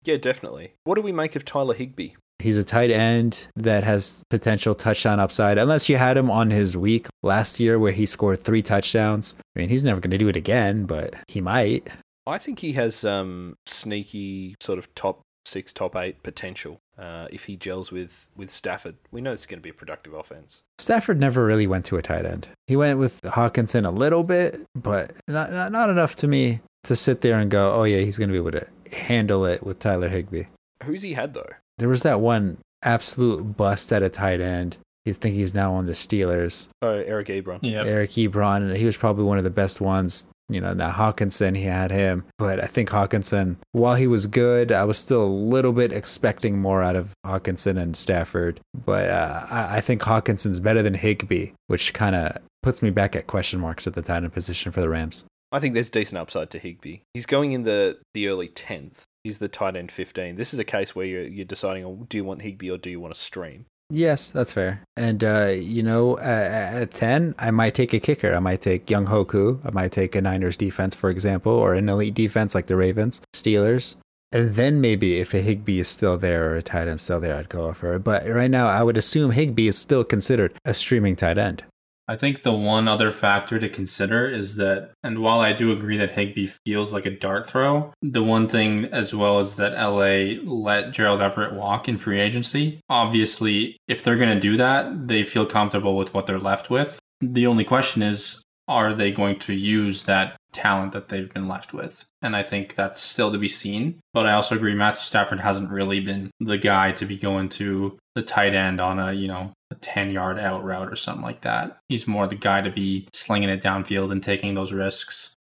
Yeah, 0.05 0.17
definitely. 0.17 0.75
What 0.85 0.95
do 0.95 1.03
we 1.03 1.13
make 1.13 1.37
of 1.37 1.45
Tyler 1.45 1.75
Higbee? 1.75 2.11
He's 2.39 2.59
a 2.59 2.65
tight 2.65 2.91
end 2.91 3.47
that 3.57 3.85
has 3.85 4.23
potential 4.29 4.75
touchdown 4.75 5.21
upside. 5.21 5.57
Unless 5.57 5.89
you 5.89 5.97
had 5.97 6.17
him 6.17 6.31
on 6.31 6.51
his 6.51 6.77
week 6.77 7.07
last 7.23 7.61
year 7.61 7.79
where 7.79 7.93
he 7.93 8.07
scored 8.07 8.43
three 8.43 8.63
touchdowns. 8.63 9.37
I 9.55 9.61
mean, 9.61 9.69
he's 9.69 9.85
never 9.85 10.01
going 10.01 10.11
to 10.11 10.19
do 10.19 10.29
it 10.29 10.37
again, 10.37 10.85
but 10.85 11.15
he 11.29 11.41
might. 11.41 11.89
I 12.27 12.39
think 12.39 12.59
he 12.59 12.73
has 12.73 13.05
um, 13.05 13.57
sneaky 13.67 14.57
sort 14.61 14.79
of 14.79 14.95
top 14.95 15.21
six, 15.45 15.73
top 15.73 15.97
eight 15.97 16.23
potential. 16.23 16.81
uh, 16.99 17.27
if 17.31 17.47
he 17.47 17.57
gels 17.57 17.91
with 17.91 18.29
with 18.37 18.51
Stafford, 18.51 18.97
we 19.11 19.21
know 19.21 19.33
it's 19.33 19.47
going 19.47 19.59
to 19.59 19.63
be 19.63 19.71
a 19.71 19.75
productive 19.75 20.15
offense. 20.15 20.63
Stafford 20.79 21.19
never 21.19 21.45
really 21.45 21.67
went 21.67 21.85
to 21.87 21.97
a 21.97 22.03
tight 22.03 22.25
end. 22.25 22.49
He 22.67 22.77
went 22.77 22.99
with 22.99 23.21
Hockenson 23.23 23.87
a 23.87 23.91
little 23.91 24.23
bit, 24.23 24.65
but 24.75 25.13
not 25.29 25.51
not, 25.51 25.73
not 25.73 25.91
enough 25.91 26.15
to 26.17 26.29
me 26.29 26.61
to 26.85 26.95
sit 26.95 27.21
there 27.23 27.39
and 27.39 27.51
go, 27.51 27.75
oh 27.75 27.85
yeah, 27.85 27.99
he's 28.01 28.19
going 28.19 28.29
to 28.29 28.33
be 28.33 28.39
able 28.39 28.53
to 28.61 28.69
handle 28.97 29.45
it 29.45 29.63
with 29.63 29.79
Tyler 29.79 30.09
Higbee. 30.09 30.45
Who's 30.85 31.03
he 31.03 31.15
had 31.15 31.35
though? 31.35 31.51
There 31.79 31.89
was 31.89 32.03
that 32.03 32.21
one 32.21 32.59
absolute 32.83 33.57
bust 33.57 33.93
at 33.93 34.03
a 34.03 34.09
tight 34.09 34.41
end. 34.41 34.77
You 35.05 35.13
think 35.13 35.35
he's 35.35 35.53
now 35.53 35.75
on 35.75 35.87
the 35.87 35.93
Steelers. 35.93 36.69
Oh, 36.81 36.93
Eric 36.93 37.29
Ebron. 37.29 37.59
Yeah. 37.63 37.85
Eric 37.85 38.11
Ebron, 38.11 38.59
and 38.59 38.77
he 38.77 38.87
was 38.87 38.97
probably 38.97 39.25
one 39.25 39.37
of 39.39 39.45
the 39.45 39.51
best 39.51 39.81
ones. 39.81 40.27
You 40.49 40.61
know, 40.61 40.75
now 40.75 40.91
Hockenson, 40.91 41.57
he 41.57 41.65
had 41.65 41.91
him, 41.91 42.25
but 42.39 42.61
I 42.61 42.67
think 42.67 42.91
Hockenson, 42.91 43.57
while 43.73 43.95
he 43.95 44.07
was 44.07 44.27
good, 44.27 44.71
I 44.71 44.85
was 44.85 44.99
still 44.99 45.25
a 45.25 45.27
little 45.27 45.73
bit 45.73 45.91
expecting 45.91 46.59
more 46.59 46.83
out 46.83 46.97
of 46.97 47.15
Hockenson 47.25 47.81
and 47.81 47.97
Stafford. 47.97 48.61
But 48.75 49.09
uh, 49.09 49.47
I, 49.51 49.77
I 49.79 49.81
think 49.81 50.03
Hockenson's 50.03 50.61
better 50.61 50.83
than 50.83 50.95
Higbee, 50.95 51.53
which 51.69 51.95
kind 51.95 52.15
of 52.15 52.37
puts 52.63 52.83
me 52.83 52.91
back 52.91 53.17
at 53.17 53.27
question 53.27 53.59
marks 53.59 53.87
at 53.87 53.95
the 53.95 54.03
tight 54.03 54.23
end 54.23 54.33
position 54.35 54.71
for 54.71 54.83
the 54.83 54.89
Rams. 54.91 55.25
I 55.51 55.61
think 55.61 55.75
there's 55.75 55.91
decent 55.91 56.19
upside 56.19 56.51
to 56.51 56.59
Higbee. 56.59 56.99
He's 57.15 57.27
going 57.27 57.53
in 57.53 57.63
the 57.63 57.99
the 58.13 58.29
early 58.29 58.49
tenth. 58.49 59.05
He's 59.23 59.39
the 59.39 59.49
tight 59.49 59.77
end 59.77 59.93
fifteen. 59.93 60.37
This 60.37 60.53
is 60.53 60.59
a 60.59 60.65
case 60.65 60.95
where 60.95 61.07
you're 61.07 61.27
you're 61.27 61.45
deciding, 61.47 61.85
oh, 61.85 62.07
do 62.09 62.19
you 62.19 62.25
want 62.25 62.43
Higbee 62.43 62.71
or 62.71 62.77
do 62.77 62.91
you 62.91 63.01
want 63.01 63.15
to 63.15 63.21
stream? 63.21 63.65
Yes, 63.91 64.31
that's 64.31 64.53
fair. 64.53 64.83
And 64.97 65.23
uh, 65.23 65.53
you 65.55 65.83
know, 65.83 66.17
uh, 66.19 66.81
at 66.83 66.91
ten, 66.93 67.35
I 67.39 67.51
might 67.51 67.75
take 67.75 67.93
a 67.93 68.01
kicker. 68.01 68.35
I 68.35 68.39
might 68.39 68.63
take 68.63 68.87
Younghoe 68.87 69.29
Koo. 69.29 69.61
I 69.65 69.71
might 69.71 69.93
take 69.93 70.15
a 70.15 70.23
Niners 70.23 70.57
defense, 70.57 70.95
for 70.95 71.11
example, 71.11 71.53
or 71.53 71.75
an 71.75 71.89
elite 71.89 72.15
defense 72.15 72.55
like 72.55 72.67
the 72.67 72.77
Ravens, 72.77 73.21
Steelers. 73.35 73.97
And 74.33 74.57
then 74.57 74.81
maybe 74.81 75.21
if 75.21 75.33
a 75.33 75.39
Higbee 75.39 75.79
is 75.79 75.87
still 75.87 76.19
there 76.19 76.51
or 76.51 76.57
a 76.57 76.63
tight 76.63 76.89
end 76.89 77.01
still 77.01 77.21
there, 77.21 77.37
I'd 77.37 77.49
go 77.49 77.73
for 77.73 77.95
it. 77.95 78.01
But 78.01 78.27
right 78.27 78.51
now, 78.51 78.67
I 78.67 78.83
would 78.83 78.97
assume 78.97 79.31
Higbee 79.31 79.69
is 79.69 79.79
still 79.79 80.03
considered 80.03 80.55
a 80.65 80.75
streaming 80.75 81.15
tight 81.15 81.39
end. 81.39 81.63
I 82.07 82.17
think 82.17 82.43
the 82.43 82.53
one 82.53 82.87
other 82.87 83.11
factor 83.11 83.59
to 83.59 83.69
consider 83.69 84.27
is 84.27 84.57
that, 84.57 84.91
and 85.03 85.21
while 85.21 85.41
I 85.41 85.53
do 85.53 85.73
agree 85.73 85.97
that 85.97 86.11
Higbee 86.11 86.49
feels 86.67 86.93
like 86.93 87.07
a 87.07 87.11
dart 87.11 87.47
throw, 87.49 87.93
the 88.03 88.23
one 88.23 88.47
thing 88.47 88.85
as 88.87 89.15
well 89.15 89.39
is 89.39 89.55
that 89.57 89.73
LA 89.73 90.41
let 90.45 90.93
Gerald 90.93 91.23
Everett 91.23 91.55
walk 91.55 91.89
in 91.89 91.97
free 91.97 92.21
agency. 92.21 92.81
Obviously, 92.91 93.79
if 93.89 94.03
they're 94.03 94.17
going 94.17 94.35
to 94.35 94.41
do 94.41 94.57
that, 94.59 95.09
they 95.09 95.23
feel 95.23 95.47
comfortable 95.47 95.97
with 95.97 96.13
what 96.13 96.27
they're 96.27 96.39
left 96.39 96.69
with. 96.69 97.01
The 97.21 97.47
only 97.47 97.65
question 97.65 98.03
is, 98.03 98.43
are 98.69 98.95
they 98.95 99.11
going 99.11 99.39
to 99.41 99.55
use 99.55 100.05
that 100.05 100.37
talent 100.53 100.93
that 100.93 101.09
they've 101.09 101.33
been 101.33 101.49
left 101.49 101.73
with? 101.73 102.05
And 102.23 102.35
I 102.35 102.43
think 102.43 102.75
that's 102.75 103.01
still 103.01 103.31
to 103.33 103.39
be 103.39 103.49
seen. 103.49 104.01
But 104.13 104.27
I 104.27 104.33
also 104.33 104.57
agree 104.57 104.75
Matthew 104.75 105.03
Stafford 105.05 105.41
hasn't 105.41 105.71
really 105.71 106.01
been 106.01 106.31
the 106.41 106.59
guy 106.59 106.93
to 106.93 107.05
be 107.05 107.17
going 107.17 107.51
to 107.51 107.99
the 108.15 108.23
tight 108.23 108.55
end 108.55 108.81
on 108.81 108.99
a, 108.99 109.13
you 109.13 109.29
know, 109.29 109.53
a 109.75 109.79
10 109.81 110.11
yard 110.11 110.39
out 110.39 110.65
route 110.65 110.93
or 110.93 110.97
something 110.97 111.23
like 111.23 111.43
that. 111.43 111.79
He's 111.89 112.07
more 112.07 112.27
the 112.27 112.35
guy 112.35 112.61
to 112.61 112.71
be 112.71 113.09
slinging 113.13 113.49
it 113.49 113.63
downfield 113.63 114.13
and 114.13 114.23
taking 114.23 114.55
those 114.55 114.73
risks. 114.73 115.35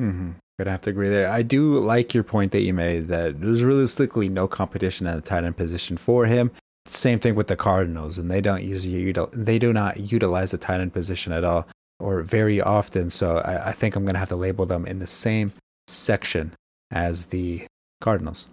Mm-hmm. 0.00 0.32
Gonna 0.58 0.70
have 0.70 0.82
to 0.82 0.90
agree 0.90 1.08
there. 1.08 1.28
I 1.28 1.42
do 1.42 1.78
like 1.78 2.14
your 2.14 2.22
point 2.22 2.52
that 2.52 2.62
you 2.62 2.72
made 2.72 3.08
that 3.08 3.40
there's 3.40 3.64
realistically 3.64 4.28
no 4.28 4.46
competition 4.46 5.06
at 5.06 5.16
the 5.16 5.28
tight 5.28 5.44
end 5.44 5.56
position 5.56 5.96
for 5.96 6.26
him. 6.26 6.52
Same 6.86 7.18
thing 7.18 7.34
with 7.34 7.48
the 7.48 7.56
Cardinals, 7.56 8.18
and 8.18 8.30
they 8.30 8.40
don't 8.40 8.62
use 8.62 8.84
they 9.32 9.58
do 9.58 9.72
not 9.72 9.98
utilize 9.98 10.52
the 10.52 10.58
tight 10.58 10.80
end 10.80 10.92
position 10.92 11.32
at 11.32 11.42
all 11.42 11.66
or 11.98 12.22
very 12.22 12.60
often. 12.60 13.10
So 13.10 13.38
I, 13.38 13.70
I 13.70 13.72
think 13.72 13.96
I'm 13.96 14.04
gonna 14.04 14.18
have 14.18 14.28
to 14.28 14.36
label 14.36 14.64
them 14.64 14.86
in 14.86 15.00
the 15.00 15.08
same 15.08 15.52
section 15.88 16.52
as 16.90 17.26
the 17.26 17.66
Cardinals. 18.00 18.48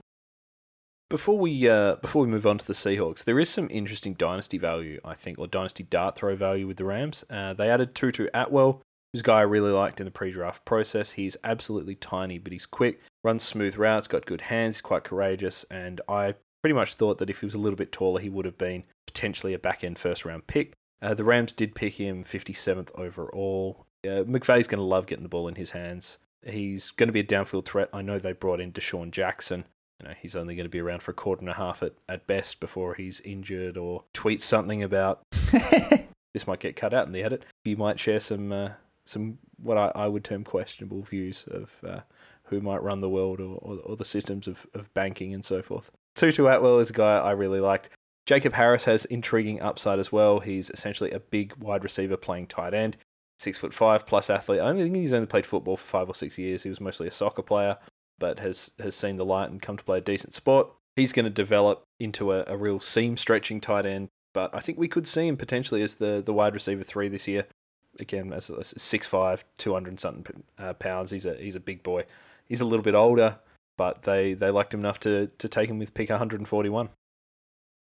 Before 1.12 1.38
we 1.38 1.68
uh, 1.68 1.95
before 1.95 2.22
we 2.22 2.30
move 2.30 2.47
on 2.47 2.57
to 2.57 2.66
the 2.66 2.72
Seahawks, 2.72 3.26
there 3.26 3.38
is 3.38 3.49
some 3.49 3.68
interesting 3.70 4.14
dynasty 4.14 4.57
value, 4.57 5.01
I 5.03 5.14
think, 5.14 5.39
or 5.39 5.45
dynasty 5.45 5.84
dart 5.84 6.16
throw 6.16 6.38
value 6.38 6.66
with 6.66 6.78
the 6.78 6.86
Rams. 6.86 7.26
Uh, 7.30 7.51
they 7.51 7.70
added 7.70 7.93
Tutu 7.93 8.28
Atwell, 8.34 8.82
who's 9.12 9.20
a 9.20 9.26
guy 9.26 9.39
I 9.39 9.41
really 9.41 9.72
liked 9.72 9.99
in 9.99 10.05
the 10.05 10.12
pre-draft 10.12 10.64
process. 10.64 11.12
He's 11.12 11.36
absolutely 11.43 11.95
tiny, 11.95 12.39
but 12.39 12.53
he's 12.53 12.66
quick, 12.66 13.01
runs 13.26 13.43
smooth 13.43 13.76
routes, 13.76 14.07
got 14.07 14.26
good 14.26 14.39
hands, 14.39 14.80
quite 14.80 15.03
courageous, 15.03 15.66
and 15.70 15.99
I 16.07 16.36
pretty 16.64 16.76
much 16.76 16.93
thought 16.93 17.18
that 17.18 17.30
if 17.30 17.41
he 17.41 17.45
was 17.45 17.55
a 17.55 17.59
little 17.59 17.76
bit 17.76 17.91
taller, 17.91 18.22
he 18.22 18.30
would 18.30 18.45
have 18.45 18.57
been 18.57 18.86
potentially 19.05 19.53
a 19.53 19.59
back 19.59 19.84
end 19.84 19.99
first 19.99 20.24
round 20.24 20.47
pick. 20.47 20.72
Uh, 21.01 21.14
the 21.14 21.26
Rams 21.26 21.51
did 21.51 21.76
pick 21.76 21.95
him 21.95 22.24
57th 22.24 22.97
overall. 22.97 23.86
Uh, 24.05 24.24
McVay's 24.24 24.68
going 24.68 24.80
to 24.80 24.86
love 24.86 25.07
getting 25.07 25.24
the 25.24 25.30
ball 25.30 25.49
in 25.49 25.55
his 25.55 25.72
hands. 25.72 26.20
He's 26.47 26.89
going 26.89 27.09
to 27.09 27.14
be 27.14 27.20
a 27.20 27.26
downfield 27.26 27.66
threat. 27.66 27.89
I 27.91 28.01
know 28.01 28.18
they 28.18 28.32
brought 28.32 28.62
in 28.62 28.72
DeSean 28.72 29.12
Jackson. 29.12 29.66
You 30.02 30.10
know, 30.10 30.16
he's 30.20 30.36
only 30.36 30.56
going 30.56 30.66
to 30.66 30.70
be 30.70 30.80
around 30.80 31.04
for 31.04 31.12
a 31.12 31.16
quarter 31.16 31.41
and 31.41 31.49
a 31.49 31.54
half 31.54 31.84
at, 31.84 31.93
at 32.10 32.26
best 32.26 32.60
before 32.60 32.95
he's 32.95 33.20
injured 33.22 33.78
or 33.78 34.04
tweets 34.14 34.41
something 34.41 34.82
about 34.82 35.22
this 36.34 36.47
might 36.47 36.60
get 36.60 36.76
cut 36.76 36.93
out 36.93 37.06
in 37.06 37.14
the 37.14 37.24
edit. 37.24 37.45
You 37.66 37.78
might 37.78 37.99
share 37.99 38.20
some 38.20 38.52
uh, 38.52 38.70
some 39.06 39.38
what 39.62 39.78
I, 39.78 39.91
I 39.93 40.08
would 40.08 40.24
term 40.24 40.43
questionable 40.43 41.04
views 41.04 41.45
of 41.52 41.78
uh, 41.88 41.99
who 42.45 42.62
might 42.62 42.82
run 42.82 43.02
the 43.02 43.10
world 43.10 43.39
or, 43.39 43.58
or, 43.62 43.78
or 43.80 43.95
the 43.95 44.06
systems 44.06 44.47
of, 44.47 44.66
of 44.74 44.91
banking 44.95 45.34
and 45.34 45.45
so 45.45 45.62
forth. 45.62 45.91
Tutu 46.16 46.47
Atwell 46.47 46.80
is 46.80 46.89
a 46.89 46.93
guy 46.93 47.18
I 47.20 47.32
really 47.32 47.60
liked. 47.60 47.89
Jacob 48.26 48.54
Harris 48.54 48.86
has 48.86 49.06
intriguing 49.06 49.62
upside 49.62 49.99
as 49.99 50.12
well. 50.12 50.39
He's 50.39 50.70
essentially 50.72 51.12
a 51.12 51.20
big 51.20 51.54
wide 51.58 51.84
receiver 51.84 52.18
playing 52.18 52.47
tight 52.47 52.74
end, 52.74 52.97
six 53.38 53.58
foot 53.58 53.74
five 53.74 54.08
plus 54.08 54.32
athlete. 54.32 54.62
I 54.62 54.74
think 54.74 54.95
he's 54.95 55.14
only 55.14 55.28
played 55.28 55.45
football 55.45 55.78
for 55.78 55.86
five 55.86 56.10
or 56.10 56.16
six 56.16 56.39
years. 56.39 56.64
He 56.64 56.70
was 56.70 56.82
mostly 56.82 57.08
a 57.08 57.12
soccer 57.12 57.43
player, 57.43 57.78
but 58.22 58.39
has 58.39 58.72
has 58.80 58.95
seen 58.95 59.17
the 59.17 59.26
light 59.26 59.49
and 59.49 59.61
come 59.61 59.76
to 59.76 59.84
play 59.84 59.97
a 59.97 60.01
decent 60.01 60.34
sport. 60.34 60.69
He's 60.95 61.11
going 61.11 61.26
to 61.26 61.32
develop 61.32 61.84
into 61.99 62.32
a, 62.32 62.45
a 62.47 62.55
real 62.55 62.80
seam 62.80 63.17
stretching 63.17 63.59
tight 63.59 63.86
end, 63.86 64.07
but 64.34 64.53
I 64.55 64.59
think 64.59 64.78
we 64.78 64.88
could 64.88 65.07
see 65.07 65.28
him 65.28 65.36
potentially 65.36 65.82
as 65.82 65.95
the, 65.95 66.22
the 66.24 66.34
wide 66.34 66.53
receiver 66.53 66.84
three 66.84 67.09
this 67.09 67.28
year. 67.28 67.47
Again, 67.99 68.32
as 68.32 68.49
6'5", 68.49 69.43
200 69.57 69.99
something 69.99 70.43
uh, 70.57 70.74
pounds. 70.74 71.11
He's 71.11 71.26
a 71.26 71.36
he's 71.36 71.55
a 71.55 71.59
big 71.59 71.84
boy. 71.84 72.05
He's 72.47 72.61
a 72.61 72.65
little 72.65 72.84
bit 72.84 72.95
older, 72.95 73.39
but 73.78 74.03
they, 74.03 74.34
they 74.34 74.51
liked 74.51 74.74
him 74.74 74.82
enough 74.82 74.99
to, 75.01 75.28
to 75.38 75.47
take 75.49 75.69
him 75.69 75.80
with 75.80 75.93
pick 75.93 76.09
141 76.09 76.89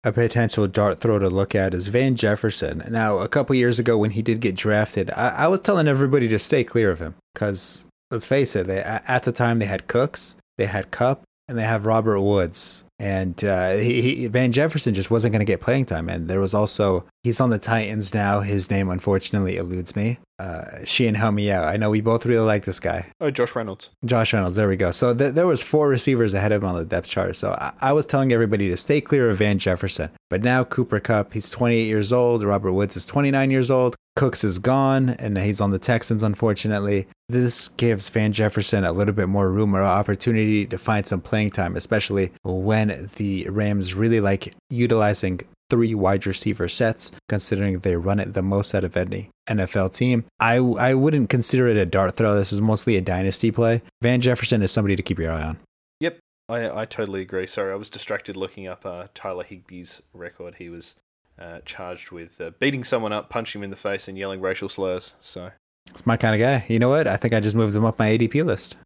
a 0.06 0.12
potential 0.12 0.68
dart 0.68 1.00
throw 1.00 1.18
to 1.18 1.30
look 1.30 1.56
at 1.56 1.74
is 1.74 1.88
Van 1.88 2.16
Jefferson. 2.16 2.84
Now, 2.92 3.18
a 3.18 3.28
couple 3.28 3.56
years 3.56 3.80
ago 3.80 3.98
when 3.98 4.12
he 4.12 4.22
did 4.22 4.40
get 4.40 4.56
drafted, 4.56 5.10
I, 5.10 5.30
I 5.30 5.48
was 5.48 5.62
telling 5.62 5.88
everybody 5.88 6.28
to 6.28 6.38
stay 6.38 6.64
clear 6.64 6.92
of 6.92 7.00
him 7.00 7.16
because 7.34 7.86
let's 8.12 8.28
face 8.28 8.56
it, 8.56 8.68
they, 8.68 8.80
at 8.80 9.24
the 9.24 9.32
time 9.32 9.60
they 9.60 9.66
had 9.66 9.88
Cooks, 9.88 10.36
they 10.58 10.66
had 10.66 10.92
Kupp, 10.92 11.24
and 11.48 11.58
they 11.58 11.64
have 11.64 11.86
Robert 11.86 12.22
Woods. 12.22 12.84
And 12.98 13.44
uh, 13.44 13.74
he, 13.74 14.02
he, 14.02 14.28
Van 14.28 14.52
Jefferson 14.52 14.94
just 14.94 15.12
wasn't 15.12 15.34
going 15.34 15.42
to 15.42 15.46
get 15.46 15.60
playing 15.62 15.86
time. 15.86 16.10
And 16.10 16.30
there 16.30 16.40
was 16.40 16.54
also, 16.54 17.06
he's 17.24 17.42
on 17.42 17.50
the 17.50 17.60
Titans 17.60 18.14
now. 18.14 18.40
His 18.40 18.72
name 18.72 18.90
unfortunately 18.90 19.58
eludes 19.58 19.96
me. 19.96 20.18
Uh, 20.40 20.64
Sheahan, 20.84 21.16
help 21.16 21.34
me 21.34 21.52
out. 21.52 21.66
I 21.66 21.78
know 21.78 21.90
we 21.90 22.02
both 22.02 22.26
really 22.26 22.46
like 22.46 22.64
this 22.64 22.80
guy. 22.80 23.08
Oh, 23.20 23.32
Josh 23.32 23.54
Reynolds. 23.56 23.90
Josh 24.06 24.34
Reynolds. 24.34 24.56
There 24.56 24.68
we 24.68 24.78
go. 24.78 24.92
So 24.92 25.14
th- 25.14 25.34
there 25.34 25.46
was 25.46 25.62
four 25.62 25.90
receivers 25.90 26.34
ahead 26.34 26.52
of 26.52 26.64
him 26.64 26.70
on 26.70 26.76
the 26.76 26.86
depth 26.86 27.10
chart. 27.10 27.36
So 27.36 27.52
I-, 27.60 27.74
I 27.82 27.94
was 27.94 28.06
telling 28.06 28.32
everybody 28.32 28.70
to 28.70 28.78
stay 28.78 29.02
clear 29.02 29.30
of 29.30 29.38
Van 29.38 29.60
Jefferson. 29.60 30.10
But 30.30 30.42
now 30.42 30.64
Cooper 30.64 31.00
Kupp, 31.02 31.34
he's 31.34 31.52
28 31.52 31.84
years 31.84 32.14
old. 32.14 32.44
Robert 32.44 32.72
Woods 32.72 32.96
is 32.96 33.06
29 33.06 33.52
years 33.52 33.70
old. 33.70 33.96
Cooks 34.16 34.46
is 34.46 34.60
gone, 34.60 35.10
and 35.10 35.38
he's 35.38 35.60
on 35.60 35.72
the 35.72 35.80
Texans, 35.80 36.24
unfortunately. 36.24 37.08
This 37.28 37.68
gives 37.68 38.08
Van 38.08 38.32
Jefferson 38.32 38.86
a 38.86 38.94
little 38.94 39.14
bit 39.14 39.28
more 39.28 39.52
room 39.52 39.76
or 39.76 39.84
opportunity 39.84 40.66
to 40.68 40.78
find 40.78 41.06
some 41.06 41.20
playing 41.20 41.50
time, 41.50 41.76
especially 41.76 42.32
when 42.44 43.10
the 43.18 43.48
Rams 43.50 43.94
really 43.94 44.22
like 44.22 44.54
utilizing 44.70 45.42
three 45.70 45.94
wide 45.94 46.26
receiver 46.26 46.70
sets, 46.70 47.12
considering 47.28 47.80
they 47.80 47.96
run 47.98 48.20
it 48.20 48.34
the 48.34 48.42
most 48.42 48.74
out 48.74 48.84
of 48.84 48.96
any 48.96 49.30
NFL 49.50 49.94
team. 49.94 50.24
I, 50.40 50.58
I 50.58 50.94
wouldn't 50.94 51.30
consider 51.30 51.68
it 51.68 51.76
a 51.76 51.86
dart 51.86 52.16
throw. 52.16 52.36
This 52.36 52.54
is 52.54 52.62
mostly 52.62 52.96
a 52.96 53.02
dynasty 53.02 53.52
play. 53.52 53.82
Van 54.02 54.22
Jefferson 54.22 54.62
is 54.62 54.72
somebody 54.72 54.96
to 54.96 55.04
keep 55.04 55.20
your 55.20 55.32
eye 55.32 55.44
on. 55.44 55.58
Yep, 56.00 56.20
I, 56.48 56.70
I 56.70 56.86
totally 56.86 57.22
agree. 57.22 57.48
Sorry, 57.48 57.74
I 57.74 57.76
was 57.76 57.90
distracted 57.90 58.38
looking 58.38 58.68
up 58.68 58.86
uh, 58.86 59.08
Tyler 59.14 59.44
Higbee's 59.44 60.02
record. 60.14 60.56
He 60.56 60.70
was 60.70 60.96
uh, 61.40 61.60
charged 61.66 62.12
with 62.12 62.40
uh, 62.40 62.52
beating 62.60 62.84
someone 62.84 63.14
up, 63.14 63.30
punching 63.30 63.60
him 63.60 63.64
in 63.64 63.70
the 63.70 63.76
face, 63.76 64.08
and 64.08 64.18
yelling 64.18 64.42
racial 64.42 64.70
slurs. 64.70 65.16
So 65.20 65.52
it's 65.90 66.06
my 66.06 66.18
kind 66.18 66.36
of 66.36 66.40
guy. 66.40 66.66
You 66.68 66.80
know 66.80 66.90
what? 66.90 67.08
I 67.08 67.18
think 67.18 67.34
I 67.34 67.40
just 67.40 67.56
moved 67.56 67.76
him 67.76 67.86
up 67.86 68.00
my 68.00 68.18
ADP 68.18 68.44
list. 68.46 68.78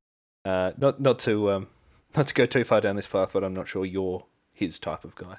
Uh, 0.45 0.72
not 0.78 1.02
not 1.02 1.20
to 1.20 1.52
um, 1.52 1.68
not 2.16 2.28
to 2.28 2.34
go 2.34 2.45
too 2.45 2.64
far 2.64 2.82
down 2.82 2.95
this 2.95 3.08
path, 3.08 3.32
but 3.34 3.43
I'm 3.43 3.54
not 3.54 3.68
sure 3.68 3.86
you're 3.86 4.26
his 4.54 4.80
type 4.80 5.04
of 5.04 5.16
guy. 5.16 5.38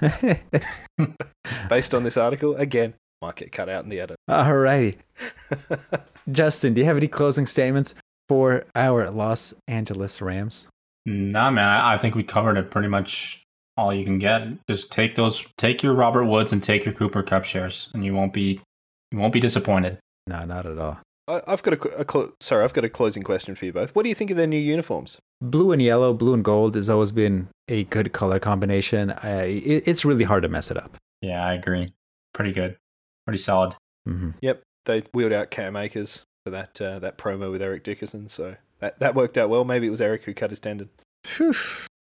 Based 1.68 1.94
on 1.94 2.04
this 2.04 2.16
article, 2.16 2.54
again, 2.56 2.94
might 3.20 3.36
get 3.36 3.52
cut 3.52 3.68
out 3.68 3.84
in 3.84 3.90
the 3.90 4.00
edit. 4.00 4.16
Alrighty. 4.28 4.96
Justin, 6.30 6.74
do 6.74 6.80
you 6.80 6.84
have 6.86 6.96
any 6.96 7.08
closing 7.08 7.46
statements 7.46 7.94
for 8.28 8.64
our 8.76 9.10
Los 9.10 9.54
Angeles 9.66 10.20
Rams? 10.20 10.68
Nah, 11.04 11.50
man. 11.50 11.66
I 11.66 11.98
think 11.98 12.14
we 12.14 12.22
covered 12.22 12.56
it 12.56 12.70
pretty 12.70 12.88
much 12.88 13.41
all 13.76 13.92
you 13.92 14.04
can 14.04 14.18
get. 14.18 14.48
Just 14.68 14.90
take 14.90 15.14
those, 15.14 15.46
take 15.56 15.82
your 15.82 15.94
Robert 15.94 16.24
Woods 16.24 16.52
and 16.52 16.62
take 16.62 16.84
your 16.84 16.94
Cooper 16.94 17.22
Kupp 17.22 17.44
shares, 17.44 17.88
and 17.94 18.04
you 18.04 18.14
won't 18.14 18.32
be, 18.32 18.60
you 19.10 19.18
won't 19.18 19.32
be 19.32 19.40
disappointed. 19.40 19.98
No, 20.26 20.44
not 20.44 20.66
at 20.66 20.78
all. 20.78 21.00
I, 21.28 21.40
I've 21.46 21.62
got 21.62 21.74
a, 21.74 21.88
a 21.98 22.04
clo- 22.04 22.32
sorry, 22.40 22.64
I've 22.64 22.74
got 22.74 22.84
a 22.84 22.88
closing 22.88 23.22
question 23.22 23.54
for 23.54 23.64
you 23.64 23.72
both. 23.72 23.94
What 23.94 24.02
do 24.02 24.08
you 24.08 24.14
think 24.14 24.30
of 24.30 24.36
their 24.36 24.46
new 24.46 24.58
uniforms? 24.58 25.18
Blue 25.40 25.72
and 25.72 25.80
yellow, 25.80 26.12
blue 26.12 26.34
and 26.34 26.44
gold 26.44 26.74
has 26.74 26.88
always 26.88 27.12
been 27.12 27.48
a 27.68 27.84
good 27.84 28.12
color 28.12 28.38
combination. 28.38 29.10
Uh, 29.10 29.44
it, 29.46 29.84
it's 29.86 30.04
really 30.04 30.24
hard 30.24 30.42
to 30.42 30.48
mess 30.48 30.70
it 30.70 30.76
up. 30.76 30.96
Yeah, 31.20 31.44
I 31.44 31.54
agree. 31.54 31.88
Pretty 32.34 32.52
good. 32.52 32.76
Pretty 33.26 33.38
solid. 33.38 33.74
Mm-hmm. 34.08 34.30
Yep, 34.40 34.62
they 34.86 35.04
wheeled 35.12 35.32
out 35.32 35.50
Cam 35.50 35.76
Akers 35.76 36.24
for 36.44 36.50
that 36.50 36.80
uh, 36.80 36.98
that 36.98 37.18
promo 37.18 37.52
with 37.52 37.62
Eric 37.62 37.84
Dickerson, 37.84 38.28
so 38.28 38.56
that 38.80 38.98
that 38.98 39.14
worked 39.14 39.38
out 39.38 39.48
well. 39.48 39.64
Maybe 39.64 39.86
it 39.86 39.90
was 39.90 40.00
Eric 40.00 40.24
who 40.24 40.34
cut 40.34 40.50
his 40.50 40.58
tendon. 40.58 40.90
Phew. 41.24 41.54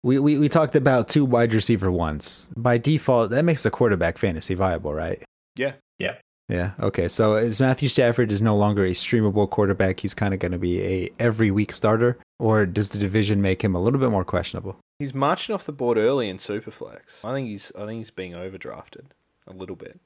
We, 0.04 0.18
we 0.18 0.38
we 0.38 0.50
talked 0.50 0.76
about 0.76 1.08
two 1.08 1.24
wide 1.24 1.54
receiver 1.54 1.90
ones. 1.90 2.50
By 2.54 2.76
default, 2.76 3.30
that 3.30 3.42
makes 3.42 3.62
the 3.62 3.70
quarterback 3.70 4.18
fantasy 4.18 4.54
viable, 4.54 4.92
right? 4.92 5.24
Yeah. 5.56 5.72
Yeah. 5.98 6.16
Yeah. 6.50 6.72
Okay. 6.78 7.08
So 7.08 7.36
is 7.36 7.58
Matthew 7.58 7.88
Stafford 7.88 8.30
is 8.30 8.42
no 8.42 8.54
longer 8.54 8.84
a 8.84 8.90
streamable 8.90 9.48
quarterback. 9.48 10.00
He's 10.00 10.12
kind 10.12 10.34
of 10.34 10.40
going 10.40 10.52
to 10.52 10.58
be 10.58 10.82
a 10.82 11.10
every 11.18 11.50
week 11.50 11.72
starter, 11.72 12.18
or 12.38 12.66
does 12.66 12.90
the 12.90 12.98
division 12.98 13.40
make 13.40 13.64
him 13.64 13.74
a 13.74 13.80
little 13.80 13.98
bit 13.98 14.10
more 14.10 14.26
questionable? 14.26 14.76
He's 14.98 15.14
marching 15.14 15.54
off 15.54 15.64
the 15.64 15.72
board 15.72 15.96
early 15.96 16.28
in 16.28 16.36
Superflex. 16.36 17.24
I 17.24 17.32
think 17.32 17.48
he's 17.48 17.72
I 17.74 17.86
think 17.86 17.96
he's 17.96 18.10
being 18.10 18.32
overdrafted 18.32 19.06
a 19.46 19.54
little 19.54 19.76
bit. 19.76 19.98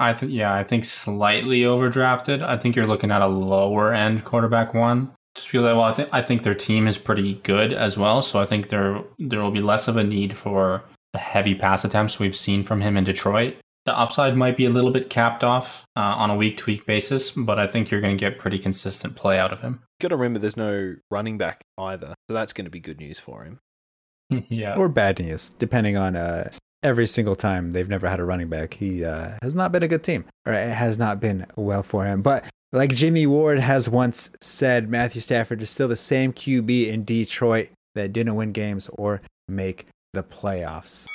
I 0.00 0.14
think 0.14 0.32
yeah, 0.32 0.54
I 0.54 0.64
think 0.64 0.86
slightly 0.86 1.60
overdrafted. 1.60 2.42
I 2.42 2.56
think 2.56 2.74
you're 2.74 2.86
looking 2.86 3.10
at 3.10 3.20
a 3.20 3.26
lower 3.26 3.92
end 3.92 4.24
quarterback 4.24 4.72
one. 4.72 5.12
Just 5.34 5.50
because 5.50 5.64
well, 5.64 5.80
I 5.80 5.92
think 5.92 6.08
I 6.12 6.22
think 6.22 6.42
their 6.42 6.54
team 6.54 6.86
is 6.86 6.98
pretty 6.98 7.34
good 7.42 7.72
as 7.72 7.96
well, 7.96 8.22
so 8.22 8.40
I 8.40 8.46
think 8.46 8.68
there 8.68 9.02
there 9.18 9.40
will 9.40 9.50
be 9.50 9.62
less 9.62 9.88
of 9.88 9.96
a 9.96 10.04
need 10.04 10.36
for 10.36 10.84
the 11.12 11.18
heavy 11.18 11.54
pass 11.54 11.84
attempts 11.84 12.18
we've 12.18 12.36
seen 12.36 12.62
from 12.62 12.80
him 12.80 12.96
in 12.96 13.04
Detroit. 13.04 13.56
The 13.84 13.98
upside 13.98 14.36
might 14.36 14.56
be 14.56 14.64
a 14.64 14.70
little 14.70 14.92
bit 14.92 15.10
capped 15.10 15.42
off 15.42 15.84
uh, 15.96 16.00
on 16.00 16.30
a 16.30 16.36
week 16.36 16.58
to 16.58 16.66
week 16.66 16.86
basis, 16.86 17.32
but 17.32 17.58
I 17.58 17.66
think 17.66 17.90
you're 17.90 18.00
going 18.00 18.16
to 18.16 18.20
get 18.20 18.38
pretty 18.38 18.58
consistent 18.58 19.16
play 19.16 19.38
out 19.38 19.52
of 19.52 19.60
him. 19.60 19.82
Got 20.00 20.08
to 20.08 20.16
remember, 20.16 20.38
there's 20.38 20.56
no 20.56 20.96
running 21.10 21.36
back 21.36 21.62
either, 21.76 22.14
so 22.28 22.34
that's 22.34 22.52
going 22.52 22.64
to 22.66 22.70
be 22.70 22.78
good 22.78 23.00
news 23.00 23.18
for 23.18 23.44
him. 23.44 23.58
yeah, 24.48 24.76
Or 24.76 24.88
bad 24.88 25.18
news, 25.18 25.50
depending 25.58 25.96
on 25.96 26.14
uh, 26.14 26.52
every 26.82 27.06
single 27.06 27.36
time 27.36 27.72
they've 27.72 27.88
never 27.88 28.08
had 28.08 28.20
a 28.20 28.24
running 28.24 28.48
back. 28.48 28.74
He 28.74 29.04
uh, 29.04 29.32
has 29.42 29.54
not 29.54 29.72
been 29.72 29.82
a 29.82 29.88
good 29.88 30.04
team, 30.04 30.26
or 30.46 30.52
it 30.52 30.74
has 30.74 30.98
not 30.98 31.20
been 31.20 31.46
well 31.56 31.82
for 31.82 32.04
him. 32.04 32.22
But 32.22 32.44
like 32.72 32.94
Jimmy 32.94 33.26
Ward 33.26 33.58
has 33.58 33.88
once 33.88 34.30
said, 34.40 34.88
Matthew 34.88 35.20
Stafford 35.20 35.62
is 35.62 35.70
still 35.70 35.88
the 35.88 35.96
same 35.96 36.32
QB 36.32 36.88
in 36.88 37.02
Detroit 37.02 37.68
that 37.94 38.12
didn't 38.12 38.34
win 38.34 38.52
games 38.52 38.88
or 38.94 39.20
make 39.48 39.86
the 40.12 40.22
playoffs. 40.22 41.06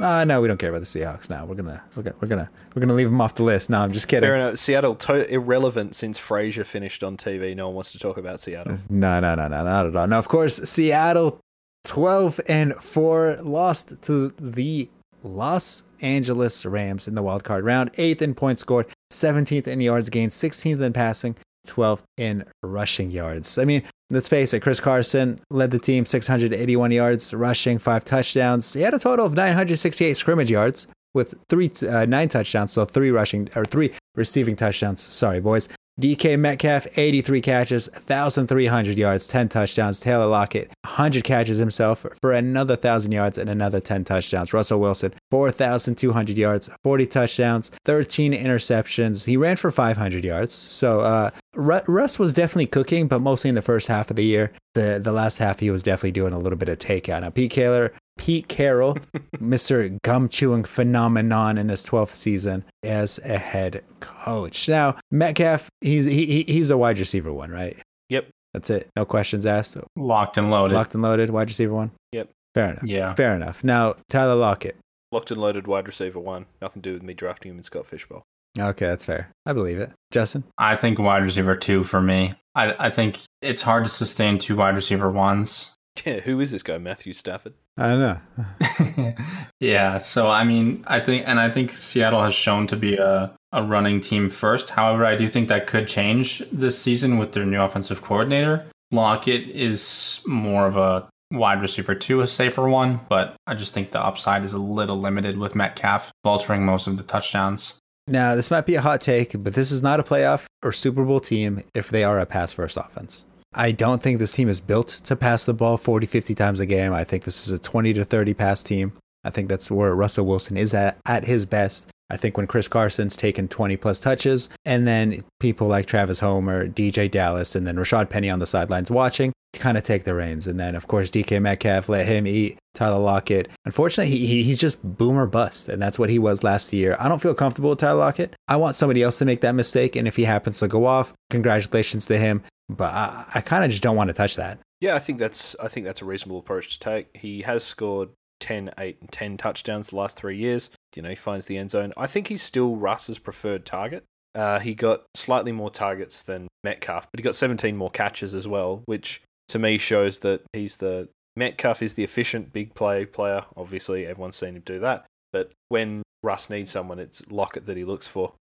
Ah, 0.00 0.24
no, 0.24 0.40
we 0.40 0.48
don't 0.48 0.56
care 0.58 0.70
about 0.70 0.80
the 0.80 0.86
Seahawks 0.86 1.30
now. 1.30 1.44
We're 1.44 1.54
gonna, 1.54 1.82
we're 1.94 2.02
gonna, 2.02 2.16
we're 2.20 2.28
gonna, 2.28 2.50
we're 2.74 2.80
gonna 2.80 2.94
leave 2.94 3.08
them 3.08 3.20
off 3.20 3.36
the 3.36 3.44
list. 3.44 3.70
No, 3.70 3.80
I'm 3.82 3.92
just 3.92 4.08
kidding. 4.08 4.26
Fair 4.26 4.34
enough. 4.36 4.58
Seattle 4.58 4.96
to- 4.96 5.30
irrelevant 5.32 5.94
since 5.94 6.18
Frasier 6.18 6.66
finished 6.66 7.04
on 7.04 7.16
TV. 7.16 7.54
No 7.54 7.66
one 7.68 7.76
wants 7.76 7.92
to 7.92 7.98
talk 7.98 8.16
about 8.16 8.40
Seattle. 8.40 8.78
No, 8.90 9.20
no, 9.20 9.34
no, 9.36 9.46
no, 9.48 9.62
not 9.64 9.86
at 9.86 9.94
all. 9.94 10.06
Now, 10.08 10.18
of 10.18 10.26
course, 10.28 10.56
Seattle, 10.56 11.38
twelve 11.84 12.40
and 12.48 12.74
four, 12.76 13.38
lost 13.42 13.92
to 14.02 14.30
the 14.40 14.88
Los 15.22 15.84
Angeles 16.00 16.66
Rams 16.66 17.06
in 17.06 17.14
the 17.14 17.22
wild 17.22 17.44
card 17.44 17.64
round. 17.64 17.90
Eighth 17.96 18.22
in 18.22 18.34
points 18.34 18.62
scored, 18.62 18.86
seventeenth 19.12 19.68
in 19.68 19.80
yards 19.80 20.10
gained, 20.10 20.32
sixteenth 20.32 20.80
in 20.80 20.92
passing, 20.92 21.36
twelfth 21.66 22.04
in 22.16 22.44
rushing 22.62 23.10
yards. 23.10 23.58
I 23.58 23.64
mean, 23.64 23.82
let's 24.10 24.28
face 24.28 24.52
it, 24.54 24.60
Chris 24.60 24.80
Carson 24.80 25.40
led 25.50 25.70
the 25.70 25.78
team 25.78 26.06
681 26.06 26.90
yards 26.90 27.32
rushing, 27.32 27.78
five 27.78 28.04
touchdowns. 28.04 28.72
He 28.72 28.82
had 28.82 28.94
a 28.94 28.98
total 28.98 29.26
of 29.26 29.34
968 29.34 30.16
scrimmage 30.16 30.50
yards 30.50 30.86
with 31.14 31.34
three, 31.48 31.70
uh, 31.88 32.06
nine 32.06 32.28
touchdowns, 32.28 32.72
so 32.72 32.84
three 32.84 33.10
rushing 33.10 33.48
or 33.54 33.64
three 33.64 33.92
receiving 34.14 34.56
touchdowns. 34.56 35.00
Sorry, 35.00 35.40
boys. 35.40 35.68
DK 36.00 36.38
Metcalf, 36.38 36.86
83 36.96 37.42
catches, 37.42 37.88
1,300 37.92 38.96
yards, 38.96 39.28
10 39.28 39.50
touchdowns. 39.50 40.00
Tyler 40.00 40.26
Lockett, 40.26 40.72
100 40.84 41.22
catches 41.22 41.58
himself 41.58 42.06
for 42.18 42.32
another 42.32 42.74
1,000 42.74 43.12
yards 43.12 43.36
and 43.36 43.50
another 43.50 43.78
10 43.78 44.04
touchdowns. 44.04 44.54
Russell 44.54 44.80
Wilson, 44.80 45.12
4,200 45.30 46.38
yards, 46.38 46.70
40 46.82 47.06
touchdowns, 47.06 47.70
13 47.84 48.32
interceptions. 48.32 49.26
He 49.26 49.36
ran 49.36 49.56
for 49.56 49.70
500 49.70 50.24
yards. 50.24 50.54
So 50.54 51.00
uh, 51.00 51.30
Russ 51.54 52.18
was 52.18 52.32
definitely 52.32 52.68
cooking, 52.68 53.06
but 53.06 53.20
mostly 53.20 53.50
in 53.50 53.54
the 53.54 53.60
first 53.60 53.88
half 53.88 54.08
of 54.08 54.16
the 54.16 54.24
year. 54.24 54.50
The, 54.72 54.98
the 55.02 55.12
last 55.12 55.36
half, 55.36 55.60
he 55.60 55.70
was 55.70 55.82
definitely 55.82 56.12
doing 56.12 56.32
a 56.32 56.38
little 56.38 56.58
bit 56.58 56.70
of 56.70 56.78
takeout. 56.78 57.20
Now, 57.20 57.28
Pete 57.28 57.50
Kaler, 57.50 57.92
Pete 58.18 58.48
Carroll, 58.48 58.96
Mr. 59.36 59.98
Gum 60.02 60.28
Chewing 60.28 60.64
Phenomenon 60.64 61.58
in 61.58 61.68
his 61.68 61.86
12th 61.88 62.10
season 62.10 62.64
as 62.82 63.18
a 63.24 63.38
head 63.38 63.82
coach. 64.00 64.68
Now, 64.68 64.96
Metcalf, 65.10 65.68
he's 65.80 66.04
he, 66.04 66.26
he- 66.26 66.52
he's 66.52 66.70
a 66.70 66.76
wide 66.78 66.98
receiver 66.98 67.32
one, 67.32 67.50
right? 67.50 67.76
Yep. 68.08 68.28
That's 68.54 68.68
it. 68.70 68.88
No 68.96 69.04
questions 69.04 69.46
asked. 69.46 69.76
locked 69.96 70.36
and 70.36 70.50
loaded. 70.50 70.74
Locked 70.74 70.94
and 70.94 71.02
loaded, 71.02 71.30
wide 71.30 71.48
receiver 71.48 71.72
one? 71.74 71.90
Yep. 72.12 72.28
Fair 72.54 72.70
enough. 72.70 72.84
Yeah, 72.84 73.14
Fair 73.14 73.34
enough. 73.34 73.64
Now, 73.64 73.94
Tyler 74.10 74.34
Lockett. 74.34 74.76
Locked 75.10 75.30
and 75.30 75.40
loaded 75.40 75.66
wide 75.66 75.86
receiver 75.86 76.20
one. 76.20 76.44
Nothing 76.60 76.82
to 76.82 76.90
do 76.90 76.92
with 76.94 77.02
me 77.02 77.14
drafting 77.14 77.50
him 77.52 77.56
in 77.58 77.62
Scott 77.62 77.86
Fish 77.86 78.06
Bowl. 78.06 78.22
Okay, 78.58 78.86
that's 78.86 79.06
fair. 79.06 79.30
I 79.46 79.54
believe 79.54 79.78
it. 79.78 79.92
Justin? 80.10 80.44
I 80.58 80.76
think 80.76 80.98
wide 80.98 81.22
receiver 81.22 81.56
two 81.56 81.84
for 81.84 82.02
me. 82.02 82.34
I 82.54 82.86
I 82.86 82.90
think 82.90 83.20
it's 83.40 83.62
hard 83.62 83.84
to 83.84 83.90
sustain 83.90 84.38
two 84.38 84.56
wide 84.56 84.74
receiver 84.74 85.10
ones. 85.10 85.72
Yeah, 86.04 86.20
who 86.24 86.40
is 86.40 86.50
this 86.50 86.62
guy? 86.62 86.78
Matthew 86.78 87.12
Stafford. 87.12 87.54
I 87.76 87.88
don't 87.88 88.00
know. 88.00 89.14
yeah, 89.60 89.98
so 89.98 90.28
I 90.28 90.44
mean, 90.44 90.84
I 90.86 91.00
think, 91.00 91.24
and 91.26 91.40
I 91.40 91.50
think 91.50 91.70
Seattle 91.70 92.22
has 92.22 92.34
shown 92.34 92.66
to 92.68 92.76
be 92.76 92.96
a, 92.96 93.34
a 93.52 93.62
running 93.62 94.00
team 94.00 94.28
first. 94.28 94.70
However, 94.70 95.06
I 95.06 95.16
do 95.16 95.28
think 95.28 95.48
that 95.48 95.66
could 95.66 95.88
change 95.88 96.42
this 96.52 96.78
season 96.78 97.18
with 97.18 97.32
their 97.32 97.46
new 97.46 97.60
offensive 97.60 98.02
coordinator. 98.02 98.66
Lockett 98.90 99.48
is 99.48 100.20
more 100.26 100.66
of 100.66 100.76
a 100.76 101.08
wide 101.30 101.62
receiver 101.62 101.94
two, 101.94 102.20
a 102.20 102.26
safer 102.26 102.68
one, 102.68 103.00
but 103.08 103.34
I 103.46 103.54
just 103.54 103.72
think 103.72 103.90
the 103.90 104.04
upside 104.04 104.44
is 104.44 104.52
a 104.52 104.58
little 104.58 105.00
limited 105.00 105.38
with 105.38 105.54
Metcalf 105.54 106.12
vulturing 106.24 106.60
most 106.60 106.86
of 106.86 106.98
the 106.98 107.02
touchdowns. 107.02 107.74
Now, 108.06 108.34
this 108.34 108.50
might 108.50 108.66
be 108.66 108.74
a 108.74 108.80
hot 108.82 109.00
take, 109.00 109.42
but 109.42 109.54
this 109.54 109.70
is 109.70 109.82
not 109.82 110.00
a 110.00 110.02
playoff 110.02 110.46
or 110.62 110.72
Super 110.72 111.04
Bowl 111.04 111.20
team 111.20 111.62
if 111.72 111.88
they 111.88 112.04
are 112.04 112.18
a 112.18 112.26
pass 112.26 112.52
first 112.52 112.76
offense. 112.76 113.24
I 113.54 113.72
don't 113.72 114.02
think 114.02 114.18
this 114.18 114.32
team 114.32 114.48
is 114.48 114.60
built 114.60 114.88
to 115.04 115.14
pass 115.14 115.44
the 115.44 115.52
ball 115.52 115.76
40, 115.76 116.06
50 116.06 116.34
times 116.34 116.58
a 116.58 116.66
game. 116.66 116.92
I 116.92 117.04
think 117.04 117.24
this 117.24 117.46
is 117.46 117.52
a 117.52 117.58
20 117.58 117.92
to 117.94 118.04
30 118.04 118.34
pass 118.34 118.62
team. 118.62 118.92
I 119.24 119.30
think 119.30 119.48
that's 119.48 119.70
where 119.70 119.94
Russell 119.94 120.26
Wilson 120.26 120.56
is 120.56 120.74
at, 120.74 120.98
at 121.06 121.26
his 121.26 121.46
best. 121.46 121.91
I 122.12 122.16
think 122.18 122.36
when 122.36 122.46
Chris 122.46 122.68
Carson's 122.68 123.16
taken 123.16 123.48
20 123.48 123.76
plus 123.78 123.98
touches, 123.98 124.50
and 124.64 124.86
then 124.86 125.24
people 125.40 125.66
like 125.66 125.86
Travis 125.86 126.20
Homer, 126.20 126.68
DeeJay 126.68 127.10
Dallas, 127.10 127.56
and 127.56 127.66
then 127.66 127.76
Rashaad 127.76 128.10
Penny 128.10 128.28
on 128.28 128.38
the 128.38 128.46
sidelines 128.46 128.90
watching 128.90 129.32
kind 129.54 129.76
of 129.76 129.84
take 129.84 130.04
the 130.04 130.14
reins. 130.14 130.46
And 130.46 130.58
then, 130.58 130.74
of 130.74 130.86
course, 130.86 131.10
DK 131.10 131.40
Metcalf, 131.40 131.88
let 131.88 132.06
him 132.06 132.26
eat 132.26 132.58
Tyler 132.74 132.98
Lockett. 132.98 133.48
Unfortunately, 133.64 134.10
he, 134.10 134.26
he, 134.26 134.42
he's 134.42 134.60
just 134.60 134.82
boomer 134.82 135.26
bust, 135.26 135.68
and 135.68 135.80
that's 135.80 135.98
what 135.98 136.10
he 136.10 136.18
was 136.18 136.42
last 136.42 136.72
year. 136.72 136.96
I 136.98 137.08
don't 137.08 137.22
feel 137.22 137.34
comfortable 137.34 137.70
with 137.70 137.78
Tyler 137.78 137.98
Lockett. 137.98 138.34
I 138.48 138.56
want 138.56 138.76
somebody 138.76 139.02
else 139.02 139.18
to 139.18 139.24
make 139.24 139.40
that 139.42 139.54
mistake, 139.54 139.96
and 139.96 140.08
if 140.08 140.16
he 140.16 140.24
happens 140.24 140.58
to 140.60 140.68
go 140.68 140.86
off, 140.86 141.12
congratulations 141.30 142.06
to 142.06 142.18
him. 142.18 142.42
But 142.68 142.92
I, 142.92 143.24
I 143.34 143.40
kind 143.40 143.64
of 143.64 143.70
just 143.70 143.82
don't 143.82 143.96
want 143.96 144.08
to 144.08 144.14
touch 144.14 144.36
that. 144.36 144.58
Yeah, 144.80 144.96
I 144.96 144.98
think 144.98 145.18
that's 145.18 145.54
I 145.62 145.68
think 145.68 145.86
that's 145.86 146.02
a 146.02 146.04
reasonable 146.04 146.38
approach 146.38 146.72
to 146.72 146.78
take. 146.80 147.16
He 147.16 147.42
has 147.42 147.62
scored 147.62 148.08
10, 148.42 148.72
8, 148.76 148.98
and 149.00 149.10
10 149.10 149.36
touchdowns 149.38 149.90
the 149.90 149.96
last 149.96 150.16
three 150.16 150.36
years. 150.36 150.68
You 150.96 151.02
know, 151.02 151.08
he 151.08 151.14
finds 151.14 151.46
the 151.46 151.56
end 151.56 151.70
zone. 151.70 151.92
I 151.96 152.06
think 152.06 152.26
he's 152.26 152.42
still 152.42 152.76
Russ's 152.76 153.18
preferred 153.18 153.64
target. 153.64 154.04
Uh, 154.34 154.58
he 154.58 154.74
got 154.74 155.04
slightly 155.14 155.52
more 155.52 155.70
targets 155.70 156.22
than 156.22 156.48
Metcalf, 156.64 157.06
but 157.10 157.20
he 157.20 157.22
got 157.24 157.36
17 157.36 157.76
more 157.76 157.90
catches 157.90 158.34
as 158.34 158.48
well, 158.48 158.82
which 158.86 159.22
to 159.48 159.58
me 159.58 159.78
shows 159.78 160.18
that 160.18 160.42
he's 160.52 160.76
the 160.76 161.08
Metcalf 161.36 161.82
is 161.82 161.94
the 161.94 162.04
efficient 162.04 162.52
big 162.52 162.74
play 162.74 163.06
player. 163.06 163.44
Obviously, 163.56 164.06
everyone's 164.06 164.36
seen 164.36 164.56
him 164.56 164.62
do 164.64 164.80
that. 164.80 165.06
But 165.32 165.52
when 165.68 166.02
Russ 166.22 166.50
needs 166.50 166.70
someone, 166.70 166.98
it's 166.98 167.30
Lockett 167.30 167.66
that 167.66 167.76
he 167.76 167.84
looks 167.84 168.08
for. 168.08 168.32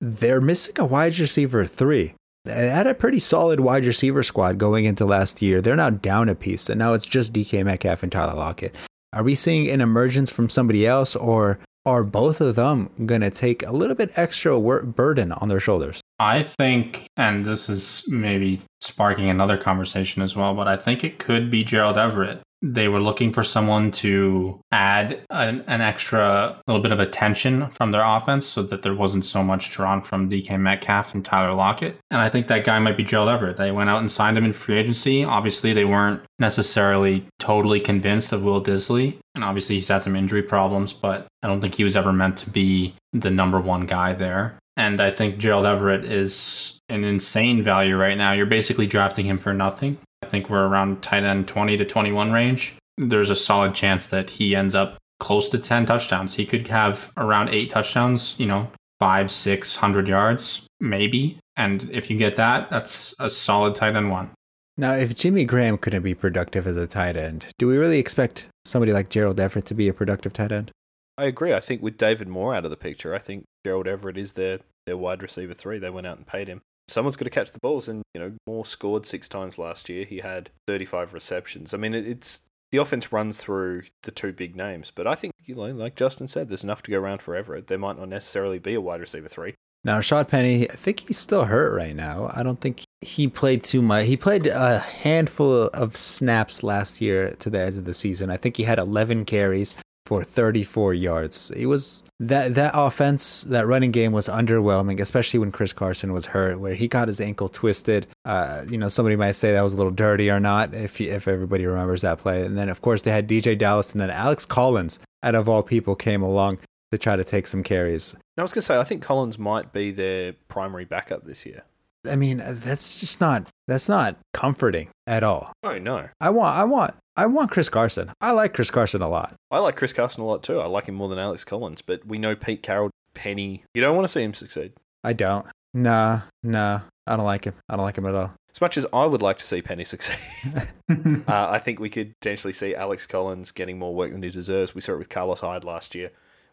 They're 0.00 0.40
missing 0.40 0.76
a 0.78 0.86
wide 0.86 1.18
receiver 1.18 1.64
three. 1.64 2.14
They 2.44 2.68
had 2.68 2.86
a 2.86 2.94
pretty 2.94 3.18
solid 3.18 3.60
wide 3.60 3.84
receiver 3.84 4.22
squad 4.22 4.56
going 4.56 4.84
into 4.84 5.04
last 5.04 5.42
year. 5.42 5.60
They're 5.60 5.76
now 5.76 5.90
down 5.90 6.28
a 6.28 6.34
piece, 6.34 6.70
and 6.70 6.78
now 6.78 6.92
it's 6.94 7.04
just 7.04 7.32
DK 7.32 7.64
Metcalf 7.64 8.02
and 8.02 8.12
Tyler 8.12 8.34
Lockett. 8.34 8.74
Are 9.12 9.22
we 9.22 9.34
seeing 9.34 9.68
an 9.70 9.80
emergence 9.80 10.30
from 10.30 10.50
somebody 10.50 10.86
else, 10.86 11.16
or 11.16 11.60
are 11.86 12.04
both 12.04 12.42
of 12.42 12.56
them 12.56 12.90
going 13.06 13.22
to 13.22 13.30
take 13.30 13.66
a 13.66 13.72
little 13.72 13.96
bit 13.96 14.10
extra 14.16 14.58
wor- 14.58 14.82
burden 14.82 15.32
on 15.32 15.48
their 15.48 15.60
shoulders? 15.60 16.00
I 16.18 16.42
think, 16.42 17.06
and 17.16 17.46
this 17.46 17.70
is 17.70 18.04
maybe 18.08 18.60
sparking 18.80 19.30
another 19.30 19.56
conversation 19.56 20.20
as 20.20 20.36
well, 20.36 20.54
but 20.54 20.68
I 20.68 20.76
think 20.76 21.04
it 21.04 21.18
could 21.18 21.50
be 21.50 21.64
Gerald 21.64 21.96
Everett. 21.96 22.40
They 22.60 22.88
were 22.88 23.00
looking 23.00 23.32
for 23.32 23.44
someone 23.44 23.92
to 23.92 24.60
add 24.72 25.20
an, 25.30 25.62
an, 25.68 25.80
extra 25.80 26.60
little 26.66 26.82
bit 26.82 26.90
of 26.90 26.98
attention 26.98 27.70
from 27.70 27.92
their 27.92 28.04
offense 28.04 28.46
so 28.46 28.62
that 28.64 28.82
there 28.82 28.96
wasn't 28.96 29.24
so 29.24 29.44
much 29.44 29.70
drawn 29.70 30.02
from 30.02 30.28
DK 30.28 30.58
Metcalf 30.58 31.14
and 31.14 31.24
Tyler 31.24 31.54
Lockett. 31.54 31.96
And 32.10 32.20
I 32.20 32.28
think 32.28 32.48
that 32.48 32.64
guy 32.64 32.78
might 32.80 32.96
be 32.96 33.04
Gerald 33.04 33.28
Everett. 33.28 33.58
They 33.58 33.70
went 33.70 33.90
out 33.90 34.00
and 34.00 34.10
signed 34.10 34.36
him 34.36 34.44
in 34.44 34.52
free 34.52 34.78
agency. 34.78 35.22
Obviously, 35.22 35.72
they 35.72 35.84
weren't 35.84 36.22
necessarily 36.40 37.26
totally 37.38 37.78
convinced 37.78 38.32
of 38.32 38.42
Will 38.42 38.62
Dissly. 38.62 39.18
And 39.36 39.44
obviously, 39.44 39.76
he's 39.76 39.88
had 39.88 40.02
some 40.02 40.16
injury 40.16 40.42
problems, 40.42 40.92
but 40.92 41.28
I 41.44 41.46
don't 41.46 41.60
think 41.60 41.76
he 41.76 41.84
was 41.84 41.96
ever 41.96 42.12
meant 42.12 42.38
to 42.38 42.50
be 42.50 42.96
the 43.12 43.30
number 43.30 43.60
one 43.60 43.86
guy 43.86 44.14
there. 44.14 44.58
And 44.76 45.00
I 45.00 45.10
think 45.10 45.38
Gerald 45.38 45.66
Everett 45.66 46.04
is 46.04 46.78
an 46.88 47.04
insane 47.04 47.62
value 47.62 47.96
right 47.96 48.16
now. 48.16 48.32
You're 48.32 48.46
basically 48.46 48.86
drafting 48.86 49.26
him 49.26 49.38
for 49.38 49.52
nothing. 49.52 49.98
I 50.22 50.26
think 50.26 50.50
we're 50.50 50.66
around 50.66 51.02
tight 51.02 51.24
end 51.24 51.48
20 51.48 51.76
to 51.76 51.84
21 51.84 52.32
range. 52.32 52.76
There's 52.96 53.30
a 53.30 53.36
solid 53.36 53.74
chance 53.74 54.06
that 54.08 54.30
he 54.30 54.54
ends 54.54 54.74
up 54.74 54.98
close 55.20 55.48
to 55.50 55.58
10 55.58 55.86
touchdowns. 55.86 56.34
He 56.34 56.46
could 56.46 56.68
have 56.68 57.12
around 57.16 57.50
eight 57.50 57.70
touchdowns, 57.70 58.34
you 58.38 58.46
know, 58.46 58.70
five, 58.98 59.30
six 59.30 59.76
hundred 59.76 60.08
yards, 60.08 60.66
maybe. 60.80 61.38
And 61.56 61.88
if 61.90 62.10
you 62.10 62.18
get 62.18 62.34
that, 62.36 62.70
that's 62.70 63.14
a 63.18 63.30
solid 63.30 63.74
tight 63.74 63.96
end 63.96 64.10
one. 64.10 64.30
Now, 64.76 64.92
if 64.92 65.14
Jimmy 65.14 65.44
Graham 65.44 65.78
couldn't 65.78 66.02
be 66.02 66.14
productive 66.14 66.66
as 66.66 66.76
a 66.76 66.86
tight 66.86 67.16
end, 67.16 67.46
do 67.58 67.66
we 67.66 67.76
really 67.76 67.98
expect 67.98 68.46
somebody 68.64 68.92
like 68.92 69.08
Gerald 69.08 69.40
Everett 69.40 69.64
to 69.66 69.74
be 69.74 69.88
a 69.88 69.94
productive 69.94 70.32
tight 70.32 70.52
end? 70.52 70.70
I 71.16 71.24
agree. 71.24 71.52
I 71.52 71.58
think 71.58 71.82
with 71.82 71.96
David 71.96 72.28
Moore 72.28 72.54
out 72.54 72.64
of 72.64 72.70
the 72.70 72.76
picture, 72.76 73.12
I 73.12 73.18
think 73.18 73.44
Gerald 73.64 73.88
Everett 73.88 74.16
is 74.16 74.34
their, 74.34 74.60
their 74.86 74.96
wide 74.96 75.20
receiver 75.20 75.54
three. 75.54 75.80
They 75.80 75.90
went 75.90 76.06
out 76.06 76.18
and 76.18 76.26
paid 76.26 76.46
him. 76.46 76.62
Someone's 76.88 77.16
got 77.16 77.24
to 77.24 77.30
catch 77.30 77.52
the 77.52 77.58
balls, 77.60 77.88
and 77.88 78.02
you 78.14 78.20
know 78.20 78.32
Moore 78.46 78.64
scored 78.64 79.06
six 79.06 79.28
times 79.28 79.58
last 79.58 79.88
year. 79.88 80.04
He 80.04 80.18
had 80.18 80.50
35 80.66 81.14
receptions. 81.14 81.74
I 81.74 81.76
mean, 81.76 81.94
it's 81.94 82.40
the 82.72 82.78
offense 82.78 83.12
runs 83.12 83.38
through 83.38 83.84
the 84.02 84.10
two 84.10 84.32
big 84.32 84.56
names, 84.56 84.90
but 84.94 85.06
I 85.06 85.14
think 85.14 85.32
you 85.44 85.54
know, 85.54 85.66
like 85.66 85.96
Justin 85.96 86.28
said, 86.28 86.48
there's 86.48 86.64
enough 86.64 86.82
to 86.82 86.90
go 86.90 86.98
around 86.98 87.22
for 87.22 87.34
Everett. 87.34 87.66
There 87.66 87.78
might 87.78 87.98
not 87.98 88.08
necessarily 88.08 88.58
be 88.58 88.74
a 88.74 88.80
wide 88.80 89.00
receiver 89.00 89.28
three. 89.28 89.54
Now, 89.84 90.00
Rashaad 90.00 90.28
Penny, 90.28 90.68
I 90.68 90.74
think 90.74 91.00
he's 91.00 91.18
still 91.18 91.44
hurt 91.44 91.74
right 91.74 91.94
now. 91.94 92.32
I 92.34 92.42
don't 92.42 92.60
think 92.60 92.82
he 93.00 93.28
played 93.28 93.62
too 93.62 93.80
much. 93.80 94.06
He 94.06 94.16
played 94.16 94.46
a 94.46 94.80
handful 94.80 95.68
of 95.68 95.96
snaps 95.96 96.62
last 96.62 97.00
year 97.00 97.30
to 97.38 97.48
the 97.48 97.60
end 97.60 97.78
of 97.78 97.84
the 97.84 97.94
season. 97.94 98.28
I 98.28 98.36
think 98.36 98.56
he 98.56 98.64
had 98.64 98.78
11 98.78 99.24
carries 99.24 99.76
for 100.08 100.24
34 100.24 100.94
yards. 100.94 101.50
It 101.50 101.66
was 101.66 102.02
that 102.18 102.54
that 102.54 102.72
offense, 102.74 103.42
that 103.42 103.66
running 103.66 103.90
game 103.90 104.10
was 104.10 104.26
underwhelming, 104.26 105.00
especially 105.00 105.38
when 105.38 105.52
Chris 105.52 105.74
Carson 105.74 106.14
was 106.14 106.24
hurt, 106.24 106.58
where 106.58 106.72
he 106.72 106.88
got 106.88 107.08
his 107.08 107.20
ankle 107.20 107.50
twisted. 107.50 108.06
Uh, 108.24 108.64
you 108.70 108.78
know, 108.78 108.88
somebody 108.88 109.16
might 109.16 109.32
say 109.32 109.52
that 109.52 109.60
was 109.60 109.74
a 109.74 109.76
little 109.76 109.92
dirty 109.92 110.30
or 110.30 110.40
not, 110.40 110.72
if 110.72 110.98
if 110.98 111.28
everybody 111.28 111.66
remembers 111.66 112.00
that 112.00 112.16
play. 112.20 112.42
And 112.42 112.56
then 112.56 112.70
of 112.70 112.80
course 112.80 113.02
they 113.02 113.10
had 113.10 113.28
DeeJay 113.28 113.58
Dallas, 113.58 113.92
and 113.92 114.00
then 114.00 114.08
Alex 114.08 114.46
Collins, 114.46 114.98
out 115.22 115.34
of 115.34 115.46
all 115.46 115.62
people, 115.62 115.94
came 115.94 116.22
along 116.22 116.58
to 116.90 116.96
try 116.96 117.14
to 117.14 117.22
take 117.24 117.46
some 117.46 117.62
carries. 117.62 118.16
I 118.38 118.40
was 118.40 118.54
gonna 118.54 118.62
say, 118.62 118.78
I 118.78 118.84
think 118.84 119.02
Collins 119.02 119.38
might 119.38 119.74
be 119.74 119.90
their 119.90 120.32
primary 120.48 120.86
backup 120.86 121.24
this 121.24 121.44
year. 121.44 121.64
I 122.08 122.16
mean, 122.16 122.42
that's 122.44 123.00
just 123.00 123.20
not 123.20 123.48
that's 123.66 123.88
not 123.88 124.16
comforting 124.32 124.88
at 125.06 125.22
all. 125.22 125.52
Oh 125.62 125.78
no. 125.78 126.08
I 126.20 126.30
want 126.30 126.56
I 126.56 126.64
want 126.64 126.94
I 127.16 127.26
want 127.26 127.50
Chris 127.50 127.68
Carson. 127.68 128.12
I 128.20 128.32
like 128.32 128.54
Chris 128.54 128.70
Carson 128.70 129.02
a 129.02 129.08
lot. 129.08 129.34
I 129.50 129.58
like 129.58 129.76
Chris 129.76 129.92
Carson 129.92 130.22
a 130.22 130.26
lot 130.26 130.42
too. 130.42 130.60
I 130.60 130.66
like 130.66 130.86
him 130.86 130.94
more 130.94 131.08
than 131.08 131.18
Alex 131.18 131.44
Collins, 131.44 131.82
but 131.82 132.06
we 132.06 132.18
know 132.18 132.36
Pete 132.36 132.62
Carroll, 132.62 132.90
Penny. 133.14 133.64
You 133.74 133.82
don't 133.82 133.96
want 133.96 134.06
to 134.06 134.12
see 134.12 134.22
him 134.22 134.34
succeed. 134.34 134.72
I 135.04 135.12
don't. 135.12 135.46
Nah, 135.74 136.22
nah. 136.42 136.80
I 137.06 137.16
don't 137.16 137.24
like 137.24 137.44
him. 137.44 137.54
I 137.68 137.76
don't 137.76 137.84
like 137.84 137.96
him 137.96 138.06
at 138.06 138.14
all. 138.14 138.34
As 138.50 138.60
much 138.60 138.76
as 138.76 138.86
I 138.92 139.06
would 139.06 139.22
like 139.22 139.38
to 139.38 139.44
see 139.44 139.62
Penny 139.62 139.84
succeed, 139.84 140.68
uh, 140.90 141.22
I 141.28 141.58
think 141.58 141.78
we 141.78 141.90
could 141.90 142.12
potentially 142.20 142.52
see 142.52 142.74
Alex 142.74 143.06
Collins 143.06 143.52
getting 143.52 143.78
more 143.78 143.94
work 143.94 144.12
than 144.12 144.22
he 144.22 144.30
deserves. 144.30 144.74
We 144.74 144.80
saw 144.80 144.92
it 144.92 144.98
with 144.98 145.08
Carlos 145.08 145.40
Hyde 145.40 145.64
last 145.64 145.94
year 145.94 146.10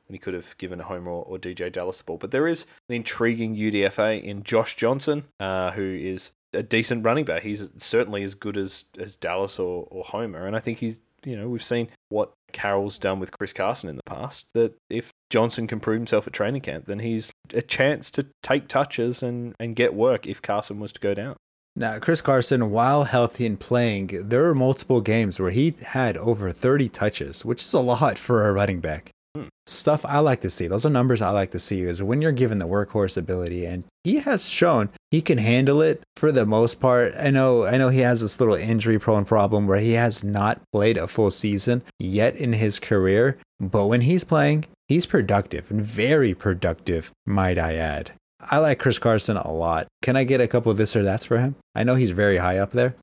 when 0.07 0.13
he 0.13 0.19
could 0.19 0.33
have 0.33 0.57
given 0.57 0.79
Homer 0.79 1.11
or, 1.11 1.23
or 1.23 1.37
DeeJay 1.37 1.71
Dallas 1.71 1.99
the 1.99 2.03
ball. 2.03 2.17
But 2.17 2.31
there 2.31 2.47
is 2.47 2.65
an 2.89 2.95
intriguing 2.95 3.55
UDFA 3.55 4.21
in 4.21 4.43
Josh 4.43 4.75
Johnson, 4.75 5.25
uh, 5.39 5.71
who 5.71 5.83
is 5.83 6.31
a 6.53 6.63
decent 6.63 7.03
running 7.03 7.25
back. 7.25 7.43
He's 7.43 7.69
certainly 7.77 8.23
as 8.23 8.35
good 8.35 8.57
as, 8.57 8.85
as 8.97 9.15
Dallas 9.15 9.59
or, 9.59 9.87
or 9.89 10.03
Homer. 10.03 10.45
And 10.45 10.55
I 10.55 10.59
think 10.59 10.79
he's, 10.79 10.99
you 11.23 11.35
know, 11.35 11.49
we've 11.49 11.63
seen 11.63 11.89
what 12.09 12.31
Carroll's 12.53 12.97
done 12.97 13.19
with 13.19 13.37
Chris 13.37 13.53
Carson 13.53 13.89
in 13.89 13.97
the 13.97 14.03
past. 14.03 14.53
That 14.53 14.73
if 14.89 15.11
Johnson 15.29 15.67
can 15.67 15.79
prove 15.79 15.97
himself 15.97 16.27
at 16.27 16.33
training 16.33 16.61
camp, 16.61 16.85
then 16.85 16.99
he's 16.99 17.31
a 17.53 17.61
chance 17.61 18.09
to 18.11 18.27
take 18.41 18.67
touches 18.67 19.21
and, 19.21 19.55
and 19.59 19.75
get 19.75 19.93
work 19.93 20.27
if 20.27 20.41
Carson 20.41 20.79
was 20.79 20.93
to 20.93 20.99
go 20.99 21.13
down. 21.13 21.35
Now, 21.77 21.99
Chris 21.99 22.21
Carson, 22.21 22.71
while 22.71 23.03
healthy 23.03 23.45
and 23.45 23.59
playing, 23.59 24.11
there 24.23 24.43
were 24.43 24.55
multiple 24.55 25.01
games 25.01 25.41
where 25.41 25.51
he 25.51 25.75
had 25.87 26.15
over 26.15 26.49
30 26.53 26.87
touches, 26.87 27.43
which 27.43 27.63
is 27.63 27.73
a 27.73 27.81
lot 27.81 28.17
for 28.17 28.47
a 28.47 28.53
running 28.53 28.79
back. 28.79 29.11
Stuff 29.67 30.05
I 30.05 30.19
like 30.19 30.41
to 30.41 30.49
see. 30.49 30.67
Those 30.67 30.85
are 30.85 30.89
numbers 30.89 31.21
I 31.21 31.31
like 31.31 31.51
to 31.51 31.59
see 31.59 31.81
is 31.81 32.01
when 32.01 32.21
you're 32.21 32.31
given 32.31 32.59
the 32.59 32.67
workhorse 32.67 33.17
ability 33.17 33.65
and 33.65 33.83
he 34.03 34.19
has 34.19 34.47
shown 34.47 34.89
he 35.09 35.21
can 35.21 35.39
handle 35.39 35.81
it 35.81 36.03
for 36.15 36.31
the 36.31 36.45
most 36.45 36.79
part. 36.79 37.13
I 37.19 37.31
know 37.31 37.65
I 37.65 37.77
know 37.77 37.89
he 37.89 38.01
has 38.01 38.21
this 38.21 38.39
little 38.39 38.55
injury 38.55 38.99
prone 38.99 39.25
problem 39.25 39.65
where 39.65 39.79
he 39.79 39.93
has 39.93 40.23
not 40.23 40.61
played 40.71 40.97
a 40.97 41.07
full 41.07 41.31
season 41.31 41.81
yet 41.99 42.35
in 42.35 42.53
his 42.53 42.79
career, 42.79 43.37
but 43.59 43.87
when 43.87 44.01
he's 44.01 44.23
playing, 44.23 44.65
he's 44.87 45.07
productive 45.07 45.71
and 45.71 45.81
very 45.81 46.33
productive, 46.33 47.11
might 47.25 47.57
I 47.57 47.73
add. 47.73 48.11
I 48.51 48.59
like 48.59 48.79
Chris 48.79 48.99
Carson 48.99 49.37
a 49.37 49.51
lot. 49.51 49.87
Can 50.03 50.15
I 50.15 50.23
get 50.23 50.41
a 50.41 50.47
couple 50.47 50.71
of 50.71 50.77
this 50.77 50.95
or 50.95 51.03
that's 51.03 51.25
for 51.25 51.39
him? 51.39 51.55
I 51.73 51.83
know 51.83 51.95
he's 51.95 52.11
very 52.11 52.37
high 52.37 52.59
up 52.59 52.71
there. 52.71 52.93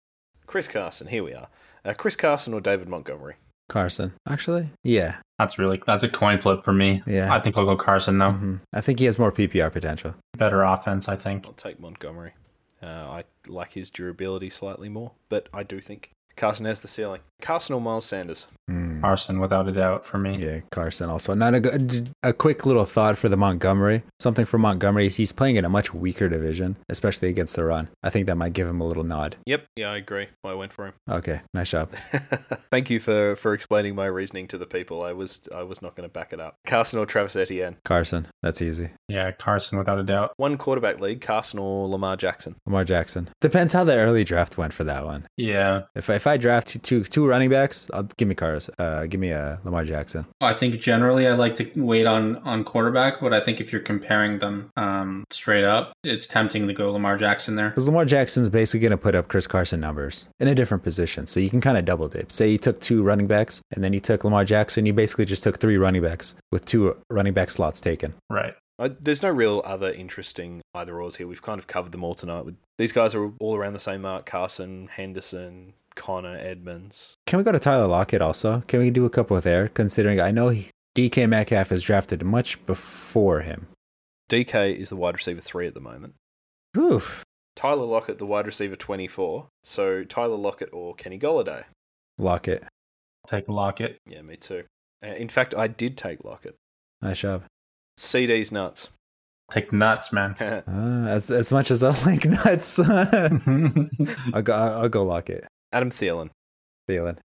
Chris 0.46 0.68
Carson, 0.68 1.09
here 1.09 1.24
we 1.24 1.34
are. 1.34 1.48
Uh, 1.84 1.94
Chris 1.94 2.14
Carson 2.14 2.54
or 2.54 2.60
David 2.60 2.88
Montgomery? 2.88 3.34
Carson, 3.72 4.12
actually. 4.28 4.68
Yeah. 4.84 5.16
That's 5.38 5.58
really 5.58 5.82
that's 5.86 6.02
a 6.02 6.08
coin 6.08 6.38
flip 6.38 6.62
for 6.62 6.72
me. 6.72 7.00
Yeah. 7.06 7.34
I 7.34 7.40
think 7.40 7.56
I'll 7.56 7.64
go 7.64 7.74
Carson 7.76 8.18
though. 8.18 8.30
Mm-hmm. 8.30 8.56
I 8.72 8.80
think 8.80 8.98
he 9.00 9.06
has 9.06 9.18
more 9.18 9.32
PPR 9.32 9.72
potential. 9.72 10.14
Better 10.36 10.62
offense, 10.62 11.08
I 11.08 11.16
think. 11.16 11.46
I'll 11.46 11.52
take 11.54 11.80
Montgomery. 11.80 12.34
Uh, 12.82 12.86
I 12.86 13.24
like 13.46 13.72
his 13.72 13.90
durability 13.90 14.50
slightly 14.50 14.88
more, 14.88 15.12
but 15.28 15.48
I 15.52 15.62
do 15.62 15.80
think 15.80 16.10
Carson 16.36 16.66
has 16.66 16.80
the 16.80 16.88
ceiling. 16.88 17.22
Carson 17.43 17.74
or 17.74 17.81
Miles 17.81 18.06
Sanders? 18.06 18.47
Mm. 18.70 19.01
Carson, 19.01 19.40
without 19.40 19.69
a 19.69 19.73
doubt, 19.73 20.06
for 20.06 20.19
me. 20.19 20.36
Yeah, 20.39 20.60
Carson 20.70 21.10
also. 21.10 21.35
Not 21.35 21.55
a 21.55 21.60
good, 21.60 22.10
a 22.23 22.32
quick 22.32 22.64
little 22.64 22.85
thought 22.85 23.19
for 23.19 23.28
the 23.28 23.36
Montgomery. 23.36 24.02
Something 24.20 24.47
for 24.47 24.56
Montgomery. 24.56 25.09
He's 25.09 25.32
playing 25.32 25.56
in 25.56 25.64
a 25.64 25.69
much 25.69 25.93
weaker 25.93 26.28
division, 26.28 26.77
especially 26.89 27.28
against 27.28 27.56
the 27.56 27.64
run. 27.64 27.89
I 28.02 28.10
think 28.10 28.27
that 28.28 28.36
might 28.36 28.52
give 28.52 28.69
him 28.69 28.81
a 28.81 28.86
little 28.86 29.02
nod. 29.02 29.36
Yep. 29.47 29.66
Yeah, 29.77 29.90
I 29.90 29.97
agree. 29.97 30.28
I 30.44 30.55
went 30.55 30.73
for 30.73 30.86
him. 30.86 30.94
Okay, 31.10 31.40
nice 31.52 31.70
job. 31.70 31.90
Thank 32.70 32.89
you 32.89 33.01
for 33.01 33.35
for 33.36 33.52
explaining 33.52 33.97
my 33.97 34.06
reasoning 34.06 34.47
to 34.48 34.59
the 34.59 34.66
people. 34.66 35.05
I 35.05 35.12
was 35.12 35.40
I 35.55 35.64
was 35.64 35.82
not 35.82 35.97
going 35.97 36.09
to 36.09 36.12
back 36.12 36.32
it 36.32 36.40
up. 36.40 36.55
Carson 36.64 37.01
or 37.01 37.06
Travis 37.06 37.35
Etienne? 37.35 37.77
Carson. 37.85 38.28
That's 38.43 38.62
easy. 38.62 38.90
Yeah, 39.09 39.32
Carson, 39.32 39.77
without 39.77 39.98
a 39.98 40.05
doubt. 40.05 40.35
One 40.36 40.56
quarterback 40.56 41.01
league. 41.01 41.20
Carson 41.20 41.59
or 41.59 41.89
Lamar 41.89 42.16
Jackson? 42.16 42.55
Lamar 42.66 42.85
Jackson. 42.85 43.28
Depends 43.40 43.73
how 43.73 43.82
the 43.82 43.97
early 43.97 44.23
draft 44.23 44.56
went 44.56 44.73
for 44.73 44.85
that 44.85 45.05
one. 45.05 45.27
Yeah. 45.36 45.82
If 45.97 46.09
if 46.09 46.27
I 46.28 46.36
draft 46.36 46.82
two 46.82 47.02
two 47.02 47.27
running 47.32 47.48
backs, 47.48 47.90
I'll 47.94 48.02
give 48.02 48.28
me 48.28 48.34
Cars. 48.34 48.68
Uh, 48.78 49.06
give 49.06 49.18
me 49.18 49.30
a 49.30 49.59
Lamar 49.64 49.84
Jackson. 49.86 50.26
I 50.42 50.52
think 50.52 50.78
generally 50.78 51.26
I 51.26 51.32
like 51.32 51.54
to 51.56 51.70
wait 51.74 52.06
on 52.06 52.36
on 52.38 52.62
quarterback, 52.62 53.20
but 53.22 53.32
I 53.32 53.40
think 53.40 53.59
if 53.59 53.72
you're 53.72 53.80
comparing 53.80 54.38
them 54.38 54.70
um, 54.76 55.24
straight 55.30 55.64
up, 55.64 55.94
it's 56.04 56.26
tempting 56.26 56.68
to 56.68 56.74
go 56.74 56.92
Lamar 56.92 57.16
Jackson 57.16 57.56
there. 57.56 57.70
Because 57.70 57.86
Lamar 57.86 58.04
Jackson's 58.04 58.50
basically 58.50 58.80
going 58.80 58.90
to 58.90 58.98
put 58.98 59.14
up 59.14 59.28
Chris 59.28 59.46
Carson 59.46 59.80
numbers 59.80 60.28
in 60.38 60.46
a 60.46 60.54
different 60.54 60.82
position, 60.82 61.26
so 61.26 61.40
you 61.40 61.48
can 61.48 61.62
kind 61.62 61.78
of 61.78 61.86
double 61.86 62.09
dip. 62.09 62.30
Say 62.30 62.50
you 62.50 62.59
took 62.59 62.80
two 62.80 63.02
running 63.02 63.26
backs, 63.26 63.62
and 63.72 63.82
then 63.82 63.94
you 63.94 64.00
took 64.00 64.24
Lamar 64.24 64.44
Jackson. 64.44 64.84
You 64.84 64.92
basically 64.92 65.24
just 65.24 65.42
took 65.42 65.59
three 65.59 65.78
running 65.78 66.02
backs 66.02 66.34
with 66.50 66.66
two 66.66 66.96
running 67.10 67.32
back 67.32 67.50
slots 67.50 67.80
taken. 67.80 68.14
Right. 68.28 68.54
Uh, 68.78 68.88
there's 69.00 69.22
no 69.22 69.30
real 69.30 69.62
other 69.64 69.92
interesting 69.92 70.60
either 70.74 71.00
ors 71.00 71.16
here. 71.16 71.28
We've 71.28 71.42
kind 71.42 71.59
of 71.59 71.66
covered 71.66 71.92
them 71.92 72.02
all 72.02 72.14
tonight. 72.14 72.44
These 72.78 72.92
guys 72.92 73.14
are 73.14 73.30
all 73.38 73.54
around 73.54 73.74
the 73.74 73.80
same 73.80 74.02
mark: 74.02 74.26
Carson, 74.26 74.88
Henderson, 74.88 75.74
Conner, 75.94 76.36
Edmonds. 76.36 77.14
Can 77.27 77.39
we 77.39 77.44
go 77.44 77.52
to 77.52 77.59
Tyler 77.59 77.86
Lockett 77.86 78.23
also? 78.23 78.62
Can 78.69 78.81
we 78.81 78.90
do 78.90 79.05
a 79.05 79.10
couple 79.10 79.40
there? 79.40 79.69
Considering 79.69 80.20
I 80.20 80.31
know 80.31 80.48
he, 80.48 80.69
DK 80.97 81.28
Metcalf 81.28 81.73
is 81.73 81.82
drafted 81.82 82.23
much 82.23 82.64
before 82.66 83.40
him. 83.40 83.69
DK 84.31 84.77
is 84.77 84.89
the 84.89 84.97
wide 84.97 85.14
receiver 85.14 85.40
three 85.40 85.66
at 85.66 85.74
the 85.74 85.81
moment. 85.81 86.14
Oof. 86.77 87.23
Tyler 87.55 87.85
Lockett, 87.85 88.19
the 88.19 88.27
wide 88.27 88.47
receiver 88.47 88.77
24. 88.77 89.47
So 89.64 90.05
Tyler 90.05 90.36
Lockett 90.36 90.70
or 90.73 90.94
Kenny 90.94 91.19
Golladay? 91.19 91.64
Lockett. 92.19 92.64
take 93.27 93.48
Lockett. 93.48 93.98
Yeah, 94.06 94.23
me 94.23 94.36
too. 94.36 94.64
Uh, 95.05 95.09
in 95.09 95.28
fact, 95.28 95.55
I 95.55 95.66
did 95.69 95.97
take 95.97 96.24
Lockett. 96.24 96.55
Nice 97.02 97.19
job. 97.19 97.44
CD's 97.97 98.52
nuts. 98.52 98.89
Take 99.51 99.73
nuts, 99.73 100.12
man. 100.12 100.32
uh, 100.40 101.06
as 101.09 101.31
as 101.31 101.52
much 101.52 101.70
as 101.70 101.82
I 101.82 101.90
like 102.06 102.24
nuts, 102.24 102.78
I'll 102.78 104.43
go. 104.43 104.55
I'll 104.55 104.89
go 104.89 105.05
Lockett. 105.05 105.47
Adam 105.72 105.90
Thielen. 105.90 106.30
Thielen. 106.88 107.18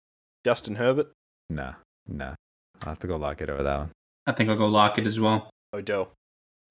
Justin 0.45 0.75
Herbert. 0.75 1.11
No, 1.49 1.75
no. 2.07 2.35
I'll 2.81 2.89
have 2.89 2.99
to 2.99 3.07
go 3.07 3.17
Lockett 3.17 3.49
over 3.49 3.63
that 3.63 3.77
one. 3.79 3.91
I 4.25 4.31
think 4.31 4.49
I'll 4.49 4.55
go 4.55 4.67
Lockett 4.67 5.05
as 5.07 5.19
well. 5.19 5.49
Odell. 5.73 6.11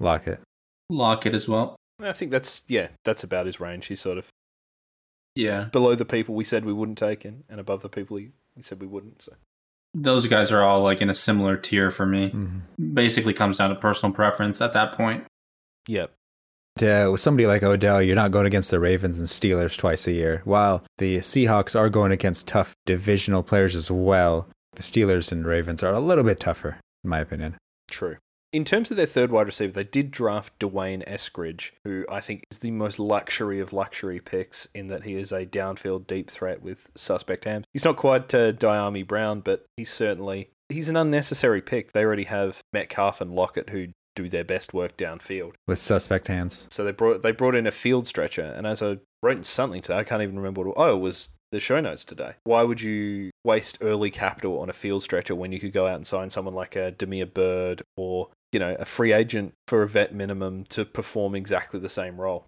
Lockett. 0.00 0.40
Lockett 0.88 1.34
as 1.34 1.48
well. 1.48 1.76
I 2.02 2.12
think 2.12 2.30
that's 2.30 2.62
yeah, 2.68 2.88
that's 3.04 3.24
about 3.24 3.46
his 3.46 3.58
range. 3.60 3.86
He's 3.86 4.00
sort 4.00 4.18
of 4.18 4.26
yeah 5.34 5.64
below 5.64 5.94
the 5.94 6.04
people 6.04 6.34
we 6.34 6.44
said 6.44 6.64
we 6.64 6.72
wouldn't 6.72 6.98
take, 6.98 7.24
and, 7.24 7.44
and 7.48 7.58
above 7.60 7.82
the 7.82 7.88
people 7.88 8.16
we 8.16 8.30
said 8.60 8.80
we 8.80 8.86
wouldn't. 8.86 9.22
So 9.22 9.32
Those 9.94 10.26
guys 10.26 10.52
are 10.52 10.62
all 10.62 10.82
like 10.82 11.00
in 11.00 11.10
a 11.10 11.14
similar 11.14 11.56
tier 11.56 11.90
for 11.90 12.06
me. 12.06 12.30
Mhm. 12.30 12.94
Basically 12.94 13.32
comes 13.32 13.58
down 13.58 13.70
to 13.70 13.76
personal 13.76 14.14
preference 14.14 14.60
at 14.60 14.72
that 14.74 14.92
point. 14.92 15.24
yeah, 15.88 16.06
Uh, 16.82 17.08
with 17.10 17.20
somebody 17.20 17.46
like 17.46 17.62
Odell, 17.62 18.02
you're 18.02 18.14
not 18.14 18.30
going 18.30 18.44
against 18.44 18.70
the 18.70 18.78
Ravens 18.78 19.18
and 19.18 19.28
Steelers 19.28 19.78
twice 19.78 20.06
a 20.06 20.12
year. 20.12 20.42
While 20.44 20.84
the 20.98 21.18
Seahawks 21.18 21.74
are 21.74 21.88
going 21.88 22.12
against 22.12 22.48
tough 22.48 22.74
divisional 22.84 23.42
players 23.42 23.74
as 23.74 23.90
well, 23.90 24.48
the 24.74 24.82
Steelers 24.82 25.32
and 25.32 25.46
Ravens 25.46 25.82
are 25.82 25.92
a 25.92 26.00
little 26.00 26.24
bit 26.24 26.38
tougher, 26.38 26.78
in 27.02 27.10
my 27.10 27.20
opinion. 27.20 27.56
true. 27.90 28.16
In 28.52 28.64
terms 28.64 28.90
of 28.90 28.96
their 28.96 29.06
third 29.06 29.30
wide 29.30 29.46
receiver, 29.46 29.72
they 29.72 29.84
did 29.84 30.10
draft 30.10 30.58
D'Wayne 30.60 31.04
Eskridge, 31.06 31.72
who 31.84 32.06
I 32.10 32.20
think 32.20 32.44
is 32.50 32.58
the 32.58 32.70
most 32.70 32.98
luxury 32.98 33.58
of 33.60 33.72
luxury 33.72 34.20
picks 34.20 34.68
in 34.74 34.86
that 34.86 35.02
he 35.02 35.14
is 35.14 35.32
a 35.32 35.44
downfield 35.44 36.06
deep 36.06 36.30
threat 36.30 36.62
with 36.62 36.90
suspect 36.94 37.44
hands. 37.44 37.66
He's 37.72 37.84
not 37.84 37.96
quite 37.96 38.32
uh, 38.34 38.52
Dyami 38.52 39.06
Brown, 39.06 39.40
but 39.40 39.66
he's 39.76 39.90
certainly 39.90 40.50
he's 40.68 40.88
an 40.88 40.96
unnecessary 40.96 41.60
pick. 41.60 41.92
They 41.92 42.04
already 42.04 42.24
have 42.24 42.60
Metcalf 42.72 43.20
and 43.20 43.34
Lockett 43.34 43.70
who 43.70 43.88
do 44.16 44.28
their 44.28 44.42
best 44.42 44.74
work 44.74 44.96
downfield. 44.96 45.52
With 45.68 45.78
suspect 45.78 46.26
hands. 46.26 46.66
So 46.70 46.82
they 46.82 46.90
brought 46.90 47.22
they 47.22 47.30
brought 47.30 47.54
in 47.54 47.66
a 47.66 47.70
field 47.70 48.08
stretcher, 48.08 48.42
and 48.42 48.66
as 48.66 48.82
I 48.82 48.98
wrote 49.22 49.36
in 49.36 49.44
something 49.44 49.82
today, 49.82 49.98
I 49.98 50.04
can't 50.04 50.22
even 50.22 50.36
remember 50.36 50.62
what. 50.62 50.70
It, 50.70 50.74
oh, 50.76 50.96
it 50.96 51.00
was 51.00 51.30
the 51.52 51.60
show 51.60 51.80
notes 51.80 52.04
today. 52.04 52.32
Why 52.44 52.64
would 52.64 52.80
you 52.80 53.30
waste 53.44 53.78
early 53.80 54.10
capital 54.10 54.58
on 54.58 54.68
a 54.68 54.72
field 54.72 55.02
stretcher 55.02 55.34
when 55.34 55.52
you 55.52 55.60
could 55.60 55.72
go 55.72 55.86
out 55.86 55.96
and 55.96 56.06
sign 56.06 56.30
someone 56.30 56.54
like 56.54 56.74
a 56.74 56.90
Damiere 56.90 57.26
Byrd 57.26 57.82
or 57.96 58.30
you 58.52 58.58
know 58.58 58.74
a 58.80 58.84
free 58.84 59.12
agent 59.12 59.52
for 59.68 59.82
a 59.82 59.88
vet 59.88 60.14
minimum 60.14 60.64
to 60.70 60.84
perform 60.84 61.34
exactly 61.34 61.78
the 61.78 61.88
same 61.88 62.20
role? 62.20 62.46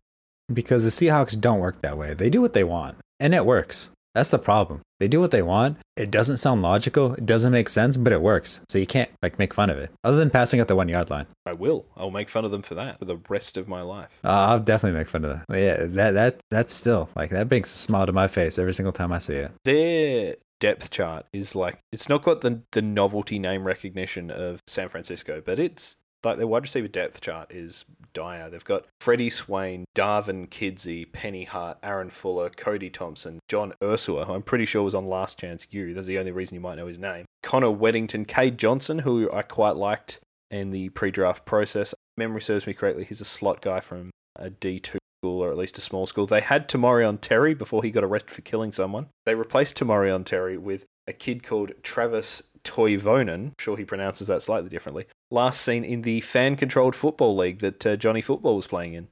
Because 0.52 0.84
the 0.84 0.90
Seahawks 0.90 1.38
don't 1.38 1.60
work 1.60 1.82
that 1.82 1.98
way. 1.98 2.14
They 2.14 2.30
do 2.30 2.40
what 2.40 2.54
they 2.54 2.64
want, 2.64 2.96
and 3.20 3.34
it 3.34 3.44
works. 3.44 3.90
That's 4.14 4.30
the 4.30 4.38
problem. 4.38 4.80
They 5.00 5.08
do 5.08 5.20
what 5.20 5.30
they 5.30 5.42
want. 5.42 5.78
It 5.96 6.10
doesn't 6.10 6.38
sound 6.38 6.62
logical. 6.62 7.14
It 7.14 7.24
doesn't 7.26 7.52
make 7.52 7.68
sense, 7.68 7.96
but 7.96 8.12
it 8.12 8.20
works. 8.20 8.60
So 8.68 8.78
you 8.78 8.86
can't 8.86 9.10
like 9.22 9.38
make 9.38 9.54
fun 9.54 9.70
of 9.70 9.78
it. 9.78 9.90
Other 10.02 10.16
than 10.16 10.30
passing 10.30 10.58
at 10.60 10.68
the 10.68 10.76
one 10.76 10.88
yard 10.88 11.08
line, 11.10 11.26
I 11.46 11.52
will. 11.52 11.86
I'll 11.96 12.10
make 12.10 12.28
fun 12.28 12.44
of 12.44 12.50
them 12.50 12.62
for 12.62 12.74
that 12.74 12.98
for 12.98 13.04
the 13.04 13.18
rest 13.28 13.56
of 13.56 13.68
my 13.68 13.82
life. 13.82 14.18
uh, 14.24 14.28
I'll 14.28 14.60
definitely 14.60 14.98
make 14.98 15.08
fun 15.08 15.24
of 15.24 15.30
that. 15.46 15.56
Yeah, 15.58 15.86
that 15.86 16.10
that 16.12 16.40
that's 16.50 16.74
still 16.74 17.08
like 17.14 17.30
that 17.30 17.48
brings 17.48 17.72
a 17.72 17.78
smile 17.78 18.06
to 18.06 18.12
my 18.12 18.28
face 18.28 18.58
every 18.58 18.74
single 18.74 18.92
time 18.92 19.12
I 19.12 19.18
see 19.18 19.34
it. 19.34 19.52
Their 19.64 20.36
depth 20.60 20.90
chart 20.90 21.26
is 21.32 21.54
like 21.54 21.78
it's 21.92 22.08
not 22.08 22.22
got 22.22 22.40
the 22.40 22.62
the 22.72 22.82
novelty 22.82 23.38
name 23.38 23.64
recognition 23.64 24.30
of 24.30 24.60
San 24.66 24.88
Francisco, 24.88 25.40
but 25.44 25.58
it's 25.60 25.96
like 26.24 26.38
their 26.38 26.46
wide 26.46 26.62
receiver 26.62 26.88
depth 26.88 27.20
chart 27.20 27.50
is 27.50 27.84
dire. 28.12 28.50
They've 28.50 28.64
got 28.64 28.86
Freddie 29.00 29.30
Swain, 29.30 29.84
Darvin 29.94 30.48
Kidsy, 30.48 31.10
Penny 31.10 31.44
Hart, 31.44 31.78
Aaron 31.82 32.10
Fuller, 32.10 32.50
Cody 32.50 32.90
Thompson, 32.90 33.38
John 33.48 33.72
Ursula, 33.82 34.24
who 34.24 34.32
I'm 34.34 34.42
pretty 34.42 34.66
sure 34.66 34.82
was 34.82 34.94
on 34.94 35.06
Last 35.06 35.38
Chance 35.38 35.68
U. 35.70 35.94
That's 35.94 36.08
the 36.08 36.18
only 36.18 36.32
reason 36.32 36.54
you 36.54 36.60
might 36.60 36.76
know 36.76 36.86
his 36.86 36.98
name. 36.98 37.24
Connor 37.42 37.68
Wedington, 37.68 38.26
Cade 38.26 38.58
Johnson, 38.58 39.00
who 39.00 39.30
I 39.32 39.42
quite 39.42 39.76
liked 39.76 40.20
in 40.50 40.70
the 40.70 40.88
pre-draft 40.90 41.44
process. 41.44 41.94
Memory 42.16 42.40
serves 42.40 42.66
me 42.66 42.74
correctly, 42.74 43.04
he's 43.04 43.20
a 43.20 43.26
slot 43.26 43.60
guy 43.60 43.80
from 43.80 44.10
a 44.36 44.50
D2 44.50 44.98
school 45.22 45.42
or 45.42 45.50
at 45.50 45.56
least 45.56 45.78
a 45.78 45.80
small 45.80 46.06
school. 46.06 46.26
They 46.26 46.40
had 46.40 46.68
Tamorion 46.68 47.20
Terry 47.20 47.54
before 47.54 47.82
he 47.82 47.90
got 47.90 48.04
arrested 48.04 48.34
for 48.34 48.42
killing 48.42 48.72
someone. 48.72 49.08
They 49.26 49.34
replaced 49.34 49.76
Tamorion 49.76 50.24
Terry 50.24 50.56
with 50.56 50.84
a 51.06 51.12
kid 51.12 51.42
called 51.42 51.72
Travis 51.82 52.42
Toivonen. 52.62 53.46
I'm 53.46 53.52
sure 53.58 53.76
he 53.76 53.84
pronounces 53.84 54.28
that 54.28 54.42
slightly 54.42 54.70
differently. 54.70 55.06
Last 55.30 55.60
seen 55.60 55.84
in 55.84 56.02
the 56.02 56.20
fan-controlled 56.22 56.96
football 56.96 57.36
league 57.36 57.58
that 57.58 57.84
uh, 57.86 57.96
Johnny 57.96 58.22
Football 58.22 58.56
was 58.56 58.66
playing 58.66 58.94
in. 58.94 59.08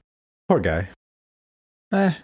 Poor 0.48 0.60
guy. 0.60 0.88
Eh, 1.92 2.14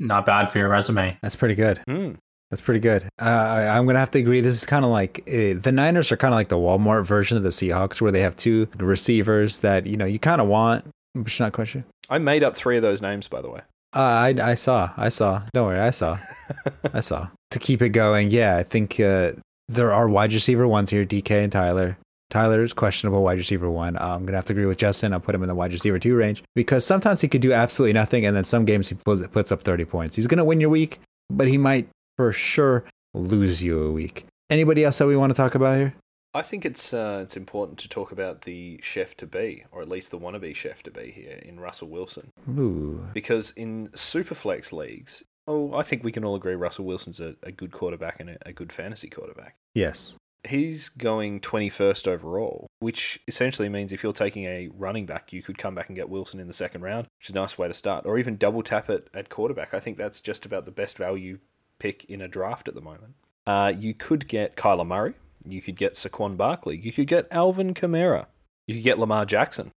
Not 0.00 0.26
bad 0.26 0.50
for 0.50 0.58
your 0.58 0.68
resume. 0.68 1.16
that's 1.22 1.36
pretty 1.36 1.54
good. 1.54 1.78
Hmm. 1.88 2.12
That's 2.50 2.60
pretty 2.60 2.80
good. 2.80 3.04
Uh, 3.20 3.24
I, 3.24 3.76
I'm 3.76 3.86
gonna 3.86 3.98
have 3.98 4.10
to 4.12 4.18
agree. 4.20 4.40
This 4.40 4.54
is 4.54 4.64
kind 4.64 4.84
of 4.84 4.90
like 4.92 5.20
uh, 5.28 5.58
the 5.60 5.72
Niners 5.72 6.12
are 6.12 6.16
kind 6.16 6.32
of 6.32 6.36
like 6.36 6.48
the 6.48 6.56
Walmart 6.56 7.04
version 7.04 7.36
of 7.36 7.42
the 7.42 7.48
Seahawks, 7.48 8.00
where 8.00 8.12
they 8.12 8.20
have 8.20 8.36
two 8.36 8.68
receivers 8.76 9.58
that 9.60 9.84
you 9.86 9.96
know 9.96 10.04
you 10.04 10.20
kind 10.20 10.40
of 10.40 10.46
want, 10.46 10.84
but 11.14 11.36
you're 11.38 11.44
not 11.46 11.52
quite 11.52 11.66
sure. 11.68 11.84
I 12.08 12.18
made 12.18 12.44
up 12.44 12.54
three 12.54 12.76
of 12.76 12.82
those 12.82 13.02
names, 13.02 13.26
by 13.26 13.42
the 13.42 13.50
way. 13.50 13.62
Uh, 13.94 13.98
I 13.98 14.34
I 14.40 14.54
saw, 14.54 14.90
I 14.96 15.08
saw. 15.08 15.42
Don't 15.54 15.66
worry, 15.66 15.80
I 15.80 15.90
saw, 15.90 16.18
I 16.94 17.00
saw. 17.00 17.28
To 17.50 17.58
keep 17.58 17.82
it 17.82 17.88
going, 17.90 18.30
yeah, 18.30 18.56
I 18.56 18.62
think 18.62 19.00
uh, 19.00 19.32
there 19.68 19.90
are 19.92 20.08
wide 20.08 20.32
receiver 20.32 20.68
ones 20.68 20.90
here, 20.90 21.04
DK 21.04 21.30
and 21.42 21.50
Tyler. 21.52 21.98
Tyler 22.30 22.62
is 22.62 22.72
questionable 22.72 23.22
wide 23.22 23.38
receiver 23.38 23.70
one. 23.70 23.96
Uh, 23.96 24.14
I'm 24.16 24.26
gonna 24.26 24.36
have 24.36 24.46
to 24.46 24.52
agree 24.52 24.66
with 24.66 24.78
Justin. 24.78 25.12
I'll 25.12 25.20
put 25.20 25.34
him 25.34 25.42
in 25.42 25.48
the 25.48 25.54
wide 25.54 25.72
receiver 25.72 25.98
two 25.98 26.16
range 26.16 26.42
because 26.54 26.84
sometimes 26.84 27.20
he 27.20 27.28
could 27.28 27.40
do 27.40 27.52
absolutely 27.52 27.92
nothing, 27.92 28.26
and 28.26 28.36
then 28.36 28.44
some 28.44 28.64
games 28.64 28.88
he 28.88 28.94
puts, 28.96 29.26
puts 29.28 29.52
up 29.52 29.62
30 29.62 29.84
points. 29.84 30.16
He's 30.16 30.26
gonna 30.26 30.44
win 30.44 30.60
your 30.60 30.70
week, 30.70 31.00
but 31.30 31.48
he 31.48 31.58
might 31.58 31.88
for 32.16 32.32
sure 32.32 32.84
lose 33.14 33.62
you 33.62 33.82
a 33.82 33.92
week. 33.92 34.26
Anybody 34.50 34.84
else 34.84 34.98
that 34.98 35.06
we 35.06 35.16
want 35.16 35.30
to 35.30 35.36
talk 35.36 35.54
about 35.54 35.76
here? 35.76 35.94
I 36.34 36.42
think 36.42 36.66
it's 36.66 36.92
uh, 36.92 37.20
it's 37.22 37.36
important 37.36 37.78
to 37.78 37.88
talk 37.88 38.12
about 38.12 38.42
the 38.42 38.78
chef 38.82 39.16
to 39.18 39.26
be, 39.26 39.64
or 39.72 39.80
at 39.80 39.88
least 39.88 40.10
the 40.10 40.18
wannabe 40.18 40.54
chef 40.54 40.82
to 40.82 40.90
be 40.90 41.10
here 41.10 41.38
in 41.42 41.58
Russell 41.58 41.88
Wilson, 41.88 42.30
Ooh, 42.58 43.08
because 43.14 43.52
in 43.52 43.88
superflex 43.88 44.70
leagues, 44.72 45.22
oh, 45.46 45.72
I 45.74 45.82
think 45.82 46.04
we 46.04 46.12
can 46.12 46.24
all 46.24 46.34
agree 46.34 46.54
Russell 46.54 46.84
Wilson's 46.84 47.20
a, 47.20 47.36
a 47.42 47.52
good 47.52 47.72
quarterback 47.72 48.20
and 48.20 48.30
a, 48.30 48.36
a 48.46 48.52
good 48.52 48.70
fantasy 48.70 49.08
quarterback. 49.08 49.54
yes, 49.74 50.16
He's 50.46 50.88
going 50.88 51.40
21st 51.40 52.06
overall, 52.06 52.68
which 52.78 53.20
essentially 53.26 53.68
means 53.68 53.92
if 53.92 54.02
you're 54.02 54.12
taking 54.12 54.44
a 54.44 54.68
running 54.68 55.06
back, 55.06 55.32
you 55.32 55.42
could 55.42 55.58
come 55.58 55.74
back 55.74 55.88
and 55.88 55.96
get 55.96 56.08
Wilson 56.08 56.40
in 56.40 56.46
the 56.46 56.52
second 56.52 56.82
round, 56.82 57.08
which 57.18 57.28
is 57.28 57.34
a 57.34 57.38
nice 57.38 57.58
way 57.58 57.68
to 57.68 57.74
start, 57.74 58.06
or 58.06 58.18
even 58.18 58.36
double 58.36 58.62
tap 58.62 58.88
it 58.88 59.08
at 59.12 59.28
quarterback. 59.28 59.74
I 59.74 59.80
think 59.80 59.96
that's 59.96 60.20
just 60.20 60.46
about 60.46 60.64
the 60.64 60.70
best 60.70 60.98
value 60.98 61.38
pick 61.78 62.04
in 62.04 62.20
a 62.20 62.28
draft 62.28 62.68
at 62.68 62.74
the 62.74 62.80
moment. 62.80 63.14
Uh, 63.46 63.72
you 63.76 63.94
could 63.94 64.28
get 64.28 64.56
Kyler 64.56 64.86
Murray, 64.86 65.14
you 65.44 65.60
could 65.60 65.76
get 65.76 65.92
Saquon 65.92 66.36
Barkley, 66.36 66.76
you 66.76 66.92
could 66.92 67.06
get 67.06 67.26
Alvin 67.30 67.74
Kamara, 67.74 68.26
you 68.66 68.74
could 68.74 68.84
get 68.84 68.98
Lamar 68.98 69.24
Jackson. 69.24 69.70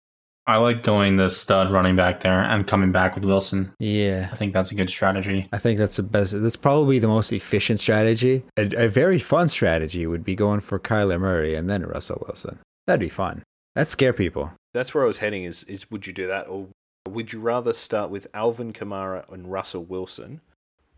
I 0.48 0.56
like 0.56 0.82
going 0.82 1.18
the 1.18 1.28
stud 1.28 1.70
running 1.70 1.94
back 1.94 2.20
there 2.20 2.40
and 2.42 2.66
coming 2.66 2.90
back 2.90 3.14
with 3.14 3.24
Wilson. 3.24 3.70
yeah. 3.78 4.30
I 4.32 4.36
think 4.36 4.54
that's 4.54 4.72
a 4.72 4.74
good 4.74 4.88
strategy. 4.88 5.46
I 5.52 5.58
think 5.58 5.78
that's 5.78 5.96
the 5.96 6.02
best. 6.02 6.32
That's 6.40 6.56
probably 6.56 6.98
the 6.98 7.06
most 7.06 7.30
efficient 7.32 7.80
strategy. 7.80 8.44
A, 8.56 8.86
a 8.86 8.88
very 8.88 9.18
fun 9.18 9.48
strategy 9.48 10.06
would 10.06 10.24
be 10.24 10.34
going 10.34 10.60
for 10.60 10.78
Kyler 10.78 11.20
Murray 11.20 11.54
and 11.54 11.68
then 11.68 11.82
Russell 11.84 12.24
Wilson. 12.26 12.58
That'd 12.86 13.00
be 13.00 13.10
fun. 13.10 13.42
That'd 13.74 13.90
scare 13.90 14.14
people. 14.14 14.52
That's 14.72 14.94
where 14.94 15.04
I 15.04 15.06
was 15.06 15.18
heading. 15.18 15.44
Is 15.44 15.64
is 15.64 15.90
would 15.90 16.06
you 16.06 16.14
do 16.14 16.26
that, 16.28 16.48
or 16.48 16.68
would 17.06 17.32
you 17.32 17.40
rather 17.40 17.74
start 17.74 18.08
with 18.08 18.26
Alvin 18.32 18.72
Kamara 18.72 19.30
and 19.30 19.52
Russell 19.52 19.84
Wilson, 19.84 20.40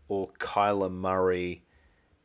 or 0.07 0.29
Kyler 0.39 0.91
Murray 0.91 1.63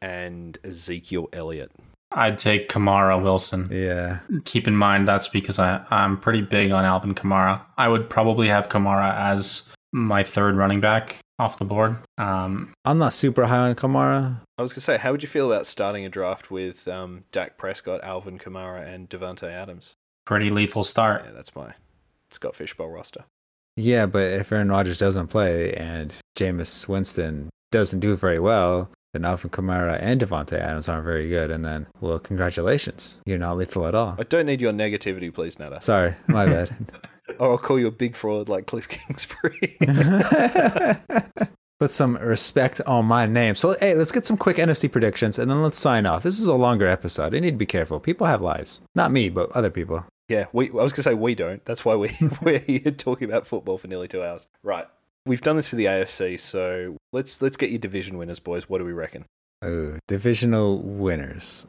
and 0.01 0.59
Ezekiel 0.63 1.29
Elliott? 1.33 1.73
I'd 2.13 2.39
take 2.39 2.69
Kamara 2.69 3.21
Wilson. 3.21 3.69
Yeah. 3.71 4.21
Keep 4.45 4.69
in 4.69 4.77
mind 4.77 5.07
that's 5.09 5.29
because 5.29 5.59
I, 5.59 5.85
I'm 5.91 6.19
pretty 6.19 6.41
big 6.41 6.71
on 6.71 6.85
Alvin 6.85 7.15
Kamara. 7.15 7.63
I 7.77 7.89
would 7.89 8.09
probably 8.09 8.49
have 8.49 8.69
Kamara 8.69 9.15
as 9.17 9.69
my 9.93 10.23
third 10.23 10.57
running 10.57 10.81
back 10.81 11.17
off 11.39 11.59
the 11.59 11.65
board. 11.65 11.97
Um, 12.17 12.73
I'm 12.85 12.99
not 12.99 13.13
super 13.13 13.47
high 13.47 13.69
on 13.69 13.75
Kamara. 13.75 14.41
I 14.57 14.63
was 14.63 14.73
gonna 14.73 14.83
say, 14.83 14.99
how 14.99 15.13
would 15.13 15.23
you 15.23 15.29
feel 15.29 15.53
about 15.53 15.67
starting 15.67 16.05
a 16.05 16.09
draft 16.09 16.51
with 16.51 16.89
um, 16.89 17.25
Dak 17.33 17.59
Prescott, 17.59 18.03
Alvin 18.03 18.39
Kamara, 18.39 18.87
and 18.87 19.11
Davante 19.11 19.51
Adams? 19.51 19.95
pretty 20.27 20.51
lethal 20.51 20.83
start. 20.83 21.23
Yeah, 21.25 21.33
that's 21.33 21.55
my 21.57 21.73
Scott 22.31 22.55
Fish 22.55 22.75
Bowl 22.75 22.91
roster. 22.91 23.25
Yeah, 23.77 24.05
but 24.05 24.25
if 24.33 24.53
Aaron 24.53 24.69
Rodgers 24.69 24.99
doesn't 24.99 25.29
play 25.29 25.73
and 25.73 26.15
Jameis 26.37 26.87
Winston 26.89 27.49
doesn't 27.71 28.01
do 28.01 28.15
very 28.17 28.39
well, 28.39 28.91
then 29.17 29.25
Alvin 29.25 29.51
Kamara 29.51 29.99
and 30.01 30.21
Davante 30.21 30.53
Adams 30.59 30.89
aren't 30.89 31.05
very 31.05 31.29
good. 31.29 31.51
And 31.51 31.65
then, 31.65 31.87
well, 32.01 32.19
congratulations. 32.19 33.21
You're 33.25 33.39
not 33.39 33.57
lethal 33.57 33.87
at 33.87 33.95
all. 33.95 34.17
I 34.19 34.23
don't 34.25 34.47
need 34.47 34.61
your 34.61 34.73
negativity, 34.73 35.33
please, 35.33 35.59
Nada. 35.59 35.81
Sorry, 35.81 36.15
my 36.27 36.45
bad. 36.55 36.71
Or 37.39 37.53
I'll 37.53 37.59
call 37.59 37.79
you 37.79 37.87
a 37.89 37.91
big 37.91 38.15
fraud 38.15 38.49
like 38.49 38.67
Cliff 38.67 38.89
Kingsbury. 38.97 39.77
Put 41.79 41.91
some 41.91 42.17
respect 42.17 42.81
on 42.87 43.05
my 43.05 43.27
name. 43.27 43.55
So, 43.55 43.75
hey, 43.81 43.95
let's 43.95 44.11
get 44.13 44.25
some 44.25 44.39
quick 44.39 44.57
NFC 44.57 44.91
predictions 44.91 45.39
and 45.39 45.51
then 45.51 45.63
let's 45.63 45.79
sign 45.79 46.07
off. 46.07 46.23
This 46.23 46.41
is 46.41 46.47
a 46.47 46.55
longer 46.55 46.87
episode. 46.87 47.35
I 47.35 47.39
need 47.41 47.51
to 47.51 47.57
be 47.59 47.67
careful. 47.67 48.01
People 48.01 48.27
have 48.27 48.41
lives. 48.41 48.81
Not 48.95 49.13
me, 49.13 49.29
but 49.29 49.51
other 49.53 49.69
people. 49.69 50.05
yeah, 50.29 50.47
we. 50.55 50.71
I 50.71 50.73
was 50.73 50.95
gonna 50.95 51.03
say 51.03 51.13
we 51.15 51.35
don't. 51.35 51.63
That's 51.67 51.85
why 51.85 51.95
we 51.95 52.17
we're 52.43 52.61
here 52.61 52.91
talking 52.93 53.29
about 53.29 53.47
football 53.47 53.77
for 53.77 53.89
nearly 53.89 54.09
two 54.09 54.23
hours. 54.23 54.47
Right. 54.63 54.87
We've 55.27 55.41
done 55.41 55.57
this 55.57 55.67
for 55.67 55.75
the 55.75 55.87
AFC, 55.87 56.39
so 56.39 56.97
let's 57.13 57.43
let's 57.43 57.57
get 57.57 57.71
your 57.71 57.81
division 57.81 58.17
winners, 58.17 58.39
boys. 58.39 58.69
What 58.69 58.79
do 58.79 58.85
we 58.85 58.93
reckon? 58.93 59.25
Oh, 59.61 59.99
divisional 60.07 60.81
winners. 60.81 61.67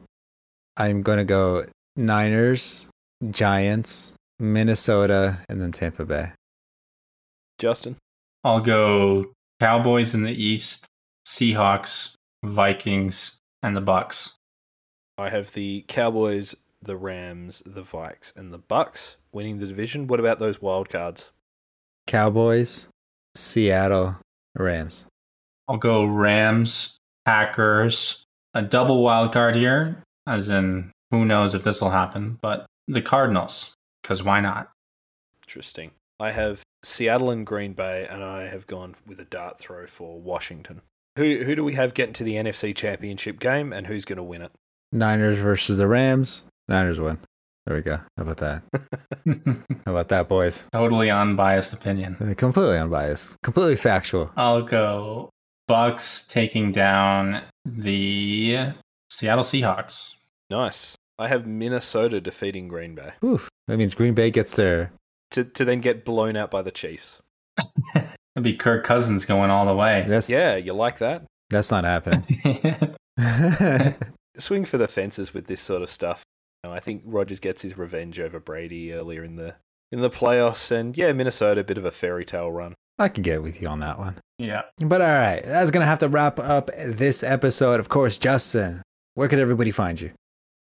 I'm 0.76 1.02
going 1.02 1.18
to 1.18 1.24
go 1.24 1.64
Niners, 1.96 2.88
Giants, 3.30 4.14
Minnesota, 4.38 5.38
and 5.48 5.60
then 5.60 5.72
Tampa 5.72 6.04
Bay. 6.04 6.32
Justin. 7.58 7.96
I'll 8.44 8.60
go 8.60 9.32
Cowboys 9.58 10.14
in 10.14 10.22
the 10.22 10.30
East, 10.30 10.86
Seahawks, 11.26 12.12
Vikings, 12.44 13.38
and 13.60 13.76
the 13.76 13.82
Bucs. 13.82 14.34
I 15.18 15.30
have 15.30 15.52
the 15.52 15.84
Cowboys, 15.88 16.54
the 16.80 16.96
Rams, 16.96 17.64
the 17.66 17.82
Vikes, 17.82 18.32
and 18.36 18.52
the 18.52 18.60
Bucs 18.60 19.16
winning 19.32 19.58
the 19.58 19.66
division. 19.66 20.06
What 20.06 20.20
about 20.20 20.38
those 20.38 20.62
wild 20.62 20.88
cards? 20.88 21.32
Cowboys, 22.06 22.88
Seattle, 23.38 24.16
Rams. 24.56 25.06
I'll 25.68 25.76
go 25.76 26.04
Rams, 26.04 26.98
Packers, 27.24 28.24
a 28.52 28.62
double 28.62 29.02
wild 29.02 29.32
card 29.32 29.54
here, 29.54 30.02
as 30.26 30.48
in 30.48 30.90
who 31.10 31.24
knows 31.24 31.54
if 31.54 31.62
this 31.62 31.80
will 31.80 31.90
happen, 31.90 32.38
but 32.42 32.66
the 32.88 33.00
Cardinals, 33.00 33.74
because 34.02 34.22
why 34.22 34.40
not? 34.40 34.70
Interesting. 35.46 35.92
I 36.18 36.32
have 36.32 36.62
Seattle 36.82 37.30
and 37.30 37.46
Green 37.46 37.74
Bay, 37.74 38.06
and 38.10 38.24
I 38.24 38.48
have 38.48 38.66
gone 38.66 38.96
with 39.06 39.20
a 39.20 39.24
dart 39.24 39.58
throw 39.58 39.86
for 39.86 40.18
Washington. 40.18 40.82
Who 41.16 41.44
who 41.44 41.54
do 41.54 41.64
we 41.64 41.74
have 41.74 41.94
getting 41.94 42.14
to 42.14 42.24
the 42.24 42.34
NFC 42.34 42.74
Championship 42.74 43.38
game, 43.38 43.72
and 43.72 43.86
who's 43.86 44.04
going 44.04 44.16
to 44.16 44.22
win 44.22 44.42
it? 44.42 44.52
Niners 44.90 45.38
versus 45.38 45.78
the 45.78 45.86
Rams. 45.86 46.44
Niners 46.66 46.98
win. 46.98 47.18
There 47.68 47.76
we 47.76 47.82
go. 47.82 47.96
How 48.16 48.22
about 48.22 48.38
that? 48.38 48.62
How 49.84 49.92
about 49.92 50.08
that, 50.08 50.26
boys? 50.26 50.66
totally 50.72 51.10
unbiased 51.10 51.74
opinion. 51.74 52.14
Completely 52.34 52.78
unbiased, 52.78 53.36
completely 53.42 53.76
factual. 53.76 54.32
I'll 54.38 54.62
go 54.62 55.28
Bucs 55.68 56.26
taking 56.26 56.72
down 56.72 57.42
the 57.66 58.70
Seattle 59.10 59.44
Seahawks. 59.44 60.14
Nice. 60.48 60.96
I 61.18 61.28
have 61.28 61.46
Minnesota 61.46 62.22
defeating 62.22 62.68
Green 62.68 62.94
Bay 62.94 63.12
Oof. 63.22 63.50
That 63.66 63.76
means 63.76 63.92
Green 63.92 64.14
Bay 64.14 64.30
gets 64.30 64.54
there. 64.54 64.92
to 65.32 65.44
to 65.44 65.62
then 65.66 65.82
get 65.82 66.06
blown 66.06 66.36
out 66.36 66.50
by 66.50 66.62
the 66.62 66.70
Chiefs. 66.70 67.20
It'd 67.94 68.44
be 68.44 68.54
Kirk 68.54 68.82
Cousins 68.82 69.26
going 69.26 69.50
all 69.50 69.66
the 69.66 69.76
way. 69.76 70.06
That's 70.08 70.30
Yeah, 70.30 70.56
you 70.56 70.72
like 70.72 70.96
that? 71.00 71.24
that's 71.50 71.70
not 71.70 71.84
happening. 71.84 72.22
Swing 74.38 74.64
for 74.64 74.78
the 74.78 74.88
fences 74.88 75.34
with 75.34 75.48
this 75.48 75.60
sort 75.60 75.82
of 75.82 75.90
stuff. 75.90 76.22
You 76.64 76.70
know, 76.70 76.76
I 76.76 76.80
think 76.80 77.02
Rodgers 77.04 77.40
gets 77.40 77.62
his 77.62 77.78
revenge 77.78 78.18
over 78.18 78.40
Brady 78.40 78.92
earlier 78.92 79.22
in 79.22 79.36
the 79.36 79.54
in 79.92 80.00
the 80.00 80.10
playoffs, 80.10 80.70
and 80.70 80.96
yeah, 80.96 81.12
Minnesota 81.12 81.60
a 81.60 81.64
bit 81.64 81.78
of 81.78 81.84
a 81.84 81.90
fairy 81.90 82.24
tale 82.24 82.50
run. 82.50 82.74
I 82.98 83.08
can 83.08 83.22
get 83.22 83.42
with 83.42 83.62
you 83.62 83.68
on 83.68 83.78
that 83.80 83.98
one. 83.98 84.16
yeah. 84.38 84.62
But 84.78 85.00
all 85.00 85.06
right, 85.06 85.40
that's 85.44 85.70
gonna 85.70 85.86
have 85.86 86.00
to 86.00 86.08
wrap 86.08 86.38
up 86.38 86.70
this 86.84 87.22
episode. 87.22 87.78
Of 87.80 87.88
course, 87.88 88.18
Justin, 88.18 88.82
where 89.14 89.28
could 89.28 89.38
everybody 89.38 89.70
find 89.70 90.00
you? 90.00 90.10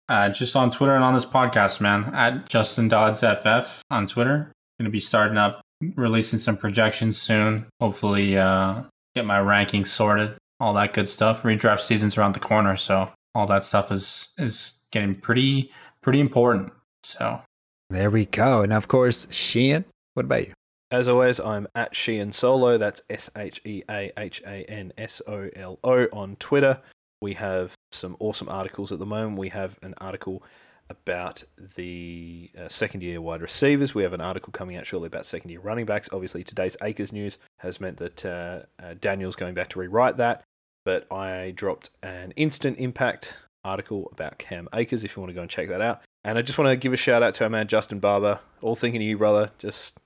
Uh, 0.08 0.28
just 0.28 0.56
on 0.56 0.70
Twitter 0.70 0.94
and 0.94 1.04
on 1.04 1.14
this 1.14 1.26
podcast, 1.26 1.80
man, 1.80 2.12
at 2.14 2.48
Justin 2.48 2.88
Dodds 2.88 3.20
FF 3.20 3.82
on 3.90 4.08
Twitter. 4.08 4.52
Going 4.80 4.84
to 4.86 4.90
be 4.90 4.98
starting 4.98 5.38
up, 5.38 5.60
releasing 5.94 6.40
some 6.40 6.56
projections 6.56 7.20
soon. 7.20 7.66
Hopefully, 7.80 8.36
uh, 8.36 8.82
get 9.14 9.24
my 9.24 9.38
rankings 9.38 9.86
sorted, 9.86 10.36
all 10.58 10.72
that 10.74 10.94
good 10.94 11.08
stuff. 11.08 11.44
Redraft 11.44 11.80
season's 11.80 12.18
around 12.18 12.34
the 12.34 12.40
corner, 12.40 12.76
so 12.76 13.12
all 13.36 13.46
that 13.46 13.62
stuff 13.62 13.92
is 13.92 14.30
is 14.36 14.79
getting 14.90 15.14
pretty 15.14 15.70
pretty 16.00 16.20
important. 16.20 16.72
So 17.02 17.40
There 17.88 18.10
we 18.10 18.26
go. 18.26 18.62
And 18.62 18.72
of 18.72 18.88
course, 18.88 19.26
Sheahan, 19.26 19.84
what 20.14 20.26
about 20.26 20.48
you? 20.48 20.52
As 20.92 21.06
always, 21.06 21.38
I'm 21.38 21.68
at 21.74 21.92
Sheahan 21.94 22.34
Solo. 22.34 22.76
That's 22.76 23.02
S 23.08 23.30
H 23.36 23.60
E 23.64 23.82
A 23.88 24.10
H 24.18 24.42
A 24.44 24.64
N 24.68 24.92
S 24.98 25.22
O 25.26 25.48
L 25.54 25.78
O 25.84 26.06
on 26.12 26.36
Twitter. 26.36 26.80
We 27.22 27.34
have 27.34 27.74
some 27.92 28.16
awesome 28.18 28.48
articles 28.48 28.90
at 28.90 28.98
the 28.98 29.06
moment. 29.06 29.38
We 29.38 29.50
have 29.50 29.78
an 29.82 29.94
article 29.98 30.42
about 30.88 31.44
the 31.76 32.50
uh, 32.58 32.68
second 32.68 33.02
year 33.02 33.20
wide 33.20 33.40
receivers. 33.40 33.94
We 33.94 34.02
have 34.02 34.12
an 34.12 34.20
article 34.20 34.52
coming 34.52 34.76
out 34.76 34.84
shortly 34.84 35.06
about 35.06 35.24
second 35.24 35.50
year 35.50 35.60
running 35.60 35.86
backs. 35.86 36.08
Obviously, 36.12 36.42
today's 36.42 36.76
Akers 36.82 37.12
news 37.12 37.38
has 37.58 37.80
meant 37.80 37.98
that 37.98 38.24
uh, 38.24 38.60
uh, 38.82 38.94
Daniel's 39.00 39.36
going 39.36 39.54
back 39.54 39.68
to 39.68 39.78
rewrite 39.78 40.16
that. 40.16 40.42
But 40.84 41.10
I 41.12 41.52
dropped 41.54 41.90
an 42.02 42.32
instant 42.32 42.78
impact 42.78 43.36
article 43.64 44.08
about 44.12 44.38
Cam 44.38 44.68
Akers 44.74 45.04
if 45.04 45.16
you 45.16 45.20
want 45.20 45.30
to 45.30 45.34
go 45.34 45.42
and 45.42 45.50
check 45.50 45.68
that 45.68 45.80
out. 45.80 46.02
And 46.24 46.36
I 46.38 46.42
just 46.42 46.58
want 46.58 46.68
to 46.68 46.76
give 46.76 46.92
a 46.92 46.96
shout 46.96 47.22
out 47.22 47.34
to 47.34 47.44
our 47.44 47.50
man 47.50 47.66
Justin 47.66 47.98
Barber. 47.98 48.40
All 48.60 48.74
thinking 48.74 49.00
of 49.00 49.06
you, 49.06 49.16
brother. 49.16 49.50
Just 49.58 49.98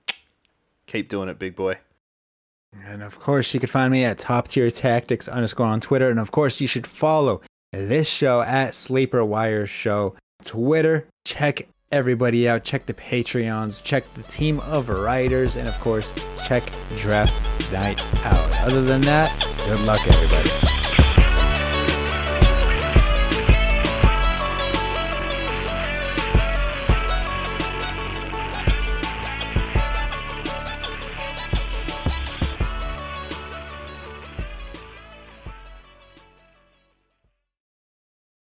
keep 0.87 1.09
doing 1.09 1.29
it, 1.29 1.39
big 1.39 1.55
boy. 1.55 1.77
And 2.85 3.03
of 3.03 3.19
course, 3.19 3.53
you 3.53 3.59
can 3.59 3.67
find 3.67 3.91
me 3.91 4.03
at 4.03 4.17
top 4.17 4.47
tier 4.47 4.69
tactics 4.69 5.27
underscore 5.27 5.67
on 5.67 5.81
Twitter. 5.81 6.09
And 6.09 6.19
of 6.19 6.31
course, 6.31 6.59
you 6.59 6.67
should 6.67 6.87
follow 6.87 7.41
this 7.71 8.07
show 8.07 8.41
at 8.41 8.75
Sleeper 8.75 9.23
Wire 9.23 9.65
Show 9.65 10.15
Twitter. 10.43 11.07
Check 11.25 11.67
everybody 11.91 12.47
out. 12.47 12.63
Check 12.63 12.85
the 12.85 12.93
Patreons. 12.93 13.83
Check 13.83 14.11
the 14.13 14.23
team 14.23 14.59
of 14.61 14.89
writers. 14.89 15.55
And 15.55 15.67
of 15.67 15.79
course, 15.79 16.11
check 16.45 16.63
Draft 16.97 17.33
Night 17.71 17.99
out. 18.25 18.51
Other 18.61 18.81
than 18.81 19.01
that, 19.01 19.33
good 19.65 19.81
luck, 19.85 20.01
everybody. 20.07 20.64